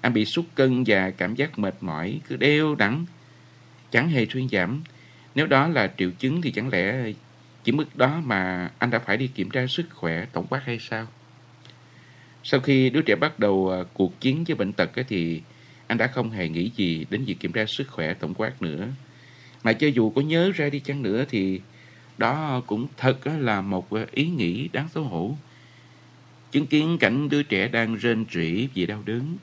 Anh 0.00 0.12
bị 0.12 0.24
sút 0.24 0.44
cân 0.54 0.84
và 0.86 1.10
cảm 1.10 1.34
giác 1.34 1.58
mệt 1.58 1.74
mỏi 1.80 2.20
cứ 2.28 2.36
đeo 2.36 2.74
đẳng, 2.74 3.06
chẳng 3.90 4.08
hề 4.08 4.26
thuyên 4.26 4.48
giảm. 4.48 4.82
Nếu 5.34 5.46
đó 5.46 5.68
là 5.68 5.92
triệu 5.98 6.10
chứng 6.10 6.42
thì 6.42 6.50
chẳng 6.50 6.68
lẽ 6.68 7.12
chỉ 7.64 7.72
mức 7.72 7.96
đó 7.96 8.20
mà 8.24 8.70
anh 8.78 8.90
đã 8.90 8.98
phải 8.98 9.16
đi 9.16 9.26
kiểm 9.26 9.50
tra 9.50 9.66
sức 9.66 9.86
khỏe 9.90 10.26
tổng 10.32 10.46
quát 10.46 10.62
hay 10.64 10.78
sao? 10.78 11.06
Sau 12.44 12.60
khi 12.60 12.90
đứa 12.90 13.02
trẻ 13.02 13.14
bắt 13.20 13.38
đầu 13.38 13.70
à, 13.70 13.78
cuộc 13.94 14.20
chiến 14.20 14.44
với 14.44 14.56
bệnh 14.56 14.72
tật 14.72 14.90
thì 15.08 15.42
anh 15.86 15.98
đã 15.98 16.06
không 16.06 16.30
hề 16.30 16.48
nghĩ 16.48 16.70
gì 16.76 17.06
đến 17.10 17.24
việc 17.24 17.40
kiểm 17.40 17.52
tra 17.52 17.66
sức 17.66 17.88
khỏe 17.90 18.14
tổng 18.14 18.34
quát 18.34 18.62
nữa. 18.62 18.88
Mà 19.62 19.72
cho 19.72 19.86
dù 19.86 20.10
có 20.10 20.22
nhớ 20.22 20.50
ra 20.54 20.68
đi 20.68 20.80
chăng 20.80 21.02
nữa 21.02 21.24
thì 21.28 21.60
đó 22.18 22.62
cũng 22.66 22.86
thật 22.96 23.18
là 23.26 23.60
một 23.60 23.88
ý 24.12 24.28
nghĩ 24.28 24.68
đáng 24.72 24.88
xấu 24.88 25.04
hổ. 25.04 25.36
Chứng 26.50 26.66
kiến 26.66 26.98
cảnh 27.00 27.28
đứa 27.28 27.42
trẻ 27.42 27.68
đang 27.68 27.94
rên 27.94 28.24
rỉ 28.32 28.68
vì 28.74 28.86
đau 28.86 29.02
đớn, 29.04 29.36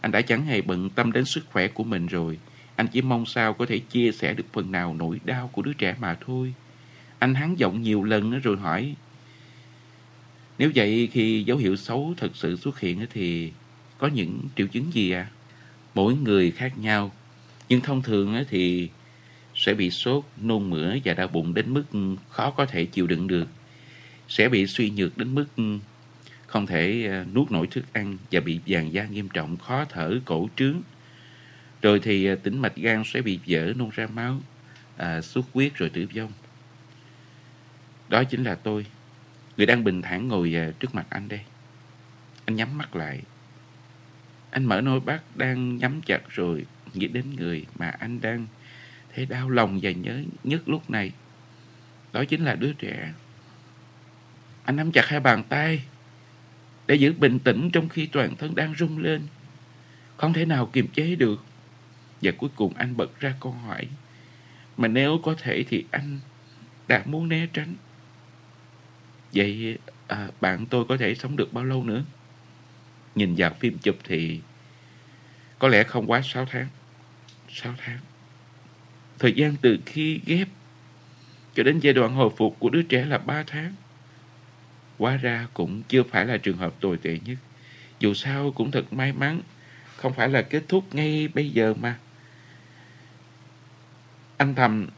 anh 0.00 0.12
đã 0.12 0.20
chẳng 0.20 0.46
hề 0.46 0.60
bận 0.62 0.90
tâm 0.90 1.12
đến 1.12 1.24
sức 1.24 1.44
khỏe 1.52 1.68
của 1.68 1.84
mình 1.84 2.06
rồi. 2.06 2.38
Anh 2.76 2.86
chỉ 2.86 3.02
mong 3.02 3.26
sao 3.26 3.52
có 3.52 3.66
thể 3.66 3.78
chia 3.78 4.12
sẻ 4.12 4.34
được 4.34 4.44
phần 4.52 4.72
nào 4.72 4.94
nỗi 4.98 5.20
đau 5.24 5.50
của 5.52 5.62
đứa 5.62 5.72
trẻ 5.72 5.96
mà 6.00 6.18
thôi. 6.26 6.54
Anh 7.18 7.34
hắn 7.34 7.58
giọng 7.58 7.82
nhiều 7.82 8.02
lần 8.02 8.40
rồi 8.40 8.56
hỏi, 8.56 8.94
nếu 10.58 10.70
vậy 10.74 11.08
khi 11.12 11.42
dấu 11.46 11.56
hiệu 11.56 11.76
xấu 11.76 12.14
thật 12.16 12.30
sự 12.34 12.56
xuất 12.56 12.80
hiện 12.80 13.06
thì 13.12 13.52
có 13.98 14.06
những 14.06 14.40
triệu 14.56 14.66
chứng 14.66 14.92
gì 14.92 15.10
à? 15.10 15.30
Mỗi 15.94 16.14
người 16.14 16.50
khác 16.50 16.78
nhau, 16.78 17.12
nhưng 17.68 17.80
thông 17.80 18.02
thường 18.02 18.44
thì 18.48 18.88
sẽ 19.56 19.74
bị 19.74 19.90
sốt, 19.90 20.24
nôn 20.42 20.70
mửa 20.70 20.94
và 21.04 21.14
đau 21.14 21.28
bụng 21.28 21.54
đến 21.54 21.74
mức 21.74 21.84
khó 22.30 22.50
có 22.50 22.66
thể 22.66 22.84
chịu 22.84 23.06
đựng 23.06 23.26
được. 23.26 23.48
Sẽ 24.28 24.48
bị 24.48 24.66
suy 24.66 24.90
nhược 24.90 25.18
đến 25.18 25.34
mức 25.34 25.46
không 26.46 26.66
thể 26.66 27.06
ờ, 27.10 27.24
nuốt 27.34 27.50
nổi 27.50 27.66
thức 27.66 27.84
ăn 27.92 28.16
và 28.30 28.40
bị 28.40 28.60
vàng 28.66 28.92
da 28.92 29.04
nghiêm 29.04 29.28
trọng, 29.28 29.56
khó 29.56 29.84
thở, 29.84 30.18
cổ 30.24 30.48
trướng. 30.56 30.80
Rồi 31.82 32.00
thì 32.00 32.26
ờ, 32.26 32.34
tĩnh 32.34 32.58
mạch 32.58 32.76
gan 32.76 33.02
sẽ 33.04 33.22
bị 33.22 33.38
vỡ, 33.46 33.72
nôn 33.76 33.90
ra 33.90 34.06
máu, 34.06 34.40
ờ, 34.96 35.18
à, 35.18 35.20
xuất 35.20 35.46
huyết 35.52 35.74
rồi 35.74 35.88
tử 35.88 36.06
vong. 36.16 36.32
Đó 38.08 38.24
chính 38.24 38.44
là 38.44 38.54
tôi, 38.54 38.86
người 39.56 39.66
đang 39.66 39.84
bình 39.84 40.02
thản 40.02 40.28
ngồi 40.28 40.54
trước 40.80 40.94
mặt 40.94 41.06
anh 41.10 41.28
đây. 41.28 41.40
Anh 42.44 42.56
nhắm 42.56 42.78
mắt 42.78 42.96
lại. 42.96 43.22
Anh 44.50 44.64
mở 44.64 44.80
nôi 44.80 45.00
bát 45.00 45.22
đang 45.36 45.76
nhắm 45.76 46.00
chặt 46.06 46.20
rồi 46.28 46.66
nghĩ 46.94 47.08
đến 47.08 47.24
người 47.36 47.66
mà 47.78 47.88
anh 47.88 48.20
đang 48.20 48.46
thấy 49.16 49.26
đau 49.26 49.50
lòng 49.50 49.78
và 49.82 49.90
nhớ 49.90 50.22
nhất 50.44 50.68
lúc 50.68 50.90
này. 50.90 51.12
Đó 52.12 52.24
chính 52.24 52.44
là 52.44 52.54
đứa 52.54 52.72
trẻ. 52.72 53.12
Anh 54.64 54.76
nắm 54.76 54.92
chặt 54.92 55.06
hai 55.06 55.20
bàn 55.20 55.42
tay 55.48 55.82
để 56.86 56.94
giữ 56.94 57.12
bình 57.12 57.38
tĩnh 57.38 57.70
trong 57.72 57.88
khi 57.88 58.06
toàn 58.06 58.36
thân 58.36 58.54
đang 58.54 58.74
rung 58.78 58.98
lên. 58.98 59.22
Không 60.16 60.32
thể 60.32 60.44
nào 60.44 60.70
kiềm 60.72 60.88
chế 60.88 61.14
được. 61.14 61.44
Và 62.22 62.32
cuối 62.38 62.50
cùng 62.56 62.74
anh 62.74 62.96
bật 62.96 63.20
ra 63.20 63.34
câu 63.40 63.52
hỏi. 63.52 63.88
Mà 64.76 64.88
nếu 64.88 65.20
có 65.22 65.34
thể 65.38 65.64
thì 65.68 65.84
anh 65.90 66.20
đã 66.88 67.02
muốn 67.04 67.28
né 67.28 67.46
tránh. 67.52 67.74
Vậy 69.34 69.78
à, 70.06 70.28
bạn 70.40 70.66
tôi 70.66 70.84
có 70.84 70.96
thể 70.96 71.14
sống 71.14 71.36
được 71.36 71.52
bao 71.52 71.64
lâu 71.64 71.84
nữa? 71.84 72.04
Nhìn 73.14 73.34
vào 73.38 73.54
phim 73.60 73.78
chụp 73.78 73.96
thì 74.04 74.40
có 75.58 75.68
lẽ 75.68 75.84
không 75.84 76.10
quá 76.10 76.20
6 76.24 76.46
tháng. 76.50 76.68
6 77.48 77.74
tháng. 77.78 77.98
Thời 79.18 79.32
gian 79.32 79.54
từ 79.62 79.78
khi 79.86 80.20
ghép 80.26 80.48
cho 81.54 81.62
đến 81.62 81.78
giai 81.78 81.92
đoạn 81.94 82.14
hồi 82.14 82.30
phục 82.36 82.56
của 82.58 82.70
đứa 82.70 82.82
trẻ 82.82 83.04
là 83.04 83.18
3 83.18 83.44
tháng. 83.46 83.74
Quá 84.98 85.16
ra 85.16 85.46
cũng 85.54 85.82
chưa 85.88 86.02
phải 86.02 86.26
là 86.26 86.36
trường 86.36 86.56
hợp 86.56 86.74
tồi 86.80 86.96
tệ 86.96 87.18
nhất. 87.24 87.38
Dù 88.00 88.14
sao 88.14 88.52
cũng 88.52 88.70
thật 88.70 88.92
may 88.92 89.12
mắn, 89.12 89.40
không 89.96 90.12
phải 90.12 90.28
là 90.28 90.42
kết 90.42 90.62
thúc 90.68 90.94
ngay 90.94 91.28
bây 91.34 91.50
giờ 91.50 91.74
mà. 91.74 91.98
Anh 94.36 94.54
thầm 94.54 94.88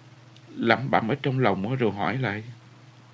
lẩm 0.56 0.90
bẩm 0.90 1.08
ở 1.08 1.14
trong 1.22 1.38
lòng 1.38 1.76
rồi 1.76 1.92
hỏi 1.92 2.18
lại. 2.18 2.42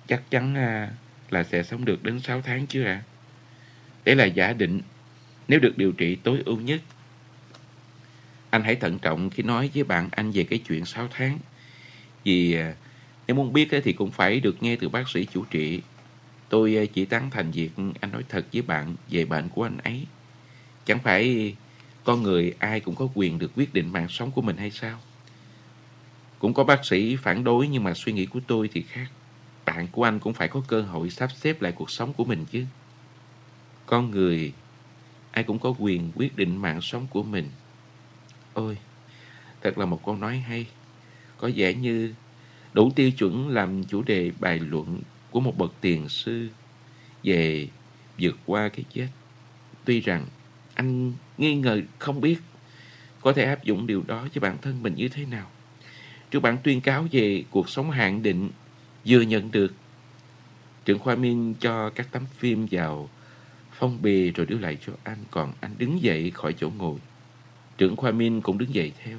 Chắc 0.07 0.21
chắn 0.29 0.55
à, 0.55 0.91
là 1.29 1.43
sẽ 1.43 1.63
sống 1.63 1.85
được 1.85 2.03
đến 2.03 2.19
6 2.19 2.41
tháng 2.41 2.67
chứ 2.67 2.83
ạ. 2.83 2.91
À? 2.91 3.03
Đấy 4.05 4.15
là 4.15 4.25
giả 4.25 4.53
định 4.53 4.81
nếu 5.47 5.59
được 5.59 5.77
điều 5.77 5.91
trị 5.91 6.15
tối 6.15 6.41
ưu 6.45 6.57
nhất 6.57 6.81
anh 8.55 8.63
hãy 8.63 8.75
thận 8.75 8.99
trọng 8.99 9.29
khi 9.29 9.43
nói 9.43 9.69
với 9.73 9.83
bạn 9.83 10.09
anh 10.11 10.31
về 10.31 10.43
cái 10.43 10.59
chuyện 10.59 10.85
6 10.85 11.07
tháng. 11.11 11.39
Vì 12.23 12.53
à, 12.53 12.75
nếu 13.27 13.35
muốn 13.35 13.53
biết 13.53 13.69
thì 13.83 13.93
cũng 13.93 14.11
phải 14.11 14.39
được 14.39 14.63
nghe 14.63 14.75
từ 14.75 14.89
bác 14.89 15.09
sĩ 15.09 15.25
chủ 15.33 15.45
trị. 15.49 15.81
Tôi 16.49 16.77
à, 16.77 16.83
chỉ 16.93 17.05
tán 17.05 17.29
thành 17.31 17.51
việc 17.51 17.69
anh 18.01 18.11
nói 18.11 18.23
thật 18.29 18.45
với 18.53 18.61
bạn 18.61 18.95
về 19.09 19.25
bệnh 19.25 19.49
của 19.49 19.63
anh 19.63 19.77
ấy. 19.77 20.05
Chẳng 20.85 20.99
phải 20.99 21.55
con 22.03 22.23
người 22.23 22.53
ai 22.59 22.79
cũng 22.79 22.95
có 22.95 23.07
quyền 23.13 23.39
được 23.39 23.51
quyết 23.55 23.73
định 23.73 23.91
mạng 23.91 24.07
sống 24.09 24.31
của 24.31 24.41
mình 24.41 24.57
hay 24.57 24.71
sao? 24.71 24.99
Cũng 26.39 26.53
có 26.53 26.63
bác 26.63 26.85
sĩ 26.85 27.15
phản 27.15 27.43
đối 27.43 27.67
nhưng 27.67 27.83
mà 27.83 27.93
suy 27.93 28.13
nghĩ 28.13 28.25
của 28.25 28.39
tôi 28.47 28.69
thì 28.73 28.81
khác. 28.81 29.07
Bạn 29.65 29.87
của 29.91 30.03
anh 30.03 30.19
cũng 30.19 30.33
phải 30.33 30.47
có 30.47 30.61
cơ 30.67 30.81
hội 30.81 31.09
sắp 31.09 31.31
xếp 31.31 31.61
lại 31.61 31.71
cuộc 31.71 31.91
sống 31.91 32.13
của 32.13 32.25
mình 32.25 32.45
chứ. 32.51 32.65
Con 33.85 34.11
người 34.11 34.53
ai 35.31 35.43
cũng 35.43 35.59
có 35.59 35.75
quyền 35.79 36.11
quyết 36.15 36.35
định 36.35 36.57
mạng 36.57 36.81
sống 36.81 37.07
của 37.09 37.23
mình. 37.23 37.49
Ôi, 38.55 38.77
thật 39.61 39.77
là 39.77 39.85
một 39.85 40.05
câu 40.05 40.15
nói 40.15 40.37
hay. 40.37 40.67
có 41.37 41.49
vẻ 41.55 41.73
như 41.73 42.13
đủ 42.73 42.91
tiêu 42.95 43.11
chuẩn 43.11 43.49
làm 43.49 43.83
chủ 43.83 44.03
đề 44.03 44.31
bài 44.39 44.59
luận 44.59 45.01
của 45.31 45.39
một 45.39 45.57
bậc 45.57 45.73
tiền 45.81 46.09
sư 46.09 46.47
về 47.23 47.67
vượt 48.19 48.37
qua 48.45 48.69
cái 48.69 48.85
chết. 48.93 49.07
Tuy 49.85 50.01
rằng 50.01 50.25
anh 50.75 51.13
nghi 51.37 51.55
ngờ 51.55 51.81
không 51.99 52.21
biết 52.21 52.37
có 53.21 53.33
thể 53.33 53.43
áp 53.43 53.63
dụng 53.63 53.87
điều 53.87 54.03
đó 54.07 54.27
cho 54.33 54.41
bản 54.41 54.57
thân 54.61 54.83
mình 54.83 54.95
như 54.95 55.09
thế 55.09 55.25
nào. 55.25 55.49
Trước 56.31 56.39
bản 56.39 56.57
tuyên 56.63 56.81
cáo 56.81 57.07
về 57.11 57.43
cuộc 57.51 57.69
sống 57.69 57.91
hạn 57.91 58.23
định 58.23 58.49
vừa 59.05 59.21
nhận 59.21 59.51
được, 59.51 59.73
trưởng 60.85 60.99
khoa 60.99 61.15
Minh 61.15 61.53
cho 61.59 61.89
các 61.89 62.07
tấm 62.11 62.23
phim 62.37 62.67
vào 62.71 63.09
phong 63.71 64.01
bì 64.01 64.31
rồi 64.31 64.45
đưa 64.45 64.57
lại 64.57 64.77
cho 64.85 64.93
anh, 65.03 65.17
còn 65.31 65.53
anh 65.61 65.71
đứng 65.77 66.01
dậy 66.01 66.31
khỏi 66.31 66.53
chỗ 66.53 66.69
ngồi. 66.77 66.99
Trưởng 67.77 67.95
khoa 67.95 68.11
Minh 68.11 68.41
cũng 68.41 68.57
đứng 68.57 68.73
dậy 68.73 68.91
theo. 69.03 69.17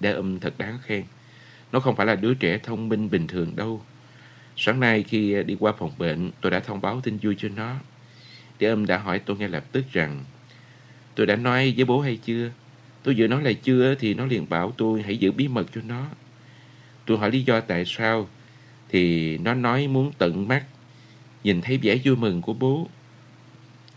Đa 0.00 0.12
âm 0.12 0.40
thật 0.40 0.58
đáng 0.58 0.78
khen. 0.82 1.04
Nó 1.72 1.80
không 1.80 1.96
phải 1.96 2.06
là 2.06 2.14
đứa 2.14 2.34
trẻ 2.34 2.58
thông 2.58 2.88
minh 2.88 3.10
bình 3.10 3.26
thường 3.26 3.56
đâu. 3.56 3.82
Sáng 4.56 4.80
nay 4.80 5.02
khi 5.02 5.42
đi 5.42 5.56
qua 5.60 5.72
phòng 5.78 5.92
bệnh, 5.98 6.30
tôi 6.40 6.50
đã 6.50 6.60
thông 6.60 6.80
báo 6.80 7.00
tin 7.00 7.18
vui 7.22 7.34
cho 7.38 7.48
nó. 7.48 7.74
Đa 8.60 8.68
âm 8.68 8.86
đã 8.86 8.98
hỏi 8.98 9.18
tôi 9.18 9.36
ngay 9.36 9.48
lập 9.48 9.64
tức 9.72 9.84
rằng 9.92 10.24
Tôi 11.14 11.26
đã 11.26 11.36
nói 11.36 11.74
với 11.76 11.84
bố 11.84 12.00
hay 12.00 12.18
chưa? 12.24 12.50
Tôi 13.02 13.14
vừa 13.18 13.26
nói 13.26 13.42
là 13.42 13.52
chưa 13.52 13.94
thì 13.94 14.14
nó 14.14 14.26
liền 14.26 14.48
bảo 14.48 14.72
tôi 14.76 15.02
hãy 15.02 15.16
giữ 15.16 15.32
bí 15.32 15.48
mật 15.48 15.66
cho 15.74 15.80
nó. 15.86 16.06
Tôi 17.06 17.18
hỏi 17.18 17.30
lý 17.30 17.42
do 17.42 17.60
tại 17.60 17.84
sao 17.84 18.28
thì 18.88 19.38
nó 19.38 19.54
nói 19.54 19.88
muốn 19.88 20.12
tận 20.18 20.48
mắt 20.48 20.64
nhìn 21.44 21.60
thấy 21.60 21.78
vẻ 21.82 21.98
vui 22.04 22.16
mừng 22.16 22.42
của 22.42 22.52
bố. 22.52 22.88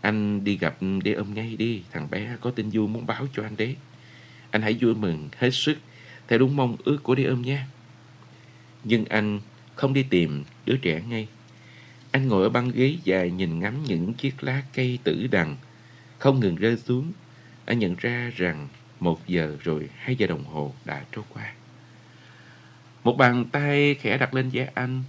Anh 0.06 0.44
đi 0.44 0.56
gặp 0.56 0.76
để 1.04 1.12
ôm 1.12 1.34
ngay 1.34 1.56
đi, 1.56 1.82
thằng 1.92 2.10
bé 2.10 2.36
có 2.40 2.50
tin 2.50 2.70
vui 2.70 2.88
muốn 2.88 3.06
báo 3.06 3.26
cho 3.34 3.42
anh 3.42 3.56
đấy. 3.56 3.76
Anh 4.50 4.62
hãy 4.62 4.76
vui 4.80 4.94
mừng 4.94 5.28
hết 5.38 5.50
sức 5.50 5.78
theo 6.28 6.38
đúng 6.38 6.56
mong 6.56 6.76
ước 6.84 6.98
của 7.02 7.14
đế 7.14 7.24
ôm 7.24 7.42
nha. 7.42 7.66
Nhưng 8.84 9.04
anh 9.04 9.40
không 9.74 9.92
đi 9.92 10.02
tìm 10.02 10.44
đứa 10.66 10.76
trẻ 10.76 11.02
ngay. 11.08 11.28
Anh 12.10 12.28
ngồi 12.28 12.42
ở 12.42 12.48
băng 12.48 12.70
ghế 12.70 12.96
dài 13.04 13.30
nhìn 13.30 13.58
ngắm 13.60 13.84
những 13.84 14.14
chiếc 14.14 14.44
lá 14.44 14.62
cây 14.74 14.98
tử 15.04 15.26
đằng 15.30 15.56
không 16.18 16.40
ngừng 16.40 16.56
rơi 16.56 16.76
xuống. 16.76 17.12
Anh 17.64 17.78
nhận 17.78 17.94
ra 17.98 18.32
rằng 18.36 18.68
một 19.00 19.26
giờ 19.26 19.56
rồi 19.62 19.88
hai 19.96 20.16
giờ 20.16 20.26
đồng 20.26 20.44
hồ 20.44 20.74
đã 20.84 21.04
trôi 21.12 21.24
qua. 21.28 21.52
Một 23.04 23.16
bàn 23.16 23.44
tay 23.52 23.94
khẽ 23.94 24.18
đặt 24.18 24.34
lên 24.34 24.50
vai 24.52 24.68
anh. 24.74 25.02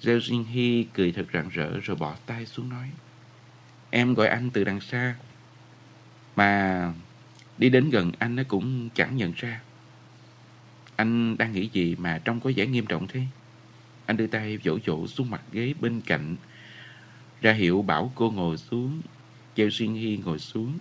Zhao 0.00 0.18
Jin 0.18 0.44
Hy 0.44 0.86
cười 0.94 1.12
thật 1.12 1.26
rạng 1.32 1.48
rỡ 1.48 1.80
rồi 1.80 1.96
bỏ 1.96 2.16
tay 2.26 2.46
xuống 2.46 2.68
nói. 2.68 2.90
Em 3.90 4.14
gọi 4.14 4.28
anh 4.28 4.50
từ 4.50 4.64
đằng 4.64 4.80
xa. 4.80 5.16
Mà 6.36 6.92
đi 7.58 7.68
đến 7.68 7.90
gần 7.90 8.12
anh 8.18 8.36
nó 8.36 8.42
cũng 8.48 8.88
chẳng 8.94 9.16
nhận 9.16 9.32
ra. 9.36 9.60
Anh 10.96 11.38
đang 11.38 11.52
nghĩ 11.52 11.68
gì 11.72 11.96
mà 11.98 12.20
trông 12.24 12.40
có 12.40 12.50
vẻ 12.56 12.66
nghiêm 12.66 12.86
trọng 12.86 13.06
thế? 13.06 13.20
Anh 14.06 14.16
đưa 14.16 14.26
tay 14.26 14.58
vỗ 14.64 14.78
vỗ 14.86 15.06
xuống 15.06 15.30
mặt 15.30 15.42
ghế 15.52 15.74
bên 15.80 16.00
cạnh. 16.00 16.36
Ra 17.40 17.52
hiệu 17.52 17.82
bảo 17.82 18.12
cô 18.14 18.30
ngồi 18.30 18.56
xuống. 18.56 19.00
Gieo 19.56 19.70
xuyên 19.70 19.94
Hy 19.94 20.16
ngồi 20.16 20.38
xuống. 20.38 20.78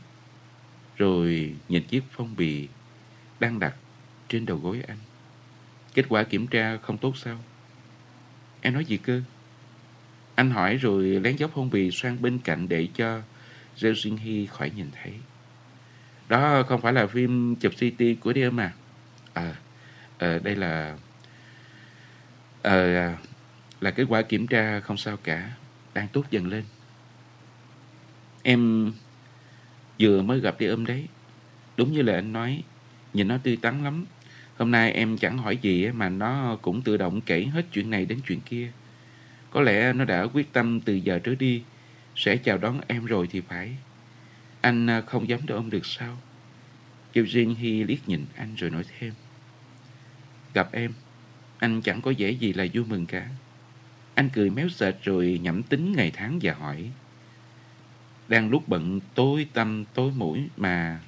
Rồi 0.98 1.56
nhìn 1.69 1.84
chiếc 1.84 2.03
phong 2.11 2.36
bì 2.36 2.68
đang 3.40 3.60
đặt 3.60 3.76
trên 4.27 4.45
đầu 4.45 4.57
gối 4.57 4.81
anh. 4.88 4.98
Kết 5.94 6.06
quả 6.10 6.23
kiểm 6.23 6.48
tra 6.48 6.77
không 6.77 6.98
tốt 6.98 7.18
sao? 7.18 7.38
Em 8.61 8.73
nói 8.73 8.86
gì 8.86 8.98
cơ? 8.98 9.22
Anh 10.40 10.52
hỏi 10.52 10.78
rồi 10.78 11.03
lén 11.03 11.36
dốc 11.36 11.52
phong 11.56 11.70
bì 11.70 11.91
sang 11.91 12.22
bên 12.22 12.40
cạnh 12.40 12.70
để 12.70 12.88
cho 12.95 13.22
Rêu 13.78 13.95
Sinh 13.95 14.18
Hy 14.18 14.45
khỏi 14.45 14.72
nhìn 14.76 14.90
thấy. 15.03 15.14
Đó 16.30 16.64
không 16.64 16.82
phải 16.82 16.94
là 16.94 17.07
phim 17.07 17.56
chụp 17.56 17.74
CT 17.76 18.03
của 18.20 18.34
đêm 18.34 18.56
mà. 18.56 18.74
À, 19.34 19.44
à 19.44 19.56
ờ, 20.18 20.40
đây 20.40 20.56
là... 20.56 20.98
À, 22.61 23.18
là 23.82 23.91
kết 23.91 24.06
quả 24.10 24.22
kiểm 24.22 24.48
tra 24.48 24.80
không 24.80 24.98
sao 24.98 25.18
cả. 25.18 25.52
Đang 25.94 26.07
tốt 26.07 26.26
dần 26.32 26.48
lên. 26.48 26.64
Em 28.44 28.91
vừa 29.99 30.22
mới 30.22 30.40
gặp 30.40 30.60
đi 30.60 30.66
ôm 30.66 30.86
đấy. 30.86 31.07
Đúng 31.78 31.91
như 31.91 32.02
là 32.02 32.14
anh 32.14 32.34
nói, 32.34 32.64
nhìn 33.14 33.28
nó 33.28 33.38
tươi 33.44 33.57
tắn 33.61 33.84
lắm. 33.84 34.06
Hôm 34.57 34.72
nay 34.72 34.91
em 34.91 35.18
chẳng 35.18 35.38
hỏi 35.38 35.57
gì 35.57 35.88
mà 35.91 36.10
nó 36.10 36.57
cũng 36.61 36.82
tự 36.82 36.98
động 36.98 37.22
kể 37.22 37.44
hết 37.53 37.66
chuyện 37.72 37.90
này 37.90 38.06
đến 38.06 38.20
chuyện 38.28 38.40
kia. 38.41 38.72
Có 39.52 39.62
lẽ 39.62 39.94
nó 39.94 40.06
đã 40.06 40.24
quyết 40.34 40.54
tâm 40.54 40.82
từ 40.82 40.94
giờ 40.94 41.20
trở 41.24 41.36
đi 41.36 41.64
sẽ 42.16 42.38
chào 42.38 42.58
đón 42.58 42.82
em 42.88 43.06
rồi 43.06 43.28
thì 43.32 43.42
phải. 43.42 43.76
Anh 44.62 44.90
à, 44.90 45.02
không 45.02 45.30
dám 45.30 45.40
đỡ 45.46 45.56
ông 45.56 45.70
được 45.70 45.86
sao? 45.86 46.18
Eugene 47.14 47.54
Hy 47.54 47.84
liếc 47.84 48.10
nhìn 48.10 48.26
anh 48.36 48.56
rồi 48.56 48.70
nói 48.70 48.84
thêm. 49.00 49.14
Gặp 50.54 50.70
em, 50.72 50.94
anh 51.60 51.82
chẳng 51.82 52.02
có 52.02 52.14
vẻ 52.18 52.30
gì 52.32 52.54
là 52.54 52.66
vui 52.74 52.86
mừng 52.86 53.06
cả. 53.06 53.30
Anh 54.16 54.30
cười 54.34 54.50
méo 54.50 54.70
sệt 54.70 54.96
rồi 55.04 55.40
nhẩm 55.44 55.64
tính 55.64 55.94
ngày 55.96 56.12
tháng 56.12 56.40
và 56.42 56.54
hỏi. 56.54 56.92
Đang 58.28 58.50
lúc 58.50 58.68
bận 58.68 59.00
tối 59.16 59.48
tâm 59.54 59.86
tối 59.94 60.12
mũi 60.16 60.48
mà 60.58 61.00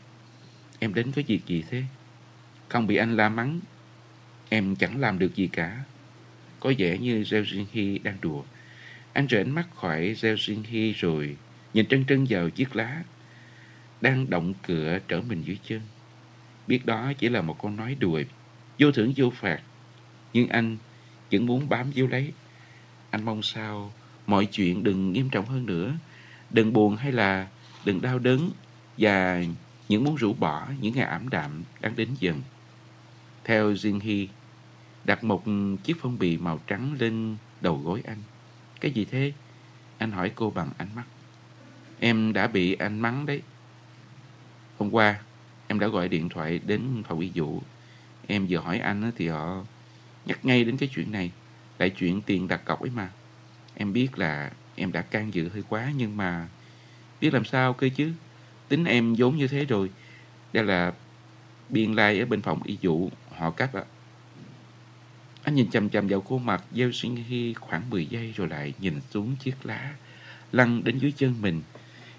em 0.80 0.94
đến 0.94 1.12
có 1.12 1.22
việc 1.28 1.42
gì 1.48 1.64
thế? 1.70 1.84
Không 2.70 2.88
bị 2.88 2.96
anh 2.96 3.16
la 3.16 3.30
mắng, 3.30 3.60
em 4.50 4.76
chẳng 4.76 5.00
làm 5.00 5.20
được 5.20 5.36
gì 5.36 5.48
cả. 5.48 5.84
Có 6.62 6.74
vẻ 6.78 6.98
như 6.98 7.24
Gieo 7.24 7.44
Jin 7.44 7.66
Hy 7.72 8.00
đang 8.00 8.18
đùa. 8.22 8.44
Anh 9.14 9.28
rời 9.28 9.42
ánh 9.42 9.52
mắt 9.52 9.68
khỏi 9.76 10.16
Gieo 10.18 10.36
Jin 10.36 10.64
Hy 10.68 10.94
rồi 10.94 11.38
nhìn 11.74 11.86
trân 11.86 12.06
trân 12.06 12.26
vào 12.30 12.50
chiếc 12.50 12.76
lá 12.76 13.04
đang 14.02 14.30
động 14.30 14.54
cửa 14.68 15.00
trở 15.08 15.22
mình 15.22 15.44
dưới 15.44 15.58
chân. 15.68 15.82
Biết 16.68 16.86
đó 16.86 17.14
chỉ 17.18 17.30
là 17.30 17.42
một 17.42 17.56
con 17.62 17.76
nói 17.76 17.96
đùa, 18.00 18.22
vô 18.80 18.92
thưởng 18.92 19.14
vô 19.16 19.30
phạt. 19.30 19.62
Nhưng 20.34 20.48
anh 20.48 20.78
vẫn 21.32 21.46
muốn 21.46 21.70
bám 21.70 21.92
víu 21.92 22.08
lấy. 22.08 22.32
Anh 23.10 23.26
mong 23.26 23.44
sao 23.44 23.94
mọi 24.28 24.46
chuyện 24.46 24.84
đừng 24.84 25.14
nghiêm 25.14 25.30
trọng 25.30 25.46
hơn 25.46 25.66
nữa. 25.66 25.94
Đừng 26.50 26.74
buồn 26.74 26.96
hay 26.96 27.12
là 27.12 27.48
đừng 27.86 28.02
đau 28.02 28.20
đớn 28.20 28.52
và 28.98 29.44
những 29.90 30.04
muốn 30.04 30.16
rũ 30.16 30.34
bỏ 30.34 30.68
những 30.82 30.96
ngày 30.96 31.06
ảm 31.06 31.30
đạm 31.30 31.64
đang 31.80 31.96
đến 31.96 32.10
dần. 32.20 32.42
Theo 33.44 33.74
Jin 33.74 34.00
Hee, 34.00 34.28
đặt 35.04 35.24
một 35.24 35.44
chiếc 35.84 35.98
phong 36.00 36.20
bì 36.20 36.38
màu 36.38 36.60
trắng 36.68 36.96
lên 37.00 37.38
đầu 37.62 37.78
gối 37.78 38.02
anh. 38.06 38.18
Cái 38.80 38.92
gì 38.92 39.06
thế? 39.06 39.34
Anh 39.98 40.12
hỏi 40.12 40.32
cô 40.36 40.50
bằng 40.50 40.70
ánh 40.78 40.88
mắt. 40.96 41.04
Em 42.00 42.34
đã 42.34 42.48
bị 42.48 42.74
anh 42.74 43.00
mắng 43.00 43.26
đấy. 43.26 43.42
Hôm 44.78 44.94
qua, 44.94 45.20
em 45.68 45.80
đã 45.80 45.88
gọi 45.88 46.08
điện 46.10 46.30
thoại 46.30 46.60
đến 46.66 47.04
phòng 47.08 47.20
y 47.20 47.32
vụ. 47.36 47.62
Em 48.28 48.46
vừa 48.50 48.58
hỏi 48.58 48.80
anh 48.80 49.12
thì 49.18 49.28
họ 49.28 49.64
nhắc 50.26 50.46
ngay 50.46 50.64
đến 50.64 50.78
cái 50.78 50.90
chuyện 50.94 51.12
này. 51.12 51.32
Lại 51.80 51.90
chuyện 51.90 52.22
tiền 52.22 52.48
đặt 52.48 52.66
cọc 52.66 52.82
ấy 52.82 52.92
mà. 52.96 53.10
Em 53.76 53.94
biết 53.94 54.20
là 54.20 54.52
em 54.76 54.92
đã 54.92 55.02
can 55.02 55.34
dự 55.34 55.50
hơi 55.50 55.64
quá 55.70 55.92
nhưng 55.96 56.18
mà 56.18 56.48
biết 57.22 57.34
làm 57.34 57.46
sao 57.46 57.74
cơ 57.74 57.90
chứ. 57.96 58.12
Tính 58.68 58.86
em 58.86 59.16
vốn 59.18 59.38
như 59.38 59.48
thế 59.48 59.66
rồi. 59.66 59.92
Đây 60.54 60.64
là 60.64 60.94
biên 61.70 61.94
lai 61.94 62.20
ở 62.20 62.26
bên 62.26 62.42
phòng 62.42 62.64
y 62.64 62.78
vụ 62.82 63.12
họ 63.36 63.52
cắt 63.52 63.74
ạ. 63.74 63.84
Anh 65.44 65.56
nhìn 65.56 65.70
chầm 65.70 65.90
chầm 65.90 66.08
vào 66.08 66.22
khuôn 66.22 66.46
mặt 66.46 66.64
gieo 66.72 66.92
xuyên 66.92 67.16
hy 67.16 67.54
khoảng 67.54 67.90
10 67.90 68.06
giây 68.06 68.34
rồi 68.36 68.48
lại 68.48 68.74
nhìn 68.80 68.94
xuống 69.12 69.36
chiếc 69.40 69.56
lá 69.64 69.96
lăn 70.52 70.84
đến 70.84 71.00
dưới 71.00 71.12
chân 71.12 71.36
mình 71.42 71.62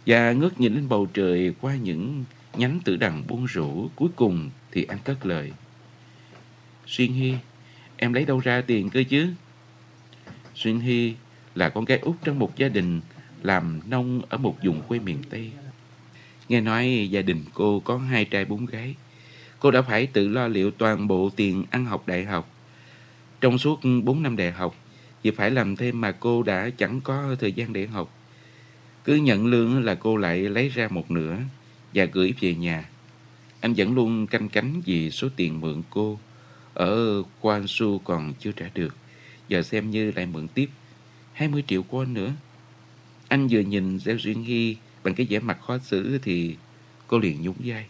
và 0.07 0.33
ngước 0.33 0.61
nhìn 0.61 0.75
lên 0.75 0.89
bầu 0.89 1.09
trời 1.15 1.55
qua 1.61 1.77
những 1.77 2.25
nhánh 2.57 2.81
tử 2.85 2.97
đằng 2.97 3.23
buông 3.29 3.45
rủ. 3.45 3.89
Cuối 3.97 4.09
cùng 4.17 4.51
thì 4.73 4.85
anh 4.85 4.99
cất 5.05 5.27
lời. 5.27 5.53
Xuyên 6.87 7.13
Hy, 7.13 7.35
em 7.97 8.13
lấy 8.13 8.25
đâu 8.25 8.41
ra 8.41 8.61
tiền 8.61 8.91
cơ 8.91 9.03
chứ? 9.09 9.29
Xuyên 10.55 10.81
Hy 10.81 11.15
là 11.55 11.69
con 11.69 11.85
gái 11.85 11.99
út 11.99 12.17
trong 12.25 12.39
một 12.39 12.57
gia 12.57 12.69
đình 12.69 13.01
làm 13.43 13.81
nông 13.87 14.23
ở 14.29 14.39
một 14.39 14.57
vùng 14.65 14.83
quê 14.83 14.99
miền 14.99 15.19
Tây. 15.31 15.51
Nghe 16.49 16.61
nói 16.61 17.09
gia 17.11 17.23
đình 17.23 17.45
cô 17.55 17.81
có 17.81 17.99
hai 17.99 18.25
trai 18.25 18.45
bốn 18.45 18.67
gái. 18.67 18.95
Cô 19.59 19.71
đã 19.71 19.83
phải 19.83 20.07
tự 20.07 20.29
lo 20.29 20.49
liệu 20.49 20.71
toàn 20.71 21.09
bộ 21.09 21.31
tiền 21.37 21.65
ăn 21.71 21.85
học 21.85 22.07
đại 22.07 22.25
học. 22.25 22.52
Trong 23.43 23.59
suốt 23.59 23.81
4 24.05 24.23
năm 24.23 24.37
đại 24.37 24.53
học, 24.53 24.77
vì 25.23 25.31
phải 25.31 25.51
làm 25.51 25.77
thêm 25.77 26.01
mà 26.01 26.13
cô 26.13 26.43
đã 26.43 26.71
chẳng 26.79 27.01
có 27.01 27.37
thời 27.41 27.53
gian 27.53 27.73
để 27.73 27.87
học. 27.87 28.15
Cứ 29.05 29.15
nhận 29.15 29.47
lương 29.47 29.85
là 29.85 29.95
cô 29.95 30.17
lại 30.17 30.39
lấy 30.39 30.69
ra 30.69 30.89
một 30.91 31.11
nửa 31.11 31.37
và 31.95 32.05
gửi 32.05 32.35
về 32.41 32.55
nhà. 32.55 32.89
Anh 33.61 33.75
vẫn 33.77 33.95
luôn 33.95 34.27
canh 34.27 34.49
cánh 34.49 34.81
vì 34.87 35.11
số 35.11 35.29
tiền 35.37 35.61
mượn 35.61 35.83
cô 35.91 36.19
ở 36.75 37.23
Quan 37.41 37.67
Su 37.67 37.99
còn 37.99 38.33
chưa 38.41 38.53
trả 38.53 38.67
được. 38.75 38.97
Giờ 39.49 39.63
xem 39.63 39.91
như 39.91 40.13
lại 40.17 40.27
mượn 40.27 40.49
tiếp 40.49 40.71
20 41.33 41.65
triệu 41.67 41.85
won 41.91 42.13
nữa. 42.13 42.33
Anh 43.29 43.49
vừa 43.51 43.61
nhìn 43.61 43.99
Gieo 43.99 44.17
Duyên 44.19 44.45
Hy 44.45 44.77
bằng 45.05 45.15
cái 45.15 45.27
vẻ 45.31 45.39
mặt 45.39 45.59
khó 45.67 45.79
xử 45.79 46.19
thì 46.23 46.57
cô 47.07 47.19
liền 47.19 47.43
nhún 47.43 47.55
vai. 47.65 47.87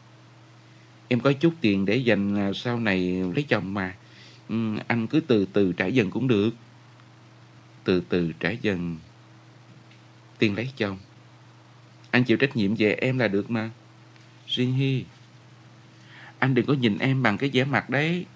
Em 1.08 1.20
có 1.20 1.32
chút 1.32 1.54
tiền 1.60 1.84
để 1.84 1.96
dành 1.96 2.36
à, 2.36 2.52
sau 2.54 2.80
này 2.80 3.22
lấy 3.34 3.42
chồng 3.48 3.74
mà. 3.74 3.94
Ừ, 4.48 4.78
anh 4.86 5.06
cứ 5.06 5.20
từ 5.20 5.46
từ 5.52 5.72
trả 5.72 5.86
dần 5.86 6.10
cũng 6.10 6.28
được. 6.28 6.50
Từ 7.84 8.02
từ 8.08 8.32
trả 8.40 8.50
dần. 8.50 8.96
Tiền 10.38 10.56
lấy 10.56 10.70
chồng. 10.76 10.98
Anh 12.10 12.24
chịu 12.24 12.36
trách 12.36 12.56
nhiệm 12.56 12.74
về 12.74 12.92
em 12.92 13.18
là 13.18 13.28
được 13.28 13.50
mà. 13.50 13.70
Jin 14.46 14.74
Hy. 14.74 15.04
Anh 16.38 16.54
đừng 16.54 16.66
có 16.66 16.74
nhìn 16.74 16.98
em 16.98 17.22
bằng 17.22 17.38
cái 17.38 17.50
vẻ 17.52 17.64
mặt 17.64 17.90
đấy. 17.90 18.26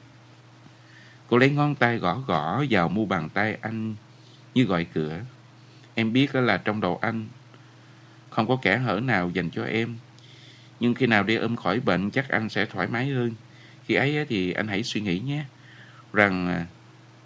Cô 1.29 1.39
lấy 1.39 1.51
ngón 1.51 1.75
tay 1.75 1.99
gõ 1.99 2.21
gõ 2.27 2.65
vào 2.71 2.89
mu 2.89 3.07
bàn 3.07 3.29
tay 3.29 3.59
anh 3.61 3.95
như 4.55 4.65
gọi 4.65 4.87
cửa. 4.95 5.21
Em 5.95 6.13
biết 6.13 6.35
là 6.35 6.57
trong 6.57 6.81
đầu 6.81 6.99
anh 7.03 7.27
không 8.31 8.49
có 8.49 8.59
kẻ 8.63 8.77
hở 8.77 9.01
nào 9.01 9.31
dành 9.31 9.51
cho 9.51 9.65
em. 9.65 9.97
Nhưng 10.81 10.95
khi 10.95 11.07
nào 11.07 11.23
đi 11.23 11.37
ôm 11.37 11.57
khỏi 11.57 11.81
bệnh, 11.81 12.11
chắc 12.11 12.29
anh 12.29 12.49
sẽ 12.49 12.67
thoải 12.67 12.87
mái 12.87 13.09
hơn. 13.09 13.33
Khi 13.85 13.95
ấy 13.95 14.27
thì 14.29 14.53
anh 14.53 14.69
hãy 14.69 14.83
suy 14.83 15.01
nghĩ 15.01 15.19
nhé. 15.19 15.45
Rằng 16.17 16.49
à, 16.49 16.67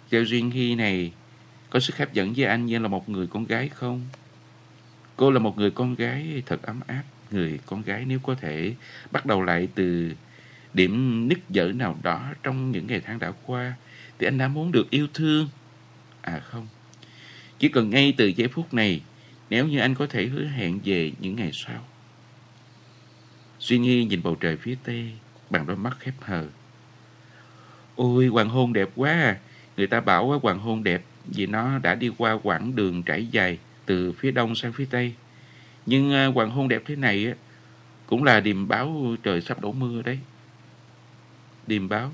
Giao 0.09 0.23
Duyên 0.23 0.51
Hy 0.51 0.75
này 0.75 1.11
có 1.69 1.79
sức 1.79 1.97
hấp 1.97 2.13
dẫn 2.13 2.33
với 2.33 2.45
anh 2.45 2.65
như 2.65 2.79
là 2.79 2.87
một 2.87 3.09
người 3.09 3.27
con 3.27 3.45
gái 3.45 3.69
không? 3.69 4.01
Cô 5.15 5.31
là 5.31 5.39
một 5.39 5.57
người 5.57 5.71
con 5.71 5.95
gái 5.95 6.43
thật 6.45 6.61
ấm 6.61 6.79
áp. 6.87 7.03
Người 7.31 7.59
con 7.65 7.81
gái 7.81 8.05
nếu 8.07 8.19
có 8.19 8.35
thể 8.35 8.73
bắt 9.11 9.25
đầu 9.25 9.41
lại 9.41 9.67
từ 9.75 10.13
điểm 10.73 11.27
nứt 11.27 11.37
dở 11.49 11.71
nào 11.75 11.99
đó 12.03 12.33
trong 12.43 12.71
những 12.71 12.87
ngày 12.87 13.01
tháng 13.05 13.19
đã 13.19 13.31
qua 13.45 13.73
thì 14.19 14.27
anh 14.27 14.37
đã 14.37 14.47
muốn 14.47 14.71
được 14.71 14.89
yêu 14.89 15.07
thương. 15.13 15.49
À 16.21 16.39
không, 16.39 16.67
chỉ 17.59 17.69
cần 17.69 17.89
ngay 17.89 18.13
từ 18.17 18.27
giây 18.27 18.47
phút 18.47 18.73
này 18.73 19.01
nếu 19.49 19.67
như 19.67 19.79
anh 19.79 19.95
có 19.95 20.07
thể 20.07 20.25
hứa 20.25 20.45
hẹn 20.45 20.79
về 20.83 21.11
những 21.19 21.35
ngày 21.35 21.51
sau. 21.53 21.87
Suy 23.59 23.77
Nhi 23.77 24.05
nhìn 24.05 24.23
bầu 24.23 24.35
trời 24.35 24.57
phía 24.57 24.75
tây 24.83 25.11
bằng 25.49 25.65
đôi 25.65 25.77
mắt 25.77 25.97
khép 25.99 26.13
hờ. 26.19 26.47
Ôi, 28.01 28.27
hoàng 28.27 28.49
hôn 28.49 28.73
đẹp 28.73 28.89
quá 28.95 29.11
à. 29.11 29.39
Người 29.77 29.87
ta 29.87 30.01
bảo 30.01 30.39
hoàng 30.39 30.59
hôn 30.59 30.83
đẹp 30.83 31.03
vì 31.25 31.45
nó 31.45 31.79
đã 31.79 31.95
đi 31.95 32.11
qua 32.17 32.37
quãng 32.43 32.75
đường 32.75 33.03
trải 33.03 33.27
dài 33.27 33.59
từ 33.85 34.11
phía 34.11 34.31
đông 34.31 34.55
sang 34.55 34.73
phía 34.73 34.85
tây. 34.89 35.13
Nhưng 35.85 36.13
à, 36.13 36.25
hoàng 36.25 36.49
hôn 36.49 36.67
đẹp 36.67 36.81
thế 36.85 36.95
này 36.95 37.33
cũng 38.05 38.23
là 38.23 38.39
điềm 38.39 38.67
báo 38.67 39.15
trời 39.23 39.41
sắp 39.41 39.61
đổ 39.61 39.71
mưa 39.71 40.01
đấy. 40.01 40.19
Điềm 41.67 41.89
báo? 41.89 42.11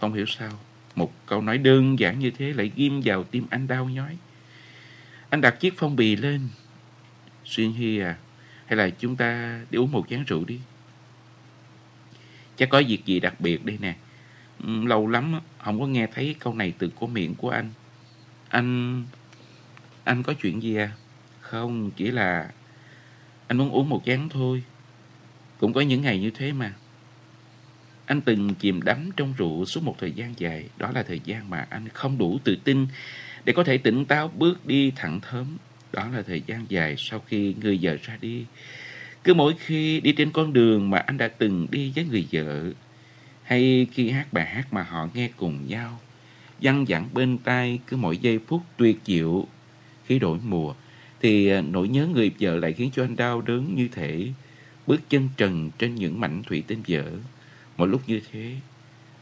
Không 0.00 0.12
hiểu 0.12 0.26
sao. 0.26 0.50
Một 0.94 1.12
câu 1.26 1.42
nói 1.42 1.58
đơn 1.58 1.98
giản 1.98 2.18
như 2.18 2.30
thế 2.30 2.52
lại 2.52 2.72
ghim 2.76 3.00
vào 3.04 3.24
tim 3.24 3.46
anh 3.50 3.66
đau 3.66 3.88
nhói. 3.88 4.16
Anh 5.30 5.40
đặt 5.40 5.60
chiếc 5.60 5.74
phong 5.76 5.96
bì 5.96 6.16
lên. 6.16 6.48
Xuyên 7.44 7.72
Hy 7.72 7.98
à, 7.98 8.16
hay 8.66 8.76
là 8.76 8.90
chúng 8.90 9.16
ta 9.16 9.60
đi 9.70 9.78
uống 9.78 9.92
một 9.92 10.06
chén 10.10 10.24
rượu 10.24 10.44
đi. 10.44 10.60
Chắc 12.56 12.68
có 12.68 12.82
việc 12.88 13.04
gì 13.04 13.20
đặc 13.20 13.40
biệt 13.40 13.64
đây 13.64 13.78
nè. 13.80 13.94
Lâu 14.62 15.06
lắm 15.06 15.40
không 15.58 15.80
có 15.80 15.86
nghe 15.86 16.06
thấy 16.14 16.34
câu 16.38 16.54
này 16.54 16.72
từ 16.78 16.90
cổ 17.00 17.06
miệng 17.06 17.34
của 17.34 17.50
anh. 17.50 17.70
Anh... 18.48 19.04
Anh 20.04 20.22
có 20.22 20.32
chuyện 20.32 20.62
gì 20.62 20.76
à? 20.76 20.92
Không, 21.40 21.90
chỉ 21.90 22.10
là... 22.10 22.50
Anh 23.46 23.58
muốn 23.58 23.70
uống 23.70 23.88
một 23.88 24.02
chén 24.06 24.28
thôi. 24.28 24.62
Cũng 25.58 25.72
có 25.72 25.80
những 25.80 26.02
ngày 26.02 26.20
như 26.20 26.30
thế 26.30 26.52
mà. 26.52 26.74
Anh 28.06 28.20
từng 28.20 28.54
chìm 28.54 28.82
đắm 28.82 29.10
trong 29.16 29.34
rượu 29.36 29.64
suốt 29.64 29.84
một 29.84 29.96
thời 29.98 30.12
gian 30.12 30.34
dài. 30.36 30.68
Đó 30.76 30.90
là 30.94 31.02
thời 31.02 31.20
gian 31.24 31.50
mà 31.50 31.66
anh 31.70 31.88
không 31.88 32.18
đủ 32.18 32.38
tự 32.44 32.56
tin 32.64 32.86
để 33.44 33.52
có 33.52 33.64
thể 33.64 33.78
tỉnh 33.78 34.04
táo 34.04 34.28
bước 34.28 34.66
đi 34.66 34.92
thẳng 34.96 35.20
thớm. 35.20 35.56
Đó 35.92 36.08
là 36.08 36.22
thời 36.22 36.42
gian 36.46 36.66
dài 36.68 36.94
sau 36.98 37.20
khi 37.26 37.54
người 37.60 37.78
vợ 37.82 37.96
ra 38.02 38.18
đi. 38.20 38.44
Cứ 39.24 39.34
mỗi 39.34 39.54
khi 39.58 40.00
đi 40.00 40.12
trên 40.12 40.30
con 40.30 40.52
đường 40.52 40.90
mà 40.90 40.98
anh 40.98 41.16
đã 41.16 41.28
từng 41.28 41.66
đi 41.70 41.92
với 41.94 42.04
người 42.04 42.26
vợ, 42.32 42.72
hay 43.42 43.86
khi 43.92 44.10
hát 44.10 44.32
bài 44.32 44.46
hát 44.46 44.72
mà 44.72 44.82
họ 44.82 45.08
nghe 45.14 45.30
cùng 45.36 45.66
nhau, 45.66 46.00
văng 46.60 46.84
vẳng 46.88 47.08
bên 47.14 47.38
tai 47.38 47.80
cứ 47.86 47.96
mỗi 47.96 48.18
giây 48.18 48.38
phút 48.46 48.62
tuyệt 48.76 48.98
diệu 49.04 49.46
khi 50.04 50.18
đổi 50.18 50.38
mùa, 50.44 50.74
thì 51.20 51.48
à, 51.48 51.60
nỗi 51.60 51.88
nhớ 51.88 52.06
người 52.06 52.30
vợ 52.40 52.56
lại 52.56 52.72
khiến 52.72 52.90
cho 52.94 53.04
anh 53.04 53.16
đau 53.16 53.40
đớn 53.40 53.74
như 53.74 53.88
thể 53.92 54.28
bước 54.86 55.00
chân 55.08 55.28
trần 55.36 55.70
trên 55.78 55.94
những 55.94 56.20
mảnh 56.20 56.42
thủy 56.42 56.64
tinh 56.66 56.82
vỡ. 56.88 57.04
Một 57.76 57.86
lúc 57.86 58.02
như 58.06 58.20
thế, 58.32 58.56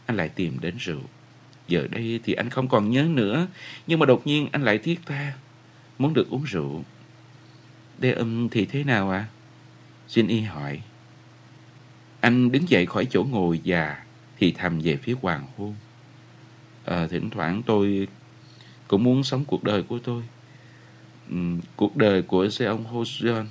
anh 0.06 0.16
lại 0.16 0.28
tìm 0.28 0.60
đến 0.60 0.74
rượu. 0.78 1.00
Giờ 1.68 1.86
đây 1.90 2.20
thì 2.24 2.32
anh 2.32 2.50
không 2.50 2.68
còn 2.68 2.90
nhớ 2.90 3.02
nữa, 3.02 3.46
nhưng 3.86 3.98
mà 3.98 4.06
đột 4.06 4.26
nhiên 4.26 4.48
anh 4.52 4.62
lại 4.62 4.78
thiết 4.78 5.00
tha, 5.06 5.32
muốn 5.98 6.14
được 6.14 6.30
uống 6.30 6.44
rượu. 6.44 6.84
Đê 7.98 8.12
âm 8.12 8.48
thì 8.48 8.66
thế 8.66 8.84
nào 8.84 9.10
ạ? 9.10 9.18
À? 9.18 9.28
Xin 10.08 10.26
y 10.26 10.40
hỏi. 10.40 10.80
Anh 12.20 12.52
đứng 12.52 12.68
dậy 12.68 12.86
khỏi 12.86 13.06
chỗ 13.10 13.24
ngồi 13.24 13.60
và 13.64 14.02
thì 14.40 14.52
thầm 14.52 14.80
về 14.80 14.96
phía 14.96 15.14
hoàng 15.22 15.46
hôn. 15.56 15.74
À, 16.84 17.06
thỉnh 17.06 17.30
thoảng 17.30 17.62
tôi 17.66 18.08
cũng 18.88 19.04
muốn 19.04 19.24
sống 19.24 19.44
cuộc 19.44 19.64
đời 19.64 19.82
của 19.82 19.98
tôi. 19.98 20.22
Ừ, 21.30 21.36
cuộc 21.76 21.96
đời 21.96 22.22
của 22.22 22.48
xe 22.48 22.64
ông 22.64 22.84
Hoseon. 22.84 23.46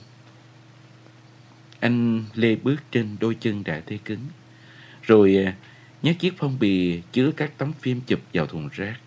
Anh 1.79 2.23
lê 2.33 2.55
bước 2.55 2.75
trên 2.91 3.17
đôi 3.19 3.35
chân 3.39 3.63
đã 3.63 3.81
tê 3.85 3.97
cứng. 4.05 4.25
Rồi 5.01 5.35
ờ, 5.45 5.51
nhét 6.01 6.19
chiếc 6.19 6.33
phong 6.37 6.59
bì 6.59 7.01
chứa 7.11 7.31
các 7.37 7.51
tấm 7.57 7.73
phim 7.73 8.01
chụp 8.01 8.19
vào 8.33 8.47
thùng 8.47 8.69
rác. 8.71 8.99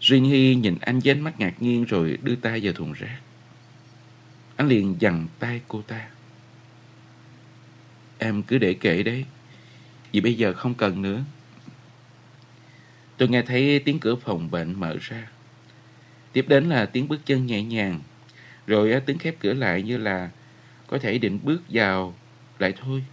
Duyên 0.00 0.24
Hy 0.24 0.54
nhìn 0.54 0.76
anh 0.80 0.98
với 0.98 1.12
ánh 1.12 1.20
mắt 1.20 1.40
ngạc 1.40 1.62
nhiên 1.62 1.84
rồi 1.84 2.18
đưa 2.22 2.36
tay 2.36 2.60
vào 2.62 2.72
thùng 2.72 2.92
rác. 2.92 3.20
Anh 4.56 4.68
liền 4.68 4.96
dằn 4.98 5.26
tay 5.38 5.60
cô 5.68 5.82
ta. 5.82 6.08
Em 8.18 8.42
cứ 8.42 8.58
để 8.58 8.74
kệ 8.74 9.02
đấy. 9.02 9.24
Vì 10.12 10.20
bây 10.20 10.34
giờ 10.34 10.52
không 10.52 10.74
cần 10.74 11.02
nữa. 11.02 11.24
Tôi 13.16 13.28
nghe 13.28 13.42
thấy 13.42 13.78
tiếng 13.78 13.98
cửa 13.98 14.16
phòng 14.16 14.50
bệnh 14.50 14.80
mở 14.80 14.96
ra. 15.00 15.28
Tiếp 16.32 16.44
đến 16.48 16.68
là 16.68 16.86
tiếng 16.86 17.08
bước 17.08 17.20
chân 17.26 17.46
nhẹ 17.46 17.62
nhàng. 17.62 18.00
Rồi 18.66 19.00
tiếng 19.06 19.18
khép 19.18 19.34
cửa 19.40 19.52
lại 19.52 19.82
như 19.82 19.96
là 19.96 20.30
có 20.86 20.98
thể 20.98 21.18
định 21.18 21.38
bước 21.42 21.62
vào 21.68 22.14
lại 22.58 22.74
thôi. 22.80 23.04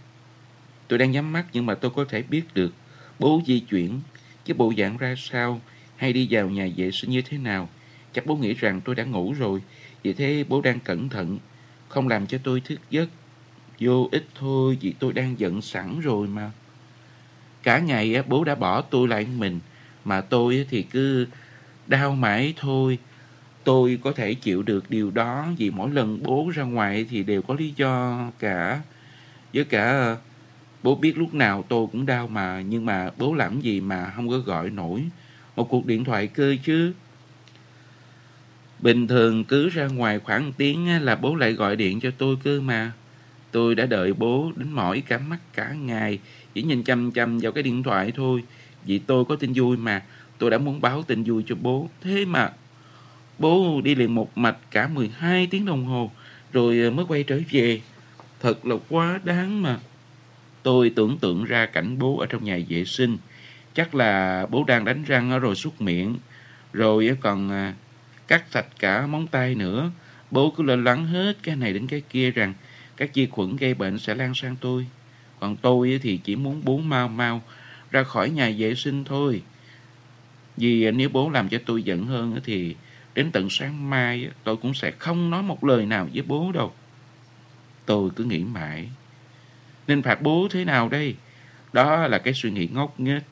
Tôi 0.88 0.98
đang 0.98 1.10
nhắm 1.10 1.32
mắt 1.32 1.46
nhưng 1.52 1.66
mà 1.66 1.74
tôi 1.74 1.90
có 1.90 2.04
thể 2.04 2.22
biết 2.22 2.42
được 2.54 2.72
bố 3.18 3.42
di 3.46 3.60
chuyển, 3.60 4.00
cái 4.44 4.54
bộ 4.54 4.72
dạng 4.78 4.96
ra 4.96 5.14
sao 5.18 5.60
hay 5.96 6.12
đi 6.12 6.28
vào 6.30 6.50
nhà 6.50 6.68
vệ 6.76 6.90
sinh 6.90 7.10
như 7.10 7.22
thế 7.22 7.38
nào. 7.38 7.68
Chắc 8.12 8.26
bố 8.26 8.36
nghĩ 8.36 8.54
rằng 8.54 8.80
tôi 8.84 8.94
đã 8.94 9.04
ngủ 9.04 9.34
rồi, 9.38 9.62
vì 10.02 10.12
thế 10.12 10.44
bố 10.48 10.60
đang 10.60 10.80
cẩn 10.80 11.08
thận, 11.08 11.38
không 11.88 12.08
làm 12.08 12.26
cho 12.26 12.38
tôi 12.44 12.60
thức 12.60 12.80
giấc. 12.90 13.08
Vô 13.80 14.08
ích 14.12 14.26
thôi 14.34 14.78
vì 14.80 14.94
tôi 14.98 15.12
đang 15.12 15.38
giận 15.38 15.62
sẵn 15.62 16.00
rồi 16.00 16.28
mà. 16.28 16.50
Cả 17.62 17.78
ngày 17.78 18.22
bố 18.28 18.44
đã 18.44 18.54
bỏ 18.54 18.80
tôi 18.80 19.08
lại 19.08 19.26
mình, 19.38 19.60
mà 20.04 20.20
tôi 20.20 20.66
thì 20.70 20.82
cứ 20.82 21.26
đau 21.86 22.12
mãi 22.12 22.54
thôi. 22.56 22.98
Tôi 23.64 23.98
có 24.04 24.12
thể 24.12 24.34
chịu 24.34 24.62
được 24.62 24.90
điều 24.90 25.10
đó 25.10 25.46
vì 25.58 25.70
mỗi 25.70 25.90
lần 25.90 26.22
bố 26.22 26.50
ra 26.54 26.62
ngoài 26.62 27.06
thì 27.10 27.22
đều 27.22 27.42
có 27.42 27.54
lý 27.54 27.72
do 27.76 28.24
cả. 28.38 28.80
Với 29.54 29.64
cả 29.64 30.16
bố 30.82 30.94
biết 30.94 31.18
lúc 31.18 31.34
nào 31.34 31.64
tôi 31.68 31.86
cũng 31.92 32.06
đau 32.06 32.28
mà, 32.28 32.60
nhưng 32.60 32.86
mà 32.86 33.10
bố 33.18 33.34
làm 33.34 33.60
gì 33.60 33.80
mà 33.80 34.12
không 34.16 34.28
có 34.28 34.38
gọi 34.38 34.70
nổi 34.70 35.04
một 35.56 35.68
cuộc 35.70 35.86
điện 35.86 36.04
thoại 36.04 36.26
cơ 36.26 36.56
chứ. 36.64 36.92
Bình 38.78 39.06
thường 39.06 39.44
cứ 39.44 39.68
ra 39.68 39.86
ngoài 39.86 40.18
khoảng 40.18 40.52
tiếng 40.52 41.02
là 41.04 41.16
bố 41.16 41.34
lại 41.34 41.52
gọi 41.52 41.76
điện 41.76 42.00
cho 42.00 42.10
tôi 42.18 42.36
cơ 42.44 42.60
mà. 42.60 42.92
Tôi 43.50 43.74
đã 43.74 43.86
đợi 43.86 44.12
bố 44.12 44.52
đến 44.56 44.72
mỏi 44.72 45.00
cả 45.00 45.18
mắt 45.18 45.38
cả 45.54 45.72
ngày, 45.72 46.18
chỉ 46.54 46.62
nhìn 46.62 46.82
chăm 46.82 47.10
chăm 47.10 47.38
vào 47.38 47.52
cái 47.52 47.62
điện 47.62 47.82
thoại 47.82 48.12
thôi. 48.16 48.42
Vì 48.84 48.98
tôi 48.98 49.24
có 49.24 49.36
tin 49.36 49.52
vui 49.54 49.76
mà, 49.76 50.02
tôi 50.38 50.50
đã 50.50 50.58
muốn 50.58 50.80
báo 50.80 51.02
tin 51.02 51.22
vui 51.22 51.44
cho 51.46 51.54
bố. 51.62 51.88
Thế 52.00 52.24
mà, 52.24 52.50
bố 53.38 53.80
đi 53.84 53.94
liền 53.94 54.14
một 54.14 54.38
mạch 54.38 54.56
cả 54.70 54.88
12 54.88 55.46
tiếng 55.46 55.66
đồng 55.66 55.84
hồ, 55.84 56.10
rồi 56.52 56.80
ờ, 56.80 56.90
mới 56.90 57.04
quay 57.08 57.22
trở 57.22 57.40
về. 57.50 57.80
Thật 58.40 58.66
là 58.66 58.76
quá 58.88 59.20
đáng 59.24 59.62
mà. 59.62 59.78
Tôi 60.62 60.90
tưởng 60.90 61.18
tượng 61.18 61.44
ra 61.44 61.66
cảnh 61.66 61.98
bố 61.98 62.18
ở 62.18 62.26
trong 62.26 62.44
nhà 62.44 62.58
vệ 62.68 62.84
sinh. 62.84 63.18
Chắc 63.74 63.94
là 63.94 64.46
bố 64.50 64.64
đang 64.64 64.84
đánh 64.84 65.04
răng 65.04 65.38
rồi 65.40 65.54
súc 65.54 65.80
miệng. 65.80 66.16
Rồi 66.72 67.08
ờ, 67.08 67.14
còn 67.20 67.50
ờ, 67.50 67.72
cắt 68.28 68.44
sạch 68.50 68.66
cả 68.78 69.06
móng 69.06 69.26
tay 69.26 69.54
nữa. 69.54 69.90
Bố 70.30 70.50
cứ 70.56 70.62
lo 70.62 70.76
lắng 70.76 71.06
hết 71.06 71.36
cái 71.42 71.56
này 71.56 71.72
đến 71.72 71.86
cái 71.86 72.02
kia 72.10 72.30
rằng 72.30 72.54
các 72.96 73.10
vi 73.14 73.26
khuẩn 73.26 73.56
gây 73.56 73.74
bệnh 73.74 73.98
sẽ 73.98 74.14
lan 74.14 74.34
sang 74.34 74.56
tôi. 74.60 74.86
Còn 75.40 75.56
tôi 75.56 76.00
thì 76.02 76.16
chỉ 76.16 76.36
muốn 76.36 76.60
bố 76.64 76.78
mau 76.78 77.08
mau 77.08 77.42
ra 77.90 78.02
khỏi 78.02 78.30
nhà 78.30 78.52
vệ 78.58 78.74
sinh 78.74 79.04
thôi. 79.04 79.42
Vì 80.56 80.90
nếu 80.90 81.08
bố 81.08 81.30
làm 81.30 81.48
cho 81.48 81.58
tôi 81.66 81.82
giận 81.82 82.06
hơn 82.06 82.40
thì 82.44 82.76
đến 83.14 83.30
tận 83.32 83.50
sáng 83.50 83.90
mai 83.90 84.28
tôi 84.44 84.56
cũng 84.56 84.74
sẽ 84.74 84.90
không 84.90 85.30
nói 85.30 85.42
một 85.42 85.64
lời 85.64 85.86
nào 85.86 86.08
với 86.14 86.22
bố 86.22 86.52
đâu. 86.52 86.72
Tôi 87.86 88.10
cứ 88.16 88.24
nghĩ 88.24 88.38
mãi. 88.38 88.88
Nên 89.86 90.02
phạt 90.02 90.22
bố 90.22 90.48
thế 90.50 90.64
nào 90.64 90.88
đây? 90.88 91.14
Đó 91.72 92.06
là 92.06 92.18
cái 92.18 92.34
suy 92.34 92.50
nghĩ 92.50 92.68
ngốc 92.72 93.00
nghếch. 93.00 93.22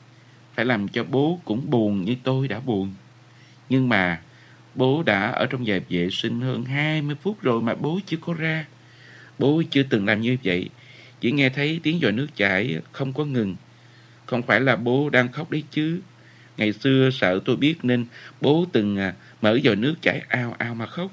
Phải 0.53 0.65
làm 0.65 0.87
cho 0.87 1.03
bố 1.03 1.39
cũng 1.45 1.69
buồn 1.69 2.05
như 2.05 2.15
tôi 2.23 2.47
đã 2.47 2.59
buồn. 2.59 2.93
Nhưng 3.69 3.89
mà 3.89 4.21
bố 4.75 5.03
đã 5.03 5.31
ở 5.31 5.45
trong 5.45 5.63
nhà 5.63 5.79
vệ 5.89 6.09
sinh 6.11 6.41
hơn 6.41 6.65
20 6.65 7.15
phút 7.21 7.41
rồi 7.41 7.61
mà 7.61 7.75
bố 7.75 7.99
chưa 8.05 8.17
có 8.17 8.33
ra. 8.33 8.65
Bố 9.39 9.61
chưa 9.71 9.83
từng 9.83 10.05
làm 10.05 10.21
như 10.21 10.37
vậy. 10.43 10.69
Chỉ 11.21 11.31
nghe 11.31 11.49
thấy 11.49 11.79
tiếng 11.83 11.99
dòi 12.01 12.11
nước 12.11 12.27
chảy 12.35 12.77
không 12.91 13.13
có 13.13 13.25
ngừng. 13.25 13.55
Không 14.25 14.41
phải 14.43 14.61
là 14.61 14.75
bố 14.75 15.09
đang 15.09 15.31
khóc 15.31 15.51
đấy 15.51 15.63
chứ. 15.71 15.99
Ngày 16.57 16.73
xưa 16.73 17.09
sợ 17.13 17.39
tôi 17.45 17.55
biết 17.55 17.75
nên 17.83 18.05
bố 18.41 18.65
từng 18.71 18.97
à, 18.97 19.13
mở 19.41 19.59
dòi 19.63 19.75
nước 19.75 19.95
chảy 20.01 20.21
ao 20.27 20.55
ao 20.57 20.75
mà 20.75 20.85
khóc. 20.85 21.11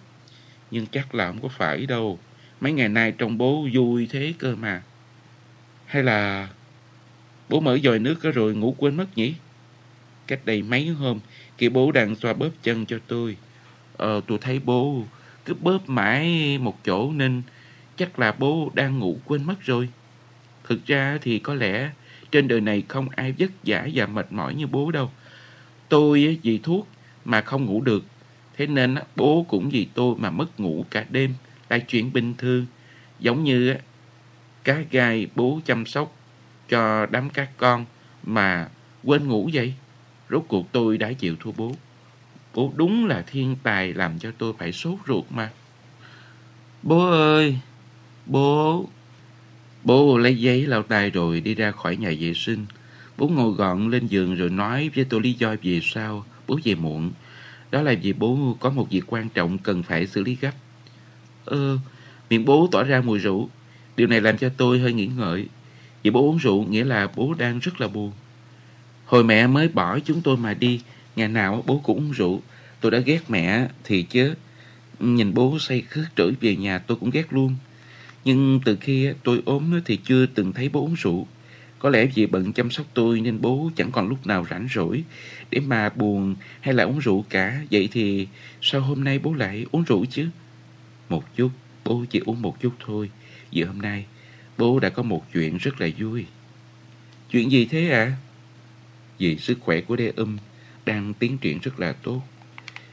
Nhưng 0.70 0.86
chắc 0.86 1.14
là 1.14 1.26
không 1.26 1.40
có 1.42 1.48
phải 1.48 1.86
đâu. 1.86 2.18
Mấy 2.60 2.72
ngày 2.72 2.88
nay 2.88 3.12
trông 3.12 3.38
bố 3.38 3.68
vui 3.72 4.06
thế 4.10 4.34
cơ 4.38 4.56
mà. 4.56 4.82
Hay 5.86 6.02
là 6.02 6.48
bố 7.48 7.60
mở 7.60 7.78
dòi 7.78 7.98
nước 7.98 8.22
rồi 8.22 8.54
ngủ 8.54 8.74
quên 8.78 8.96
mất 8.96 9.18
nhỉ? 9.18 9.34
cách 10.26 10.40
đây 10.44 10.62
mấy 10.62 10.88
hôm 10.88 11.20
khi 11.58 11.68
bố 11.68 11.92
đang 11.92 12.16
xoa 12.16 12.32
bóp 12.32 12.50
chân 12.62 12.86
cho 12.86 12.98
tôi. 13.06 13.36
Ờ, 13.96 14.20
tôi 14.26 14.38
thấy 14.40 14.60
bố 14.64 15.02
cứ 15.44 15.54
bóp 15.54 15.88
mãi 15.88 16.58
một 16.58 16.84
chỗ 16.84 17.12
nên 17.12 17.42
chắc 17.96 18.18
là 18.18 18.32
bố 18.32 18.70
đang 18.74 18.98
ngủ 18.98 19.18
quên 19.24 19.44
mất 19.44 19.62
rồi. 19.62 19.88
Thực 20.68 20.86
ra 20.86 21.18
thì 21.22 21.38
có 21.38 21.54
lẽ 21.54 21.90
trên 22.30 22.48
đời 22.48 22.60
này 22.60 22.82
không 22.88 23.08
ai 23.08 23.34
vất 23.38 23.50
vả 23.64 23.88
và 23.94 24.06
mệt 24.06 24.32
mỏi 24.32 24.54
như 24.54 24.66
bố 24.66 24.90
đâu. 24.90 25.10
Tôi 25.88 26.38
vì 26.42 26.58
thuốc 26.58 26.88
mà 27.24 27.40
không 27.40 27.64
ngủ 27.64 27.80
được. 27.80 28.04
Thế 28.56 28.66
nên 28.66 28.94
bố 29.16 29.46
cũng 29.48 29.68
vì 29.68 29.88
tôi 29.94 30.14
mà 30.18 30.30
mất 30.30 30.60
ngủ 30.60 30.84
cả 30.90 31.04
đêm, 31.10 31.34
là 31.68 31.78
chuyện 31.78 32.12
bình 32.12 32.34
thường. 32.38 32.66
Giống 33.20 33.44
như 33.44 33.74
cá 34.64 34.82
gai 34.90 35.26
bố 35.34 35.60
chăm 35.64 35.86
sóc 35.86 36.16
cho 36.68 37.06
đám 37.06 37.30
các 37.30 37.50
con 37.56 37.84
mà 38.22 38.68
quên 39.04 39.28
ngủ 39.28 39.50
vậy. 39.52 39.74
Rốt 40.30 40.44
cuộc 40.48 40.72
tôi 40.72 40.98
đã 40.98 41.12
chịu 41.12 41.36
thua 41.40 41.52
bố. 41.56 41.72
Bố 42.54 42.72
đúng 42.76 43.06
là 43.06 43.24
thiên 43.26 43.56
tài 43.62 43.94
làm 43.94 44.18
cho 44.18 44.30
tôi 44.38 44.52
phải 44.58 44.72
sốt 44.72 44.98
ruột 45.06 45.24
mà. 45.30 45.50
Bố 46.82 47.10
ơi! 47.10 47.58
Bố! 48.26 48.88
Bố 49.86 50.18
lấy 50.18 50.38
giấy 50.38 50.66
lau 50.66 50.82
tay 50.82 51.10
rồi 51.10 51.40
đi 51.40 51.54
ra 51.54 51.70
khỏi 51.70 51.96
nhà 51.96 52.12
vệ 52.20 52.32
sinh. 52.34 52.66
Bố 53.18 53.28
ngồi 53.28 53.52
gọn 53.52 53.90
lên 53.90 54.06
giường 54.06 54.34
rồi 54.34 54.50
nói 54.50 54.90
với 54.94 55.04
tôi 55.04 55.20
lý 55.20 55.32
do 55.32 55.56
vì 55.62 55.80
sao 55.80 56.24
bố 56.46 56.58
về 56.64 56.74
muộn. 56.74 57.10
Đó 57.70 57.82
là 57.82 57.94
vì 58.02 58.12
bố 58.12 58.56
có 58.60 58.70
một 58.70 58.90
việc 58.90 59.02
quan 59.06 59.28
trọng 59.28 59.58
cần 59.58 59.82
phải 59.82 60.06
xử 60.06 60.22
lý 60.22 60.36
gấp. 60.40 60.52
Ơ, 61.44 61.78
miệng 62.30 62.44
bố 62.44 62.68
tỏ 62.72 62.82
ra 62.82 63.00
mùi 63.00 63.18
rượu. 63.18 63.48
Điều 63.96 64.06
này 64.06 64.20
làm 64.20 64.38
cho 64.38 64.48
tôi 64.56 64.78
hơi 64.78 64.92
nghĩ 64.92 65.06
ngợi. 65.06 65.46
Vì 66.02 66.10
bố 66.10 66.20
uống 66.20 66.38
rượu 66.38 66.64
nghĩa 66.64 66.84
là 66.84 67.08
bố 67.16 67.34
đang 67.38 67.58
rất 67.58 67.80
là 67.80 67.88
buồn. 67.88 68.12
Hồi 69.04 69.24
mẹ 69.24 69.46
mới 69.46 69.68
bỏ 69.68 69.98
chúng 69.98 70.22
tôi 70.22 70.36
mà 70.36 70.54
đi, 70.54 70.80
ngày 71.16 71.28
nào 71.28 71.62
bố 71.66 71.80
cũng 71.84 71.98
uống 71.98 72.12
rượu. 72.12 72.42
Tôi 72.80 72.90
đã 72.90 72.98
ghét 72.98 73.20
mẹ 73.28 73.68
thì 73.84 74.02
chứ. 74.02 74.34
Nhìn 75.00 75.34
bố 75.34 75.58
say 75.58 75.80
khướt 75.80 76.06
trở 76.16 76.30
về 76.40 76.56
nhà 76.56 76.78
tôi 76.78 76.96
cũng 77.00 77.10
ghét 77.10 77.32
luôn. 77.32 77.56
Nhưng 78.26 78.60
từ 78.64 78.76
khi 78.80 79.08
tôi 79.24 79.42
ốm 79.44 79.80
thì 79.84 79.96
chưa 79.96 80.26
từng 80.26 80.52
thấy 80.52 80.68
bố 80.68 80.80
uống 80.80 80.94
rượu. 80.94 81.26
Có 81.78 81.90
lẽ 81.90 82.06
vì 82.14 82.26
bận 82.26 82.52
chăm 82.52 82.70
sóc 82.70 82.86
tôi 82.94 83.20
nên 83.20 83.40
bố 83.40 83.70
chẳng 83.76 83.90
còn 83.92 84.08
lúc 84.08 84.26
nào 84.26 84.46
rảnh 84.50 84.68
rỗi 84.74 85.04
để 85.50 85.60
mà 85.60 85.88
buồn 85.88 86.34
hay 86.60 86.74
là 86.74 86.84
uống 86.84 86.98
rượu 86.98 87.24
cả. 87.28 87.64
Vậy 87.70 87.88
thì 87.92 88.28
sao 88.62 88.80
hôm 88.80 89.04
nay 89.04 89.18
bố 89.18 89.34
lại 89.34 89.66
uống 89.72 89.84
rượu 89.84 90.04
chứ? 90.10 90.28
Một 91.08 91.36
chút, 91.36 91.50
bố 91.84 92.04
chỉ 92.10 92.18
uống 92.18 92.42
một 92.42 92.60
chút 92.60 92.72
thôi. 92.86 93.10
Vì 93.52 93.62
hôm 93.62 93.78
nay 93.78 94.04
bố 94.58 94.80
đã 94.80 94.88
có 94.88 95.02
một 95.02 95.32
chuyện 95.32 95.56
rất 95.56 95.80
là 95.80 95.88
vui. 95.98 96.26
Chuyện 97.30 97.50
gì 97.50 97.64
thế 97.64 97.90
ạ? 97.90 98.04
À? 98.04 98.16
Vì 99.18 99.36
sức 99.36 99.58
khỏe 99.60 99.80
của 99.80 99.96
đê 99.96 100.12
âm 100.16 100.38
đang 100.86 101.14
tiến 101.14 101.38
triển 101.38 101.58
rất 101.58 101.80
là 101.80 101.92
tốt. 101.92 102.22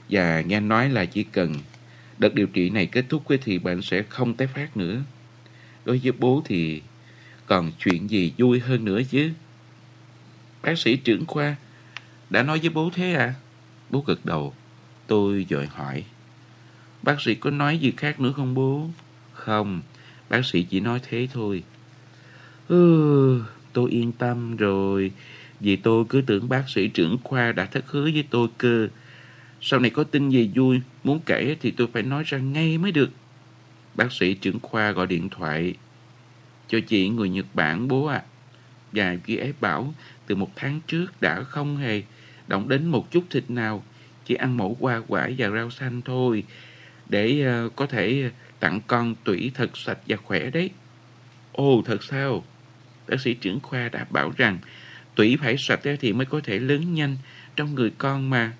Và 0.10 0.42
nghe 0.42 0.60
nói 0.60 0.90
là 0.90 1.06
chỉ 1.06 1.24
cần 1.24 1.54
đợt 2.18 2.34
điều 2.34 2.48
trị 2.48 2.70
này 2.70 2.86
kết 2.86 3.06
thúc 3.10 3.24
thì 3.44 3.60
bệnh 3.60 3.82
sẽ 3.82 4.04
không 4.10 4.34
tái 4.34 4.48
phát 4.48 4.78
nữa. 4.78 5.04
Đối 5.86 6.02
với 6.04 6.12
bố 6.20 6.42
thì 6.46 6.82
còn 7.46 7.72
chuyện 7.80 8.10
gì 8.10 8.34
vui 8.38 8.60
hơn 8.60 8.86
nữa 8.86 9.02
chứ? 9.10 9.32
Bác 10.62 10.78
sĩ 10.80 10.96
trưởng 10.96 11.26
khoa 11.26 11.56
đã 12.30 12.44
nói 12.44 12.60
với 12.60 12.70
bố 12.70 12.90
thế 12.94 13.14
à? 13.14 13.34
Bố 13.90 14.04
gật 14.08 14.26
đầu. 14.26 14.54
Tôi 15.08 15.46
dội 15.50 15.68
hỏi. 15.68 16.04
Bác 17.04 17.22
sĩ 17.22 17.36
có 17.36 17.50
nói 17.50 17.78
gì 17.78 17.94
khác 17.98 18.20
nữa 18.20 18.34
không 18.36 18.54
bố? 18.54 18.90
Không, 19.34 19.82
bác 20.30 20.46
sĩ 20.46 20.64
chỉ 20.64 20.80
nói 20.80 21.00
thế 21.10 21.28
thôi. 21.34 21.64
Ừ, 22.68 23.44
tôi 23.74 23.92
yên 23.92 24.12
tâm 24.12 24.56
rồi. 24.56 25.12
Vì 25.60 25.76
tôi 25.76 26.06
cứ 26.10 26.22
tưởng 26.22 26.50
bác 26.50 26.70
sĩ 26.70 26.88
trưởng 26.88 27.18
khoa 27.24 27.52
đã 27.52 27.66
thất 27.66 27.86
hứa 27.88 28.04
với 28.04 28.24
tôi 28.30 28.48
cơ. 28.58 28.88
Sau 29.62 29.80
này 29.80 29.90
có 29.90 30.04
tin 30.04 30.30
gì 30.30 30.52
vui, 30.56 30.82
muốn 31.04 31.20
kể 31.26 31.56
thì 31.62 31.72
tôi 31.72 31.88
phải 31.94 32.04
nói 32.04 32.24
ra 32.26 32.38
ngay 32.38 32.78
mới 32.78 32.92
được. 32.92 33.10
Bác 33.95 34.11
sĩ 34.11 34.34
trưởng 34.34 34.60
khoa 34.60 34.91
gọi 34.91 35.07
điện 35.07 35.30
thoại 35.30 35.74
cho 36.68 36.80
chị 36.88 37.10
người 37.10 37.30
Nhật 37.30 37.45
Bản 37.53 37.88
bố 37.88 38.06
ạ. 38.06 38.24
À. 38.26 38.28
Và 38.91 39.15
chị 39.26 39.38
ấy 39.38 39.53
bảo 39.61 39.94
từ 40.28 40.36
một 40.36 40.52
tháng 40.56 40.80
trước 40.88 41.22
đã 41.22 41.44
không 41.44 41.78
hề 41.78 42.02
động 42.48 42.70
đến 42.70 42.88
một 42.88 43.11
chút 43.11 43.24
thịt 43.30 43.44
nào, 43.49 43.84
chỉ 44.26 44.36
ăn 44.36 44.57
mẫu 44.57 44.78
hoa 44.80 45.02
quả 45.07 45.30
và 45.38 45.49
rau 45.49 45.70
xanh 45.70 46.02
thôi, 46.02 46.44
để 47.10 47.45
uh, 47.65 47.76
có 47.76 47.86
thể 47.86 48.32
tặng 48.60 48.82
con 48.88 49.15
tủy 49.24 49.52
thật 49.53 49.78
sạch 49.78 49.98
và 50.07 50.18
khỏe 50.18 50.49
đấy. 50.49 50.70
Ồ, 51.52 51.82
thật 51.86 52.03
sao? 52.03 52.44
Bác 53.07 53.22
sĩ 53.22 53.34
trưởng 53.34 53.60
khoa 53.60 53.90
đã 53.90 54.06
bảo 54.10 54.34
rằng 54.38 54.57
tủy 55.15 55.38
phải 55.41 55.57
sạch 55.57 55.80
thì 55.99 56.14
mới 56.14 56.26
có 56.26 56.41
thể 56.44 56.60
lớn 56.60 56.94
nhanh 56.94 57.18
trong 57.56 57.76
người 57.76 57.91
con 57.98 58.30
mà. 58.30 58.53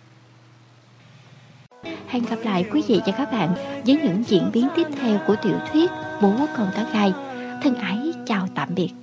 Hẹn 2.14 2.24
gặp 2.30 2.40
lại 2.44 2.66
quý 2.72 2.84
vị 2.88 3.02
và 3.06 3.14
các 3.18 3.32
bạn 3.32 3.56
với 3.86 3.98
những 4.04 4.24
diễn 4.28 4.50
biến 4.54 4.68
tiếp 4.76 4.88
theo 5.02 5.20
của 5.28 5.36
tiểu 5.44 5.56
thuyết 5.72 5.92
Bố 6.22 6.34
con 6.58 6.72
cá 6.76 6.86
gai. 6.94 7.14
Thân 7.64 7.76
ái, 7.76 8.14
chào 8.26 8.48
tạm 8.56 8.70
biệt. 8.76 9.03